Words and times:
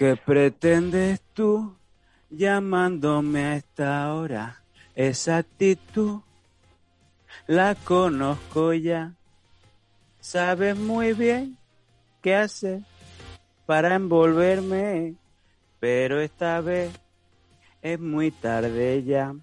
¿Qué 0.00 0.16
pretendes 0.16 1.20
tú 1.34 1.76
llamándome 2.30 3.44
a 3.44 3.56
esta 3.56 4.14
hora? 4.14 4.62
Esa 4.94 5.36
actitud 5.36 6.20
la 7.46 7.74
conozco 7.74 8.72
ya. 8.72 9.12
Sabes 10.18 10.78
muy 10.78 11.12
bien 11.12 11.58
qué 12.22 12.34
hacer 12.34 12.80
para 13.66 13.94
envolverme, 13.94 15.16
pero 15.80 16.18
esta 16.18 16.62
vez 16.62 16.98
es 17.82 18.00
muy 18.00 18.30
tarde 18.30 19.04
ya. 19.04 19.34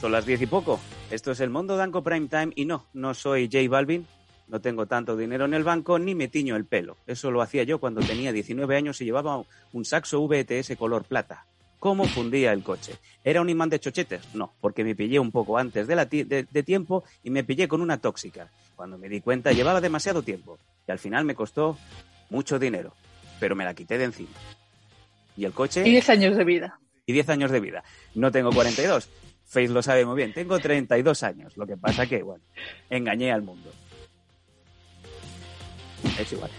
Son 0.00 0.12
las 0.12 0.24
diez 0.24 0.40
y 0.40 0.46
poco. 0.46 0.80
Esto 1.10 1.32
es 1.32 1.40
el 1.40 1.50
Mundo 1.50 1.76
Danco 1.76 2.02
Prime 2.02 2.28
Time 2.28 2.54
y 2.56 2.64
no, 2.64 2.86
no 2.94 3.12
soy 3.12 3.50
J 3.52 3.68
Balvin, 3.68 4.06
no 4.52 4.60
tengo 4.60 4.84
tanto 4.84 5.16
dinero 5.16 5.46
en 5.46 5.54
el 5.54 5.64
banco 5.64 5.98
ni 5.98 6.14
me 6.14 6.28
tiño 6.28 6.56
el 6.56 6.66
pelo. 6.66 6.98
Eso 7.06 7.30
lo 7.30 7.40
hacía 7.40 7.62
yo 7.62 7.78
cuando 7.80 8.02
tenía 8.02 8.32
19 8.32 8.76
años 8.76 9.00
y 9.00 9.06
llevaba 9.06 9.42
un 9.72 9.84
saxo 9.86 10.20
VTS 10.28 10.76
color 10.76 11.04
plata. 11.04 11.46
¿Cómo 11.78 12.04
fundía 12.04 12.52
el 12.52 12.62
coche? 12.62 12.92
¿Era 13.24 13.40
un 13.40 13.48
imán 13.48 13.70
de 13.70 13.80
chochetes? 13.80 14.34
No, 14.34 14.52
porque 14.60 14.84
me 14.84 14.94
pillé 14.94 15.18
un 15.18 15.32
poco 15.32 15.56
antes 15.56 15.86
de, 15.86 15.96
la 15.96 16.04
de 16.04 16.62
tiempo 16.64 17.02
y 17.24 17.30
me 17.30 17.44
pillé 17.44 17.66
con 17.66 17.80
una 17.80 17.96
tóxica. 17.96 18.50
Cuando 18.76 18.98
me 18.98 19.08
di 19.08 19.22
cuenta 19.22 19.52
llevaba 19.52 19.80
demasiado 19.80 20.22
tiempo 20.22 20.58
y 20.86 20.92
al 20.92 20.98
final 20.98 21.24
me 21.24 21.34
costó 21.34 21.78
mucho 22.28 22.58
dinero, 22.58 22.92
pero 23.40 23.56
me 23.56 23.64
la 23.64 23.72
quité 23.72 23.96
de 23.96 24.04
encima. 24.04 24.36
¿Y 25.34 25.46
el 25.46 25.52
coche? 25.52 25.82
Y 25.88 25.92
10 25.92 26.10
años 26.10 26.36
de 26.36 26.44
vida. 26.44 26.78
y 27.06 27.14
10 27.14 27.30
años 27.30 27.50
de 27.50 27.58
vida. 27.58 27.84
No 28.14 28.30
tengo 28.30 28.52
42. 28.52 29.08
Face 29.46 29.68
lo 29.68 29.82
sabe 29.82 30.04
muy 30.04 30.16
bien. 30.16 30.34
Tengo 30.34 30.58
32 30.58 31.22
años. 31.22 31.56
Lo 31.56 31.66
que 31.66 31.78
pasa 31.78 32.06
que, 32.06 32.22
bueno, 32.22 32.44
engañé 32.90 33.32
al 33.32 33.40
mundo. 33.40 33.70
Es 36.18 36.32
igual. 36.32 36.50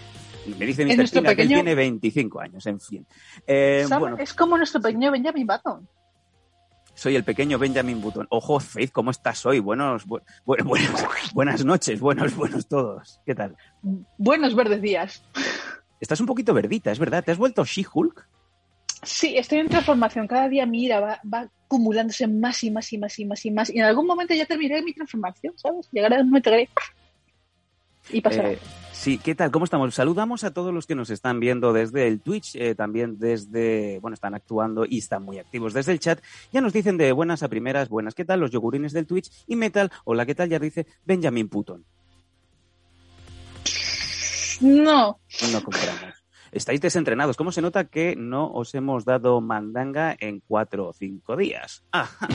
Me 0.58 0.66
dice 0.66 0.84
Mr. 0.84 0.96
nuestro 0.96 1.20
Tina 1.22 1.34
que 1.34 1.42
él 1.42 1.48
tiene 1.48 1.74
25 1.74 2.40
años, 2.40 2.66
en 2.66 2.78
fin. 2.80 3.06
Eh, 3.46 3.86
bueno, 3.98 4.16
Es 4.18 4.34
como 4.34 4.56
nuestro 4.58 4.80
pequeño 4.80 5.10
Benjamin 5.10 5.46
Button. 5.46 5.88
soy 6.94 7.16
el 7.16 7.24
pequeño 7.24 7.58
Benjamin 7.58 8.00
Button. 8.00 8.26
Ojo, 8.30 8.60
Faith, 8.60 8.92
¿cómo 8.92 9.10
estás 9.10 9.44
hoy? 9.46 9.60
Buenos, 9.60 10.06
bu- 10.06 10.22
bu- 10.44 10.62
buenas, 10.64 11.32
buenas 11.32 11.64
noches, 11.64 11.98
buenos, 12.00 12.36
buenos 12.36 12.68
todos. 12.68 13.20
¿Qué 13.24 13.34
tal? 13.34 13.56
Buenos 14.18 14.54
verdes 14.54 14.82
días. 14.82 15.24
Estás 16.00 16.20
un 16.20 16.26
poquito 16.26 16.52
verdita, 16.52 16.90
es 16.92 16.98
verdad. 16.98 17.24
¿Te 17.24 17.32
has 17.32 17.38
vuelto 17.38 17.64
She-Hulk? 17.64 18.28
Sí, 19.02 19.36
estoy 19.38 19.58
en 19.60 19.68
transformación. 19.68 20.26
Cada 20.26 20.48
día 20.48 20.66
mira, 20.66 21.00
va, 21.00 21.20
va 21.32 21.48
acumulándose 21.66 22.26
más 22.26 22.62
y 22.64 22.70
más 22.70 22.92
y 22.92 22.98
más 22.98 23.18
y 23.18 23.24
más 23.24 23.44
y 23.46 23.50
más. 23.50 23.70
Y 23.70 23.78
en 23.78 23.84
algún 23.84 24.06
momento 24.06 24.34
ya 24.34 24.44
terminaré 24.46 24.82
mi 24.82 24.92
transformación, 24.92 25.54
¿sabes? 25.56 25.88
Llegará 25.90 26.20
un 26.20 26.28
momento 26.28 26.50
que 26.50 26.68
y 28.10 28.20
pasará. 28.20 28.52
Eh, 28.52 28.58
sí, 28.92 29.18
¿qué 29.18 29.34
tal? 29.34 29.50
¿Cómo 29.50 29.64
estamos? 29.64 29.94
Saludamos 29.94 30.44
a 30.44 30.52
todos 30.52 30.72
los 30.72 30.86
que 30.86 30.94
nos 30.94 31.10
están 31.10 31.40
viendo 31.40 31.72
desde 31.72 32.06
el 32.06 32.20
Twitch, 32.20 32.54
eh, 32.56 32.74
también 32.74 33.18
desde, 33.18 33.98
bueno, 34.00 34.14
están 34.14 34.34
actuando 34.34 34.84
y 34.88 34.98
están 34.98 35.22
muy 35.22 35.38
activos 35.38 35.72
desde 35.72 35.92
el 35.92 36.00
chat. 36.00 36.20
Ya 36.52 36.60
nos 36.60 36.72
dicen 36.72 36.96
de 36.96 37.12
buenas 37.12 37.42
a 37.42 37.48
primeras, 37.48 37.88
buenas, 37.88 38.14
¿qué 38.14 38.24
tal? 38.24 38.40
Los 38.40 38.50
yogurines 38.50 38.92
del 38.92 39.06
Twitch 39.06 39.30
y 39.46 39.56
Metal, 39.56 39.90
hola, 40.04 40.26
¿qué 40.26 40.34
tal? 40.34 40.48
Ya 40.48 40.58
dice 40.58 40.86
Benjamin 41.04 41.48
Putton. 41.48 41.84
No, 44.60 45.18
No 45.52 45.62
compramos. 45.62 46.24
Estáis 46.52 46.80
desentrenados. 46.80 47.36
¿Cómo 47.36 47.50
se 47.50 47.60
nota 47.60 47.86
que 47.86 48.14
no 48.14 48.48
os 48.52 48.76
hemos 48.76 49.04
dado 49.04 49.40
mandanga 49.40 50.16
en 50.20 50.38
cuatro 50.38 50.88
o 50.88 50.92
cinco 50.92 51.36
días? 51.36 51.82
Ajá. 51.90 52.28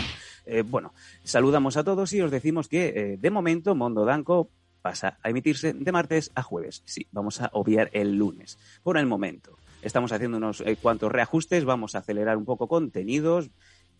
Eh, 0.45 0.63
bueno, 0.63 0.93
saludamos 1.23 1.77
a 1.77 1.83
todos 1.83 2.11
y 2.13 2.21
os 2.21 2.31
decimos 2.31 2.67
que 2.67 2.87
eh, 2.87 3.17
de 3.17 3.29
momento 3.29 3.75
Mondo 3.75 4.03
Danco 4.03 4.49
pasa 4.81 5.17
a 5.21 5.29
emitirse 5.29 5.73
de 5.73 5.91
martes 5.91 6.31
a 6.35 6.43
jueves. 6.43 6.81
Sí, 6.85 7.07
vamos 7.11 7.41
a 7.41 7.49
obviar 7.53 7.89
el 7.93 8.15
lunes. 8.15 8.57
Por 8.83 8.97
el 8.97 9.05
momento. 9.05 9.57
Estamos 9.81 10.11
haciendo 10.11 10.37
unos 10.37 10.61
eh, 10.61 10.75
cuantos 10.75 11.11
reajustes, 11.11 11.63
vamos 11.63 11.95
a 11.95 11.99
acelerar 11.99 12.37
un 12.37 12.45
poco 12.45 12.67
contenidos. 12.67 13.49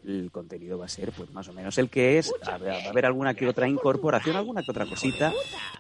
El 0.03 0.31
contenido 0.31 0.77
va 0.77 0.85
a 0.85 0.89
ser, 0.89 1.11
pues, 1.11 1.31
más 1.31 1.47
o 1.49 1.53
menos 1.53 1.77
el 1.77 1.89
que 1.89 2.17
es. 2.17 2.33
A 2.43 2.57
va 2.57 2.73
a 2.73 2.89
haber 2.89 3.05
alguna 3.05 3.33
que 3.33 3.47
otra 3.47 3.67
incorporación, 3.67 4.35
alguna 4.35 4.63
que 4.63 4.71
otra 4.71 4.85
cosita, 4.85 5.33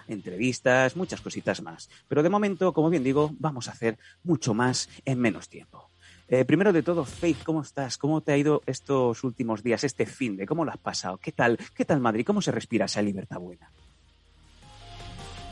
entrevistas, 0.07 0.95
muchas 0.95 1.21
cositas 1.21 1.61
más. 1.61 1.89
Pero 2.07 2.21
de 2.23 2.29
momento, 2.29 2.73
como 2.73 2.89
bien 2.89 3.03
digo, 3.03 3.31
vamos 3.39 3.67
a 3.67 3.71
hacer 3.71 3.97
mucho 4.23 4.53
más 4.53 4.89
en 5.05 5.19
menos 5.19 5.47
tiempo. 5.47 5.89
Eh, 6.31 6.45
primero 6.45 6.71
de 6.71 6.83
todo, 6.83 7.05
Faith, 7.05 7.43
¿cómo 7.43 7.61
estás? 7.61 7.97
¿Cómo 7.97 8.21
te 8.21 8.31
ha 8.31 8.37
ido 8.37 8.61
estos 8.67 9.23
últimos 9.23 9.63
días, 9.63 9.83
este 9.83 10.05
fin 10.05 10.37
de? 10.37 10.45
¿Cómo 10.45 10.63
lo 10.63 10.71
has 10.71 10.77
pasado? 10.77 11.17
¿Qué 11.17 11.31
tal? 11.31 11.57
¿Qué 11.73 11.85
tal 11.85 11.99
Madrid? 11.99 12.23
¿Cómo 12.23 12.41
se 12.41 12.51
respira 12.51 12.85
esa 12.85 13.01
libertad 13.01 13.39
buena? 13.39 13.71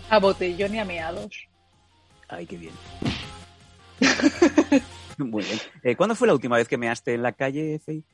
A 0.09 0.19
botellón 0.19 0.75
y 0.75 0.79
a 0.79 0.85
meados. 0.85 1.47
Ay, 2.27 2.45
qué 2.45 2.57
bien. 2.57 2.73
Muy 5.17 5.43
bien. 5.43 5.59
Eh, 5.83 5.95
¿Cuándo 5.95 6.15
fue 6.15 6.27
la 6.27 6.33
última 6.33 6.57
vez 6.57 6.67
que 6.67 6.77
measte 6.77 7.13
en 7.13 7.23
la 7.23 7.31
calle, 7.31 7.79
Faith? 7.79 8.05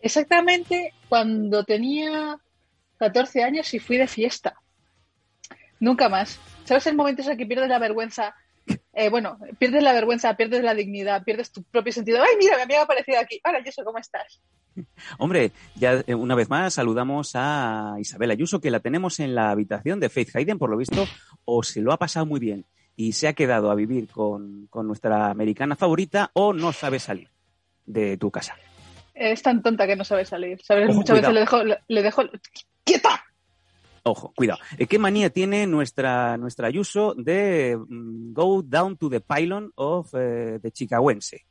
Exactamente 0.00 0.92
cuando 1.08 1.64
tenía 1.64 2.38
14 2.98 3.42
años 3.42 3.72
y 3.74 3.78
fui 3.78 3.96
de 3.96 4.06
fiesta. 4.06 4.54
Nunca 5.80 6.08
más. 6.08 6.38
¿Sabes 6.64 6.86
el 6.86 6.96
momento 6.96 7.22
en 7.22 7.30
el 7.30 7.36
que 7.36 7.46
pierdes 7.46 7.68
la 7.68 7.78
vergüenza? 7.78 8.34
Eh, 8.94 9.08
bueno, 9.08 9.38
pierdes 9.58 9.82
la 9.82 9.92
vergüenza, 9.92 10.36
pierdes 10.36 10.62
la 10.62 10.74
dignidad, 10.74 11.24
pierdes 11.24 11.50
tu 11.50 11.62
propio 11.62 11.92
sentido. 11.92 12.22
¡Ay, 12.22 12.36
mira, 12.38 12.56
mi 12.56 12.62
amiga 12.62 12.80
ha 12.80 12.84
aparecido 12.84 13.18
aquí! 13.18 13.40
Hola, 13.44 13.64
Yoso, 13.64 13.84
¿cómo 13.84 13.98
estás? 13.98 14.42
Hombre, 15.18 15.52
ya 15.76 16.02
eh, 16.06 16.14
una 16.14 16.34
vez 16.34 16.50
más 16.50 16.74
saludamos 16.74 17.32
a 17.34 17.94
Isabel 17.98 18.30
Ayuso, 18.30 18.60
que 18.60 18.70
la 18.70 18.80
tenemos 18.80 19.18
en 19.20 19.34
la 19.34 19.50
habitación 19.50 19.98
de 19.98 20.10
Faith 20.10 20.36
Hayden, 20.36 20.58
por 20.58 20.68
lo 20.70 20.76
visto, 20.76 21.06
o 21.44 21.62
se 21.62 21.80
lo 21.80 21.92
ha 21.92 21.98
pasado 21.98 22.26
muy 22.26 22.38
bien 22.40 22.66
y 22.94 23.12
se 23.12 23.28
ha 23.28 23.32
quedado 23.32 23.70
a 23.70 23.74
vivir 23.74 24.08
con, 24.08 24.66
con 24.68 24.86
nuestra 24.86 25.30
americana 25.30 25.76
favorita, 25.76 26.30
o 26.34 26.52
no 26.52 26.72
sabe 26.72 26.98
salir 26.98 27.30
de 27.86 28.18
tu 28.18 28.30
casa. 28.30 28.54
Es 29.14 29.42
tan 29.42 29.62
tonta 29.62 29.86
que 29.86 29.96
no 29.96 30.04
sabe 30.04 30.26
salir. 30.26 30.58
Muchas 30.68 30.86
cuidado. 30.86 31.12
veces 31.12 31.32
le 31.32 31.40
dejo, 31.40 31.62
le 31.88 32.02
dejo... 32.02 32.22
¡Quieta! 32.84 33.24
Ojo, 34.04 34.32
cuidado. 34.34 34.58
Eh, 34.78 34.86
¿Qué 34.86 34.98
manía 34.98 35.30
tiene 35.30 35.66
nuestra, 35.66 36.36
nuestra 36.36 36.66
Ayuso 36.66 37.14
de 37.14 37.76
mm, 37.76 38.32
go 38.32 38.62
down 38.62 38.96
to 38.96 39.08
the 39.08 39.20
pylon 39.20 39.70
of 39.76 40.12
eh, 40.14 40.58
the 40.60 40.70
chicahuense? 40.72 41.44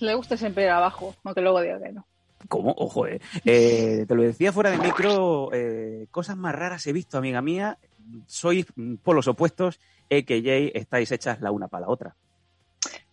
Le 0.00 0.14
gusta 0.14 0.36
siempre 0.36 0.64
ir 0.64 0.70
abajo, 0.70 1.14
aunque 1.22 1.40
luego 1.40 1.60
diga 1.60 1.80
que 1.80 1.92
no. 1.92 2.06
¿Cómo? 2.48 2.74
Ojo, 2.76 3.06
eh. 3.06 3.20
Eh, 3.44 4.04
te 4.06 4.14
lo 4.14 4.22
decía 4.22 4.52
fuera 4.52 4.70
de 4.70 4.78
micro, 4.78 5.50
eh, 5.52 6.06
cosas 6.10 6.36
más 6.36 6.54
raras 6.54 6.86
he 6.86 6.92
visto, 6.92 7.18
amiga 7.18 7.40
mía. 7.42 7.78
Sois 8.26 8.66
mm, 8.74 8.96
polos 8.96 9.28
opuestos, 9.28 9.80
EKJ, 10.08 10.76
estáis 10.76 11.12
hechas 11.12 11.40
la 11.40 11.50
una 11.50 11.68
para 11.68 11.82
la 11.82 11.92
otra. 11.92 12.16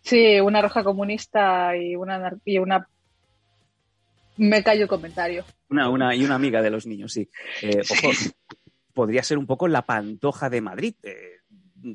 Sí, 0.00 0.40
una 0.40 0.62
roja 0.62 0.82
comunista 0.82 1.76
y 1.76 1.96
una... 1.96 2.36
Y 2.44 2.58
una... 2.58 2.88
Me 4.40 4.62
callo 4.62 4.82
el 4.82 4.88
comentario. 4.88 5.44
Una, 5.68 5.90
una, 5.90 6.14
y 6.14 6.24
una 6.24 6.34
amiga 6.36 6.62
de 6.62 6.70
los 6.70 6.86
niños, 6.86 7.12
sí. 7.12 7.28
Eh, 7.60 7.82
ojo, 7.90 8.10
podría 8.94 9.22
ser 9.22 9.36
un 9.36 9.46
poco 9.46 9.68
la 9.68 9.82
pantoja 9.82 10.48
de 10.48 10.62
Madrid. 10.62 10.94
Eh, 11.02 11.40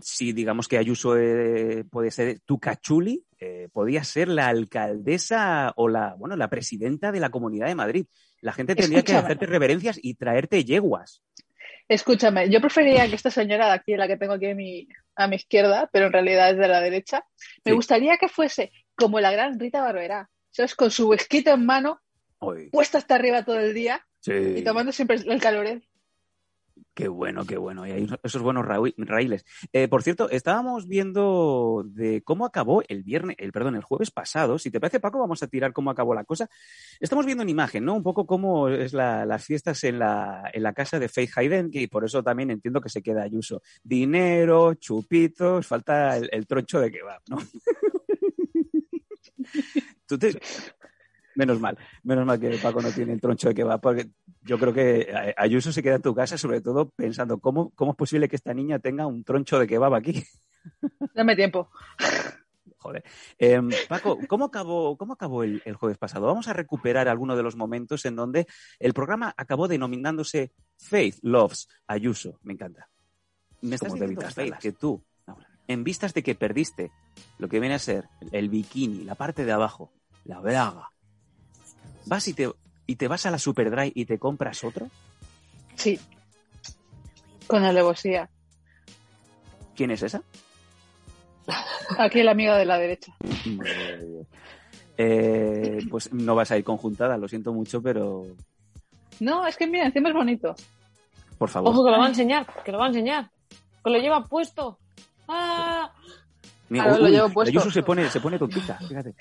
si 0.01 0.31
digamos 0.31 0.68
que 0.68 0.77
Ayuso 0.77 1.18
eh, 1.18 1.83
puede 1.89 2.12
ser 2.12 2.39
tu 2.42 2.59
cachuli, 2.59 3.25
eh, 3.39 3.68
podría 3.74 4.03
ser 4.03 4.27
la 4.27 4.47
alcaldesa 4.47 5.74
o 5.75 5.88
la, 5.89 6.13
bueno, 6.19 6.36
la 6.36 6.47
presidenta 6.50 7.12
de 7.12 7.19
la 7.19 7.31
Comunidad 7.31 7.65
de 7.68 7.75
Madrid. 7.75 8.06
La 8.42 8.53
gente 8.53 8.75
tendría 8.75 9.01
que 9.01 9.13
hacerte 9.15 9.47
reverencias 9.47 10.00
y 10.00 10.13
traerte 10.13 10.63
yeguas. 10.63 11.24
Escúchame, 11.88 12.50
yo 12.50 12.62
preferiría 12.62 13.07
que 13.07 13.15
esta 13.15 13.31
señora 13.31 13.68
de 13.68 13.74
aquí, 13.74 13.95
la 13.95 14.07
que 14.07 14.18
tengo 14.18 14.33
aquí 14.33 14.47
a 14.51 14.56
mi, 14.56 14.88
a 15.15 15.27
mi 15.27 15.36
izquierda, 15.36 15.89
pero 15.92 16.07
en 16.07 16.13
realidad 16.13 16.51
es 16.51 16.57
de 16.57 16.68
la 16.68 16.80
derecha, 16.81 17.24
me 17.63 17.71
Sí. 17.71 17.75
gustaría 17.75 18.18
que 18.18 18.27
fuese 18.27 18.71
como 18.95 19.19
la 19.19 19.31
gran 19.31 19.59
Rita 19.59 19.81
Barberá, 19.81 20.30
¿sabes? 20.51 20.75
Con 20.75 20.89
su 20.92 21.13
esquito 21.13 21.51
en 21.51 21.65
mano, 21.65 22.01
Puesta 22.71 22.97
hasta 22.97 23.15
arriba 23.15 23.43
todo 23.43 23.59
el 23.59 23.73
día 23.73 24.05
sí. 24.19 24.33
y 24.33 24.63
tomando 24.63 24.91
siempre 24.91 25.17
el 25.17 25.41
calor. 25.41 25.81
Qué 26.95 27.09
bueno, 27.09 27.45
qué 27.45 27.57
bueno. 27.57 27.85
Y 27.85 27.91
hay 27.91 28.07
esos 28.23 28.41
buenos 28.41 28.65
raíles. 28.65 29.45
Eh, 29.73 29.89
por 29.89 30.01
cierto, 30.01 30.29
estábamos 30.29 30.87
viendo 30.87 31.83
de 31.85 32.21
cómo 32.23 32.45
acabó 32.45 32.83
el 32.87 33.03
viernes, 33.03 33.35
el 33.37 33.51
perdón, 33.51 33.75
el 33.75 33.83
jueves 33.83 34.11
pasado. 34.11 34.57
Si 34.57 34.71
te 34.71 34.79
parece, 34.79 35.01
Paco, 35.01 35.19
vamos 35.19 35.43
a 35.43 35.47
tirar 35.47 35.73
cómo 35.73 35.91
acabó 35.91 36.15
la 36.15 36.23
cosa. 36.23 36.49
Estamos 37.01 37.25
viendo 37.25 37.43
en 37.43 37.49
imagen, 37.49 37.83
¿no? 37.83 37.95
Un 37.95 38.03
poco 38.03 38.25
cómo 38.25 38.69
es 38.69 38.93
las 38.93 39.43
fiestas 39.43 39.83
en 39.83 39.99
la, 39.99 40.49
en 40.53 40.63
la 40.63 40.71
casa 40.71 40.97
de 40.97 41.09
Faith 41.09 41.31
Hayden, 41.35 41.69
y 41.73 41.87
por 41.87 42.05
eso 42.05 42.23
también 42.23 42.49
entiendo 42.49 42.79
que 42.79 42.87
se 42.87 43.03
queda 43.03 43.23
Ayuso. 43.23 43.61
Dinero, 43.83 44.75
chupitos, 44.75 45.67
falta 45.67 46.17
el, 46.17 46.47
troncho 46.47 46.79
de 46.79 46.91
kebab, 46.91 47.21
¿no? 47.27 47.37
Tú 50.07 50.17
te, 50.17 50.39
Menos 51.35 51.59
mal, 51.59 51.77
menos 52.03 52.25
mal 52.25 52.39
que 52.39 52.57
Paco 52.61 52.81
no 52.81 52.91
tiene 52.91 53.13
el 53.13 53.21
troncho 53.21 53.49
de 53.49 53.55
kebab, 53.55 53.81
porque 53.81 54.09
yo 54.41 54.57
creo 54.57 54.73
que 54.73 55.33
Ayuso 55.37 55.71
se 55.71 55.83
queda 55.83 55.95
en 55.95 56.01
tu 56.01 56.15
casa 56.15 56.37
sobre 56.37 56.61
todo 56.61 56.89
pensando 56.89 57.39
cómo, 57.39 57.71
cómo 57.71 57.91
es 57.91 57.97
posible 57.97 58.29
que 58.29 58.37
esta 58.37 58.53
niña 58.53 58.79
tenga 58.79 59.05
un 59.05 59.23
troncho 59.23 59.59
de 59.59 59.67
kebab 59.67 59.93
aquí. 59.93 60.23
Dame 61.13 61.35
tiempo. 61.35 61.69
Joder. 62.77 63.03
Em, 63.39 63.69
Paco, 63.89 64.19
¿cómo 64.27 64.45
acabó, 64.45 64.95
cómo 64.95 65.13
acabó 65.13 65.43
el, 65.43 65.61
jueves 65.73 65.97
pasado? 65.97 66.27
Vamos 66.27 66.47
a 66.47 66.53
recuperar 66.53 67.07
algunos 67.07 67.35
de 67.35 67.43
los 67.43 67.55
momentos 67.55 68.05
en 68.05 68.15
donde 68.15 68.45
el 68.79 68.93
programa 68.93 69.33
acabó 69.35 69.67
denominándose 69.67 70.51
Faith 70.77 71.17
Loves 71.23 71.67
Ayuso. 71.87 72.39
Me 72.43 72.53
encanta. 72.53 72.87
Me 73.61 73.75
estás 73.75 73.91
diciendo, 73.91 74.21
Faith, 74.29 74.57
que 74.59 74.71
tú, 74.71 75.03
en 75.67 75.83
vistas 75.83 76.13
de 76.13 76.21
que 76.21 76.35
perdiste 76.35 76.91
lo 77.39 77.49
que 77.49 77.59
viene 77.59 77.75
a 77.75 77.79
ser 77.79 78.07
el 78.31 78.49
bikini, 78.49 79.03
la 79.03 79.15
parte 79.15 79.45
de 79.45 79.51
abajo, 79.51 79.91
la 80.23 80.39
braga, 80.39 80.91
¿Vas 82.06 82.28
y 82.28 82.34
te, 82.34 82.52
y 82.86 82.96
te 82.96 83.07
vas 83.07 83.25
a 83.25 83.31
la 83.31 83.40
Superdry 83.40 83.92
y 83.96 84.06
te 84.06 84.19
compras 84.19 84.63
otro? 84.63 84.90
Sí. 85.75 86.00
Con 87.48 87.63
alevosía. 87.63 88.30
¿Quién 89.75 89.92
es 89.92 90.04
esa? 90.04 90.22
Aquí 91.98 92.24
la 92.24 92.31
amiga 92.31 92.57
de 92.57 92.66
la 92.66 92.78
derecha. 92.78 93.16
Eh, 94.98 95.80
pues 95.90 96.12
no 96.13 96.36
vas 96.36 96.52
a 96.52 96.57
ir 96.57 96.63
conjuntada, 96.63 97.18
lo 97.18 97.28
siento 97.28 97.54
mucho, 97.54 97.81
pero. 97.81 98.25
No, 99.19 99.46
es 99.46 99.57
que 99.57 99.68
mira, 99.68 99.86
encima 99.86 100.10
es 100.10 100.16
bonito. 100.16 100.56
Por 101.38 101.50
favor. 101.50 101.72
Ojo, 101.72 101.86
que 101.86 101.92
lo 101.92 101.98
va 101.98 102.06
a 102.06 102.10
enseñar, 102.10 102.48
que 102.63 102.72
lo 102.72 102.78
va 102.80 102.86
a 102.86 102.88
enseñar. 102.88 103.30
Que 103.84 103.90
lo 103.92 104.00
lleva 104.00 104.25
puesto. 104.25 104.80
¡Ah! 105.28 105.92
Mira, 106.69 106.97
lo 106.97 107.07
llevo 107.07 107.29
puesto. 107.29 107.51
Ayuso 107.51 107.71
se 107.71 107.83
pone, 107.83 108.09
se 108.09 108.19
pone 108.19 108.39
tontita, 108.39 108.79
fíjate. 108.79 109.13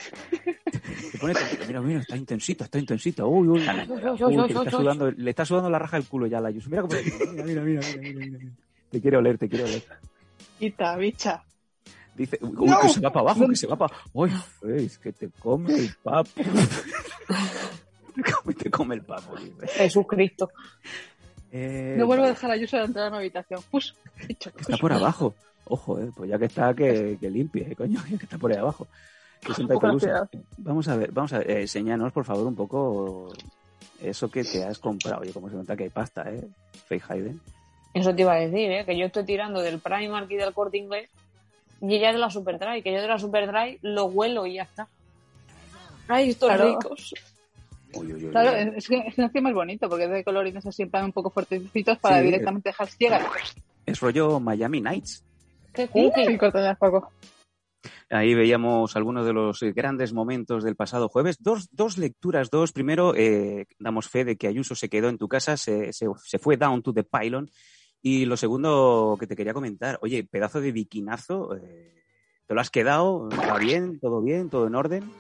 Se 1.11 1.19
pone 1.19 1.35
tontita. 1.35 1.67
Mira, 1.67 1.81
mira, 1.83 2.01
está 2.01 2.17
intensita, 2.17 2.65
está 2.65 2.79
intensita. 2.79 3.27
Uy, 3.27 3.49
uy, 3.49 3.61
le, 3.61 4.47
está 4.47 4.71
sudando, 4.71 5.11
le 5.11 5.31
está 5.31 5.45
sudando 5.45 5.69
la 5.69 5.79
raja 5.79 5.99
del 5.99 6.07
culo 6.07 6.27
ya 6.27 6.39
a 6.39 6.41
la 6.41 6.49
Ayuso. 6.49 6.71
Mira 6.71 6.83
cómo. 6.83 6.95
Mira, 6.95 7.43
mira, 7.43 7.63
mira, 7.63 7.83
mira, 8.01 8.27
mira, 8.27 8.39
Te 8.91 9.01
quiere 9.01 9.17
oler, 9.19 9.39
te 9.39 9.49
quiere 9.49 9.65
oler. 9.65 9.83
Quita, 10.59 10.97
bicha. 10.97 11.45
Dice, 12.15 12.39
uy, 12.41 12.73
que 12.81 12.89
se 12.89 13.01
va 13.01 13.13
para 13.13 13.31
abajo, 13.31 13.49
que 13.49 13.57
se 13.57 13.67
va 13.67 13.77
para. 13.77 13.95
Uy, 14.13 14.31
es 14.77 14.99
que 14.99 15.13
te 15.13 15.29
come 15.31 15.75
el 15.75 15.95
papo. 16.03 16.31
te 18.59 18.71
come 18.71 18.95
el 18.95 19.03
papo. 19.03 19.35
Jesucristo. 19.67 20.51
Eh, 21.51 21.97
no 21.99 22.07
vuelvo 22.07 22.25
a 22.25 22.29
dejar 22.29 22.51
a 22.51 22.55
Ayuso 22.55 22.77
de 22.77 22.85
entrar 22.85 23.07
a 23.07 23.09
una 23.09 23.19
habitación. 23.19 23.61
Pus, 23.71 23.95
Está 24.29 24.77
por 24.79 24.93
abajo. 24.93 25.35
Ojo, 25.67 25.99
eh, 25.99 26.11
pues 26.15 26.31
ya 26.31 26.39
que 26.39 26.45
está, 26.47 26.75
que, 26.75 27.17
que 27.21 27.31
limpie, 27.31 27.71
eh, 27.71 27.77
coño, 27.77 28.01
que 28.09 28.25
está 28.25 28.39
por 28.39 28.53
ahí 28.53 28.59
abajo. 28.59 28.87
vamos 30.59 30.89
a 30.89 30.97
ver, 30.97 31.13
vamos 31.13 31.33
a 31.33 31.39
ver, 31.39 31.51
eh, 31.51 31.61
enséñanos 31.63 32.13
por 32.13 32.25
favor 32.25 32.47
un 32.47 32.55
poco 32.55 33.33
eso 34.03 34.31
que 34.31 34.45
te 34.45 34.65
has 34.65 34.79
comprado. 34.79 35.23
Oye, 35.23 35.33
como 35.33 35.51
se 35.51 35.57
nota 35.57 35.77
que 35.77 35.85
hay 35.85 35.91
pasta, 35.91 36.31
¿eh? 36.31 36.47
Faye 36.89 37.03
Hayden. 37.09 37.41
Eso 37.93 38.15
te 38.15 38.23
iba 38.23 38.33
a 38.33 38.41
decir, 38.41 38.71
¿eh? 38.71 38.85
Que 38.85 38.99
yo 38.99 39.07
estoy 39.07 39.25
tirando 39.25 39.61
del 39.61 39.79
Primark 39.79 40.31
y 40.31 40.37
del 40.37 40.53
Corte 40.53 40.79
Inglés 40.79 41.11
y 41.81 41.95
ella 41.95 42.09
es 42.09 42.15
de 42.15 42.21
la 42.21 42.31
Superdry, 42.31 42.83
que 42.83 42.93
yo 42.93 43.01
de 43.01 43.09
la 43.09 43.19
Superdry 43.19 43.79
lo 43.83 44.07
huelo 44.07 44.47
y 44.47 44.55
ya 44.55 44.63
está. 44.63 44.89
Ay, 46.09 46.31
estos 46.31 46.53
ricos. 46.59 47.15
claro, 48.31 48.57
es 48.77 48.89
que, 48.89 48.99
es 48.99 49.19
encima 49.19 49.51
es 49.51 49.55
bonito 49.55 49.89
porque 49.89 50.05
es 50.05 50.11
de 50.11 50.25
colorines 50.25 50.65
así 50.67 50.83
un 50.83 51.13
poco 51.13 51.31
fuertecitos 51.31 51.99
para 51.99 52.21
directamente 52.21 52.71
dejar 52.71 52.89
ciegas. 52.89 53.23
Es 53.87 54.01
rollo 54.01 54.41
Miami 54.41 54.81
Nights. 54.81 55.23
Ahí 58.11 58.35
veíamos 58.35 58.97
algunos 58.97 59.27
de 59.27 59.33
los 59.33 59.61
grandes 59.75 60.13
momentos 60.13 60.63
del 60.63 60.77
pasado 60.77 61.09
jueves. 61.09 61.37
Dos, 61.41 61.69
dos 61.73 61.99
lecturas, 61.99 62.51
dos. 62.51 62.73
Primero, 62.73 63.15
eh, 63.17 63.67
damos 63.79 64.09
fe 64.09 64.25
de 64.25 64.37
que 64.37 64.47
Ayuso 64.47 64.75
se 64.75 64.89
quedó 64.89 65.09
en 65.09 65.19
tu 65.19 65.29
casa, 65.29 65.57
se, 65.57 65.93
se, 65.93 66.39
fue 66.39 66.57
down 66.57 66.83
to 66.83 66.93
the 66.93 67.05
pylon. 67.05 67.51
Y 68.03 68.27
lo 68.27 68.37
segundo 68.37 69.17
que 69.19 69.27
te 69.27 69.35
quería 69.35 69.55
comentar, 69.55 69.99
oye, 70.03 70.25
pedazo 70.25 70.61
de 70.61 70.73
biquinazo, 70.73 71.57
eh, 71.57 71.95
¿te 72.47 72.55
lo 72.55 72.61
has 72.61 72.71
quedado? 72.71 73.29
¿Está 73.31 73.57
bien? 73.57 73.99
¿Todo 73.99 74.21
bien? 74.21 74.51
¿Todo 74.51 74.67
en 74.67 74.75
orden? 74.75 75.11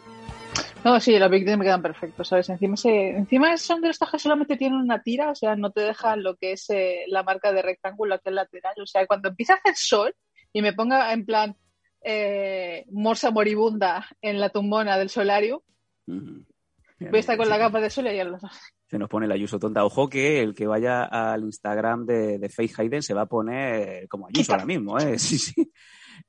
No, 0.84 1.00
sí, 1.00 1.18
los 1.18 1.30
bikinis 1.30 1.56
me 1.56 1.64
quedan 1.64 1.80
perfectos, 1.80 2.28
¿sabes? 2.28 2.50
Encima, 2.50 2.76
se, 2.76 3.08
encima 3.08 3.56
son 3.56 3.80
de 3.80 3.88
los 3.88 3.98
que 3.98 4.18
solamente 4.18 4.58
tienen 4.58 4.78
una 4.78 5.02
tira, 5.02 5.30
o 5.30 5.34
sea, 5.34 5.56
no 5.56 5.70
te 5.70 5.80
dejan 5.80 6.22
lo 6.22 6.36
que 6.36 6.52
es 6.52 6.68
eh, 6.68 7.04
la 7.08 7.22
marca 7.22 7.52
de 7.52 7.62
rectángulo 7.62 8.14
aquí 8.14 8.28
al 8.28 8.34
lateral. 8.34 8.74
O 8.82 8.86
sea, 8.86 9.06
cuando 9.06 9.30
empieza 9.30 9.54
a 9.54 9.56
hacer 9.56 9.76
sol, 9.76 10.14
y 10.54 10.62
me 10.62 10.72
ponga 10.72 11.12
en 11.12 11.26
plan 11.26 11.56
eh, 12.00 12.86
morsa 12.90 13.30
moribunda 13.30 14.06
en 14.22 14.40
la 14.40 14.48
tumbona 14.48 14.96
del 14.96 15.10
solario, 15.10 15.62
voy 16.06 16.46
a 17.12 17.18
estar 17.18 17.36
con 17.36 17.48
la 17.50 17.58
capa 17.58 17.80
de 17.80 17.90
sol 17.90 18.06
y 18.06 18.16
ya 18.16 18.24
lo 18.24 18.38
se 18.86 18.98
nos 18.98 19.08
pone 19.08 19.26
la 19.26 19.34
Ayuso 19.34 19.58
tonta. 19.58 19.84
Ojo 19.84 20.08
que 20.08 20.40
el 20.40 20.54
que 20.54 20.66
vaya 20.66 21.04
al 21.04 21.42
Instagram 21.42 22.06
de, 22.06 22.38
de 22.38 22.48
Faith 22.48 22.78
Hayden 22.78 23.02
se 23.02 23.14
va 23.14 23.22
a 23.22 23.26
poner 23.26 24.06
como 24.08 24.28
Ayuso 24.28 24.52
ahora 24.52 24.66
mismo, 24.66 24.98
¿eh? 24.98 25.18
Sí, 25.18 25.38
sí. 25.38 25.72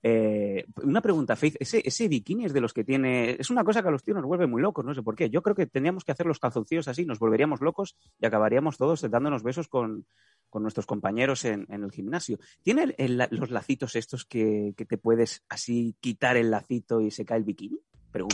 Eh, 0.08 0.68
una 0.84 1.02
pregunta, 1.02 1.36
Faith, 1.36 1.56
¿ese, 1.60 1.82
ese 1.84 2.08
bikini 2.08 2.46
es 2.46 2.54
de 2.54 2.62
los 2.62 2.74
que 2.74 2.84
tiene... 2.84 3.38
Es 3.40 3.50
una 3.50 3.64
cosa 3.64 3.82
que 3.82 3.88
a 3.88 3.92
los 3.92 4.04
tíos 4.04 4.14
nos 4.14 4.28
vuelve 4.28 4.46
muy 4.46 4.62
locos, 4.62 4.86
no 4.86 4.94
sé 4.94 5.02
por 5.02 5.16
qué. 5.16 5.32
Yo 5.32 5.42
creo 5.42 5.56
que 5.56 5.66
tendríamos 5.66 6.04
que 6.04 6.12
hacer 6.12 6.28
los 6.28 6.38
calzoncillos 6.38 6.88
así, 6.88 7.06
nos 7.06 7.18
volveríamos 7.18 7.60
locos 7.60 7.96
y 8.20 8.28
acabaríamos 8.28 8.78
todos 8.78 9.02
dándonos 9.10 9.42
besos 9.42 9.68
con, 9.68 10.06
con 10.52 10.62
nuestros 10.62 10.86
compañeros 10.86 11.44
en, 11.46 11.66
en, 11.72 11.84
el 11.84 11.92
gimnasio. 11.92 12.38
¿Tiene 12.62 12.94
los 13.32 13.50
lacitos 13.50 13.96
estos 13.96 14.26
que, 14.26 14.76
que, 14.78 14.86
te 14.86 15.00
puedes 15.00 15.44
así 15.50 15.96
quitar 16.02 16.38
el 16.38 16.52
lacito 16.52 17.02
y 17.02 17.10
se 17.10 17.26
cae 17.26 17.40
el 17.40 17.44
bikini? 17.44 17.80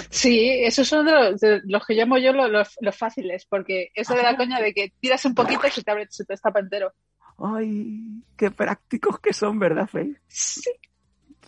Sí, 0.10 0.50
esos 0.64 0.90
son 0.90 1.06
de 1.06 1.62
los, 1.64 1.86
que 1.88 1.94
llamo 1.94 2.18
yo 2.18 2.34
los, 2.34 2.76
los, 2.82 2.98
fáciles, 2.98 3.46
porque 3.46 3.92
eso 3.96 4.14
de 4.14 4.24
la 4.24 4.36
coña 4.36 4.60
de 4.60 4.74
que 4.74 4.92
tiras 5.00 5.24
un 5.24 5.34
poquito 5.34 5.66
y 5.68 5.72
se 5.72 5.84
te 5.84 5.90
abre, 5.90 6.08
se 6.10 6.26
te 6.26 6.34
destapa 6.34 6.60
entero. 6.60 6.92
Ay, 7.38 8.22
qué 8.36 8.52
prácticos 8.52 9.20
que 9.22 9.32
son, 9.32 9.58
¿verdad, 9.58 9.88
Faith? 9.88 10.18
Sí. 10.28 10.70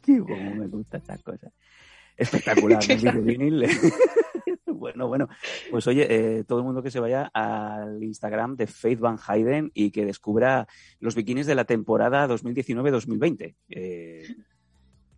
Bueno, 0.08 0.56
me 0.56 0.68
gusta 0.68 0.98
estas 0.98 1.22
cosas. 1.24 1.52
Espectacular, 2.16 2.80
vinil. 3.24 3.66
bueno, 4.66 5.08
bueno. 5.08 5.28
Pues 5.72 5.88
oye, 5.88 6.08
eh, 6.10 6.44
todo 6.44 6.60
el 6.60 6.66
mundo 6.66 6.84
que 6.84 6.92
se 6.92 7.00
vaya 7.00 7.30
al 7.34 8.04
Instagram 8.04 8.56
de 8.56 8.68
Faith 8.68 9.00
Van 9.00 9.18
Hayden 9.28 9.72
y 9.74 9.92
que 9.92 10.06
descubra 10.06 10.68
los 11.00 11.16
bikinis 11.16 11.48
de 11.48 11.56
la 11.56 11.66
temporada 11.66 12.28
2019-2020. 12.28 13.56
Eh... 13.70 14.36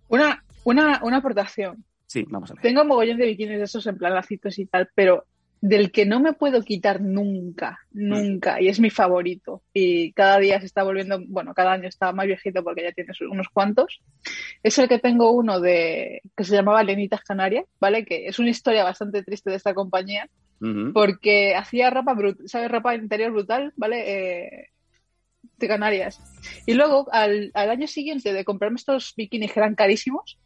Una, 0.07 0.43
una, 0.63 1.01
una 1.03 1.17
aportación. 1.17 1.83
Sí, 2.05 2.25
vamos 2.29 2.51
a 2.51 2.53
ver. 2.53 2.61
Tengo 2.61 2.83
un 2.83 2.87
mogollón 2.87 3.17
de 3.17 3.25
bikinis 3.25 3.57
de 3.57 3.63
esos 3.63 3.85
en 3.87 3.97
plan 3.97 4.13
lacitos 4.13 4.57
y 4.59 4.67
tal, 4.67 4.89
pero 4.93 5.25
del 5.67 5.91
que 5.91 6.05
no 6.05 6.19
me 6.19 6.33
puedo 6.33 6.61
quitar 6.61 7.01
nunca, 7.01 7.79
nunca, 7.91 8.61
y 8.61 8.67
es 8.67 8.79
mi 8.79 8.91
favorito. 8.91 9.63
Y 9.73 10.13
cada 10.13 10.37
día 10.37 10.59
se 10.59 10.67
está 10.67 10.83
volviendo, 10.83 11.19
bueno, 11.27 11.55
cada 11.55 11.71
año 11.71 11.87
está 11.87 12.11
más 12.11 12.27
viejito 12.27 12.63
porque 12.63 12.83
ya 12.83 12.91
tienes 12.91 13.19
unos 13.21 13.49
cuantos. 13.49 13.99
Es 14.61 14.77
el 14.77 14.87
que 14.87 14.99
tengo 14.99 15.31
uno 15.31 15.59
de 15.59 16.21
que 16.37 16.43
se 16.43 16.55
llamaba 16.55 16.83
Lenitas 16.83 17.23
Canarias, 17.23 17.65
¿vale? 17.79 18.05
Que 18.05 18.27
es 18.27 18.37
una 18.37 18.51
historia 18.51 18.83
bastante 18.83 19.23
triste 19.23 19.49
de 19.49 19.55
esta 19.55 19.73
compañía, 19.73 20.29
porque 20.93 21.55
hacía 21.55 21.89
ropa 21.89 22.13
brutal, 22.13 22.47
¿sabes? 22.47 22.69
Ropa 22.69 22.93
interior 22.93 23.31
brutal, 23.31 23.73
¿vale? 23.75 24.03
Eh, 24.05 24.69
de 25.57 25.67
Canarias. 25.67 26.21
Y 26.67 26.75
luego, 26.75 27.07
al, 27.11 27.51
año 27.55 27.87
siguiente 27.87 28.33
de 28.33 28.45
comprarme 28.45 28.75
estos 28.75 29.15
bikinis 29.17 29.51
que 29.51 29.59
eran 29.59 29.73
carísimos, 29.73 30.37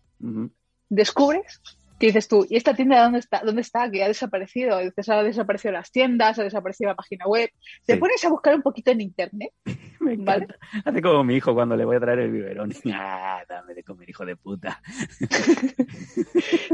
descubres 0.88 1.62
que 2.00 2.08
dices 2.08 2.30
tú, 2.30 2.48
¿y 2.50 2.56
esta 2.56 2.74
tienda 2.74 3.04
dónde 3.04 3.20
está? 3.20 3.42
¿Dónde 3.44 3.62
está? 3.62 3.92
Que 3.92 4.04
ha 4.04 4.08
desaparecido. 4.08 4.80
Dices, 4.80 5.10
ha 5.10 5.22
desaparecido 5.22 5.74
las 5.74 5.92
tiendas, 5.92 6.40
ha 6.40 6.44
desaparecido 6.44 6.90
la 6.90 6.96
página 6.96 7.26
web. 7.28 7.50
Te 7.86 7.98
pones 7.98 8.24
a 8.24 8.30
buscar 8.30 8.56
un 8.56 8.62
poquito 8.62 8.92
en 8.92 9.02
internet. 9.02 9.52
Me 10.00 10.14
encanta. 10.14 10.56
Hace 10.86 11.02
como 11.02 11.26
mi 11.26 11.36
hijo 11.36 11.54
cuando 11.54 11.76
le 11.76 11.84
voy 11.84 11.98
a 11.98 12.00
traer 12.00 12.20
el 12.20 12.32
biberón. 12.32 12.74
Ah, 13.02 13.44
dame 13.48 13.74
de 13.74 13.84
comer, 13.84 14.10
hijo 14.10 14.26
de 14.26 14.36
puta. 14.36 14.82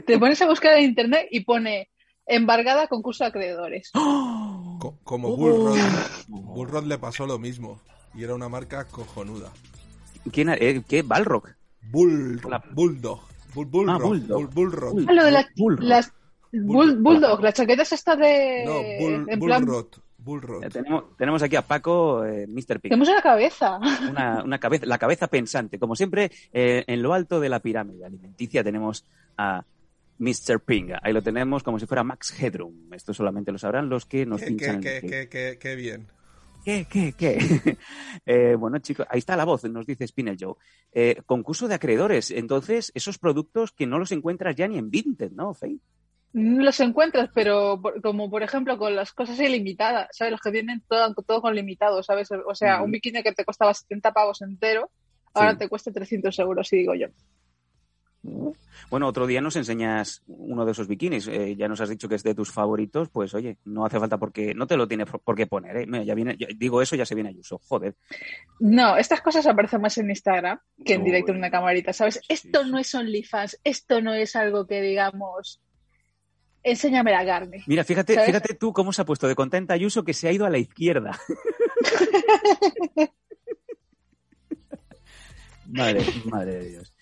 Te 0.05 0.17
pones 0.17 0.41
a 0.41 0.47
buscar 0.47 0.77
en 0.77 0.85
internet 0.85 1.27
y 1.31 1.41
pone 1.41 1.89
embargada 2.25 2.87
concurso 2.87 3.23
de 3.23 3.29
acreedores. 3.29 3.91
como 3.91 5.29
uh. 5.29 5.37
Bullrod. 5.37 5.77
Bullrod 6.27 6.85
le 6.85 6.97
pasó 6.97 7.25
lo 7.25 7.39
mismo. 7.39 7.81
Y 8.13 8.23
era 8.23 8.35
una 8.35 8.49
marca 8.49 8.85
cojonuda. 8.85 9.51
¿Quién? 10.31 10.49
Eh, 10.49 10.83
¿Qué? 10.87 11.01
¿Balrock? 11.01 11.55
Bull, 11.81 12.41
Bulldog. 12.73 13.34
Bull, 13.55 13.65
bull, 13.65 13.89
ah, 13.89 13.97
Bulldog. 13.97 14.53
Bull, 14.53 15.05
ah, 15.07 15.13
lo 15.13 15.25
de 15.25 15.31
las, 15.31 15.45
Bulldog. 15.55 15.83
Las, 15.83 16.13
Bulldog, 16.51 17.41
la 17.41 17.53
chaqueta 17.53 17.81
es 17.81 17.91
esta 17.93 18.15
de... 18.15 18.63
No, 18.65 18.73
Bull, 18.99 19.25
en 19.29 19.39
plan... 19.39 19.65
Bullrod. 20.17 20.63
Eh, 20.63 20.69
tenemos, 20.69 21.15
tenemos 21.17 21.43
aquí 21.43 21.55
a 21.55 21.61
Paco, 21.61 22.25
eh, 22.25 22.47
Mr. 22.47 22.79
Pink. 22.79 22.89
Tenemos 22.89 23.07
una 23.09 23.21
cabeza. 23.21 23.77
Una, 24.09 24.43
una 24.43 24.57
cabeza, 24.57 24.87
la 24.87 24.97
cabeza 24.97 25.27
pensante. 25.27 25.77
Como 25.77 25.95
siempre, 25.95 26.31
eh, 26.51 26.83
en 26.87 27.03
lo 27.03 27.13
alto 27.13 27.39
de 27.39 27.47
la 27.47 27.59
pirámide 27.59 28.03
alimenticia 28.05 28.63
tenemos 28.63 29.05
a 29.37 29.63
Mr. 30.17 30.61
Pinga. 30.65 30.99
Ahí 31.03 31.13
lo 31.13 31.21
tenemos 31.21 31.61
como 31.61 31.77
si 31.77 31.85
fuera 31.85 32.03
Max 32.03 32.33
Headroom. 32.41 32.91
Esto 32.93 33.13
solamente 33.13 33.51
lo 33.51 33.59
sabrán 33.59 33.87
los 33.87 34.05
que 34.07 34.25
nos 34.25 34.41
Qué, 34.41 34.47
pinchan. 34.47 34.81
qué, 34.81 34.97
el- 34.97 35.01
qué, 35.09 35.29
qué- 35.29 35.57
qué 35.59 35.75
bien. 35.75 36.07
¿Qué, 36.65 36.85
qué, 36.89 37.13
qué? 37.13 37.37
Eh, 38.27 38.55
bueno, 38.55 38.79
chicos, 38.79 39.05
ahí 39.09 39.19
está 39.19 39.35
la 39.37 39.45
voz, 39.45 39.63
nos 39.65 39.85
dice 39.85 40.07
Spinel 40.07 40.37
Joe. 40.39 40.55
Eh, 40.91 41.21
concurso 41.27 41.67
de 41.67 41.75
acreedores. 41.75 42.31
Entonces, 42.31 42.91
esos 42.95 43.19
productos 43.19 43.71
que 43.71 43.85
no 43.85 43.99
los 43.99 44.11
encuentras 44.11 44.55
ya 44.55 44.67
ni 44.67 44.79
en 44.79 44.89
Vinted, 44.89 45.31
¿no, 45.31 45.53
Faye? 45.53 45.77
No 46.33 46.63
los 46.63 46.79
encuentras, 46.79 47.29
pero 47.35 47.79
por- 47.79 48.01
como 48.01 48.29
por 48.31 48.41
ejemplo 48.41 48.77
con 48.79 48.95
las 48.95 49.13
cosas 49.13 49.39
ilimitadas, 49.39 50.07
¿sabes? 50.11 50.31
Los 50.31 50.41
que 50.41 50.49
vienen 50.49 50.81
todo, 50.87 51.13
todo 51.13 51.41
con 51.41 51.53
limitado, 51.53 52.01
¿sabes? 52.01 52.29
O 52.31 52.55
sea, 52.55 52.81
un 52.81 52.89
bikini 52.91 53.21
que 53.21 53.31
te 53.31 53.45
costaba 53.45 53.73
70 53.73 54.11
pavos 54.11 54.41
entero, 54.41 54.89
ahora 55.35 55.51
Sí. 55.51 55.57
te 55.59 55.69
cuesta 55.69 55.91
300 55.91 56.37
euros, 56.39 56.73
y 56.73 56.77
digo 56.77 56.95
yo. 56.95 57.07
Bueno, 58.89 59.07
otro 59.07 59.27
día 59.27 59.41
nos 59.41 59.55
enseñas 59.55 60.23
uno 60.27 60.65
de 60.65 60.71
esos 60.71 60.87
bikinis. 60.87 61.27
Eh, 61.27 61.55
ya 61.55 61.67
nos 61.67 61.81
has 61.81 61.89
dicho 61.89 62.07
que 62.07 62.15
es 62.15 62.23
de 62.23 62.35
tus 62.35 62.51
favoritos. 62.51 63.09
Pues 63.09 63.33
oye, 63.33 63.57
no 63.65 63.85
hace 63.85 63.99
falta 63.99 64.17
porque 64.17 64.53
no 64.53 64.67
te 64.67 64.77
lo 64.77 64.87
tiene 64.87 65.05
por 65.05 65.35
qué 65.35 65.47
poner. 65.47 65.77
¿eh? 65.77 65.85
Mira, 65.87 66.03
ya 66.03 66.13
viene, 66.15 66.35
ya- 66.39 66.47
digo 66.55 66.81
eso, 66.81 66.95
ya 66.95 67.05
se 67.05 67.15
viene 67.15 67.29
Ayuso. 67.31 67.59
Joder. 67.67 67.95
No, 68.59 68.95
estas 68.97 69.21
cosas 69.21 69.45
aparecen 69.47 69.81
más 69.81 69.97
en 69.97 70.09
Instagram 70.09 70.59
que 70.85 70.93
en 70.93 71.01
Uy. 71.01 71.05
directo 71.07 71.31
en 71.31 71.39
una 71.39 71.51
camarita, 71.51 71.93
¿sabes? 71.93 72.15
Sí, 72.15 72.21
Esto 72.29 72.63
sí. 72.63 72.71
no 72.71 72.79
es 72.79 72.93
OnlyFans, 72.95 73.59
esto 73.63 74.01
no 74.01 74.13
es 74.13 74.35
algo 74.35 74.65
que 74.67 74.81
digamos, 74.81 75.61
enséñame 76.63 77.11
la 77.11 77.25
carne. 77.25 77.63
Mira, 77.67 77.83
fíjate, 77.83 78.13
¿Sabes? 78.15 78.27
fíjate 78.27 78.53
tú 78.55 78.73
cómo 78.73 78.91
se 78.93 79.01
ha 79.01 79.05
puesto 79.05 79.27
de 79.27 79.35
contenta 79.35 79.73
Ayuso 79.73 80.03
que 80.03 80.13
se 80.13 80.27
ha 80.27 80.31
ido 80.31 80.45
a 80.45 80.49
la 80.49 80.57
izquierda. 80.57 81.19
madre, 85.67 86.01
madre 86.25 86.55
de 86.55 86.69
Dios. 86.69 86.93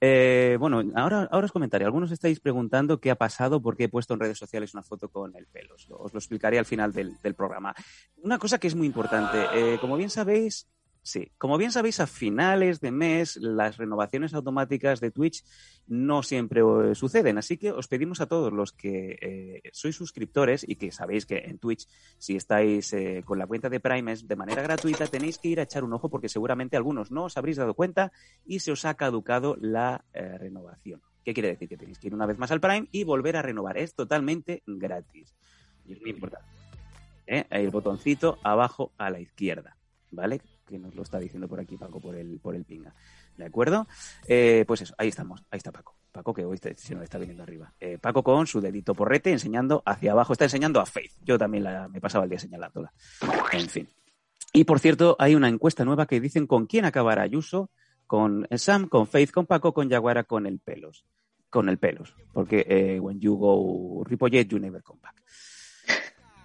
Eh, 0.00 0.56
bueno, 0.60 0.82
ahora, 0.94 1.28
ahora 1.30 1.46
os 1.46 1.52
comentaré. 1.52 1.84
Algunos 1.84 2.12
estáis 2.12 2.40
preguntando 2.40 3.00
qué 3.00 3.10
ha 3.10 3.16
pasado, 3.16 3.60
por 3.60 3.76
qué 3.76 3.84
he 3.84 3.88
puesto 3.88 4.14
en 4.14 4.20
redes 4.20 4.38
sociales 4.38 4.74
una 4.74 4.82
foto 4.82 5.08
con 5.10 5.34
el 5.36 5.46
pelo. 5.46 5.74
Os 5.74 5.88
lo, 5.88 6.18
explicaré 6.18 6.58
al 6.58 6.66
final 6.66 6.92
del, 6.92 7.16
del 7.22 7.34
programa. 7.34 7.74
Una 8.22 8.38
cosa 8.38 8.58
que 8.58 8.68
es 8.68 8.74
muy 8.74 8.86
importante. 8.86 9.38
eh, 9.54 9.78
como 9.80 9.96
bien 9.96 10.10
sabéis, 10.10 10.68
sí, 11.08 11.32
como 11.38 11.58
bien 11.58 11.72
sabéis, 11.72 12.00
a 12.00 12.06
finales 12.06 12.80
de 12.80 12.90
mes 12.90 13.36
las 13.36 13.76
renovaciones 13.76 14.34
automáticas 14.34 15.00
de 15.00 15.10
Twitch 15.10 15.44
no 15.86 16.22
siempre 16.22 16.60
eh, 16.60 16.94
suceden. 16.94 17.38
Así 17.38 17.56
que 17.56 17.72
os 17.72 17.88
pedimos 17.88 18.20
a 18.20 18.26
todos 18.26 18.52
los 18.52 18.72
que 18.72 19.18
eh, 19.20 19.70
sois 19.72 19.96
suscriptores 19.96 20.64
y 20.68 20.76
que 20.76 20.92
sabéis 20.92 21.26
que 21.26 21.38
en 21.38 21.58
Twitch, 21.58 21.88
si 22.18 22.36
estáis 22.36 22.92
eh, 22.92 23.22
con 23.24 23.38
la 23.38 23.46
cuenta 23.46 23.68
de 23.68 23.80
Prime 23.80 24.12
es 24.12 24.28
de 24.28 24.36
manera 24.36 24.62
gratuita, 24.62 25.06
tenéis 25.06 25.38
que 25.38 25.48
ir 25.48 25.60
a 25.60 25.64
echar 25.64 25.84
un 25.84 25.92
ojo 25.92 26.10
porque 26.10 26.28
seguramente 26.28 26.76
algunos 26.76 27.10
no 27.10 27.24
os 27.24 27.36
habréis 27.36 27.56
dado 27.56 27.74
cuenta 27.74 28.12
y 28.44 28.60
se 28.60 28.72
os 28.72 28.84
ha 28.84 28.94
caducado 28.94 29.56
la 29.60 30.04
renovación. 30.12 31.00
¿Qué 31.24 31.34
quiere 31.34 31.48
decir? 31.48 31.68
Que 31.68 31.76
tenéis 31.76 31.98
que 31.98 32.08
ir 32.08 32.14
una 32.14 32.26
vez 32.26 32.38
más 32.38 32.50
al 32.50 32.60
Prime 32.60 32.88
y 32.92 33.04
volver 33.04 33.36
a 33.36 33.42
renovar. 33.42 33.78
Es 33.78 33.94
totalmente 33.94 34.62
gratis. 34.66 35.34
Y 35.86 35.92
es 35.92 36.00
muy 36.00 36.10
importante. 36.10 36.48
El 37.26 37.70
botoncito 37.70 38.38
abajo 38.42 38.92
a 38.96 39.10
la 39.10 39.20
izquierda, 39.20 39.76
¿vale? 40.10 40.40
Que 40.68 40.78
nos 40.78 40.94
lo 40.94 41.02
está 41.02 41.18
diciendo 41.18 41.48
por 41.48 41.60
aquí 41.60 41.76
Paco 41.78 41.98
por 41.98 42.14
el, 42.14 42.38
por 42.40 42.54
el 42.54 42.64
pinga. 42.64 42.94
¿De 43.36 43.46
acuerdo? 43.46 43.88
Eh, 44.26 44.64
pues 44.66 44.82
eso, 44.82 44.94
ahí 44.98 45.08
estamos. 45.08 45.42
Ahí 45.50 45.56
está 45.56 45.72
Paco. 45.72 45.96
Paco 46.12 46.34
que 46.34 46.44
hoy 46.44 46.58
se 46.58 46.94
nos 46.94 47.04
está 47.04 47.16
viniendo 47.16 47.42
arriba. 47.42 47.72
Eh, 47.80 47.96
Paco 47.98 48.22
con 48.22 48.46
su 48.46 48.60
dedito 48.60 48.94
porrete 48.94 49.32
enseñando 49.32 49.82
hacia 49.86 50.12
abajo. 50.12 50.34
Está 50.34 50.44
enseñando 50.44 50.80
a 50.80 50.86
Faith. 50.86 51.12
Yo 51.24 51.38
también 51.38 51.64
la, 51.64 51.88
me 51.88 52.00
pasaba 52.00 52.24
el 52.24 52.30
día 52.30 52.38
señalándola. 52.38 52.92
En 53.52 53.68
fin. 53.68 53.88
Y 54.52 54.64
por 54.64 54.78
cierto, 54.78 55.16
hay 55.18 55.34
una 55.34 55.48
encuesta 55.48 55.84
nueva 55.84 56.06
que 56.06 56.20
dicen 56.20 56.46
con 56.46 56.66
quién 56.66 56.84
acabará 56.84 57.22
Ayuso. 57.22 57.70
Con 58.06 58.46
Sam, 58.56 58.88
con 58.88 59.06
Faith, 59.06 59.30
con 59.30 59.46
Paco, 59.46 59.72
con 59.72 59.88
Yaguara, 59.88 60.24
con 60.24 60.46
el 60.46 60.60
pelos. 60.60 61.04
Con 61.50 61.68
el 61.68 61.78
pelos. 61.78 62.14
Porque 62.32 62.66
eh, 62.68 63.00
when 63.00 63.20
you 63.20 63.36
go 63.36 64.02
Ripollet, 64.04 64.48
you 64.48 64.58
never 64.58 64.82
come 64.82 65.00
back. 65.02 65.22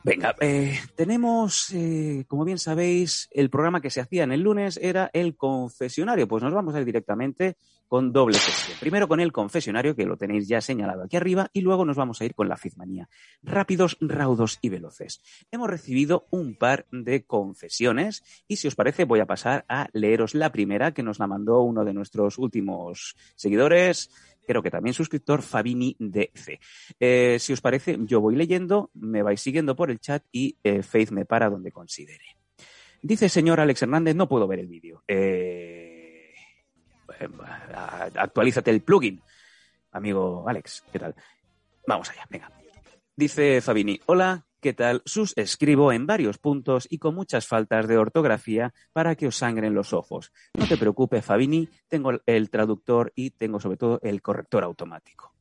Venga, 0.03 0.35
eh, 0.41 0.77
tenemos, 0.95 1.71
eh, 1.73 2.25
como 2.27 2.43
bien 2.43 2.59
sabéis, 2.59 3.29
el 3.31 3.49
programa 3.49 3.79
que 3.79 3.89
se 3.89 4.01
hacía 4.01 4.23
en 4.23 4.33
el 4.33 4.41
lunes 4.41 4.77
era 4.81 5.09
el 5.13 5.37
confesionario. 5.37 6.27
Pues 6.27 6.43
nos 6.43 6.53
vamos 6.53 6.75
a 6.75 6.79
ir 6.79 6.85
directamente 6.85 7.55
con 7.87 8.11
doble 8.11 8.37
sesión. 8.37 8.77
Primero 8.79 9.07
con 9.07 9.19
el 9.19 9.31
confesionario, 9.31 9.95
que 9.95 10.05
lo 10.05 10.17
tenéis 10.17 10.47
ya 10.47 10.61
señalado 10.61 11.03
aquí 11.03 11.15
arriba, 11.15 11.49
y 11.53 11.61
luego 11.61 11.85
nos 11.85 11.95
vamos 11.95 12.19
a 12.19 12.25
ir 12.25 12.33
con 12.33 12.49
la 12.49 12.57
Fizmanía. 12.57 13.07
Rápidos, 13.43 13.97
raudos 14.01 14.57
y 14.61 14.69
veloces. 14.69 15.21
Hemos 15.51 15.69
recibido 15.69 16.27
un 16.31 16.55
par 16.55 16.85
de 16.91 17.23
confesiones 17.23 18.23
y 18.47 18.57
si 18.57 18.67
os 18.67 18.75
parece 18.75 19.05
voy 19.05 19.19
a 19.19 19.25
pasar 19.25 19.63
a 19.69 19.87
leeros 19.93 20.33
la 20.33 20.51
primera 20.51 20.93
que 20.93 21.03
nos 21.03 21.19
la 21.19 21.27
mandó 21.27 21.61
uno 21.61 21.85
de 21.85 21.93
nuestros 21.93 22.37
últimos 22.39 23.15
seguidores, 23.35 24.09
creo 24.45 24.61
que 24.61 24.71
también 24.71 24.93
suscriptor, 24.93 25.41
Fabini 25.41 25.95
DC. 25.99 26.59
Eh, 26.99 27.37
si 27.39 27.53
os 27.53 27.61
parece, 27.61 27.97
yo 28.01 28.21
voy 28.21 28.35
leyendo, 28.35 28.89
me 28.93 29.21
vais 29.23 29.39
siguiendo 29.41 29.75
por 29.75 29.89
el 29.91 29.99
chat 29.99 30.23
y 30.31 30.57
eh, 30.63 30.83
Faith 30.83 31.11
me 31.11 31.25
para 31.25 31.49
donde 31.49 31.71
considere. 31.71 32.23
Dice 33.01 33.27
señor 33.29 33.59
Alex 33.59 33.81
Hernández, 33.81 34.15
no 34.15 34.27
puedo 34.29 34.47
ver 34.47 34.59
el 34.59 34.67
vídeo. 34.67 35.03
Eh, 35.07 36.33
a- 37.73 38.09
actualízate 38.15 38.71
el 38.71 38.81
plugin. 38.81 39.21
Amigo 39.91 40.47
Alex, 40.47 40.83
¿qué 40.91 40.99
tal? 40.99 41.15
Vamos 41.87 42.09
allá, 42.09 42.25
venga. 42.29 42.51
Dice 43.15 43.61
Fabini, 43.61 43.99
hola, 44.07 44.45
¿qué 44.63 44.73
tal? 44.73 45.01
Sus 45.05 45.33
escribo 45.35 45.91
en 45.91 46.07
varios 46.07 46.37
puntos 46.37 46.87
y 46.89 46.97
con 46.97 47.13
muchas 47.15 47.45
faltas 47.45 47.85
de 47.85 47.97
ortografía 47.97 48.73
para 48.93 49.13
que 49.15 49.27
os 49.27 49.35
sangren 49.35 49.73
los 49.73 49.91
ojos. 49.91 50.31
No 50.57 50.65
te 50.65 50.77
preocupes, 50.77 51.25
Fabini, 51.25 51.67
tengo 51.89 52.11
el- 52.25 52.49
traductor 52.49 53.11
y 53.13 53.31
tengo 53.31 53.59
sobre 53.59 53.75
todo 53.75 53.99
el 54.03 54.21
corrector 54.21 54.63
automático. 54.63 55.33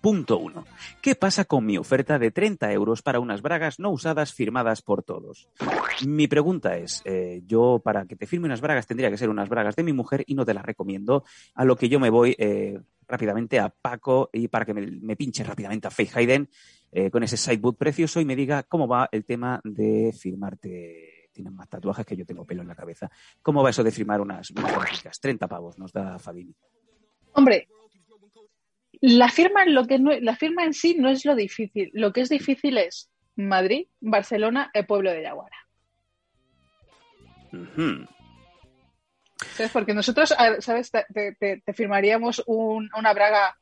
Punto 0.00 0.38
1. 0.38 0.64
¿Qué 1.02 1.14
pasa 1.16 1.44
con 1.44 1.66
mi 1.66 1.76
oferta 1.76 2.18
de 2.18 2.30
30 2.30 2.72
euros 2.72 3.02
para 3.02 3.20
unas 3.20 3.42
bragas 3.42 3.78
no 3.78 3.90
usadas 3.90 4.32
firmadas 4.32 4.80
por 4.80 5.02
todos? 5.02 5.50
Mi 6.06 6.26
pregunta 6.26 6.78
es, 6.78 7.02
eh, 7.04 7.42
yo 7.46 7.82
para 7.84 8.06
que 8.06 8.16
te 8.16 8.26
firme 8.26 8.46
unas 8.46 8.62
bragas 8.62 8.86
tendría 8.86 9.10
que 9.10 9.18
ser 9.18 9.28
unas 9.28 9.50
bragas 9.50 9.76
de 9.76 9.82
mi 9.82 9.92
mujer 9.92 10.24
y 10.26 10.34
no 10.34 10.46
te 10.46 10.54
las 10.54 10.64
recomiendo, 10.64 11.24
a 11.54 11.66
lo 11.66 11.76
que 11.76 11.90
yo 11.90 12.00
me 12.00 12.08
voy 12.08 12.34
eh, 12.38 12.80
rápidamente 13.06 13.58
a 13.60 13.68
Paco 13.68 14.30
y 14.32 14.48
para 14.48 14.64
que 14.64 14.72
me, 14.72 14.86
me 14.86 15.16
pinche 15.16 15.44
rápidamente 15.44 15.88
a 15.88 15.90
Faith 15.90 16.16
Hayden 16.16 16.48
eh, 16.92 17.10
con 17.10 17.22
ese 17.22 17.36
sideboot 17.36 17.76
precioso 17.78 18.20
y 18.20 18.24
me 18.24 18.36
diga 18.36 18.62
cómo 18.64 18.86
va 18.88 19.08
el 19.12 19.24
tema 19.24 19.60
de 19.64 20.12
firmarte. 20.18 21.28
Tienes 21.32 21.52
más 21.52 21.68
tatuajes 21.68 22.04
que 22.04 22.16
yo 22.16 22.26
tengo 22.26 22.44
pelo 22.44 22.62
en 22.62 22.68
la 22.68 22.74
cabeza. 22.74 23.08
¿Cómo 23.42 23.62
va 23.62 23.70
eso 23.70 23.84
de 23.84 23.92
firmar 23.92 24.20
unas, 24.20 24.50
gráficas? 24.52 25.20
30 25.20 25.46
pavos 25.46 25.78
nos 25.78 25.92
da 25.92 26.18
Fabini. 26.18 26.54
Hombre, 27.34 27.68
la 29.00 29.28
firma, 29.28 29.62
en 29.62 29.74
lo 29.74 29.86
que 29.86 29.98
no, 30.00 30.10
la 30.20 30.34
firma 30.36 30.64
en 30.64 30.74
sí 30.74 30.96
no 30.98 31.08
es 31.08 31.24
lo 31.24 31.34
difícil. 31.36 31.90
Lo 31.94 32.12
que 32.12 32.22
es 32.22 32.28
difícil 32.28 32.76
es 32.78 33.08
Madrid, 33.36 33.86
Barcelona, 34.00 34.70
el 34.74 34.86
pueblo 34.86 35.12
de 35.12 35.22
Yaguara. 35.22 35.56
¿Sabes? 39.54 39.72
Porque 39.72 39.94
nosotros, 39.94 40.34
¿sabes? 40.58 40.90
Te- 40.90 41.62
te 41.64 41.72
firmaríamos 41.72 42.42
un- 42.46 42.90
una 42.96 43.12
braga 43.14 43.56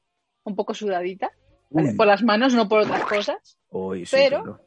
un 0.44 0.56
poco 0.56 0.75
sudadita, 0.75 1.30
¿vale? 1.70 1.90
Uy. 1.90 1.94
por 1.96 2.06
las 2.06 2.22
manos, 2.22 2.54
no 2.54 2.68
por 2.68 2.80
otras 2.80 3.04
cosas, 3.04 3.58
Uy, 3.70 4.06
sí, 4.06 4.16
Pero- 4.16 4.42
claro. 4.42 4.60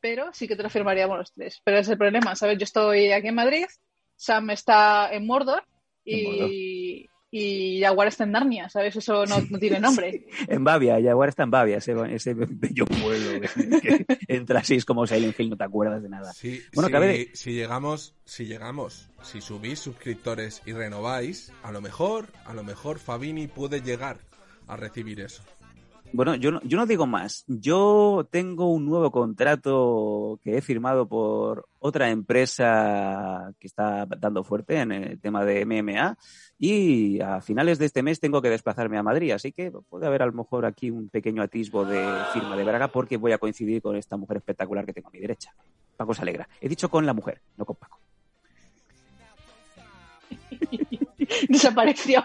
pero 0.00 0.32
sí 0.32 0.46
que 0.46 0.54
te 0.56 0.62
lo 0.62 0.70
firmaríamos 0.70 1.18
los 1.18 1.32
tres. 1.32 1.60
Pero 1.64 1.78
es 1.78 1.88
el 1.88 1.98
problema, 1.98 2.36
¿sabes? 2.36 2.58
Yo 2.58 2.64
estoy 2.64 3.10
aquí 3.12 3.28
en 3.28 3.34
Madrid, 3.34 3.64
Sam 4.16 4.50
está 4.50 5.12
en 5.12 5.26
Mordor 5.26 5.64
y, 6.04 7.08
y 7.30 7.78
Yaguara 7.80 8.10
está 8.10 8.24
en 8.24 8.32
Narnia, 8.32 8.68
¿sabes? 8.68 8.94
Eso 8.96 9.24
no, 9.26 9.40
no 9.50 9.58
tiene 9.58 9.80
nombre. 9.80 10.26
En 10.48 10.62
Bavia, 10.62 11.00
Jaguar 11.02 11.30
está 11.30 11.42
en 11.42 11.50
Bavia, 11.50 11.78
ese, 11.78 11.94
ese 12.10 12.34
bello 12.34 12.84
pueblo 12.86 13.40
que, 13.40 13.80
que 13.80 14.06
entra 14.28 14.60
así, 14.60 14.74
es 14.76 14.84
como 14.84 15.06
Silent 15.06 15.38
Hill, 15.40 15.50
no 15.50 15.56
te 15.56 15.64
acuerdas 15.64 16.02
de 16.02 16.08
nada. 16.10 16.32
Sí, 16.32 16.62
Bueno, 16.74 17.00
de- 17.00 17.30
si 17.34 17.52
llegamos, 17.52 18.14
si 18.24 18.44
llegamos, 18.46 19.08
si 19.22 19.40
subís 19.40 19.80
suscriptores 19.80 20.62
y 20.66 20.72
renováis, 20.72 21.52
a 21.62 21.72
lo 21.72 21.80
mejor, 21.80 22.28
a 22.44 22.52
lo 22.54 22.62
mejor 22.62 22.98
Fabini 22.98 23.48
puede 23.48 23.80
llegar 23.80 24.18
a 24.68 24.76
recibir 24.76 25.20
eso. 25.20 25.42
Bueno, 26.14 26.36
yo 26.36 26.52
no, 26.52 26.60
yo 26.62 26.76
no 26.78 26.86
digo 26.86 27.08
más. 27.08 27.42
Yo 27.48 28.28
tengo 28.30 28.70
un 28.70 28.86
nuevo 28.86 29.10
contrato 29.10 30.38
que 30.44 30.56
he 30.56 30.62
firmado 30.62 31.08
por 31.08 31.66
otra 31.80 32.08
empresa 32.08 33.52
que 33.58 33.66
está 33.66 34.06
dando 34.06 34.44
fuerte 34.44 34.78
en 34.78 34.92
el 34.92 35.20
tema 35.20 35.44
de 35.44 35.66
MMA 35.66 36.16
y 36.56 37.20
a 37.20 37.40
finales 37.40 37.80
de 37.80 37.86
este 37.86 38.04
mes 38.04 38.20
tengo 38.20 38.40
que 38.40 38.48
desplazarme 38.48 38.96
a 38.96 39.02
Madrid, 39.02 39.32
así 39.32 39.50
que 39.50 39.72
puede 39.88 40.06
haber 40.06 40.22
a 40.22 40.26
lo 40.26 40.32
mejor 40.34 40.66
aquí 40.66 40.88
un 40.88 41.08
pequeño 41.08 41.42
atisbo 41.42 41.84
de 41.84 42.06
firma 42.32 42.56
de 42.56 42.62
Braga 42.62 42.86
porque 42.86 43.16
voy 43.16 43.32
a 43.32 43.38
coincidir 43.38 43.82
con 43.82 43.96
esta 43.96 44.16
mujer 44.16 44.36
espectacular 44.36 44.86
que 44.86 44.92
tengo 44.92 45.08
a 45.08 45.10
mi 45.10 45.18
derecha. 45.18 45.52
Paco 45.96 46.14
se 46.14 46.22
alegra. 46.22 46.48
He 46.60 46.68
dicho 46.68 46.88
con 46.88 47.04
la 47.04 47.12
mujer, 47.12 47.40
no 47.56 47.64
con 47.64 47.74
Paco. 47.74 47.98
Desapareció. 51.48 52.22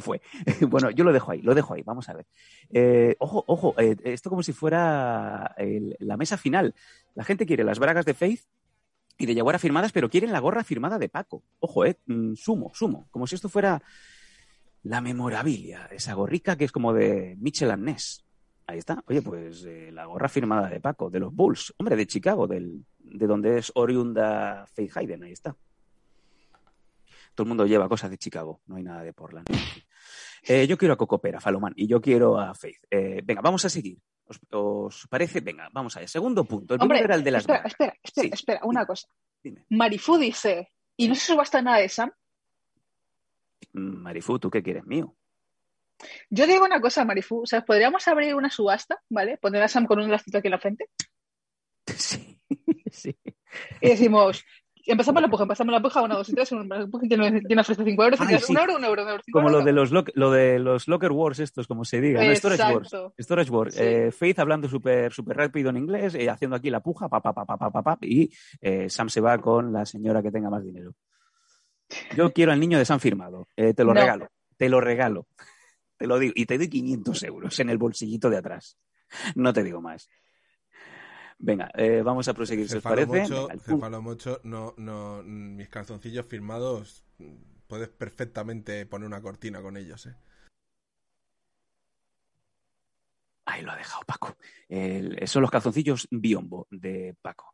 Fue. 0.00 0.20
Bueno, 0.68 0.90
yo 0.90 1.04
lo 1.04 1.12
dejo 1.12 1.32
ahí, 1.32 1.42
lo 1.42 1.54
dejo 1.54 1.74
ahí. 1.74 1.82
Vamos 1.82 2.08
a 2.08 2.14
ver. 2.14 2.26
Eh, 2.70 3.16
ojo, 3.18 3.44
ojo, 3.46 3.74
eh, 3.78 3.96
esto 4.04 4.30
como 4.30 4.42
si 4.42 4.52
fuera 4.52 5.54
la 5.98 6.16
mesa 6.16 6.36
final. 6.36 6.74
La 7.14 7.24
gente 7.24 7.46
quiere 7.46 7.64
las 7.64 7.78
bragas 7.78 8.04
de 8.04 8.14
Faith 8.14 8.42
y 9.18 9.26
de 9.26 9.34
Yaguara 9.34 9.58
firmadas, 9.58 9.92
pero 9.92 10.10
quieren 10.10 10.32
la 10.32 10.40
gorra 10.40 10.64
firmada 10.64 10.98
de 10.98 11.08
Paco. 11.08 11.42
Ojo, 11.60 11.84
eh, 11.84 11.98
mm, 12.06 12.34
sumo, 12.34 12.72
sumo. 12.74 13.06
Como 13.10 13.26
si 13.26 13.34
esto 13.34 13.48
fuera 13.48 13.82
la 14.82 15.00
memorabilia, 15.00 15.88
esa 15.90 16.14
gorrica 16.14 16.56
que 16.56 16.64
es 16.64 16.72
como 16.72 16.92
de 16.92 17.36
Mitchell 17.38 17.70
and 17.70 17.84
Ness. 17.84 18.24
Ahí 18.66 18.78
está. 18.78 19.02
Oye, 19.06 19.22
pues 19.22 19.64
eh, 19.64 19.90
la 19.92 20.06
gorra 20.06 20.28
firmada 20.28 20.68
de 20.68 20.80
Paco, 20.80 21.10
de 21.10 21.20
los 21.20 21.34
Bulls. 21.34 21.74
Hombre, 21.78 21.96
de 21.96 22.06
Chicago, 22.06 22.46
del, 22.46 22.84
de 22.98 23.26
donde 23.26 23.58
es 23.58 23.70
oriunda 23.74 24.66
Faith 24.72 24.96
Hayden. 24.96 25.22
Ahí 25.22 25.32
está. 25.32 25.54
Todo 27.34 27.44
el 27.44 27.48
mundo 27.48 27.66
lleva 27.66 27.88
cosas 27.88 28.10
de 28.10 28.18
Chicago, 28.18 28.60
no 28.66 28.76
hay 28.76 28.82
nada 28.84 29.02
de 29.02 29.12
Portland. 29.12 29.48
Eh, 30.46 30.66
yo 30.66 30.76
quiero 30.78 30.94
a 30.94 30.96
Cocopera, 30.96 31.40
Falomán, 31.40 31.72
y 31.76 31.86
yo 31.86 32.00
quiero 32.00 32.38
a 32.38 32.54
Faith. 32.54 32.84
Eh, 32.90 33.20
venga, 33.24 33.40
vamos 33.40 33.64
a 33.64 33.68
seguir. 33.68 33.98
¿Os, 34.26 34.40
os 34.50 35.06
parece? 35.08 35.40
Venga, 35.40 35.68
vamos 35.72 35.96
allá. 35.96 36.06
Segundo 36.06 36.44
punto. 36.44 36.74
El 36.74 36.80
Hombre, 36.82 36.98
primero 36.98 37.12
era 37.12 37.18
el 37.18 37.24
de 37.24 37.30
las 37.30 37.42
espera, 37.42 37.62
espera, 37.64 37.94
espera, 38.02 38.28
Sí. 38.28 38.30
espera, 38.32 38.60
una 38.64 38.86
cosa. 38.86 39.08
Dime. 39.42 39.64
Marifu 39.70 40.16
dice, 40.16 40.70
¿y 40.96 41.08
no 41.08 41.14
se 41.14 41.26
subasta 41.32 41.60
nada 41.60 41.78
de 41.78 41.88
Sam? 41.88 42.10
Mm, 43.72 44.02
Marifu, 44.02 44.38
¿tú 44.38 44.50
qué 44.50 44.62
quieres 44.62 44.84
mío? 44.86 45.16
Yo 46.30 46.46
digo 46.46 46.64
una 46.64 46.80
cosa, 46.80 47.04
Marifu, 47.04 47.42
o 47.42 47.46
sea, 47.46 47.64
podríamos 47.64 48.06
abrir 48.08 48.34
una 48.34 48.50
subasta, 48.50 49.00
¿vale? 49.08 49.36
Poner 49.38 49.62
a 49.62 49.68
Sam 49.68 49.86
con 49.86 49.98
un 50.00 50.10
lacito 50.10 50.38
aquí 50.38 50.48
en 50.48 50.52
la 50.52 50.58
frente 50.58 50.88
Sí, 51.86 52.40
sí. 52.90 53.16
y 53.80 53.88
decimos, 53.88 54.44
empezamos 54.92 55.22
la 55.22 55.28
puja, 55.28 55.42
empezamos 55.44 55.72
la 55.72 55.80
puja, 55.80 56.02
una, 56.02 56.14
dos 56.16 56.28
y 56.28 56.34
tres, 56.34 56.52
una 56.52 56.86
puja, 56.86 57.06
tiene, 57.08 57.40
tiene 57.42 57.60
ofrece 57.62 57.84
5 57.84 58.04
euros, 58.04 58.20
Ay, 58.20 58.38
sí. 58.38 58.52
un 58.52 58.58
euro, 58.58 58.76
un 58.76 58.84
euro, 58.84 59.02
un 59.02 59.08
euro, 59.08 59.22
cinco 59.24 59.38
Como 59.38 59.48
lo 59.50 59.58
euros. 59.60 59.64
de 59.66 59.72
los, 59.72 60.14
lo 60.14 60.30
de 60.30 60.58
los 60.58 60.88
Locker 60.88 61.12
Wars, 61.12 61.38
estos, 61.38 61.66
como 61.66 61.84
se 61.84 62.00
diga, 62.00 62.24
¿no? 62.24 62.34
Storage 62.34 62.62
Wars. 62.74 62.90
Storage 63.18 63.50
Wars. 63.50 63.74
Sí. 63.74 63.80
Eh, 63.82 64.10
Faith 64.12 64.38
hablando 64.38 64.68
súper 64.68 65.12
súper 65.12 65.36
rápido 65.36 65.70
en 65.70 65.76
inglés, 65.78 66.14
eh, 66.14 66.28
haciendo 66.28 66.56
aquí 66.56 66.70
la 66.70 66.80
puja, 66.80 67.08
pa, 67.08 67.20
pa, 67.20 67.32
pa, 67.32 67.44
pa, 67.44 67.56
pa, 67.56 67.70
pa, 67.70 67.82
pa, 67.82 67.98
y 68.02 68.30
eh, 68.60 68.88
Sam 68.90 69.08
se 69.08 69.20
va 69.20 69.38
con 69.38 69.72
la 69.72 69.86
señora 69.86 70.22
que 70.22 70.30
tenga 70.30 70.50
más 70.50 70.64
dinero. 70.64 70.92
Yo 72.16 72.32
quiero 72.32 72.52
al 72.52 72.60
niño 72.60 72.78
de 72.78 72.84
Sam 72.84 72.98
firmado. 73.00 73.48
Eh, 73.56 73.74
te 73.74 73.84
lo 73.84 73.94
No. 73.94 74.00
regalo. 74.00 74.28
Te 74.56 74.68
lo 74.68 74.80
regalo. 74.80 75.26
Te 75.96 76.06
lo 76.06 76.18
digo. 76.18 76.32
Y 76.36 76.46
te 76.46 76.58
doy 76.58 76.68
500 76.68 77.22
euros 77.24 77.60
en 77.60 77.70
el 77.70 77.78
bolsillito 77.78 78.30
de 78.30 78.38
atrás. 78.38 78.78
No 79.34 79.52
te 79.52 79.62
digo 79.62 79.80
más. 79.80 80.08
Venga, 81.44 81.70
eh, 81.74 82.00
vamos 82.02 82.26
a 82.26 82.32
proseguir, 82.32 82.66
si 82.70 82.78
os 82.78 82.82
parece. 82.82 83.12
Venga, 83.12 83.48
punto. 83.48 83.58
Cefalomocho, 83.64 84.40
no, 84.44 84.72
no, 84.78 85.22
mis 85.22 85.68
calzoncillos 85.68 86.24
firmados, 86.24 87.04
puedes 87.66 87.90
perfectamente 87.90 88.86
poner 88.86 89.06
una 89.06 89.20
cortina 89.20 89.60
con 89.60 89.76
ellos, 89.76 90.06
¿eh? 90.06 90.14
Ahí 93.44 93.60
lo 93.62 93.72
ha 93.72 93.76
dejado 93.76 94.04
Paco. 94.06 94.36
El- 94.68 95.28
son 95.28 95.42
los 95.42 95.50
calzoncillos 95.50 96.08
biombo 96.10 96.66
de 96.70 97.14
Paco. 97.20 97.52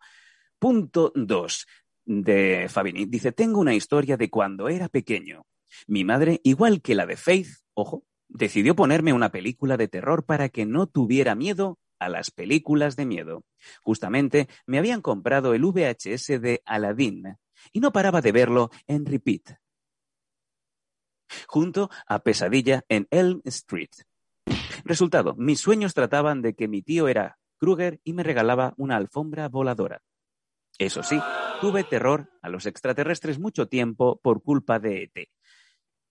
Punto 0.56 1.10
2 1.16 1.66
de 2.04 2.68
Fabini. 2.68 3.06
Dice, 3.06 3.32
tengo 3.32 3.58
una 3.58 3.74
historia 3.74 4.16
de 4.16 4.30
cuando 4.30 4.68
era 4.68 4.88
pequeño. 4.88 5.46
Mi 5.88 6.04
madre, 6.04 6.40
igual 6.44 6.80
que 6.80 6.94
la 6.94 7.06
de 7.06 7.16
Faith, 7.16 7.48
ojo, 7.74 8.04
decidió 8.28 8.76
ponerme 8.76 9.12
una 9.12 9.32
película 9.32 9.76
de 9.76 9.88
terror 9.88 10.24
para 10.24 10.48
que 10.48 10.64
no 10.64 10.86
tuviera 10.86 11.34
miedo 11.34 11.80
a 12.00 12.08
las 12.08 12.32
películas 12.32 12.96
de 12.96 13.06
miedo. 13.06 13.44
Justamente 13.82 14.48
me 14.66 14.78
habían 14.78 15.02
comprado 15.02 15.54
el 15.54 15.64
VHS 15.64 16.40
de 16.40 16.62
Aladdin 16.64 17.36
y 17.72 17.80
no 17.80 17.92
paraba 17.92 18.20
de 18.20 18.32
verlo 18.32 18.70
en 18.86 19.06
repeat. 19.06 19.58
Junto 21.46 21.90
a 22.06 22.18
Pesadilla 22.20 22.84
en 22.88 23.06
Elm 23.10 23.40
Street. 23.44 23.90
Resultado, 24.84 25.34
mis 25.36 25.60
sueños 25.60 25.94
trataban 25.94 26.42
de 26.42 26.54
que 26.54 26.66
mi 26.66 26.82
tío 26.82 27.06
era 27.06 27.38
Kruger 27.58 28.00
y 28.02 28.14
me 28.14 28.22
regalaba 28.22 28.74
una 28.76 28.96
alfombra 28.96 29.48
voladora. 29.48 30.02
Eso 30.78 31.02
sí, 31.02 31.20
tuve 31.60 31.84
terror 31.84 32.30
a 32.40 32.48
los 32.48 32.64
extraterrestres 32.66 33.38
mucho 33.38 33.68
tiempo 33.68 34.18
por 34.22 34.42
culpa 34.42 34.78
de 34.78 35.02
ET. 35.14 35.28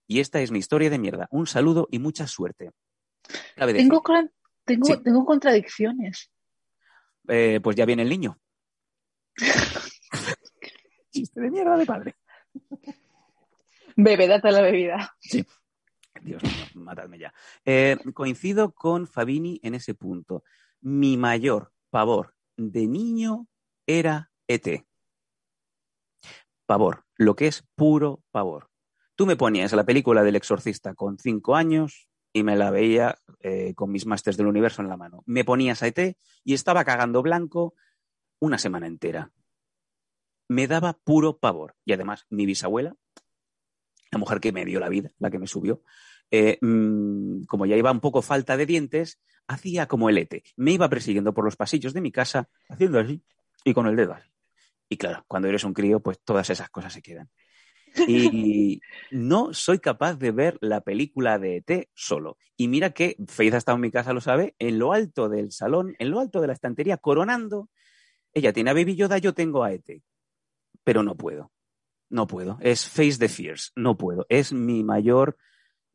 Y 0.07 0.19
esta 0.19 0.41
es 0.41 0.51
mi 0.51 0.59
historia 0.59 0.89
de 0.89 0.99
mierda. 0.99 1.27
Un 1.31 1.47
saludo 1.47 1.87
y 1.91 1.99
mucha 1.99 2.27
suerte. 2.27 2.71
Tengo, 3.55 4.03
tengo, 4.73 4.85
Sí. 4.85 5.03
tengo 5.03 5.25
contradicciones. 5.25 6.31
eh, 7.27 7.59
pues 7.61 7.75
ya 7.75 7.85
viene 7.85 8.01
el 8.03 8.09
niño. 8.09 8.39
Chiste 11.11 11.41
de 11.41 11.51
mierda 11.51 11.77
de 11.77 11.85
padre. 11.85 12.15
Bebe, 13.95 14.27
date 14.27 14.51
la 14.51 14.61
bebida. 14.61 15.15
Dios 16.21 16.43
mío, 16.43 16.51
matadme 16.75 17.19
ya. 17.19 17.33
Eh, 17.65 17.97
coincido 18.13 18.73
con 18.73 19.07
Fabini 19.07 19.59
en 19.63 19.75
ese 19.75 19.93
punto. 19.93 20.43
Mi 20.81 21.17
mayor 21.17 21.71
pavor 21.89 22.33
de 22.57 22.87
niño 22.87 23.47
era 23.87 24.31
ET. 24.47 24.85
Pavor, 26.65 27.05
lo 27.15 27.35
que 27.35 27.47
es 27.47 27.63
puro 27.75 28.23
pavor. 28.31 28.69
Tú 29.15 29.25
me 29.25 29.35
ponías 29.35 29.73
la 29.73 29.85
película 29.85 30.23
del 30.23 30.35
exorcista 30.35 30.93
con 30.93 31.17
cinco 31.17 31.55
años 31.55 32.08
y 32.33 32.43
me 32.43 32.55
la 32.55 32.71
veía 32.71 33.19
eh, 33.41 33.73
con 33.75 33.91
mis 33.91 34.05
másters 34.05 34.37
del 34.37 34.47
universo 34.47 34.81
en 34.81 34.89
la 34.89 34.97
mano. 34.97 35.23
Me 35.25 35.43
ponías 35.43 35.81
a 35.83 35.87
ET 35.87 36.17
y 36.43 36.53
estaba 36.53 36.83
cagando 36.85 37.21
blanco 37.21 37.73
una 38.39 38.57
semana 38.57 38.87
entera. 38.87 39.31
Me 40.47 40.67
daba 40.67 40.93
puro 40.93 41.37
pavor. 41.37 41.75
Y 41.85 41.93
además, 41.93 42.25
mi 42.29 42.45
bisabuela, 42.45 42.95
la 44.11 44.17
mujer 44.17 44.39
que 44.39 44.51
me 44.51 44.65
dio 44.65 44.79
la 44.79 44.89
vida, 44.89 45.11
la 45.19 45.29
que 45.29 45.39
me 45.39 45.47
subió, 45.47 45.83
eh, 46.31 46.57
mm, 46.61 47.43
como 47.43 47.65
ya 47.65 47.75
iba 47.75 47.91
un 47.91 47.99
poco 47.99 48.21
falta 48.21 48.57
de 48.57 48.65
dientes, 48.65 49.19
hacía 49.47 49.87
como 49.87 50.09
el 50.09 50.17
ete. 50.17 50.43
Me 50.55 50.71
iba 50.71 50.89
persiguiendo 50.89 51.33
por 51.33 51.45
los 51.45 51.55
pasillos 51.55 51.93
de 51.93 52.01
mi 52.01 52.11
casa, 52.11 52.49
haciendo 52.67 52.99
así 52.99 53.23
y 53.63 53.73
con 53.73 53.87
el 53.87 53.95
dedo 53.95 54.13
así. 54.13 54.29
Y 54.87 54.97
claro, 54.97 55.23
cuando 55.27 55.47
eres 55.47 55.63
un 55.63 55.73
crío, 55.73 55.99
pues 55.99 56.19
todas 56.23 56.49
esas 56.49 56.69
cosas 56.69 56.93
se 56.93 57.01
quedan. 57.01 57.29
Y 58.07 58.81
no 59.11 59.53
soy 59.53 59.79
capaz 59.79 60.15
de 60.15 60.31
ver 60.31 60.57
la 60.61 60.81
película 60.81 61.39
de 61.39 61.57
ET 61.57 61.89
solo. 61.93 62.37
Y 62.55 62.67
mira 62.67 62.91
que 62.91 63.15
ha 63.19 63.57
estado 63.57 63.75
en 63.75 63.81
mi 63.81 63.91
casa, 63.91 64.13
lo 64.13 64.21
sabe, 64.21 64.55
en 64.59 64.79
lo 64.79 64.93
alto 64.93 65.29
del 65.29 65.51
salón, 65.51 65.95
en 65.99 66.11
lo 66.11 66.19
alto 66.19 66.41
de 66.41 66.47
la 66.47 66.53
estantería, 66.53 66.97
coronando. 66.97 67.69
Ella 68.33 68.53
tiene 68.53 68.71
a 68.71 68.73
Baby 68.73 68.95
Yoda, 68.95 69.17
yo 69.17 69.33
tengo 69.33 69.63
a 69.63 69.71
ET. 69.71 70.03
Pero 70.83 71.03
no 71.03 71.15
puedo. 71.15 71.51
No 72.09 72.27
puedo. 72.27 72.57
Es 72.61 72.87
Face 72.89 73.17
the 73.17 73.29
Fears. 73.29 73.71
No 73.75 73.97
puedo. 73.97 74.25
Es 74.29 74.51
mi 74.51 74.83
mayor, 74.83 75.37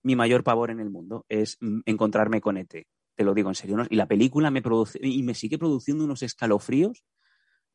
mi 0.03 0.17
mayor 0.17 0.45
pavor 0.45 0.71
en 0.71 0.81
el 0.81 0.91
mundo. 0.91 1.27
Es 1.29 1.59
encontrarme 1.87 2.41
con 2.41 2.57
ET. 2.57 2.87
Te 3.17 3.25
lo 3.25 3.35
digo 3.35 3.49
en 3.49 3.55
serio. 3.55 3.77
¿no? 3.77 3.87
Y 3.89 3.97
la 3.97 4.07
película 4.07 4.51
me 4.51 4.63
produce, 4.63 4.99
y 5.03 5.23
me 5.23 5.35
sigue 5.35 5.59
produciendo 5.59 6.05
unos 6.05 6.23
escalofríos. 6.23 7.05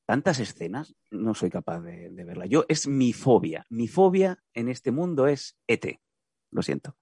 Tantas 0.10 0.40
escenas, 0.40 0.96
no 1.12 1.36
soy 1.36 1.52
capaz 1.52 1.82
de, 1.82 2.10
verla. 2.10 2.48
Yo, 2.48 2.66
es 2.68 2.88
mi 2.88 3.14
fobia. 3.14 3.68
Mi 3.70 3.88
fobia 3.88 4.40
en 4.56 4.68
este 4.68 4.90
mundo 4.90 5.28
es 5.28 5.56
ET. 5.68 5.86
Lo 6.50 6.64
siento. 6.64 6.96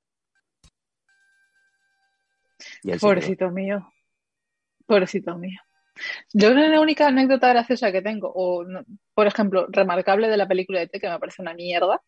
Pobrecito 3.00 3.50
mío. 3.50 3.94
Pobrecito 4.86 5.38
mío. 5.38 5.58
Yo 6.34 6.50
creo 6.50 6.66
que 6.66 6.70
la 6.70 6.82
única 6.82 7.08
anécdota 7.08 7.48
graciosa 7.48 7.94
que 7.94 8.02
tengo, 8.02 8.30
o 8.36 8.66
por 9.14 9.26
ejemplo, 9.26 9.68
remarcable 9.70 10.28
de 10.28 10.36
la 10.36 10.50
película 10.50 10.82
de 10.82 10.90
T, 10.90 11.00
que 11.00 11.10
me 11.10 11.18
parece 11.18 11.42
una 11.42 11.54
mierda, 11.54 12.02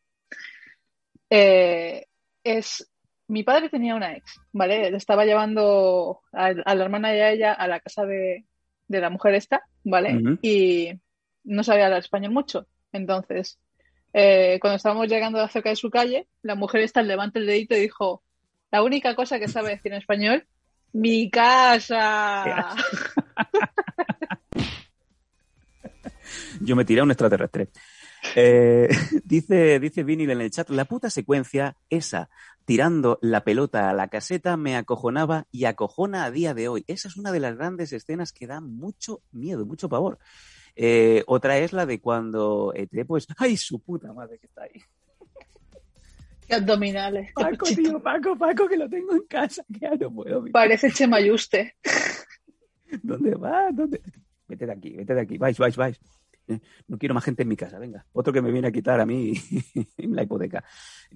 eh, 1.30 2.08
es 2.44 2.92
mi 3.30 3.44
padre 3.44 3.70
tenía 3.70 3.96
una 3.96 4.18
ex, 4.18 4.36
¿vale? 4.52 4.92
Le 4.92 4.98
estaba 4.98 5.24
llevando 5.24 6.24
a, 6.34 6.48
a 6.48 6.76
la 6.76 6.84
hermana 6.84 7.16
y 7.16 7.22
a 7.22 7.32
ella 7.32 7.54
a 7.54 7.70
la 7.70 7.80
casa 7.80 8.06
de, 8.06 8.44
de 8.90 9.00
la 9.00 9.10
mujer 9.10 9.36
esta, 9.36 9.64
¿vale? 9.86 10.38
Y 10.42 10.90
no 11.46 11.64
sabía 11.64 11.86
hablar 11.86 12.02
español 12.02 12.34
mucho. 12.34 12.68
Entonces, 12.92 13.58
eh, 14.14 14.58
cuando 14.60 14.76
estábamos 14.76 15.08
llegando 15.08 15.48
cerca 15.48 15.70
de 15.70 15.78
su 15.78 15.90
calle, 15.90 16.28
la 16.42 16.56
mujer 16.56 16.82
esta 16.82 17.02
levanta 17.02 17.40
el 17.40 17.46
dedito 17.46 17.76
y 17.76 17.82
dijo, 17.82 18.24
la 18.72 18.84
única 18.84 19.16
cosa 19.16 19.40
que 19.40 19.48
sabe 19.48 19.70
decir 19.70 19.94
en 19.94 20.00
español, 20.00 20.46
mi 20.92 21.30
casa. 21.30 22.76
Yo 26.62 26.76
me 26.76 26.84
tiré 26.84 27.00
a 27.02 27.04
un 27.04 27.12
extraterrestre. 27.12 27.70
Eh, 28.36 28.90
dice, 29.24 29.80
dice 29.80 30.04
Vinil 30.04 30.32
en 30.32 30.42
el 30.42 30.52
chat, 30.52 30.70
la 30.70 30.86
puta 30.86 31.10
secuencia 31.10 31.78
esa, 31.90 32.30
tirando 32.70 33.18
la 33.24 33.44
pelota 33.44 33.90
a 33.90 33.94
la 33.94 34.10
caseta, 34.10 34.56
me 34.56 34.76
acojonaba 34.76 35.48
y 35.52 35.66
acojona 35.66 36.26
a 36.26 36.30
día 36.30 36.54
de 36.54 36.68
hoy. 36.68 36.86
Esa 36.86 37.08
es 37.08 37.18
una 37.18 37.32
de 37.32 37.40
las 37.40 37.58
grandes 37.58 37.92
escenas 37.94 38.32
que 38.32 38.46
da 38.46 38.62
mucho 38.62 39.24
miedo, 39.32 39.66
mucho 39.66 39.90
pavor. 39.90 40.20
Eh, 40.76 41.24
otra 41.26 41.58
es 41.58 41.74
la 41.74 41.88
de 41.88 42.00
cuando 42.00 42.72
ET, 42.76 42.92
pues, 43.08 43.26
¡ay, 43.40 43.58
su 43.58 43.80
puta 43.80 44.14
madre 44.14 44.38
que 44.38 44.46
está 44.46 44.66
ahí! 44.66 44.84
Qué 46.48 46.54
abdominales. 46.54 47.32
Paco, 47.34 47.66
tío, 47.76 48.00
Paco, 48.04 48.38
Paco, 48.38 48.68
que 48.68 48.78
lo 48.78 48.88
tengo 48.88 49.16
en 49.16 49.24
casa, 49.24 49.66
que 49.74 49.80
ya 49.80 49.96
no 49.96 50.14
puedo. 50.14 50.40
mira. 50.40 50.54
Parece 50.54 50.92
Chemayuste. 50.92 51.76
¿Dónde 53.02 53.34
va? 53.34 53.72
¿Dónde? 53.72 54.00
Vete 54.48 54.68
de 54.68 54.74
aquí, 54.74 54.92
vete 54.92 55.16
de 55.16 55.22
aquí, 55.22 55.40
vais, 55.40 55.58
vais, 55.58 55.76
vais. 55.76 56.00
Eh, 56.50 56.60
No 56.88 56.98
quiero 56.98 57.14
más 57.16 57.24
gente 57.24 57.44
en 57.44 57.48
mi 57.50 57.56
casa, 57.56 57.80
venga. 57.80 58.06
Otro 58.12 58.34
que 58.34 58.42
me 58.42 58.52
viene 58.52 58.68
a 58.68 58.72
quitar 58.72 59.00
a 59.00 59.06
mí 59.06 59.34
la 59.98 60.24
hipoteca. 60.24 60.64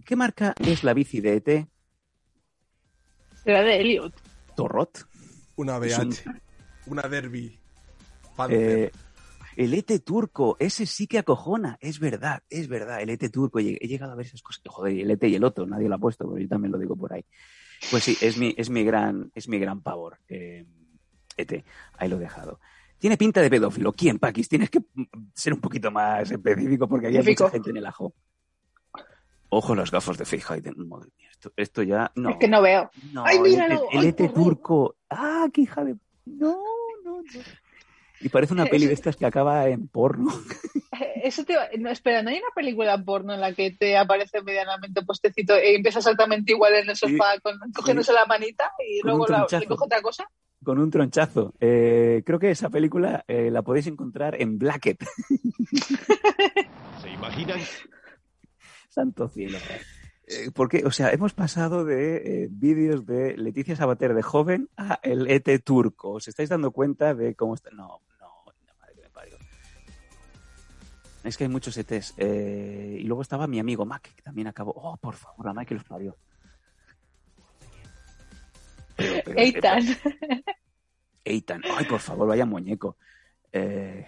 ¿Qué 0.05 0.15
marca 0.15 0.53
es 0.65 0.83
la 0.83 0.93
bici 0.93 1.19
de 1.21 1.35
ET? 1.35 1.67
Era 3.45 3.61
de 3.63 3.81
Elliot. 3.81 4.13
Torrot. 4.55 5.07
Una 5.55 5.77
Es 5.79 5.97
un- 5.97 6.09
BH. 6.09 6.23
Una 6.87 7.01
Derby. 7.03 7.59
Eh, 8.49 8.91
el 9.55 9.73
ET 9.73 9.99
turco, 9.99 10.57
ese 10.59 10.85
sí 10.85 11.05
que 11.07 11.19
acojona, 11.19 11.77
es 11.79 11.99
verdad, 11.99 12.41
es 12.49 12.67
verdad, 12.67 13.01
el 13.01 13.09
ET 13.11 13.29
turco, 13.29 13.59
he 13.59 13.63
llegado 13.87 14.11
a 14.11 14.15
ver 14.15 14.25
esas 14.25 14.41
cosas, 14.41 14.63
joder, 14.65 14.97
el 14.99 15.11
ET 15.11 15.23
y 15.27 15.35
el 15.35 15.43
otro, 15.43 15.65
nadie 15.67 15.87
lo 15.87 15.95
ha 15.95 15.99
puesto, 15.99 16.27
pero 16.27 16.39
yo 16.41 16.47
también 16.47 16.71
lo 16.71 16.77
digo 16.79 16.95
por 16.95 17.13
ahí. 17.13 17.23
Pues 17.91 18.03
sí, 18.03 18.17
es 18.21 18.37
mi, 18.37 18.53
es 18.57 18.69
mi 18.71 18.83
gran, 18.83 19.31
es 19.35 19.47
mi 19.47 19.59
gran 19.59 19.81
pavor, 19.81 20.17
eh, 20.27 20.65
ET, 21.37 21.63
ahí 21.97 22.09
lo 22.09 22.15
he 22.17 22.19
dejado. 22.19 22.59
Tiene 22.99 23.17
pinta 23.17 23.41
de 23.41 23.49
pedófilo. 23.49 23.91
¿Quién, 23.91 24.17
Paquis? 24.19 24.47
Tienes 24.47 24.69
que 24.69 24.79
ser 25.33 25.53
un 25.53 25.59
poquito 25.59 25.91
más 25.91 26.29
específico 26.31 26.87
porque 26.87 27.07
había 27.07 27.21
mucha 27.21 27.49
gente 27.49 27.69
en 27.71 27.77
el 27.77 27.85
ajo. 27.85 28.13
Ojo 29.49 29.75
las 29.75 29.91
gafas 29.91 30.17
de 30.17 30.25
Hayden. 30.47 30.87
Madre 30.87 31.09
mía, 31.17 31.27
esto, 31.31 31.51
esto 31.55 31.83
ya... 31.83 32.11
No. 32.15 32.29
Es 32.31 32.37
que 32.37 32.47
no 32.47 32.61
veo. 32.61 32.89
No, 33.11 33.23
¡Ay, 33.25 33.37
el 33.37 33.43
míralo! 33.43 33.75
ET 33.75 33.81
el 33.91 33.99
¡Ay, 33.99 34.07
ET 34.07 34.17
por 34.17 34.27
favor! 34.31 34.43
turco. 34.43 34.95
¡Ah, 35.09 35.47
qué 35.53 35.61
hija 35.61 35.83
de... 35.83 35.95
No, 36.25 36.57
no, 37.03 37.21
no. 37.21 37.41
Y 38.21 38.29
parece 38.29 38.53
una 38.53 38.65
peli 38.67 38.87
de 38.87 38.93
estas 38.93 39.15
que 39.17 39.25
acaba 39.25 39.67
en 39.67 39.87
porno. 39.89 40.31
Eso 41.23 41.43
te 41.45 41.55
no, 41.79 41.89
espera, 41.89 42.21
¿no 42.23 42.29
hay 42.29 42.37
una 42.37 42.53
película 42.55 42.97
porno 43.03 43.33
en 43.33 43.41
la 43.41 43.53
que 43.53 43.71
te 43.71 43.97
aparece 43.97 44.41
medianamente 44.41 45.01
postecito 45.03 45.55
e 45.55 45.75
empieza 45.75 45.99
exactamente 45.99 46.51
igual 46.53 46.73
en 46.75 46.89
el 46.89 46.95
sofá, 46.95 47.39
con, 47.41 47.57
cogiéndose 47.73 48.11
la 48.13 48.25
manita 48.25 48.71
y 48.85 48.99
Con 49.01 49.09
luego 49.11 49.27
la- 49.27 49.47
le 49.59 49.65
coge 49.67 49.85
otra 49.85 50.01
cosa? 50.01 50.29
Con 50.63 50.79
un 50.79 50.89
tronchazo. 50.89 51.53
Eh, 51.59 52.23
creo 52.25 52.39
que 52.39 52.51
esa 52.51 52.69
película 52.69 53.25
eh, 53.27 53.51
la 53.51 53.61
podéis 53.61 53.87
encontrar 53.87 54.39
en 54.41 54.57
Blacket. 54.57 55.03
¿Se 57.01 57.09
imaginan? 57.09 57.59
Santo 58.89 59.27
cielo. 59.27 59.57
Eh, 60.25 60.51
porque, 60.53 60.83
o 60.85 60.91
sea, 60.91 61.11
hemos 61.11 61.33
pasado 61.33 61.83
de 61.83 62.43
eh, 62.43 62.47
vídeos 62.49 63.05
de 63.05 63.35
Leticia 63.35 63.75
Sabater 63.75 64.13
de 64.13 64.21
joven 64.21 64.69
a 64.77 64.99
el 65.03 65.29
ET 65.29 65.63
turco. 65.63 66.11
¿Os 66.11 66.27
estáis 66.27 66.49
dando 66.49 66.71
cuenta 66.71 67.13
de 67.13 67.35
cómo 67.35 67.55
está? 67.55 67.71
No, 67.71 67.99
no, 68.19 68.45
la 68.65 68.73
madre 68.75 68.95
que 68.95 69.01
me 69.01 69.09
parió. 69.09 69.37
Es 71.23 71.37
que 71.37 71.43
hay 71.43 71.49
muchos 71.49 71.77
ETs. 71.77 72.13
Eh, 72.17 72.97
y 73.01 73.03
luego 73.03 73.21
estaba 73.21 73.47
mi 73.47 73.59
amigo 73.59 73.85
Mac, 73.85 74.13
que 74.15 74.21
también 74.21 74.47
acabó. 74.47 74.71
Oh, 74.75 74.95
por 74.97 75.15
favor, 75.15 75.45
la 75.45 75.53
madre 75.53 75.67
que 75.67 75.75
los 75.75 75.83
parió. 75.83 76.15
Pero- 79.07 79.21
pero- 79.25 79.39
Eitan. 79.39 79.83
Eitan. 81.25 81.61
Ay, 81.77 81.85
por 81.85 81.99
favor, 81.99 82.27
vaya 82.27 82.45
muñeco. 82.45 82.97
Eh, 83.51 84.05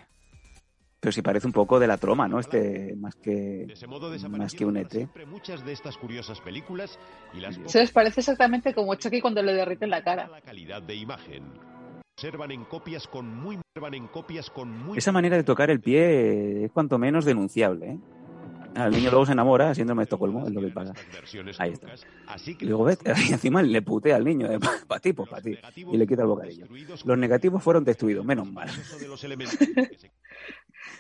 pero 1.00 1.12
si 1.12 1.22
parece 1.22 1.46
un 1.48 1.54
poco 1.54 1.80
de 1.80 1.88
la 1.88 1.98
troma, 1.98 2.28
¿no? 2.28 2.40
Este, 2.40 2.96
más 2.96 3.16
que, 3.16 3.66
De 3.68 3.74
ese 3.74 3.86
modo 3.88 4.10
más 4.30 4.54
que 4.56 4.66
un 4.66 4.78
ET. 4.78 4.90
siempre 4.92 5.26
muchas 5.26 5.64
de 5.64 5.72
estas 5.72 5.98
curiosas 5.98 6.42
películas 6.42 6.98
y 7.34 7.40
las 7.40 7.60
Se 7.68 7.80
les 7.80 7.92
parece 7.92 8.22
exactamente 8.22 8.74
como 8.74 8.96
Chucky 8.96 9.22
cuando 9.22 9.44
le 9.44 9.54
derriten 9.54 9.90
la 9.92 10.04
cara. 10.04 10.28
la 10.28 10.42
calidad 10.42 10.82
de 10.82 10.96
imagen. 10.96 11.44
Observan 12.18 12.52
en 12.52 12.64
copias 12.66 13.08
con 13.08 13.28
muy 13.36 13.60
en 13.92 14.08
copias 14.08 14.50
con 14.50 14.70
muy 14.72 14.98
Esa 14.98 15.12
manera 15.12 15.36
de 15.36 15.44
tocar 15.44 15.70
el 15.70 15.82
pie 15.82 16.64
es 16.66 16.72
cuanto 16.72 16.98
menos 16.98 17.24
denunciable, 17.26 17.92
¿eh? 17.92 18.00
Ah, 18.76 18.88
El 18.88 18.92
niño 18.92 19.10
luego 19.10 19.26
se 19.26 19.32
enamora, 19.32 19.74
síndrome 19.74 20.02
de 20.02 20.04
Estocolmo, 20.04 20.46
es 20.46 20.54
lo 20.54 20.62
que 20.62 20.68
pasa. 20.68 20.94
Ahí 21.60 21.72
está. 21.72 21.88
Y 22.46 22.56
que 22.56 22.66
luego 22.66 22.84
ves, 22.84 23.00
y 23.30 23.32
encima 23.32 23.62
le 23.64 23.82
putea 23.82 24.18
al 24.18 24.26
niño, 24.26 24.48
para 24.88 25.00
ti, 25.00 25.14
pues 25.14 25.30
para 25.30 25.42
ti. 25.42 25.58
Y 25.76 25.98
le 25.98 26.06
quita 26.06 26.24
el 26.24 26.28
bocadillo. 26.28 26.68
Los 27.06 27.18
negativos 27.18 27.64
fueron 27.64 27.86
destruidos, 27.86 28.26
menos 28.26 28.52
mal. 28.52 28.70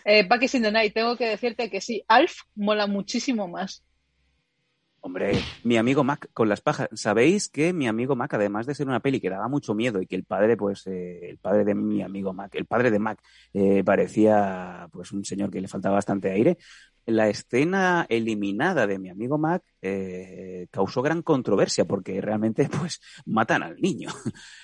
Eh, 0.03 0.27
Bucky 0.27 0.45
in 0.57 0.63
the 0.63 0.71
Night, 0.71 0.93
tengo 0.93 1.15
que 1.15 1.25
decirte 1.25 1.69
que 1.69 1.81
sí, 1.81 2.03
Alf 2.07 2.41
mola 2.55 2.85
muchísimo 2.85 3.47
más. 3.47 3.83
Hombre, 4.99 5.33
mi 5.63 5.77
amigo 5.77 6.03
Mac 6.03 6.29
con 6.33 6.49
las 6.49 6.61
pajas. 6.61 6.89
Sabéis 6.93 7.49
que 7.49 7.73
mi 7.73 7.87
amigo 7.87 8.15
Mac, 8.15 8.33
además 8.33 8.65
de 8.65 8.73
ser 8.73 8.87
una 8.87 8.99
peli 8.99 9.19
que 9.19 9.29
daba 9.29 9.47
mucho 9.47 9.75
miedo 9.75 10.01
y 10.01 10.07
que 10.07 10.15
el 10.15 10.23
padre, 10.23 10.57
pues, 10.57 10.87
eh, 10.87 11.29
el 11.29 11.37
padre 11.37 11.63
de 11.63 11.75
mi 11.75 12.01
amigo 12.01 12.33
Mac, 12.33 12.55
el 12.55 12.65
padre 12.65 12.89
de 12.89 12.97
Mac, 12.97 13.19
eh, 13.53 13.83
parecía, 13.83 14.87
pues, 14.91 15.11
un 15.11 15.23
señor 15.23 15.51
que 15.51 15.61
le 15.61 15.67
faltaba 15.67 15.95
bastante 15.95 16.31
aire. 16.31 16.57
La 17.07 17.29
escena 17.29 18.05
eliminada 18.09 18.87
de 18.87 18.97
mi 18.97 19.09
amigo 19.09 19.37
Mac 19.37 19.63
eh, 19.81 20.67
causó 20.71 21.03
gran 21.03 21.21
controversia 21.21 21.85
porque 21.85 22.19
realmente, 22.19 22.67
pues, 22.79 22.99
matan 23.25 23.61
al 23.61 23.79
niño. 23.79 24.09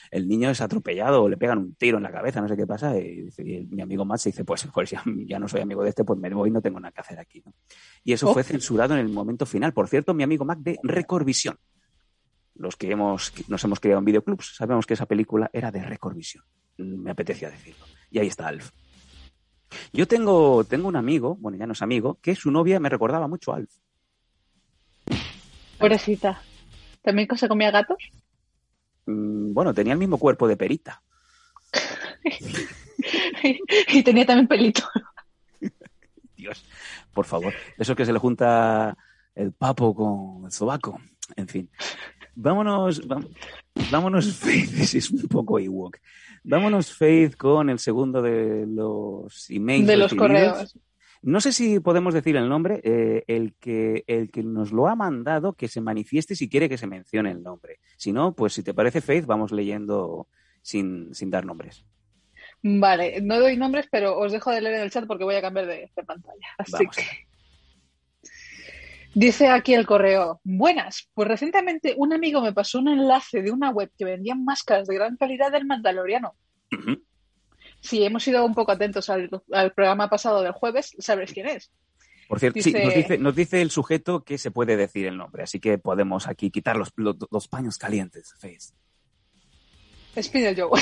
El 0.09 0.27
niño 0.27 0.49
es 0.49 0.59
atropellado 0.59 1.23
o 1.23 1.29
le 1.29 1.37
pegan 1.37 1.59
un 1.59 1.75
tiro 1.75 1.97
en 1.97 2.03
la 2.03 2.11
cabeza, 2.11 2.41
no 2.41 2.47
sé 2.47 2.57
qué 2.57 2.65
pasa. 2.65 2.97
Y, 2.97 3.29
mi 3.69 3.81
amigo 3.81 4.05
Mac 4.05 4.17
se 4.17 4.29
dice, 4.29 4.43
pues, 4.43 4.67
pues 4.73 4.89
ya, 4.91 5.03
ya 5.25 5.37
no 5.37 5.47
soy 5.47 5.61
amigo 5.61 5.83
de 5.83 5.89
este, 5.89 6.03
pues 6.03 6.19
me 6.19 6.29
voy, 6.33 6.49
no 6.49 6.61
tengo 6.61 6.79
nada 6.79 6.91
que 6.91 7.01
hacer 7.01 7.19
aquí. 7.19 7.41
¿no? 7.45 7.53
Y 8.03 8.13
eso 8.13 8.29
Oh. 8.29 8.33
fue 8.33 8.43
censurado 8.43 8.93
en 8.95 8.99
el 9.01 9.09
momento 9.09 9.45
final. 9.45 9.73
Por 9.73 9.87
cierto, 9.87 10.13
mi 10.13 10.23
amigo 10.23 10.43
Mac 10.45 10.59
de 10.59 10.79
Recordvisión. 10.83 11.57
Los 12.55 12.75
que 12.75 12.91
hemos, 12.91 13.33
nos 13.47 13.63
hemos 13.63 13.79
criado 13.79 13.99
en 13.99 14.05
videoclubs 14.05 14.55
sabemos 14.55 14.85
que 14.85 14.93
esa 14.95 15.05
película 15.05 15.49
era 15.53 15.71
de 15.71 15.83
Recordvisión. 15.83 16.43
Mm, 16.77 17.03
Me 17.03 17.11
apetecía 17.11 17.49
decirlo. 17.49 17.85
Y 18.09 18.19
ahí 18.19 18.27
está 18.27 18.47
Alf. 18.47 18.71
Yo 19.93 20.07
tengo, 20.07 20.63
tengo 20.63 20.87
un 20.87 20.95
amigo, 20.95 21.35
bueno, 21.39 21.57
ya 21.57 21.65
no 21.65 21.73
es 21.73 21.81
amigo, 21.81 22.19
que 22.21 22.35
su 22.35 22.51
novia 22.51 22.79
me 22.79 22.89
recordaba 22.89 23.27
mucho 23.27 23.53
a 23.53 23.57
Alf. 23.57 23.71
Pobrecita. 25.79 26.41
¿También 27.01 27.27
se 27.35 27.47
comía 27.47 27.71
gatos? 27.71 27.97
Mm, 29.05 29.53
Bueno, 29.53 29.73
tenía 29.73 29.93
el 29.93 29.99
mismo 29.99 30.17
cuerpo 30.17 30.47
de 30.47 30.57
perita. 30.57 31.01
y 33.87 34.03
tenía 34.03 34.25
también 34.25 34.47
pelito. 34.47 34.83
Dios, 36.37 36.65
por 37.13 37.25
favor. 37.25 37.53
Eso 37.77 37.95
que 37.95 38.05
se 38.05 38.13
le 38.13 38.19
junta 38.19 38.95
el 39.35 39.53
papo 39.53 39.95
con 39.95 40.45
el 40.45 40.51
sobaco. 40.51 40.99
En 41.35 41.47
fin. 41.47 41.69
Vámonos, 42.35 43.01
vámonos, 43.91 44.45
es 44.95 45.11
un 45.11 45.27
poco 45.27 45.59
Ewok. 45.59 45.97
Vámonos, 46.43 46.93
Faith, 46.95 47.35
con 47.35 47.69
el 47.69 47.79
segundo 47.79 48.21
de 48.21 48.65
los 48.67 49.49
emails. 49.49 49.87
De 49.87 49.97
los 49.97 50.13
correos. 50.13 50.77
No 51.23 51.39
sé 51.39 51.51
si 51.51 51.79
podemos 51.79 52.15
decir 52.15 52.35
el 52.35 52.49
nombre, 52.49 52.81
eh, 52.83 53.23
el, 53.27 53.53
que, 53.53 54.03
el 54.07 54.31
que 54.31 54.41
nos 54.41 54.71
lo 54.71 54.87
ha 54.87 54.95
mandado, 54.95 55.53
que 55.53 55.67
se 55.67 55.79
manifieste 55.79 56.35
si 56.35 56.49
quiere 56.49 56.67
que 56.67 56.79
se 56.79 56.87
mencione 56.87 57.29
el 57.29 57.43
nombre. 57.43 57.79
Si 57.95 58.11
no, 58.11 58.33
pues 58.33 58.53
si 58.53 58.63
te 58.63 58.73
parece, 58.73 59.01
Faith, 59.01 59.27
vamos 59.27 59.51
leyendo 59.51 60.27
sin, 60.63 61.13
sin 61.13 61.29
dar 61.29 61.45
nombres. 61.45 61.85
Vale, 62.63 63.21
no 63.21 63.39
doy 63.39 63.55
nombres, 63.55 63.87
pero 63.91 64.17
os 64.17 64.31
dejo 64.31 64.49
de 64.51 64.61
leer 64.61 64.75
en 64.75 64.81
el 64.81 64.91
chat 64.91 65.05
porque 65.05 65.23
voy 65.23 65.35
a 65.35 65.41
cambiar 65.41 65.67
de, 65.67 65.91
de 65.95 66.03
pantalla. 66.03 66.47
Así 66.57 66.71
Vamos. 66.71 66.95
que. 66.95 67.03
Dice 69.13 69.49
aquí 69.49 69.73
el 69.73 69.85
correo, 69.85 70.39
buenas, 70.43 71.09
pues 71.13 71.27
recientemente 71.27 71.95
un 71.97 72.13
amigo 72.13 72.41
me 72.41 72.53
pasó 72.53 72.79
un 72.79 72.87
enlace 72.87 73.41
de 73.41 73.51
una 73.51 73.69
web 73.69 73.91
que 73.97 74.05
vendía 74.05 74.35
máscaras 74.35 74.87
de 74.87 74.95
gran 74.95 75.17
calidad 75.17 75.51
del 75.51 75.65
Mandaloriano. 75.65 76.35
Si 77.81 78.03
hemos 78.03 78.23
sido 78.23 78.45
un 78.45 78.55
poco 78.55 78.71
atentos 78.71 79.09
al, 79.09 79.29
al 79.51 79.73
programa 79.73 80.09
pasado 80.09 80.41
del 80.41 80.53
jueves, 80.53 80.95
sabréis 80.99 81.33
quién 81.33 81.47
es. 81.47 81.71
Por 82.29 82.39
cierto, 82.39 82.61
sí, 82.61 82.71
nos 82.71 82.95
dice, 82.95 83.17
nos 83.17 83.35
dice 83.35 83.61
el 83.61 83.71
sujeto 83.71 84.23
que 84.23 84.37
se 84.37 84.51
puede 84.51 84.77
decir 84.77 85.05
el 85.05 85.17
nombre, 85.17 85.43
así 85.43 85.59
que 85.59 85.77
podemos 85.77 86.27
aquí 86.27 86.49
quitar 86.49 86.77
los, 86.77 86.93
los, 86.95 87.17
los 87.29 87.47
paños 87.49 87.77
calientes, 87.77 88.33
Faith. 88.39 88.71
Spinel 90.17 90.55
Joe. 90.57 90.79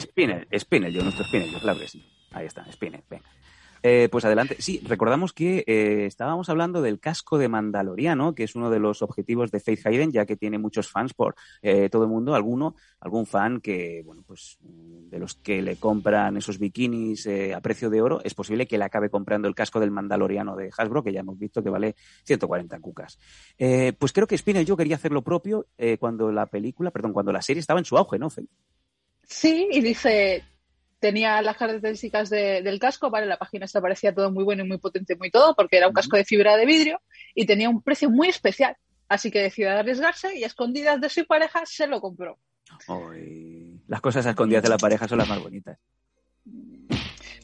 Spinner, 0.00 0.48
Spinner, 0.58 0.90
yo, 0.90 1.04
nuestro 1.04 1.24
Spinner, 1.24 1.48
yo, 1.48 1.60
claro 1.60 1.78
que 1.78 1.86
sí. 1.86 2.04
Ahí 2.32 2.46
está, 2.46 2.66
Spinner, 2.72 3.04
venga. 3.08 3.28
Eh, 3.88 4.08
pues 4.10 4.24
adelante. 4.24 4.56
Sí, 4.58 4.82
recordamos 4.84 5.32
que 5.32 5.62
eh, 5.64 6.06
estábamos 6.06 6.48
hablando 6.48 6.82
del 6.82 6.98
casco 6.98 7.38
de 7.38 7.48
Mandaloriano, 7.48 8.34
que 8.34 8.42
es 8.42 8.56
uno 8.56 8.68
de 8.68 8.80
los 8.80 9.00
objetivos 9.00 9.52
de 9.52 9.60
Faith 9.60 9.86
Hayden, 9.86 10.10
ya 10.10 10.26
que 10.26 10.34
tiene 10.34 10.58
muchos 10.58 10.90
fans 10.90 11.14
por 11.14 11.36
eh, 11.62 11.88
todo 11.88 12.02
el 12.02 12.08
mundo, 12.08 12.34
alguno, 12.34 12.74
algún 12.98 13.26
fan 13.26 13.60
que, 13.60 14.02
bueno, 14.04 14.24
pues 14.26 14.58
mm, 14.60 15.08
de 15.08 15.20
los 15.20 15.36
que 15.36 15.62
le 15.62 15.76
compran 15.76 16.36
esos 16.36 16.58
bikinis 16.58 17.28
a 17.54 17.60
precio 17.60 17.88
de 17.88 18.02
oro, 18.02 18.20
es 18.24 18.34
posible 18.34 18.66
que 18.66 18.76
le 18.76 18.82
acabe 18.82 19.08
comprando 19.08 19.46
el 19.46 19.54
casco 19.54 19.78
del 19.78 19.92
Mandaloriano 19.92 20.56
de 20.56 20.68
Hasbro, 20.76 21.04
que 21.04 21.12
ya 21.12 21.20
hemos 21.20 21.38
visto 21.38 21.62
que 21.62 21.70
vale 21.70 21.94
140 22.24 22.80
cucas. 22.80 23.20
Pues 23.56 24.12
creo 24.12 24.26
que 24.26 24.36
Spinner 24.36 24.64
yo 24.64 24.76
quería 24.76 24.96
hacer 24.96 25.12
lo 25.12 25.22
propio 25.22 25.68
cuando 26.00 26.32
la 26.32 26.46
película, 26.46 26.90
perdón, 26.90 27.12
cuando 27.12 27.30
la 27.30 27.40
serie 27.40 27.60
estaba 27.60 27.78
en 27.78 27.84
su 27.84 27.96
auge, 27.96 28.18
¿no, 28.18 28.30
Faith? 28.30 28.50
Sí, 29.22 29.68
y 29.70 29.80
dice, 29.80 30.44
tenía 31.06 31.40
las 31.42 31.56
características 31.56 32.28
de- 32.30 32.62
del 32.62 32.78
casco, 32.80 33.10
vale, 33.10 33.26
la 33.26 33.38
página 33.38 33.64
esta 33.64 33.80
parecía 33.80 34.12
todo 34.14 34.30
muy 34.32 34.42
bueno 34.44 34.64
y 34.64 34.68
muy 34.68 34.78
potente, 34.78 35.14
muy 35.16 35.30
todo, 35.30 35.54
porque 35.54 35.76
era 35.76 35.86
un 35.88 35.94
casco 35.94 36.16
de 36.16 36.24
fibra 36.24 36.56
de 36.56 36.66
vidrio 36.66 37.00
y 37.34 37.46
tenía 37.46 37.68
un 37.70 37.80
precio 37.80 38.10
muy 38.10 38.28
especial. 38.28 38.76
Así 39.08 39.30
que 39.30 39.40
decidió 39.40 39.70
arriesgarse 39.70 40.36
y 40.36 40.42
a 40.42 40.48
escondidas 40.48 41.00
de 41.00 41.08
su 41.08 41.24
pareja 41.26 41.62
se 41.64 41.86
lo 41.86 42.00
compró. 42.00 42.38
Las 43.86 44.00
cosas 44.00 44.26
a 44.26 44.30
escondidas 44.30 44.64
de 44.64 44.68
la 44.68 44.78
pareja 44.78 45.06
son 45.06 45.18
las 45.18 45.28
más 45.28 45.40
bonitas. 45.40 45.78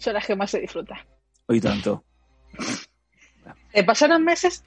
Son 0.01 0.13
las 0.15 0.27
que 0.27 0.35
más 0.35 0.51
se 0.51 0.59
disfruta. 0.61 1.07
Hoy 1.47 1.61
tanto. 1.61 2.05
Eh, 3.73 3.85
pasaron 3.85 4.25
meses. 4.25 4.65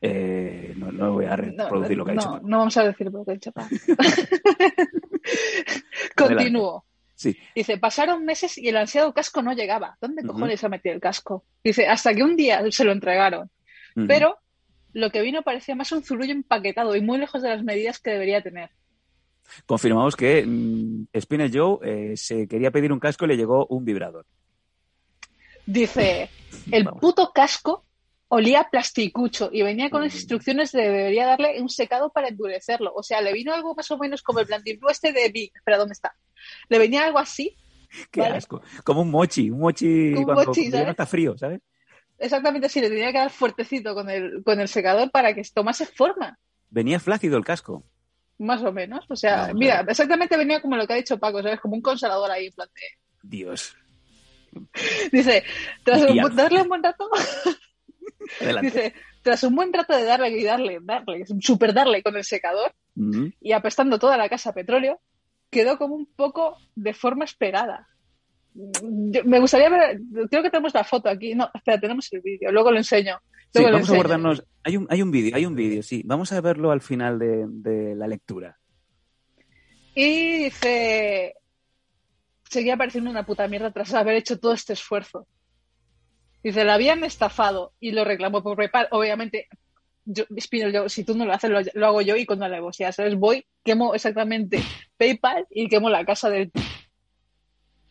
Eh, 0.00 0.74
no, 0.76 0.90
no 0.92 1.12
voy 1.12 1.24
a 1.26 1.36
No, 1.36 1.64
reproducir 1.64 1.96
lo 1.96 2.04
que 2.04 2.10
ha 2.10 2.14
no, 2.14 2.20
dicho. 2.20 2.40
no 2.42 2.58
vamos 2.58 2.76
a 2.76 2.84
decir 2.84 3.10
lo 3.12 3.24
que 3.24 3.30
ha 3.30 3.34
dicho. 3.34 3.52
pa. 3.52 3.68
Continúo. 6.16 6.84
Sí. 7.16 7.36
Dice, 7.54 7.78
pasaron 7.78 8.26
meses 8.26 8.58
y 8.58 8.68
el 8.68 8.76
ansiado 8.76 9.14
casco 9.14 9.40
no 9.40 9.54
llegaba. 9.54 9.96
¿Dónde 10.02 10.22
cojones 10.22 10.62
ha 10.62 10.68
metido 10.68 10.94
el 10.94 11.00
casco? 11.00 11.44
Dice, 11.64 11.86
hasta 11.86 12.14
que 12.14 12.22
un 12.22 12.36
día 12.36 12.62
se 12.70 12.84
lo 12.84 12.92
entregaron. 12.92 13.50
Pero 14.06 14.36
lo 14.92 15.10
que 15.10 15.22
vino 15.22 15.42
parecía 15.42 15.74
más 15.74 15.90
un 15.92 16.02
zurullo 16.02 16.32
empaquetado 16.32 16.94
y 16.94 17.00
muy 17.00 17.16
lejos 17.16 17.40
de 17.40 17.48
las 17.48 17.64
medidas 17.64 17.98
que 17.98 18.10
debería 18.10 18.42
tener. 18.42 18.68
Confirmamos 19.64 20.14
que 20.14 20.44
mm, 20.46 21.06
Spinel 21.18 21.50
Joe 21.52 21.78
eh, 21.82 22.16
se 22.18 22.46
quería 22.46 22.70
pedir 22.70 22.92
un 22.92 23.00
casco 23.00 23.24
y 23.24 23.28
le 23.28 23.36
llegó 23.38 23.66
un 23.68 23.86
vibrador. 23.86 24.26
Dice, 25.64 26.28
el 26.70 26.84
Vamos. 26.84 27.00
puto 27.00 27.32
casco 27.34 27.85
olía 28.28 28.66
plasticucho 28.70 29.50
y 29.52 29.62
venía 29.62 29.88
con 29.90 30.02
las 30.02 30.12
Mm. 30.12 30.16
instrucciones 30.16 30.72
de 30.72 30.82
debería 30.82 31.26
darle 31.26 31.60
un 31.60 31.68
secado 31.68 32.10
para 32.12 32.28
endurecerlo. 32.28 32.92
O 32.94 33.02
sea, 33.02 33.20
le 33.20 33.32
vino 33.32 33.52
algo 33.54 33.74
más 33.74 33.90
o 33.90 33.98
menos 33.98 34.22
como 34.22 34.40
el 34.40 34.46
plantiplú 34.46 34.88
este 34.88 35.12
de 35.12 35.28
Big. 35.30 35.52
Espera, 35.54 35.78
¿dónde 35.78 35.92
está? 35.92 36.14
Le 36.68 36.78
venía 36.78 37.04
algo 37.04 37.18
así, 37.18 37.56
Qué 38.10 38.20
Vale. 38.20 38.36
asco. 38.38 38.62
Como 38.84 39.02
un 39.02 39.10
mochi, 39.10 39.48
un 39.50 39.60
mochi 39.60 40.12
Como 40.14 40.26
cuando 40.26 40.46
mochi, 40.46 40.68
no 40.68 40.78
está 40.90 41.06
frío, 41.06 41.36
¿sabes? 41.38 41.60
exactamente 42.18 42.66
así, 42.66 42.80
le 42.80 42.88
tenía 42.88 43.12
que 43.12 43.18
dar 43.18 43.30
fuertecito 43.30 43.94
con 43.94 44.08
el, 44.10 44.42
con 44.42 44.58
el 44.58 44.68
secador 44.68 45.10
para 45.10 45.34
que 45.34 45.42
tomase 45.54 45.84
forma. 45.86 46.38
Venía 46.70 46.98
flácido 46.98 47.36
el 47.38 47.44
casco. 47.44 47.84
Más 48.38 48.62
o 48.64 48.72
menos. 48.72 49.04
O 49.08 49.16
sea, 49.16 49.52
mira, 49.54 49.84
exactamente 49.88 50.36
venía 50.36 50.60
como 50.60 50.76
lo 50.76 50.86
que 50.86 50.94
ha 50.94 50.96
dicho 50.96 51.18
Paco, 51.18 51.42
¿sabes? 51.42 51.60
Como 51.60 51.74
un 51.76 51.82
consolador 51.82 52.30
ahí, 52.30 52.46
en 52.46 52.52
plan 52.54 52.68
de- 52.74 52.98
Dios. 53.22 53.76
Dice, 55.12 55.44
tras 55.84 56.00
darle 56.34 56.62
un 56.62 56.68
buen 56.68 56.82
rato, 56.82 57.08
Adelante. 58.40 58.66
dice, 58.66 58.94
tras 59.22 59.42
un 59.44 59.54
buen 59.54 59.72
rato 59.72 59.96
de 59.96 60.04
darle 60.04 60.30
y 60.30 60.44
darle, 60.44 60.78
darle, 60.82 61.24
super 61.40 61.72
darle 61.74 62.02
con 62.02 62.16
el 62.16 62.24
secador 62.24 62.72
y 63.40 63.52
apestando 63.52 63.98
toda 63.98 64.16
la 64.16 64.28
casa 64.28 64.50
a 64.50 64.54
petróleo, 64.54 65.00
quedó 65.50 65.76
como 65.78 65.94
un 65.94 66.06
poco 66.06 66.56
de 66.74 66.94
forma 66.94 67.24
esperada. 67.24 67.88
Yo- 68.54 69.24
me 69.24 69.38
gustaría 69.38 69.68
ver, 69.68 70.00
creo 70.30 70.42
que 70.42 70.50
tenemos 70.50 70.72
la 70.74 70.84
foto 70.84 71.08
aquí. 71.10 71.34
No, 71.34 71.50
espera, 71.52 71.78
tenemos 71.80 72.10
el 72.12 72.20
vídeo, 72.22 72.50
luego 72.52 72.70
lo 72.70 72.78
enseño. 72.78 73.18
Sí, 73.54 73.62
lo 73.62 73.72
vamos 73.72 73.90
a 73.90 73.94
guardarnos. 73.94 74.44
Hay 74.64 74.76
un, 74.76 74.86
hay 74.90 75.02
un 75.02 75.10
vídeo, 75.10 75.36
hay 75.36 75.44
un 75.46 75.54
vídeo, 75.54 75.82
sí. 75.82 76.02
Vamos 76.04 76.32
a 76.32 76.40
verlo 76.40 76.70
al 76.70 76.80
final 76.80 77.18
de, 77.18 77.44
de 77.48 77.94
la 77.94 78.06
lectura. 78.06 78.58
Y 79.94 80.44
dice, 80.44 81.34
seguía 82.48 82.76
pareciendo 82.76 83.10
una 83.10 83.24
puta 83.24 83.48
mierda 83.48 83.70
tras 83.70 83.94
haber 83.94 84.16
hecho 84.16 84.38
todo 84.38 84.52
este 84.52 84.72
esfuerzo. 84.74 85.26
Dice, 86.46 86.64
la 86.64 86.74
habían 86.74 87.02
estafado 87.02 87.72
y 87.80 87.90
lo 87.90 88.04
reclamó 88.04 88.40
por 88.40 88.56
PayPal. 88.56 88.86
Obviamente, 88.92 89.48
yo, 90.04 90.22
Spinel, 90.38 90.72
yo, 90.72 90.88
si 90.88 91.02
tú 91.02 91.16
no 91.16 91.24
lo 91.24 91.32
haces, 91.32 91.50
lo, 91.50 91.58
lo 91.74 91.86
hago 91.88 92.02
yo 92.02 92.14
y 92.14 92.24
con 92.24 92.38
la 92.38 92.46
alevosía, 92.46 92.92
¿sabes? 92.92 93.16
Voy, 93.16 93.44
quemo 93.64 93.96
exactamente 93.96 94.62
PayPal 94.96 95.48
y 95.50 95.68
quemo 95.68 95.90
la 95.90 96.04
casa 96.04 96.30
del 96.30 96.52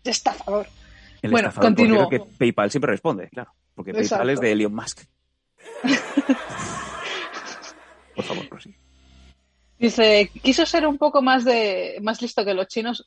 estafador. 0.06 0.68
El 1.22 1.32
Bueno, 1.32 1.50
estafador, 1.50 1.76
continúo. 1.76 2.08
creo 2.08 2.24
que 2.24 2.30
PayPal 2.38 2.72
siempre 2.72 2.91
responde, 2.91 3.28
claro. 3.28 3.52
Porque 3.74 3.94
PayPal 3.94 4.30
es 4.30 4.39
de 4.39 4.54
Elon 4.54 4.74
Musk. 4.74 5.02
Por 8.15 8.24
favor, 8.24 8.48
prosigue. 8.48 8.78
Dice, 9.78 10.32
quiso 10.41 10.65
ser 10.65 10.88
un 10.88 10.98
poco 10.98 11.22
más 11.22 11.44
de 11.44 11.98
más 12.02 12.22
listo 12.22 12.46
que 12.46 12.54
los 12.54 12.70
chinos. 12.70 13.06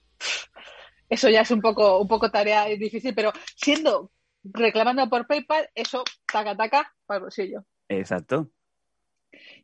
Eso 1.08 1.30
ya 1.30 1.40
es 1.40 1.50
un 1.50 1.62
poco, 1.62 2.02
un 2.02 2.06
poco 2.06 2.30
tarea 2.30 2.66
difícil, 2.66 3.14
pero 3.14 3.32
siendo 3.56 4.10
reclamando 4.52 5.08
por 5.08 5.26
PayPal, 5.26 5.68
eso 5.74 6.04
taca 6.30 6.56
taca 6.56 6.92
para 7.06 7.18
el 7.18 7.22
bolsillo. 7.24 7.64
Exacto. 7.88 8.50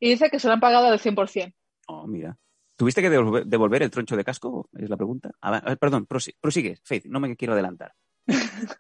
Y 0.01 0.11
dice 0.11 0.31
que 0.31 0.39
se 0.39 0.47
lo 0.49 0.55
han 0.55 0.61
pagado 0.61 0.87
al 0.89 0.99
100%. 0.99 1.55
Oh, 1.89 2.07
mira. 2.07 2.37
¿Tuviste 2.77 3.01
que 3.03 3.11
devolver, 3.11 3.47
devolver 3.47 3.83
el 3.83 3.91
troncho 3.91 4.17
de 4.17 4.25
casco? 4.25 4.69
Es 4.77 4.91
la 4.91 4.97
pregunta. 4.97 5.31
Perdón, 5.79 6.07
prosi- 6.09 6.35
prosigue, 6.41 6.79
Faith, 6.83 7.05
no 7.07 7.21
me 7.21 7.37
quiero 7.37 7.53
adelantar. 7.55 7.95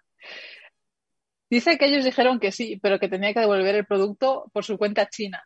Dice 1.50 1.78
que 1.78 1.86
ellos 1.86 2.04
dijeron 2.04 2.40
que 2.40 2.50
sí, 2.50 2.78
pero 2.82 2.98
que 2.98 3.08
tenía 3.08 3.32
que 3.32 3.40
devolver 3.40 3.74
el 3.76 3.86
producto 3.86 4.50
por 4.52 4.64
su 4.64 4.76
cuenta 4.78 5.08
china. 5.08 5.44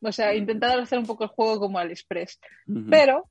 O 0.00 0.10
sea, 0.12 0.34
intentaron 0.34 0.82
hacer 0.82 0.98
un 0.98 1.04
poco 1.06 1.24
el 1.24 1.30
juego 1.30 1.58
como 1.60 1.78
AliExpress. 1.78 2.40
Pero, 2.88 3.28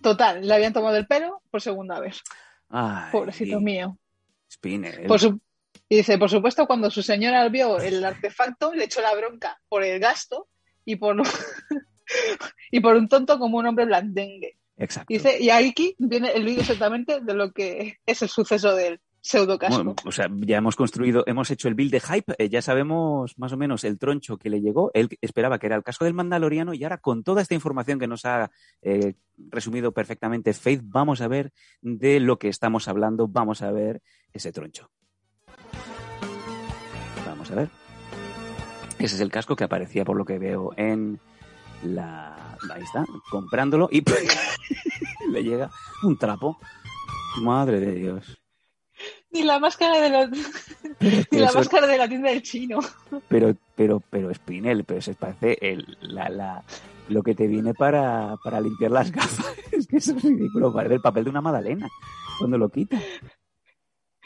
total, 0.00 0.46
le 0.46 0.54
habían 0.54 0.72
tomado 0.72 0.96
el 0.96 1.06
pelo 1.06 1.42
por 1.50 1.60
segunda 1.60 1.98
vez. 1.98 2.22
Ay, 2.70 3.10
Pobrecito 3.12 3.60
mío. 3.60 3.98
Spinner. 4.50 5.06
Por 5.06 5.20
su- 5.20 5.40
Y 5.88 5.96
dice, 5.96 6.18
por 6.18 6.28
supuesto, 6.30 6.66
cuando 6.66 6.90
su 6.90 7.02
señora 7.02 7.48
vio 7.48 7.78
el 7.80 8.04
artefacto, 8.04 8.74
le 8.74 8.84
echó 8.84 9.00
la 9.00 9.14
bronca 9.14 9.60
por 9.68 9.82
el 9.84 9.98
gasto 10.00 10.48
y 10.84 10.96
por, 10.96 11.16
y 12.70 12.80
por 12.80 12.96
un 12.96 13.08
tonto 13.08 13.38
como 13.38 13.58
un 13.58 13.66
hombre 13.66 13.84
blandengue. 13.86 14.56
Exacto. 14.76 15.06
Dice, 15.12 15.38
y 15.40 15.50
aquí 15.50 15.94
viene 15.98 16.30
el 16.32 16.44
vídeo 16.44 16.60
exactamente 16.60 17.20
de 17.20 17.34
lo 17.34 17.52
que 17.52 17.96
es 18.06 18.22
el 18.22 18.28
suceso 18.28 18.74
del 18.76 19.00
pseudo 19.20 19.58
casco. 19.58 19.76
Bueno, 19.76 19.94
o 20.04 20.12
sea, 20.12 20.28
ya 20.30 20.58
hemos 20.58 20.76
construido, 20.76 21.24
hemos 21.26 21.50
hecho 21.50 21.68
el 21.68 21.74
build 21.74 21.90
de 21.90 22.00
hype, 22.00 22.34
eh, 22.38 22.48
ya 22.48 22.62
sabemos 22.62 23.38
más 23.38 23.52
o 23.52 23.56
menos 23.56 23.84
el 23.84 23.98
troncho 23.98 24.38
que 24.38 24.50
le 24.50 24.60
llegó. 24.60 24.90
Él 24.94 25.08
esperaba 25.20 25.58
que 25.58 25.66
era 25.66 25.76
el 25.76 25.82
casco 25.82 26.04
del 26.04 26.14
Mandaloriano 26.14 26.74
y 26.74 26.84
ahora 26.84 26.98
con 26.98 27.22
toda 27.22 27.42
esta 27.42 27.54
información 27.54 27.98
que 27.98 28.06
nos 28.06 28.24
ha 28.24 28.50
eh, 28.82 29.14
resumido 29.36 29.92
perfectamente 29.92 30.54
Faith, 30.54 30.80
vamos 30.84 31.20
a 31.20 31.28
ver 31.28 31.52
de 31.80 32.20
lo 32.20 32.38
que 32.38 32.48
estamos 32.48 32.88
hablando, 32.88 33.28
vamos 33.28 33.62
a 33.62 33.70
ver 33.70 34.02
ese 34.32 34.52
troncho. 34.52 34.90
Vamos 37.26 37.50
a 37.50 37.54
ver. 37.54 37.68
Ese 38.98 39.14
es 39.14 39.20
el 39.20 39.30
casco 39.30 39.54
que 39.54 39.64
aparecía 39.64 40.04
por 40.04 40.16
lo 40.16 40.24
que 40.24 40.38
veo 40.38 40.72
en 40.76 41.20
la... 41.84 42.56
Ahí 42.72 42.82
está, 42.82 43.04
comprándolo 43.30 43.88
y 43.92 44.02
le 45.30 45.44
llega 45.44 45.70
un 46.02 46.18
trapo. 46.18 46.58
Madre 47.40 47.78
de 47.78 47.92
Dios. 47.92 48.38
Ni 49.30 49.42
la 49.42 49.58
máscara 49.58 50.00
de 50.00 50.08
la, 50.10 50.30
ni 51.30 51.38
la 51.38 51.52
máscara 51.52 51.86
de 51.86 51.98
la 51.98 52.08
tienda 52.08 52.30
del 52.30 52.42
chino. 52.42 52.78
Pero, 53.28 53.54
pero, 53.74 54.00
pero 54.10 54.32
Spinel, 54.34 54.84
pero 54.84 55.00
se 55.02 55.14
parece 55.14 55.58
el, 55.60 55.98
la, 56.00 56.28
la, 56.28 56.64
lo 57.08 57.22
que 57.22 57.34
te 57.34 57.46
viene 57.46 57.74
para, 57.74 58.36
para 58.42 58.60
limpiar 58.60 58.90
las 58.90 59.10
gafas. 59.12 59.54
Es 59.72 59.86
que 59.86 59.98
eso 59.98 60.16
es 60.16 60.22
ridículo, 60.22 60.72
parece 60.72 60.94
el 60.96 61.00
papel 61.00 61.24
de 61.24 61.30
una 61.30 61.40
magdalena 61.40 61.88
cuando 62.38 62.58
lo 62.58 62.68
quita. 62.68 62.98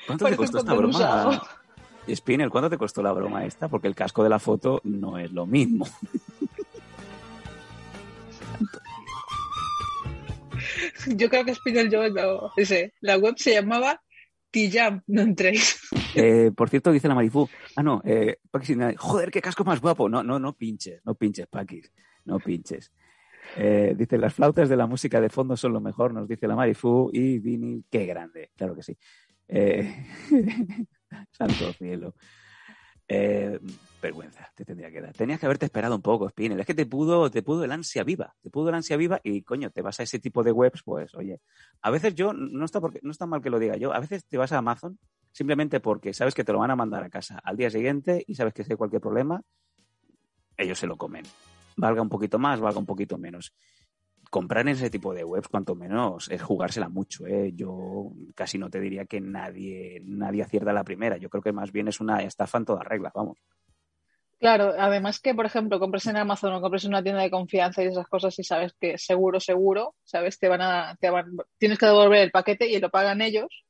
¿Cuánto 0.06 0.24
te 0.24 0.30
Parece 0.30 0.36
costó 0.38 0.58
esta 0.58 0.72
broma? 0.74 0.96
usado. 0.96 1.42
Spinel, 2.08 2.50
¿cuánto 2.50 2.70
te 2.70 2.78
costó 2.78 3.02
la 3.02 3.12
broma 3.12 3.44
esta? 3.44 3.68
Porque 3.68 3.86
el 3.86 3.94
casco 3.94 4.22
de 4.24 4.30
la 4.30 4.38
foto 4.38 4.80
no 4.84 5.18
es 5.18 5.30
lo 5.30 5.46
mismo. 5.46 5.86
Yo 11.06 11.28
creo 11.28 11.44
que 11.44 11.54
Spinel 11.54 11.90
yo 11.90 12.02
ese, 12.56 12.94
la 13.00 13.16
web 13.18 13.34
se 13.36 13.52
llamaba 13.52 14.00
Tijam, 14.52 15.02
no 15.08 15.22
entréis. 15.22 15.80
Eh, 16.14 16.52
por 16.54 16.68
cierto, 16.68 16.92
dice 16.92 17.08
la 17.08 17.14
Marifú. 17.14 17.48
Ah, 17.74 17.82
no, 17.82 18.02
eh, 18.04 18.36
Paquis 18.50 18.76
Joder, 18.98 19.30
qué 19.30 19.40
casco 19.40 19.64
más 19.64 19.80
guapo. 19.80 20.10
No, 20.10 20.22
no, 20.22 20.38
no 20.38 20.52
pinches, 20.52 21.00
no 21.06 21.14
pinches, 21.14 21.46
Paquis. 21.46 21.90
No 22.26 22.38
pinches. 22.38 22.92
Eh, 23.56 23.94
dice, 23.96 24.18
las 24.18 24.34
flautas 24.34 24.68
de 24.68 24.76
la 24.76 24.86
música 24.86 25.22
de 25.22 25.30
fondo 25.30 25.56
son 25.56 25.72
lo 25.72 25.80
mejor, 25.80 26.12
nos 26.12 26.28
dice 26.28 26.46
la 26.46 26.54
Marifú. 26.54 27.08
Y 27.14 27.38
Vini, 27.38 27.82
qué 27.90 28.04
grande. 28.04 28.50
Claro 28.54 28.74
que 28.74 28.82
sí. 28.82 28.94
Eh, 29.48 30.04
santo 31.30 31.72
cielo. 31.72 32.14
Eh, 33.14 33.60
vergüenza, 34.00 34.50
te 34.54 34.64
tendría 34.64 34.90
que 34.90 35.00
dar. 35.00 35.12
Tenías 35.12 35.38
que 35.38 35.46
haberte 35.46 35.66
esperado 35.66 35.94
un 35.94 36.02
poco, 36.02 36.28
Spinel. 36.30 36.58
Es 36.58 36.66
que 36.66 36.74
te 36.74 36.86
pudo, 36.86 37.30
te 37.30 37.42
pudo 37.42 37.62
el 37.64 37.70
ansia 37.70 38.04
viva. 38.04 38.34
Te 38.40 38.50
pudo 38.50 38.70
el 38.70 38.74
ansia 38.74 38.96
viva 38.96 39.20
y, 39.22 39.42
coño, 39.42 39.70
te 39.70 39.82
vas 39.82 40.00
a 40.00 40.02
ese 40.02 40.18
tipo 40.18 40.42
de 40.42 40.50
webs, 40.50 40.82
pues, 40.82 41.14
oye. 41.14 41.40
A 41.82 41.90
veces 41.90 42.14
yo, 42.14 42.32
no 42.32 42.64
está, 42.64 42.80
porque, 42.80 43.00
no 43.02 43.10
está 43.10 43.26
mal 43.26 43.42
que 43.42 43.50
lo 43.50 43.58
diga 43.58 43.76
yo, 43.76 43.92
a 43.92 44.00
veces 44.00 44.24
te 44.24 44.38
vas 44.38 44.52
a 44.52 44.58
Amazon 44.58 44.98
simplemente 45.30 45.80
porque 45.80 46.12
sabes 46.12 46.34
que 46.34 46.44
te 46.44 46.52
lo 46.52 46.58
van 46.58 46.70
a 46.70 46.76
mandar 46.76 47.02
a 47.04 47.10
casa 47.10 47.38
al 47.42 47.56
día 47.56 47.70
siguiente 47.70 48.24
y 48.26 48.34
sabes 48.34 48.52
que 48.54 48.64
si 48.64 48.72
hay 48.72 48.76
cualquier 48.76 49.00
problema, 49.00 49.42
ellos 50.56 50.78
se 50.78 50.86
lo 50.86 50.96
comen. 50.96 51.24
Valga 51.76 52.02
un 52.02 52.08
poquito 52.08 52.38
más, 52.38 52.60
valga 52.60 52.78
un 52.78 52.86
poquito 52.86 53.18
menos. 53.18 53.52
Comprar 54.32 54.62
en 54.62 54.68
ese 54.68 54.88
tipo 54.88 55.12
de 55.12 55.24
webs, 55.24 55.48
cuanto 55.48 55.74
menos, 55.74 56.30
es 56.30 56.40
jugársela 56.40 56.88
mucho. 56.88 57.26
¿eh? 57.26 57.52
Yo 57.54 58.12
casi 58.34 58.56
no 58.56 58.70
te 58.70 58.80
diría 58.80 59.04
que 59.04 59.20
nadie, 59.20 60.00
nadie 60.06 60.42
acierta 60.42 60.72
la 60.72 60.84
primera. 60.84 61.18
Yo 61.18 61.28
creo 61.28 61.42
que 61.42 61.52
más 61.52 61.70
bien 61.70 61.88
es 61.88 62.00
una 62.00 62.22
estafa 62.22 62.56
en 62.56 62.64
toda 62.64 62.82
regla, 62.82 63.12
vamos. 63.14 63.36
Claro, 64.40 64.72
además 64.78 65.20
que, 65.20 65.34
por 65.34 65.44
ejemplo, 65.44 65.78
compres 65.78 66.06
en 66.06 66.16
Amazon 66.16 66.54
o 66.54 66.62
compres 66.62 66.84
en 66.84 66.92
una 66.92 67.02
tienda 67.02 67.20
de 67.20 67.30
confianza 67.30 67.84
y 67.84 67.88
esas 67.88 68.08
cosas 68.08 68.38
y 68.38 68.42
sabes 68.42 68.72
que 68.80 68.96
seguro, 68.96 69.38
seguro, 69.38 69.96
sabes, 70.02 70.38
te 70.38 70.48
van 70.48 70.62
a, 70.62 70.96
te 70.98 71.10
van, 71.10 71.36
tienes 71.58 71.78
que 71.78 71.84
devolver 71.84 72.22
el 72.22 72.30
paquete 72.30 72.66
y 72.66 72.80
lo 72.80 72.88
pagan 72.88 73.20
ellos 73.20 73.66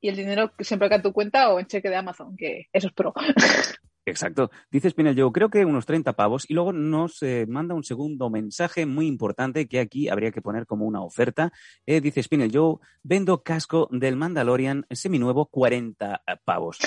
y 0.00 0.08
el 0.08 0.16
dinero 0.16 0.50
siempre 0.60 0.88
cae 0.88 0.96
en 0.96 1.02
tu 1.02 1.12
cuenta 1.12 1.52
o 1.52 1.60
en 1.60 1.66
cheque 1.66 1.90
de 1.90 1.96
Amazon, 1.96 2.36
que 2.36 2.68
eso 2.72 2.88
es 2.88 2.92
pro. 2.94 3.12
Exacto. 4.06 4.50
Dice 4.70 4.90
Spinel 4.90 5.18
Joe, 5.18 5.32
creo 5.32 5.48
que 5.48 5.64
unos 5.64 5.86
30 5.86 6.12
pavos 6.12 6.44
y 6.48 6.54
luego 6.54 6.72
nos 6.72 7.22
eh, 7.22 7.46
manda 7.48 7.74
un 7.74 7.84
segundo 7.84 8.28
mensaje 8.28 8.84
muy 8.84 9.06
importante 9.06 9.66
que 9.66 9.80
aquí 9.80 10.08
habría 10.08 10.30
que 10.30 10.42
poner 10.42 10.66
como 10.66 10.84
una 10.84 11.02
oferta. 11.02 11.52
Eh, 11.86 12.00
dice 12.00 12.22
Spinel 12.22 12.50
Joe, 12.52 12.76
vendo 13.02 13.42
casco 13.42 13.88
del 13.90 14.16
Mandalorian 14.16 14.86
seminuevo 14.90 15.46
40 15.46 16.22
pavos. 16.44 16.78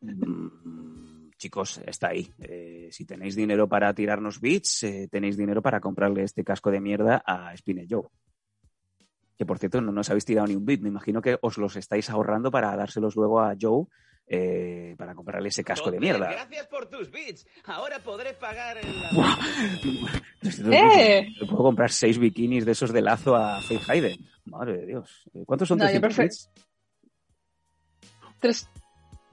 Mm, 0.00 1.30
chicos, 1.38 1.80
está 1.86 2.08
ahí. 2.08 2.32
Eh, 2.38 2.88
si 2.92 3.04
tenéis 3.04 3.34
dinero 3.34 3.68
para 3.68 3.94
tirarnos 3.94 4.40
bits, 4.40 4.82
eh, 4.82 5.08
tenéis 5.10 5.36
dinero 5.36 5.62
para 5.62 5.80
comprarle 5.80 6.22
este 6.22 6.44
casco 6.44 6.70
de 6.70 6.80
mierda 6.80 7.22
a 7.26 7.56
Spinel 7.56 7.86
Joe. 7.88 8.08
Que 9.38 9.46
por 9.46 9.58
cierto, 9.58 9.80
no 9.80 9.90
nos 9.90 10.10
habéis 10.10 10.24
tirado 10.24 10.46
ni 10.46 10.54
un 10.54 10.66
bit. 10.66 10.82
Me 10.82 10.88
imagino 10.88 11.22
que 11.22 11.38
os 11.40 11.56
los 11.56 11.76
estáis 11.76 12.10
ahorrando 12.10 12.50
para 12.50 12.76
dárselos 12.76 13.16
luego 13.16 13.40
a 13.40 13.56
Joe 13.60 13.86
eh, 14.26 14.94
para 14.96 15.14
comprarle 15.14 15.48
ese 15.48 15.64
casco 15.64 15.90
de 15.90 16.00
mierda. 16.00 16.30
Gracias 16.32 16.66
por 16.68 16.86
tus 16.88 17.10
bits. 17.10 17.46
Ahora 17.64 17.98
podré 17.98 18.32
pagar 18.34 18.78
el... 18.78 18.86
¡Eh! 20.72 21.28
Le 21.40 21.46
puedo 21.46 21.62
comprar 21.64 21.90
seis 21.90 22.18
bikinis 22.18 22.64
de 22.64 22.72
esos 22.72 22.92
de 22.92 23.02
lazo 23.02 23.34
a 23.36 23.60
Faith 23.62 23.82
Hayden. 23.88 24.16
Madre 24.44 24.78
de 24.78 24.86
Dios. 24.86 25.22
Eh, 25.34 25.44
¿Cuántos 25.46 25.68
son 25.68 25.78
No, 25.78 25.84
yo 25.84 26.00
300 26.00 26.16
prefiero- 26.16 26.28
bits? 26.28 26.50
Tres. 28.40 28.68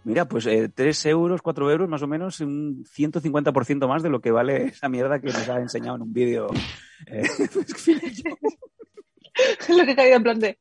Mira, 0.04 0.26
pues 0.26 0.46
eh, 0.46 0.70
3 0.70 1.06
euros, 1.08 1.42
4 1.42 1.72
euros, 1.72 1.90
más 1.90 2.02
o 2.02 2.08
menos, 2.08 2.40
un 2.40 2.86
150% 2.86 3.88
más 3.88 4.02
de 4.02 4.10
lo 4.10 4.22
que 4.22 4.32
vale 4.32 4.66
esa 4.68 4.88
mierda 4.88 5.20
que 5.20 5.28
nos 5.28 5.50
ha 5.50 5.60
enseñado 5.60 5.98
en 5.98 6.04
un 6.04 6.14
vídeo. 6.14 6.48
eh, 7.08 7.24
Lo 9.70 9.86
que 9.86 9.92
he 9.92 9.96
caído 9.96 10.16
en 10.18 10.24
plan 10.24 10.40
de. 10.40 10.60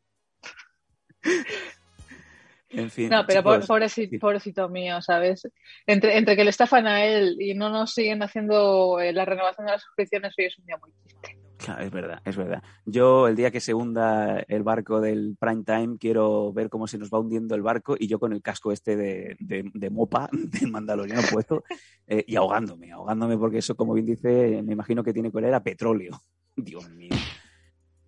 En 2.70 2.90
fin. 2.90 3.08
No, 3.08 3.24
pero 3.26 3.40
chicos, 3.40 3.58
po- 3.60 3.66
pobrecito, 3.66 4.10
sí. 4.10 4.18
pobrecito 4.18 4.68
mío, 4.68 5.00
¿sabes? 5.02 5.48
Entre, 5.86 6.16
entre 6.18 6.36
que 6.36 6.44
le 6.44 6.50
estafan 6.50 6.86
a 6.86 7.04
él 7.04 7.36
y 7.40 7.54
no 7.54 7.70
nos 7.70 7.92
siguen 7.94 8.22
haciendo 8.22 9.00
eh, 9.00 9.12
la 9.12 9.24
renovación 9.24 9.66
de 9.66 9.72
las 9.72 9.82
suscripciones, 9.82 10.34
hoy 10.38 10.44
es 10.46 10.58
un 10.58 10.66
día 10.66 10.76
muy 10.78 10.90
triste. 11.02 11.38
Claro, 11.58 11.82
es 11.82 11.90
verdad, 11.90 12.22
es 12.24 12.36
verdad. 12.36 12.62
Yo, 12.84 13.26
el 13.26 13.34
día 13.34 13.50
que 13.50 13.58
se 13.60 13.74
hunda 13.74 14.38
el 14.46 14.62
barco 14.62 15.00
del 15.00 15.36
prime 15.40 15.64
time, 15.64 15.96
quiero 15.98 16.52
ver 16.52 16.68
cómo 16.68 16.86
se 16.86 16.98
nos 16.98 17.10
va 17.10 17.18
hundiendo 17.18 17.56
el 17.56 17.62
barco 17.62 17.96
y 17.98 18.06
yo 18.06 18.20
con 18.20 18.32
el 18.32 18.42
casco 18.42 18.70
este 18.70 18.96
de, 18.96 19.36
de, 19.40 19.68
de 19.74 19.90
mopa, 19.90 20.28
del 20.32 20.70
mandaloriano 20.70 21.22
puesto, 21.32 21.64
eh, 22.06 22.22
y 22.28 22.36
ahogándome, 22.36 22.92
ahogándome, 22.92 23.36
porque 23.36 23.58
eso, 23.58 23.74
como 23.74 23.94
bien 23.94 24.06
dice, 24.06 24.62
me 24.62 24.72
imagino 24.74 25.02
que 25.02 25.12
tiene 25.12 25.32
que 25.32 25.38
oler 25.38 25.52
a 25.54 25.62
petróleo. 25.62 26.20
Dios 26.56 26.88
mío. 26.90 27.10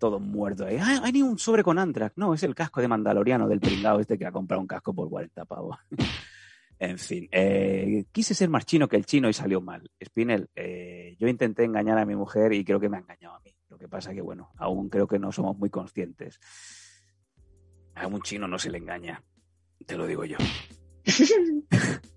Todo 0.01 0.19
muerto 0.19 0.65
ahí. 0.65 0.77
Ah, 0.81 0.99
hay 1.03 1.11
ni 1.11 1.21
un 1.21 1.37
sobre 1.37 1.63
con 1.63 1.77
Antrax. 1.77 2.17
No, 2.17 2.33
es 2.33 2.41
el 2.41 2.55
casco 2.55 2.81
de 2.81 2.87
mandaloriano 2.87 3.47
del 3.47 3.59
pringao 3.59 3.99
este 3.99 4.17
que 4.17 4.25
ha 4.25 4.31
comprado 4.31 4.59
un 4.59 4.65
casco 4.65 4.95
por 4.95 5.07
40 5.07 5.45
pavos. 5.45 5.77
En 6.79 6.97
fin, 6.97 7.29
eh, 7.31 8.05
quise 8.11 8.33
ser 8.33 8.49
más 8.49 8.65
chino 8.65 8.87
que 8.87 8.95
el 8.95 9.05
chino 9.05 9.29
y 9.29 9.33
salió 9.33 9.61
mal. 9.61 9.91
Spinel, 10.03 10.49
eh, 10.55 11.15
yo 11.19 11.27
intenté 11.27 11.63
engañar 11.63 11.99
a 11.99 12.07
mi 12.07 12.15
mujer 12.15 12.53
y 12.53 12.65
creo 12.65 12.79
que 12.79 12.89
me 12.89 12.97
ha 12.97 13.01
engañado 13.01 13.35
a 13.35 13.39
mí. 13.41 13.55
Lo 13.69 13.77
que 13.77 13.87
pasa 13.87 14.15
que, 14.15 14.21
bueno, 14.21 14.49
aún 14.57 14.89
creo 14.89 15.05
que 15.05 15.19
no 15.19 15.31
somos 15.31 15.55
muy 15.59 15.69
conscientes. 15.69 16.39
A 17.93 18.07
un 18.07 18.23
chino 18.23 18.47
no 18.47 18.57
se 18.57 18.71
le 18.71 18.79
engaña, 18.79 19.23
te 19.85 19.95
lo 19.95 20.07
digo 20.07 20.25
yo. 20.25 20.37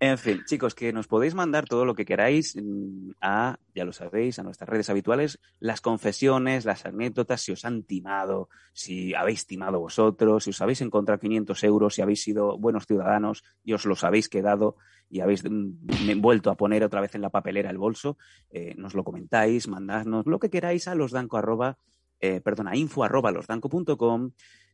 En 0.00 0.16
fin, 0.16 0.44
chicos, 0.46 0.76
que 0.76 0.92
nos 0.92 1.08
podéis 1.08 1.34
mandar 1.34 1.64
todo 1.64 1.84
lo 1.84 1.96
que 1.96 2.04
queráis 2.04 2.54
mm, 2.54 3.10
a, 3.20 3.58
ya 3.74 3.84
lo 3.84 3.92
sabéis, 3.92 4.38
a 4.38 4.44
nuestras 4.44 4.68
redes 4.68 4.88
habituales, 4.90 5.40
las 5.58 5.80
confesiones, 5.80 6.64
las 6.64 6.86
anécdotas, 6.86 7.40
si 7.40 7.50
os 7.50 7.64
han 7.64 7.82
timado, 7.82 8.48
si 8.72 9.14
habéis 9.14 9.44
timado 9.48 9.80
vosotros, 9.80 10.44
si 10.44 10.50
os 10.50 10.60
habéis 10.62 10.82
encontrado 10.82 11.18
500 11.18 11.64
euros, 11.64 11.94
si 11.94 12.02
habéis 12.02 12.22
sido 12.22 12.56
buenos 12.58 12.86
ciudadanos 12.86 13.42
y 13.64 13.72
os 13.72 13.86
los 13.86 14.04
habéis 14.04 14.28
quedado 14.28 14.76
y 15.10 15.18
habéis 15.18 15.42
mm, 15.42 16.20
vuelto 16.20 16.50
a 16.50 16.56
poner 16.56 16.84
otra 16.84 17.00
vez 17.00 17.16
en 17.16 17.22
la 17.22 17.30
papelera 17.30 17.70
el 17.70 17.78
bolso, 17.78 18.18
eh, 18.50 18.74
nos 18.76 18.94
lo 18.94 19.02
comentáis, 19.02 19.66
mandadnos 19.66 20.26
lo 20.26 20.38
que 20.38 20.48
queráis 20.48 20.86
a 20.86 20.94
losdanco 20.94 21.38
arroba, 21.38 21.76
eh, 22.20 22.40
perdona, 22.40 22.76
info 22.76 23.02
arroba 23.02 23.32
losdanco.com. 23.32 24.30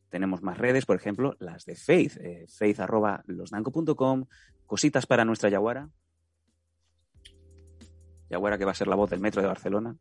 Tenemos 0.09 0.41
más 0.41 0.57
redes, 0.57 0.85
por 0.85 0.95
ejemplo, 0.95 1.35
las 1.39 1.65
de 1.65 1.75
Faith, 1.75 2.17
eh, 2.17 2.45
faith 2.47 2.79
arroba 2.79 3.23
losdanco.com, 3.27 4.25
cositas 4.65 5.05
para 5.05 5.25
nuestra 5.25 5.49
Yaguara. 5.49 5.89
Yaguara 8.29 8.57
que 8.57 8.65
va 8.65 8.71
a 8.71 8.75
ser 8.75 8.87
la 8.87 8.95
voz 8.95 9.09
del 9.09 9.19
metro 9.19 9.41
de 9.41 9.47
Barcelona. 9.47 9.95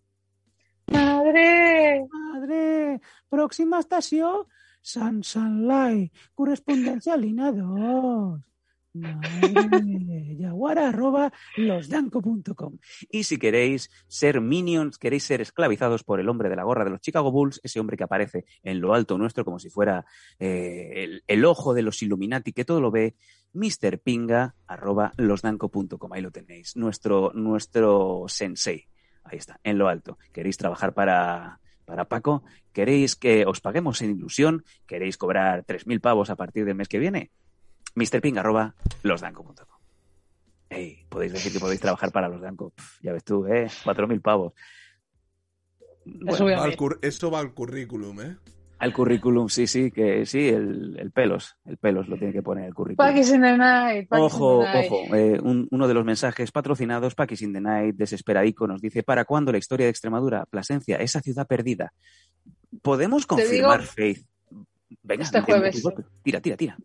¡Madre! 0.93 2.07
Madre, 2.11 3.01
próxima 3.29 3.79
estación, 3.81 4.47
San 4.83 5.23
Sanlai, 5.23 6.11
correspondencia 6.35 7.17
línea 7.17 7.53
2. 7.53 8.54
Madre, 8.95 10.37
yaguara 10.37 10.89
arroba 10.89 11.33
losdanco.com. 11.57 12.79
Y 13.11 13.25
si 13.25 13.39
queréis 13.39 13.91
ser 14.07 14.41
minions, 14.41 14.99
queréis 14.99 15.25
ser 15.25 15.41
esclavizados 15.41 16.05
por 16.05 16.21
el 16.21 16.29
hombre 16.29 16.49
de 16.49 16.55
la 16.55 16.63
gorra 16.63 16.85
de 16.85 16.91
los 16.91 17.01
Chicago 17.01 17.33
Bulls, 17.33 17.61
ese 17.65 17.81
hombre 17.81 17.97
que 17.97 18.05
aparece 18.05 18.45
en 18.63 18.81
lo 18.81 18.95
alto 18.95 19.19
nuestro 19.19 19.45
como 19.45 19.59
si 19.59 19.69
fuera 19.69 20.07
eh, 20.39 21.21
el, 21.27 21.45
ojo 21.45 21.75
de 21.75 21.83
los 21.83 22.01
Illuminati 22.03 22.53
que 22.53 22.65
todo 22.65 22.81
lo 22.81 22.93
ve, 22.93 23.17
Mr. 23.53 23.99
Pinga 23.99 24.55
arroba 24.69 25.13
losdanco.com. 25.17 26.13
Ahí 26.13 26.23
lo 26.23 26.31
tenéis, 26.31 26.77
nuestro, 26.77 27.33
nuestro 27.35 28.27
sensei. 28.29 28.87
Ahí 29.25 29.39
está, 29.39 29.59
en 29.65 29.79
lo 29.79 29.89
alto. 29.89 30.19
¿Queréis 30.33 30.57
trabajar 30.57 30.95
para, 30.95 31.61
para 31.85 32.05
Paco? 32.05 32.45
¿Queréis 32.73 33.17
que 33.17 33.45
os 33.45 33.61
paguemos 33.61 34.03
en 34.03 34.11
ilusión? 34.11 34.65
¿Queréis 34.87 35.17
cobrar 35.17 35.65
3.000 35.65 36.01
pavos 36.01 36.31
a 36.31 36.37
partir 36.37 36.65
del 36.65 36.77
mes 36.77 36.89
que 36.89 36.99
viene? 36.99 37.33
MrPing 37.95 38.39
arroba 38.39 38.75
losdanco.com. 39.03 39.55
Ey, 40.71 41.05
podéis 41.09 41.33
decir 41.33 41.53
que 41.53 41.61
podéis 41.61 41.81
trabajar 41.81 42.11
para 42.11 42.29
los 42.29 42.41
Danco. 42.41 42.73
Ya 43.03 43.13
ves 43.13 43.23
tú, 43.25 43.47
¿eh? 43.47 43.67
4.000 43.85 44.21
pavos. 44.21 44.53
Bueno, 46.05 46.33
Eso 46.35 46.45
Va 46.47 46.65
al 46.65 46.71
ver. 46.71 46.79
cur- 46.79 46.99
Eso 47.03 47.31
va 47.31 47.39
al 47.41 47.55
currículum, 47.55 48.21
¿eh? 48.21 48.37
al 48.81 48.93
currículum, 48.93 49.49
sí, 49.49 49.67
sí, 49.67 49.91
que 49.91 50.27
sí, 50.27 50.49
el, 50.49 50.99
el 50.99 51.11
pelos. 51.11 51.57
El 51.65 51.79
pelos 51.79 52.07
lo 52.09 52.19
tiene 52.19 52.33
que 52.35 52.43
poner 52.43 52.67
el 52.67 52.75
currículum. 52.75 53.09
Packers 53.09 53.31
in 53.31 53.41
the 53.41 53.57
night. 53.57 54.09
Packers 54.09 54.35
Ojo, 54.35 54.61
in 54.61 54.67
the 54.67 54.73
night. 54.79 54.91
ojo, 54.93 55.15
eh, 55.17 55.41
un- 55.41 55.69
uno 55.71 55.89
de 55.89 55.95
los 55.95 56.05
mensajes 56.05 56.51
patrocinados, 56.53 57.15
Paquis 57.15 57.41
in 57.43 57.53
the 57.55 57.61
Night, 57.63 57.95
desesperadico, 57.97 58.67
nos 58.67 58.83
dice, 58.83 59.03
¿para 59.03 59.25
cuándo 59.25 59.53
la 59.53 59.59
historia 59.59 59.87
de 59.87 59.91
Extremadura? 59.91 60.45
Plasencia, 60.47 60.97
esa 60.97 61.23
ciudad 61.23 61.47
perdida. 61.47 61.95
¿Podemos 62.83 63.25
confirmar, 63.27 63.81
digo, 63.81 63.93
Faith? 63.95 64.27
Venga, 65.03 65.23
este 65.23 65.41
jueves. 65.41 65.83
Tira, 66.23 66.41
tira, 66.41 66.57
tira. 66.57 66.77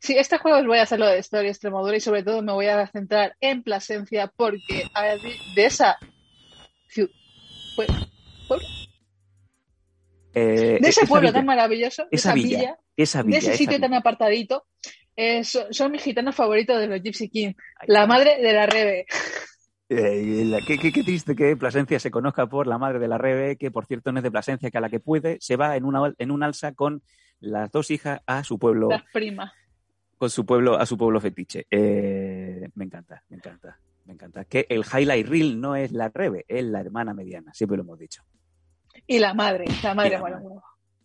Sí, 0.00 0.14
este 0.16 0.38
juego 0.38 0.58
os 0.58 0.66
voy 0.66 0.78
a 0.78 0.82
hacer 0.82 0.98
lo 0.98 1.06
de 1.06 1.18
historia 1.18 1.50
Extremadura 1.50 1.96
y 1.96 2.00
sobre 2.00 2.22
todo 2.22 2.42
me 2.42 2.52
voy 2.52 2.66
a 2.66 2.86
centrar 2.86 3.36
en 3.40 3.62
Plasencia 3.62 4.32
porque 4.36 4.84
a- 4.94 5.14
de 5.54 5.64
esa 5.64 5.96
ciu- 6.94 7.10
pue- 7.76 7.86
Eh, 10.34 10.78
de 10.80 10.88
ese 10.88 11.06
pueblo 11.06 11.28
villa, 11.28 11.38
tan 11.38 11.46
maravilloso, 11.46 12.02
de 12.02 12.08
esa 12.12 12.28
esa 12.30 12.34
villa, 12.34 12.58
villa, 12.58 12.78
esa 12.96 13.22
de 13.22 13.36
ese 13.36 13.56
sitio 13.56 13.80
tan 13.80 13.94
apartadito, 13.94 14.66
eh, 15.16 15.42
son, 15.42 15.72
son 15.72 15.90
mis 15.90 16.02
gitanos 16.02 16.34
favoritos 16.34 16.78
de 16.78 16.86
los 16.86 17.02
Gypsy 17.02 17.28
King, 17.28 17.54
la 17.86 18.06
madre 18.06 18.38
de 18.40 18.52
la 18.52 18.66
Rebe. 18.66 19.06
Eh, 19.88 20.44
la- 20.44 20.60
qué, 20.66 20.78
qué- 20.78 20.92
qué 20.92 21.02
triste 21.02 21.34
que 21.34 21.56
Plasencia 21.56 21.98
se 21.98 22.10
conozca 22.10 22.46
por 22.46 22.66
la 22.66 22.78
madre 22.78 22.98
de 22.98 23.08
la 23.08 23.18
Rebe, 23.18 23.56
que 23.56 23.70
por 23.70 23.86
cierto 23.86 24.12
no 24.12 24.18
es 24.18 24.22
de 24.22 24.30
Plasencia, 24.30 24.70
que 24.70 24.78
a 24.78 24.82
la 24.82 24.90
que 24.90 25.00
puede 25.00 25.38
se 25.40 25.56
va 25.56 25.76
en, 25.76 25.84
una, 25.84 26.12
en 26.18 26.30
un 26.30 26.42
alza 26.42 26.72
con 26.72 27.02
las 27.40 27.70
dos 27.72 27.90
hijas 27.90 28.20
a 28.26 28.44
su 28.44 28.58
pueblo, 28.58 28.90
Las 28.90 29.04
primas. 29.12 29.52
Con 30.18 30.28
su 30.30 30.44
pueblo, 30.44 30.76
a 30.78 30.84
su 30.84 30.98
pueblo 30.98 31.20
fetiche. 31.20 31.66
Eh, 31.70 32.68
me 32.74 32.84
encanta, 32.84 33.22
me 33.28 33.36
encanta, 33.36 33.78
me 34.04 34.12
encanta. 34.14 34.44
Que 34.44 34.66
el 34.68 34.84
highlight 34.84 35.26
reel 35.26 35.60
no 35.60 35.76
es 35.76 35.92
la 35.92 36.08
Rebe, 36.08 36.44
es 36.48 36.64
la 36.64 36.80
hermana 36.80 37.14
mediana, 37.14 37.52
siempre 37.54 37.76
lo 37.76 37.84
hemos 37.84 37.98
dicho. 37.98 38.22
Y 39.06 39.18
la 39.20 39.32
madre, 39.34 39.64
la 39.82 39.94
madre, 39.94 40.08
Y 40.08 40.12
la 40.12 40.20
madre. 40.20 40.44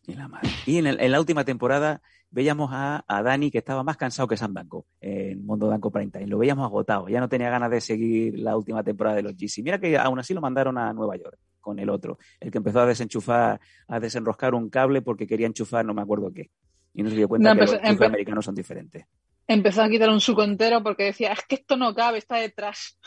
Y 0.05 0.13
la 0.15 0.27
madre. 0.27 0.49
Y 0.65 0.77
en, 0.79 0.87
el- 0.87 0.99
en 0.99 1.11
la 1.11 1.19
última 1.19 1.45
temporada 1.45 2.01
veíamos 2.29 2.71
a, 2.73 3.05
a 3.07 3.21
Dani 3.21 3.51
que 3.51 3.59
estaba 3.59 3.83
más 3.83 3.95
cansado 3.95 4.27
que 4.27 4.35
Sam 4.35 4.53
Danko 4.53 4.85
en 4.99 5.45
Mundo 5.45 5.67
Danko 5.69 5.91
Prime 5.91 6.11
Time. 6.11 6.27
Lo 6.27 6.37
veíamos 6.39 6.65
agotado. 6.65 7.07
Ya 7.07 7.19
no 7.21 7.29
tenía 7.29 7.49
ganas 7.49 7.69
de 7.71 7.79
seguir 7.79 8.37
la 8.39 8.57
última 8.57 8.83
temporada 8.83 9.15
de 9.15 9.21
los 9.23 9.33
GC. 9.37 9.61
Mira 9.63 9.79
que 9.79 9.97
aún 9.97 10.19
así 10.19 10.33
lo 10.33 10.41
mandaron 10.41 10.77
a 10.77 10.91
Nueva 10.91 11.15
York 11.15 11.37
con 11.61 11.79
el 11.79 11.89
otro, 11.89 12.17
el 12.41 12.51
que 12.51 12.57
empezó 12.57 12.81
a 12.81 12.85
desenchufar, 12.85 13.61
a 13.87 13.99
desenroscar 14.01 14.53
un 14.55 14.69
cable 14.69 15.01
porque 15.01 15.25
quería 15.25 15.47
enchufar 15.47 15.85
no 15.85 15.93
me 15.93 16.01
acuerdo 16.01 16.33
qué. 16.33 16.49
Y 16.93 17.03
no 17.03 17.09
se 17.09 17.15
dio 17.15 17.27
cuenta 17.27 17.53
No, 17.53 17.59
que 17.59 17.71
los 17.71 18.01
americanos 18.01 18.45
son 18.45 18.55
diferentes. 18.55 19.05
Empezó 19.47 19.81
a 19.81 19.89
quitar 19.89 20.09
un 20.09 20.21
suco 20.21 20.43
entero 20.43 20.81
porque 20.83 21.03
decía, 21.03 21.33
es 21.33 21.41
que 21.47 21.55
esto 21.55 21.75
no 21.75 21.93
cabe, 21.93 22.19
está 22.19 22.37
detrás. 22.37 22.97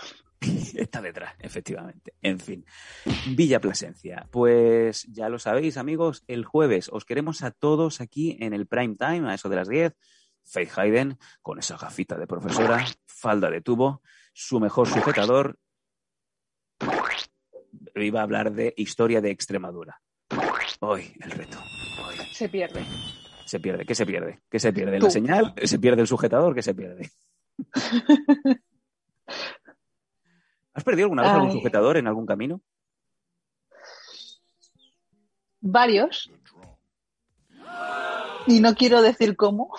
Está 0.75 1.01
detrás, 1.01 1.35
efectivamente. 1.41 2.15
En 2.21 2.39
fin. 2.39 2.65
Villa 3.35 3.61
Plasencia. 3.61 4.27
Pues 4.31 5.05
ya 5.05 5.29
lo 5.29 5.39
sabéis, 5.39 5.77
amigos, 5.79 6.25
el 6.27 6.45
jueves 6.45 6.91
os 6.93 7.05
queremos 7.05 7.43
a 7.43 7.51
todos 7.51 8.01
aquí 8.01 8.37
en 8.41 8.53
el 8.53 8.67
prime 8.67 8.97
time, 8.97 9.31
a 9.31 9.35
eso 9.35 9.49
de 9.49 9.57
las 9.57 9.69
10. 9.69 9.95
Faith 10.45 10.71
Hayden, 10.77 11.19
con 11.43 11.59
esa 11.59 11.77
gafita 11.77 12.17
de 12.17 12.27
profesora, 12.27 12.85
falda 13.07 13.51
de 13.51 13.61
tubo, 13.61 14.03
su 14.33 14.61
mejor 14.61 14.89
sujetador. 14.89 15.59
Iba 17.95 18.21
a 18.21 18.23
hablar 18.23 18.53
de 18.53 18.75
historia 18.77 19.21
de 19.21 19.31
Extremadura. 19.31 20.01
Hoy, 20.81 21.15
el 21.21 21.31
reto. 21.31 21.59
Hoy. 22.07 22.17
Se 22.33 22.49
pierde. 22.49 22.85
Se 23.47 23.61
pierde. 23.61 23.87
¿Qué 23.87 23.95
se 23.95 24.05
pierde? 24.05 24.41
¿Qué 24.51 24.59
se 24.59 24.73
pierde? 24.73 24.99
Tú. 24.99 25.07
¿La 25.07 25.11
señal? 25.11 25.55
¿Se 25.63 25.79
pierde 25.79 26.03
el 26.03 26.09
sujetador? 26.09 26.55
¿Qué 26.55 26.63
se 26.63 26.75
pierde? 26.75 27.11
¿Has 30.75 30.85
perdido 30.85 31.07
alguna 31.07 31.23
vez 31.23 31.31
algún 31.31 31.49
Ay. 31.49 31.55
sujetador 31.55 31.97
en 31.97 32.09
algún 32.09 32.27
camino? 32.27 32.61
Varios. 35.61 36.31
Y 38.47 38.61
no 38.61 38.75
quiero 38.75 39.01
decir 39.01 39.37
cómo. 39.37 39.73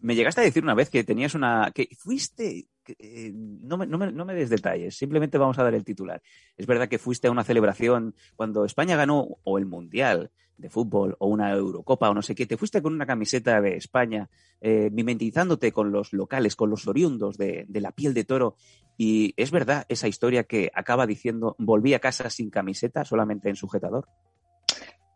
Me 0.00 0.14
llegaste 0.14 0.40
a 0.40 0.44
decir 0.44 0.62
una 0.62 0.74
vez 0.74 0.90
que 0.90 1.04
tenías 1.04 1.34
una. 1.34 1.70
que 1.74 1.88
fuiste. 1.98 2.66
Eh, 2.98 3.32
no, 3.34 3.76
me, 3.76 3.86
no, 3.86 3.98
me, 3.98 4.12
no 4.12 4.24
me 4.24 4.34
des 4.34 4.50
detalles, 4.50 4.96
simplemente 4.96 5.38
vamos 5.38 5.58
a 5.58 5.64
dar 5.64 5.74
el 5.74 5.84
titular. 5.84 6.20
Es 6.56 6.66
verdad 6.66 6.88
que 6.88 6.98
fuiste 6.98 7.28
a 7.28 7.30
una 7.30 7.44
celebración 7.44 8.14
cuando 8.36 8.64
España 8.64 8.96
ganó 8.96 9.38
o 9.44 9.58
el 9.58 9.66
Mundial 9.66 10.30
de 10.56 10.68
fútbol 10.68 11.16
o 11.18 11.26
una 11.26 11.50
Eurocopa 11.52 12.10
o 12.10 12.14
no 12.14 12.20
sé 12.22 12.34
qué, 12.34 12.44
te 12.46 12.56
fuiste 12.58 12.82
con 12.82 12.92
una 12.92 13.06
camiseta 13.06 13.60
de 13.60 13.76
España, 13.76 14.28
eh, 14.60 14.90
mimetizándote 14.92 15.72
con 15.72 15.90
los 15.90 16.12
locales, 16.12 16.54
con 16.54 16.68
los 16.68 16.86
oriundos 16.86 17.38
de, 17.38 17.64
de 17.66 17.80
la 17.80 17.92
piel 17.92 18.12
de 18.12 18.24
toro. 18.24 18.56
Y 18.98 19.32
es 19.38 19.50
verdad 19.50 19.86
esa 19.88 20.06
historia 20.06 20.44
que 20.44 20.70
acaba 20.74 21.06
diciendo, 21.06 21.56
volví 21.58 21.94
a 21.94 21.98
casa 22.00 22.28
sin 22.28 22.50
camiseta, 22.50 23.06
solamente 23.06 23.48
en 23.48 23.56
sujetador. 23.56 24.06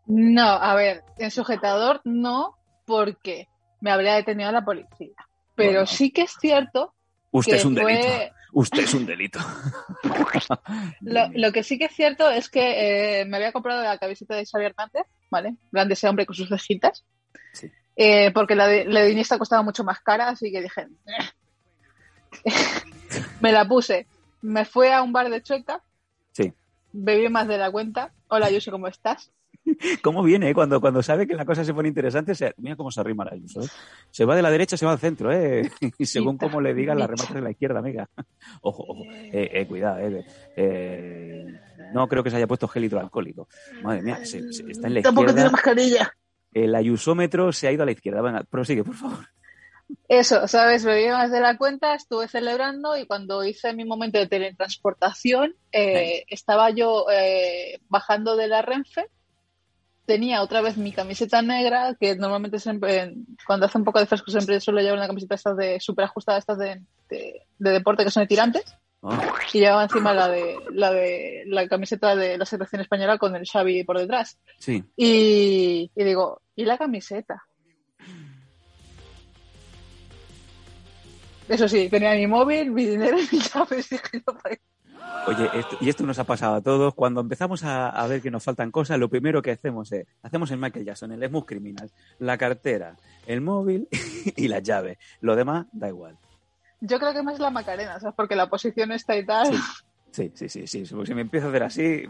No, 0.07 0.47
a 0.49 0.75
ver, 0.75 1.03
en 1.17 1.31
sujetador 1.31 2.01
no, 2.03 2.55
porque 2.85 3.47
me 3.81 3.91
habría 3.91 4.15
detenido 4.15 4.51
la 4.51 4.65
policía. 4.65 5.15
Pero 5.55 5.71
Bueno. 5.71 5.85
sí 5.85 6.11
que 6.11 6.23
es 6.23 6.35
cierto 6.39 6.93
Usted 7.39 7.55
es 7.55 7.65
un 7.65 7.75
fue- 7.75 7.93
delito. 7.93 8.35
Usted 8.53 8.83
es 8.83 8.93
un 8.93 9.05
delito. 9.05 9.39
Lo, 11.01 11.27
lo 11.33 11.51
que 11.51 11.63
sí 11.63 11.77
que 11.77 11.85
es 11.85 11.91
cierto 11.95 12.29
es 12.29 12.49
que 12.49 13.19
eh, 13.21 13.25
me 13.25 13.37
había 13.37 13.51
comprado 13.51 13.83
la 13.83 13.97
camiseta 13.97 14.35
de 14.35 14.45
Xavi 14.45 14.65
Hernández, 14.65 15.03
¿vale? 15.29 15.55
Grande 15.71 15.93
ese 15.93 16.07
hombre 16.07 16.25
con 16.25 16.35
sus 16.35 16.47
cejitas. 16.47 17.03
Sí. 17.53 17.69
Eh, 17.97 18.31
porque 18.31 18.55
la 18.55 18.67
de, 18.67 18.85
la 18.85 19.01
de 19.01 19.11
Iniesta 19.11 19.37
costaba 19.37 19.61
mucho 19.61 19.83
más 19.83 19.99
cara, 19.99 20.29
así 20.29 20.51
que 20.51 20.61
dije. 20.61 20.87
"Eh". 21.05 22.41
me 23.41 23.51
la 23.51 23.65
puse. 23.67 24.07
Me 24.41 24.63
fui 24.65 24.87
a 24.87 25.01
un 25.01 25.11
bar 25.11 25.29
de 25.29 25.41
Chueca, 25.41 25.81
Sí. 26.31 26.53
bebí 26.93 27.27
más 27.29 27.47
de 27.47 27.57
la 27.57 27.71
cuenta. 27.71 28.11
Hola, 28.27 28.47
Ayuso, 28.47 28.71
¿cómo 28.71 28.87
estás? 28.87 29.31
¿Cómo 30.03 30.23
viene? 30.23 30.49
eh? 30.49 30.53
Cuando, 30.53 30.79
cuando 30.79 31.01
sabe 31.01 31.25
que 31.27 31.33
la 31.35 31.45
cosa 31.45 31.63
se 31.63 31.73
pone 31.73 31.87
interesante, 31.87 32.35
se- 32.35 32.53
mira 32.57 32.75
cómo 32.75 32.91
se 32.91 32.99
arrima 33.01 33.25
la 33.25 33.31
Ayuso. 33.31 33.61
¿eh? 33.61 33.67
Se 34.11 34.25
va 34.25 34.35
de 34.35 34.41
la 34.41 34.51
derecha, 34.51 34.77
se 34.77 34.85
va 34.85 34.91
al 34.93 34.99
centro, 34.99 35.31
¿eh? 35.31 35.69
Y 35.97 36.05
según 36.05 36.37
cómo 36.37 36.61
le 36.61 36.73
digan, 36.73 36.99
la 36.99 37.07
remata 37.07 37.33
de 37.33 37.41
la 37.41 37.51
izquierda, 37.51 37.79
amiga. 37.79 38.07
Ojo, 38.61 38.83
ojo. 38.87 39.03
Eh, 39.31 39.49
eh, 39.53 39.65
cuidado, 39.67 39.99
eh. 39.99 40.23
Eh, 40.55 41.45
No 41.93 42.07
creo 42.07 42.23
que 42.23 42.29
se 42.29 42.37
haya 42.37 42.47
puesto 42.47 42.67
gel 42.67 42.85
hidroalcohólico. 42.85 43.47
Madre 43.83 44.01
mía, 44.01 44.19
se- 44.23 44.51
se- 44.51 44.69
está 44.71 44.87
en 44.87 44.95
la 44.95 45.01
Tampoco 45.01 45.27
tiene 45.27 45.41
izquierda. 45.47 45.51
mascarilla. 45.51 46.13
El 46.53 46.73
ayusómetro 46.75 47.51
se 47.51 47.67
ha 47.67 47.71
ido 47.71 47.83
a 47.83 47.85
la 47.85 47.91
izquierda. 47.91 48.21
Venga, 48.21 48.43
prosigue, 48.43 48.83
por 48.83 48.95
favor. 48.95 49.25
Eso, 50.07 50.47
¿sabes? 50.47 50.83
Bebí 50.83 51.09
más 51.09 51.31
de 51.31 51.39
la 51.41 51.57
cuenta, 51.57 51.93
estuve 51.93 52.27
celebrando 52.27 52.97
y 52.97 53.05
cuando 53.05 53.43
hice 53.43 53.73
mi 53.73 53.85
momento 53.85 54.17
de 54.17 54.25
teletransportación, 54.27 55.53
eh, 55.71 56.23
estaba 56.27 56.69
yo 56.71 57.05
eh, 57.11 57.79
bajando 57.87 58.35
de 58.35 58.47
la 58.47 58.61
Renfe, 58.63 59.05
tenía 60.05 60.41
otra 60.41 60.61
vez 60.61 60.77
mi 60.77 60.91
camiseta 60.91 61.41
negra, 61.41 61.95
que 61.99 62.15
normalmente 62.15 62.59
siempre, 62.59 63.13
cuando 63.45 63.65
hace 63.65 63.77
un 63.77 63.83
poco 63.83 63.99
de 63.99 64.05
fresco 64.05 64.31
siempre 64.31 64.59
suelo 64.59 64.79
llevar 64.81 64.97
una 64.97 65.07
camiseta 65.07 65.35
estas 65.35 65.57
de 65.57 65.79
súper 65.79 66.05
ajustada, 66.05 66.37
estas 66.37 66.57
de, 66.57 66.81
de, 67.09 67.41
de 67.59 67.69
deporte 67.71 68.03
que 68.03 68.11
son 68.11 68.23
de 68.23 68.27
tirantes, 68.27 68.63
Ah, 69.07 69.21
y 69.53 69.59
llevaba 69.59 69.83
encima 69.83 70.15
la 70.15 70.27
de 70.27 70.55
la 70.71 70.91
de 70.91 71.43
la 71.45 71.67
camiseta 71.67 72.15
de 72.15 72.39
la 72.39 72.45
selección 72.45 72.81
española 72.81 73.19
con 73.19 73.35
el 73.35 73.45
Xavi 73.45 73.83
por 73.83 73.99
detrás. 73.99 74.39
sí. 74.57 74.83
Y, 74.97 75.91
y 75.95 76.03
digo, 76.03 76.41
¿y 76.55 76.65
la 76.65 76.79
camiseta? 76.79 77.43
Eso 81.47 81.67
sí, 81.69 81.87
tenía 81.89 82.15
mi 82.15 82.25
móvil, 82.25 82.71
mi 82.71 82.85
dinero 82.85 83.17
y 83.19 83.27
mis 83.31 83.53
llaves. 83.53 83.91
y 83.91 83.95
dije, 83.95 84.23
no, 84.25 84.37
Oye, 85.27 85.49
esto- 85.53 85.77
y 85.81 85.89
esto 85.89 86.03
nos 86.05 86.19
ha 86.19 86.23
pasado 86.23 86.55
a 86.55 86.61
todos. 86.61 86.93
Cuando 86.93 87.21
empezamos 87.21 87.63
a, 87.63 87.89
a 87.89 88.07
ver 88.07 88.21
que 88.21 88.29
nos 88.29 88.43
faltan 88.43 88.71
cosas, 88.71 88.99
lo 88.99 89.09
primero 89.09 89.41
que 89.41 89.51
hacemos 89.51 89.91
es, 89.91 90.05
hacemos 90.21 90.51
el 90.51 90.57
Michael 90.59 90.85
Jackson, 90.85 91.11
el 91.11 91.27
Smooth 91.27 91.45
Criminal, 91.45 91.89
la 92.19 92.37
cartera, 92.37 92.95
el 93.25 93.41
móvil 93.41 93.87
y 94.35 94.47
las 94.47 94.61
llaves. 94.63 94.97
Lo 95.21 95.35
demás, 95.35 95.65
da 95.71 95.87
igual. 95.87 96.17
Yo 96.81 96.99
creo 96.99 97.13
que 97.13 97.23
más 97.23 97.39
la 97.39 97.49
Macarena, 97.49 97.99
¿sabes? 97.99 98.13
Porque 98.15 98.35
la 98.35 98.47
posición 98.49 98.91
está 98.91 99.17
y 99.17 99.25
tal. 99.25 99.53
Sí, 100.11 100.31
sí, 100.35 100.47
sí, 100.49 100.67
sí. 100.67 100.85
sí. 100.85 101.05
Si 101.05 101.13
me 101.15 101.21
empiezo 101.21 101.47
a 101.47 101.49
hacer 101.49 101.63
así, 101.63 102.03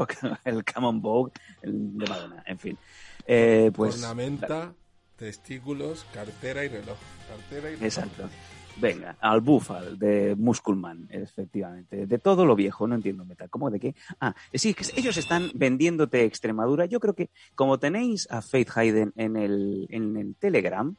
el 0.44 0.64
Camon 0.64 1.02
Vogue 1.02 1.32
el 1.60 1.96
de 1.98 2.06
Madonna. 2.08 2.42
En 2.46 2.58
fin. 2.58 2.78
Eh, 3.26 3.70
pues. 3.74 3.96
Ornamenta, 3.96 4.72
testículos, 5.16 6.06
cartera 6.12 6.64
y 6.64 6.68
reloj. 6.68 6.96
Cartera 7.28 7.68
y 7.68 7.74
reloj. 7.74 7.82
Exacto. 7.84 8.28
Venga, 8.76 9.16
al 9.20 9.40
Búfal 9.40 9.98
de 9.98 10.34
Musculman, 10.36 11.06
efectivamente. 11.10 12.06
De 12.06 12.18
todo 12.18 12.44
lo 12.44 12.56
viejo, 12.56 12.86
no 12.86 12.94
entiendo 12.94 13.24
metal. 13.24 13.50
¿Cómo 13.50 13.70
de 13.70 13.78
qué? 13.78 13.94
Ah, 14.20 14.34
sí, 14.54 14.74
que 14.74 14.84
ellos 14.96 15.16
están 15.16 15.50
vendiéndote 15.54 16.24
Extremadura. 16.24 16.86
Yo 16.86 17.00
creo 17.00 17.14
que 17.14 17.30
como 17.54 17.78
tenéis 17.78 18.28
a 18.30 18.42
Faith 18.42 18.70
Hayden 18.74 19.12
en 19.16 19.36
el, 19.36 19.86
en 19.90 20.16
el 20.16 20.34
Telegram 20.36 20.96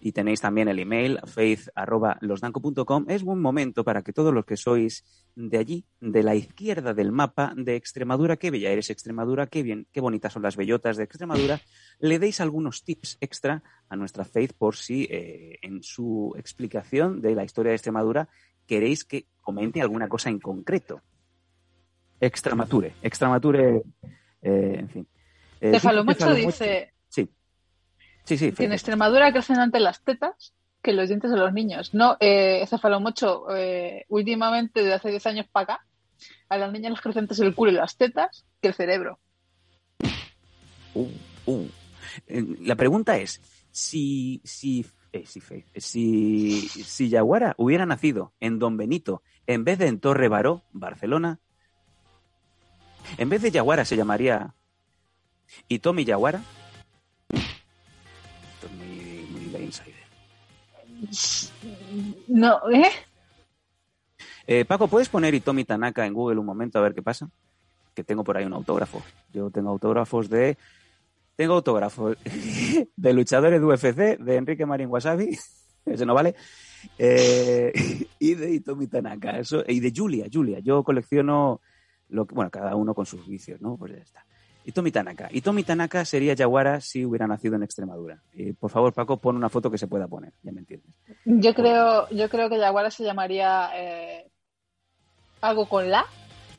y 0.00 0.12
tenéis 0.12 0.40
también 0.40 0.68
el 0.68 0.78
email 0.78 1.20
faith.losdanco.com, 1.26 3.04
es 3.08 3.22
buen 3.22 3.40
momento 3.40 3.84
para 3.84 4.02
que 4.02 4.12
todos 4.12 4.32
los 4.32 4.46
que 4.46 4.56
sois 4.56 5.04
de 5.36 5.58
allí, 5.58 5.84
de 6.00 6.22
la 6.22 6.34
izquierda 6.34 6.94
del 6.94 7.12
mapa 7.12 7.52
de 7.54 7.76
Extremadura, 7.76 8.36
qué 8.36 8.50
bella 8.50 8.70
eres 8.70 8.88
Extremadura, 8.88 9.46
qué 9.46 9.62
bien, 9.62 9.86
qué 9.92 10.00
bonitas 10.00 10.32
son 10.32 10.42
las 10.42 10.56
bellotas 10.56 10.96
de 10.96 11.04
Extremadura, 11.04 11.60
le 11.98 12.18
deis 12.18 12.40
algunos 12.40 12.82
tips 12.82 13.18
extra 13.20 13.62
a 13.88 13.96
nuestra 13.96 14.24
Faith 14.24 14.54
por 14.56 14.76
si 14.76 15.06
eh, 15.10 15.58
en 15.62 15.82
su 15.82 16.34
explicación 16.36 17.20
de 17.20 17.34
la 17.34 17.44
historia 17.44 17.70
de 17.70 17.76
Extremadura 17.76 18.28
queréis 18.66 19.04
que 19.04 19.26
comente 19.42 19.82
alguna 19.82 20.08
cosa 20.08 20.30
en 20.30 20.38
concreto. 20.38 21.02
Extramature, 22.18 22.94
extramature, 23.02 23.82
eh, 24.42 24.76
en 24.78 24.88
fin. 24.88 25.08
Eh, 25.60 25.78
dice 26.36 26.92
Sí. 28.24 28.36
Sí, 28.38 28.52
en. 28.58 28.72
Extremadura 28.72 29.32
crecen 29.32 29.58
antes 29.58 29.80
las 29.80 30.02
tetas 30.02 30.54
que 30.82 30.92
los 30.92 31.08
dientes 31.08 31.30
de 31.30 31.36
los 31.36 31.52
niños. 31.52 31.94
No, 31.94 32.16
eh, 32.20 32.64
Cefalomocho, 32.66 33.54
eh, 33.54 34.06
últimamente, 34.08 34.80
desde 34.80 34.94
hace 34.94 35.10
10 35.10 35.26
años 35.26 35.46
para 35.50 35.74
acá, 35.74 35.86
a 36.48 36.56
las 36.56 36.72
niñas 36.72 36.92
les 36.92 37.00
crecen 37.00 37.24
antes 37.24 37.38
el 37.40 37.54
culo 37.54 37.70
y 37.70 37.74
las 37.74 37.96
tetas 37.96 38.44
que 38.60 38.68
el 38.68 38.74
cerebro. 38.74 39.18
Uh, 40.94 41.08
uh. 41.46 41.68
Eh, 42.26 42.56
La 42.60 42.76
pregunta 42.76 43.16
es, 43.18 43.40
si, 43.70 44.40
si, 44.44 44.86
eh, 45.12 45.24
si, 45.26 45.40
Faith, 45.40 45.66
si, 45.76 46.68
si 46.68 47.08
Yaguara 47.08 47.54
hubiera 47.56 47.86
nacido 47.86 48.32
en 48.40 48.58
Don 48.58 48.76
Benito 48.76 49.22
en 49.46 49.64
vez 49.64 49.78
de 49.78 49.86
en 49.86 50.00
Torre 50.00 50.28
Baró, 50.28 50.62
Barcelona, 50.72 51.40
en 53.18 53.28
vez 53.28 53.42
de 53.42 53.50
Yaguara 53.50 53.84
se 53.84 53.96
llamaría 53.96 54.54
¿Y 55.68 55.80
Tommy 55.80 56.04
Yaguara? 56.04 56.42
No, 62.28 62.70
¿eh? 62.70 62.90
Eh, 64.46 64.64
Paco, 64.64 64.88
¿puedes 64.88 65.08
poner 65.08 65.34
Itomi 65.34 65.64
Tanaka 65.64 66.06
en 66.06 66.14
Google 66.14 66.40
un 66.40 66.46
momento 66.46 66.78
a 66.78 66.82
ver 66.82 66.94
qué 66.94 67.02
pasa? 67.02 67.30
Que 67.94 68.04
tengo 68.04 68.24
por 68.24 68.36
ahí 68.36 68.44
un 68.44 68.52
autógrafo. 68.52 69.02
Yo 69.32 69.50
tengo 69.50 69.70
autógrafos 69.70 70.28
de... 70.28 70.56
Tengo 71.36 71.54
autógrafos 71.54 72.16
de 72.96 73.12
luchadores 73.12 73.60
de 73.60 73.66
UFC, 73.66 74.18
de 74.18 74.36
Enrique 74.36 74.66
Marín 74.66 74.88
Wasabi, 74.88 75.38
ese 75.86 76.04
no 76.04 76.14
vale, 76.14 76.34
eh, 76.98 77.72
y 78.18 78.34
de 78.34 78.54
Itomi 78.54 78.86
Tanaka, 78.88 79.38
eso, 79.38 79.64
y 79.66 79.80
de 79.80 79.92
Julia, 79.94 80.26
Julia. 80.30 80.58
Yo 80.58 80.82
colecciono, 80.82 81.60
lo 82.08 82.26
que, 82.26 82.34
bueno, 82.34 82.50
cada 82.50 82.76
uno 82.76 82.94
con 82.94 83.06
sus 83.06 83.26
vicios, 83.26 83.60
¿no? 83.60 83.76
Pues 83.76 83.92
ya 83.92 83.98
está. 83.98 84.26
Itomi 84.64 84.90
Tanaka. 84.92 85.28
Itomi 85.32 85.62
Tanaka 85.64 86.04
sería 86.04 86.34
Yaguara 86.34 86.80
si 86.80 87.04
hubiera 87.04 87.26
nacido 87.26 87.56
en 87.56 87.62
Extremadura. 87.62 88.22
Y, 88.34 88.52
por 88.52 88.70
favor, 88.70 88.92
Paco, 88.92 89.16
pon 89.16 89.36
una 89.36 89.48
foto 89.48 89.70
que 89.70 89.78
se 89.78 89.86
pueda 89.86 90.06
poner, 90.06 90.32
ya 90.42 90.52
me 90.52 90.60
entiendes. 90.60 90.90
Yo 91.24 91.54
creo, 91.54 92.08
yo 92.10 92.28
creo 92.28 92.48
que 92.48 92.58
Yaguara 92.58 92.90
se 92.90 93.04
llamaría 93.04 93.70
eh, 93.74 94.30
algo 95.40 95.68
con 95.68 95.90
la. 95.90 96.04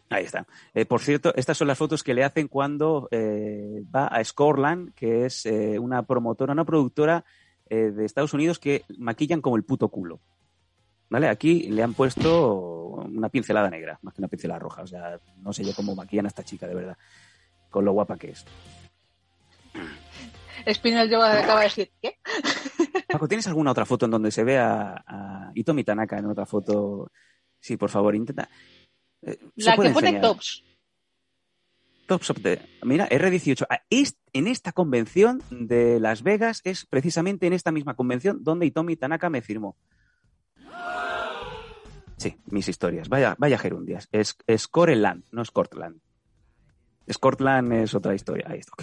Ahí 0.09 0.25
está. 0.25 0.45
Eh, 0.73 0.85
por 0.85 0.99
cierto, 1.01 1.33
estas 1.35 1.57
son 1.57 1.67
las 1.67 1.77
fotos 1.77 2.03
que 2.03 2.13
le 2.13 2.23
hacen 2.23 2.47
cuando 2.47 3.07
eh, 3.11 3.81
va 3.95 4.07
a 4.07 4.23
Scoreland, 4.23 4.93
que 4.93 5.25
es 5.25 5.45
eh, 5.45 5.79
una 5.79 6.03
promotora, 6.03 6.51
una 6.53 6.65
productora 6.65 7.23
eh, 7.69 7.91
de 7.91 8.03
Estados 8.03 8.33
Unidos 8.33 8.59
que 8.59 8.83
maquillan 8.97 9.41
como 9.41 9.55
el 9.55 9.63
puto 9.63 9.87
culo. 9.87 10.19
¿Vale? 11.09 11.27
Aquí 11.27 11.69
le 11.69 11.83
han 11.83 11.93
puesto 11.93 12.95
una 13.05 13.29
pincelada 13.29 13.69
negra, 13.69 13.99
más 14.01 14.13
que 14.13 14.21
una 14.21 14.27
pincelada 14.27 14.59
roja. 14.59 14.81
O 14.81 14.87
sea, 14.87 15.19
no 15.41 15.53
sé 15.53 15.63
yo 15.63 15.73
cómo 15.75 15.93
maquillan 15.93 16.25
a 16.25 16.29
esta 16.29 16.43
chica, 16.43 16.67
de 16.67 16.75
verdad. 16.75 16.97
Con 17.71 17.85
lo 17.85 17.93
guapa 17.93 18.17
que 18.17 18.31
es. 18.31 18.45
Spinel 20.71 21.09
Yoga 21.09 21.39
acaba 21.39 21.61
de 21.61 21.65
decir, 21.65 21.91
¿qué? 22.01 22.19
Paco, 23.07 23.27
¿tienes 23.27 23.47
alguna 23.47 23.71
otra 23.71 23.85
foto 23.85 24.05
en 24.05 24.11
donde 24.11 24.29
se 24.29 24.43
vea 24.43 25.03
a 25.07 25.51
Itomi 25.55 25.83
Tanaka 25.83 26.19
en 26.19 26.25
otra 26.27 26.45
foto? 26.45 27.09
Sí, 27.59 27.77
por 27.77 27.89
favor, 27.89 28.15
intenta. 28.15 28.47
Eh, 29.23 29.37
¿se 29.57 29.65
La 29.65 29.71
que 29.71 29.77
pone 29.77 29.89
enseñar? 30.09 30.21
tops. 30.21 30.63
Tops 32.07 32.29
of 32.29 32.41
the- 32.43 32.61
Mira, 32.83 33.07
R18. 33.09 33.65
Ah, 33.69 33.81
en 34.33 34.47
esta 34.47 34.71
convención 34.71 35.41
de 35.49 35.99
Las 35.99 36.21
Vegas 36.23 36.61
es 36.63 36.85
precisamente 36.85 37.47
en 37.47 37.53
esta 37.53 37.71
misma 37.71 37.95
convención 37.95 38.43
donde 38.43 38.65
Itomi 38.67 38.97
Tanaka 38.97 39.29
me 39.29 39.41
firmó. 39.41 39.77
Sí, 42.17 42.35
mis 42.45 42.67
historias. 42.67 43.09
Vaya, 43.09 43.35
vaya 43.39 43.57
gerundias. 43.57 44.07
Es, 44.11 44.37
es 44.45 44.67
Coreland, 44.67 45.23
no 45.31 45.41
es 45.41 45.49
Cortland. 45.49 45.99
Scotland 47.11 47.73
es 47.73 47.93
otra 47.95 48.13
historia. 48.13 48.45
Ahí 48.49 48.59
está. 48.59 48.73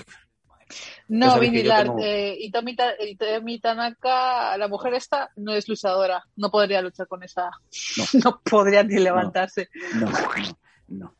No, 1.08 1.38
Lard, 1.40 1.86
como- 1.86 2.04
eh, 2.04 2.36
Itomi 2.40 3.58
Tanaka, 3.58 4.56
la 4.58 4.68
mujer 4.68 4.94
esta, 4.94 5.30
no 5.36 5.54
es 5.54 5.66
luchadora. 5.68 6.22
No 6.36 6.50
podría 6.50 6.82
luchar 6.82 7.06
con 7.08 7.22
esa. 7.22 7.50
No. 7.96 8.04
No, 8.24 8.40
podría 8.42 8.82
ni 8.82 8.96
levantarse. 8.98 9.68
No, 9.94 10.10
no, 10.10 10.58
no. 10.88 11.14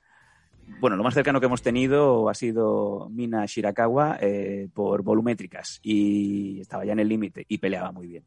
Bueno, 0.80 0.96
lo 0.96 1.02
más 1.02 1.14
cercano 1.14 1.40
que 1.40 1.46
hemos 1.46 1.62
tenido 1.62 2.28
ha 2.28 2.34
sido 2.34 3.08
Mina 3.10 3.46
Shirakawa 3.46 4.18
eh, 4.20 4.68
por 4.74 5.02
volumétricas 5.02 5.80
y 5.82 6.60
estaba 6.60 6.84
ya 6.84 6.92
en 6.92 7.00
el 7.00 7.08
límite 7.08 7.46
y 7.48 7.56
peleaba 7.56 7.90
muy 7.90 8.06
bien. 8.06 8.24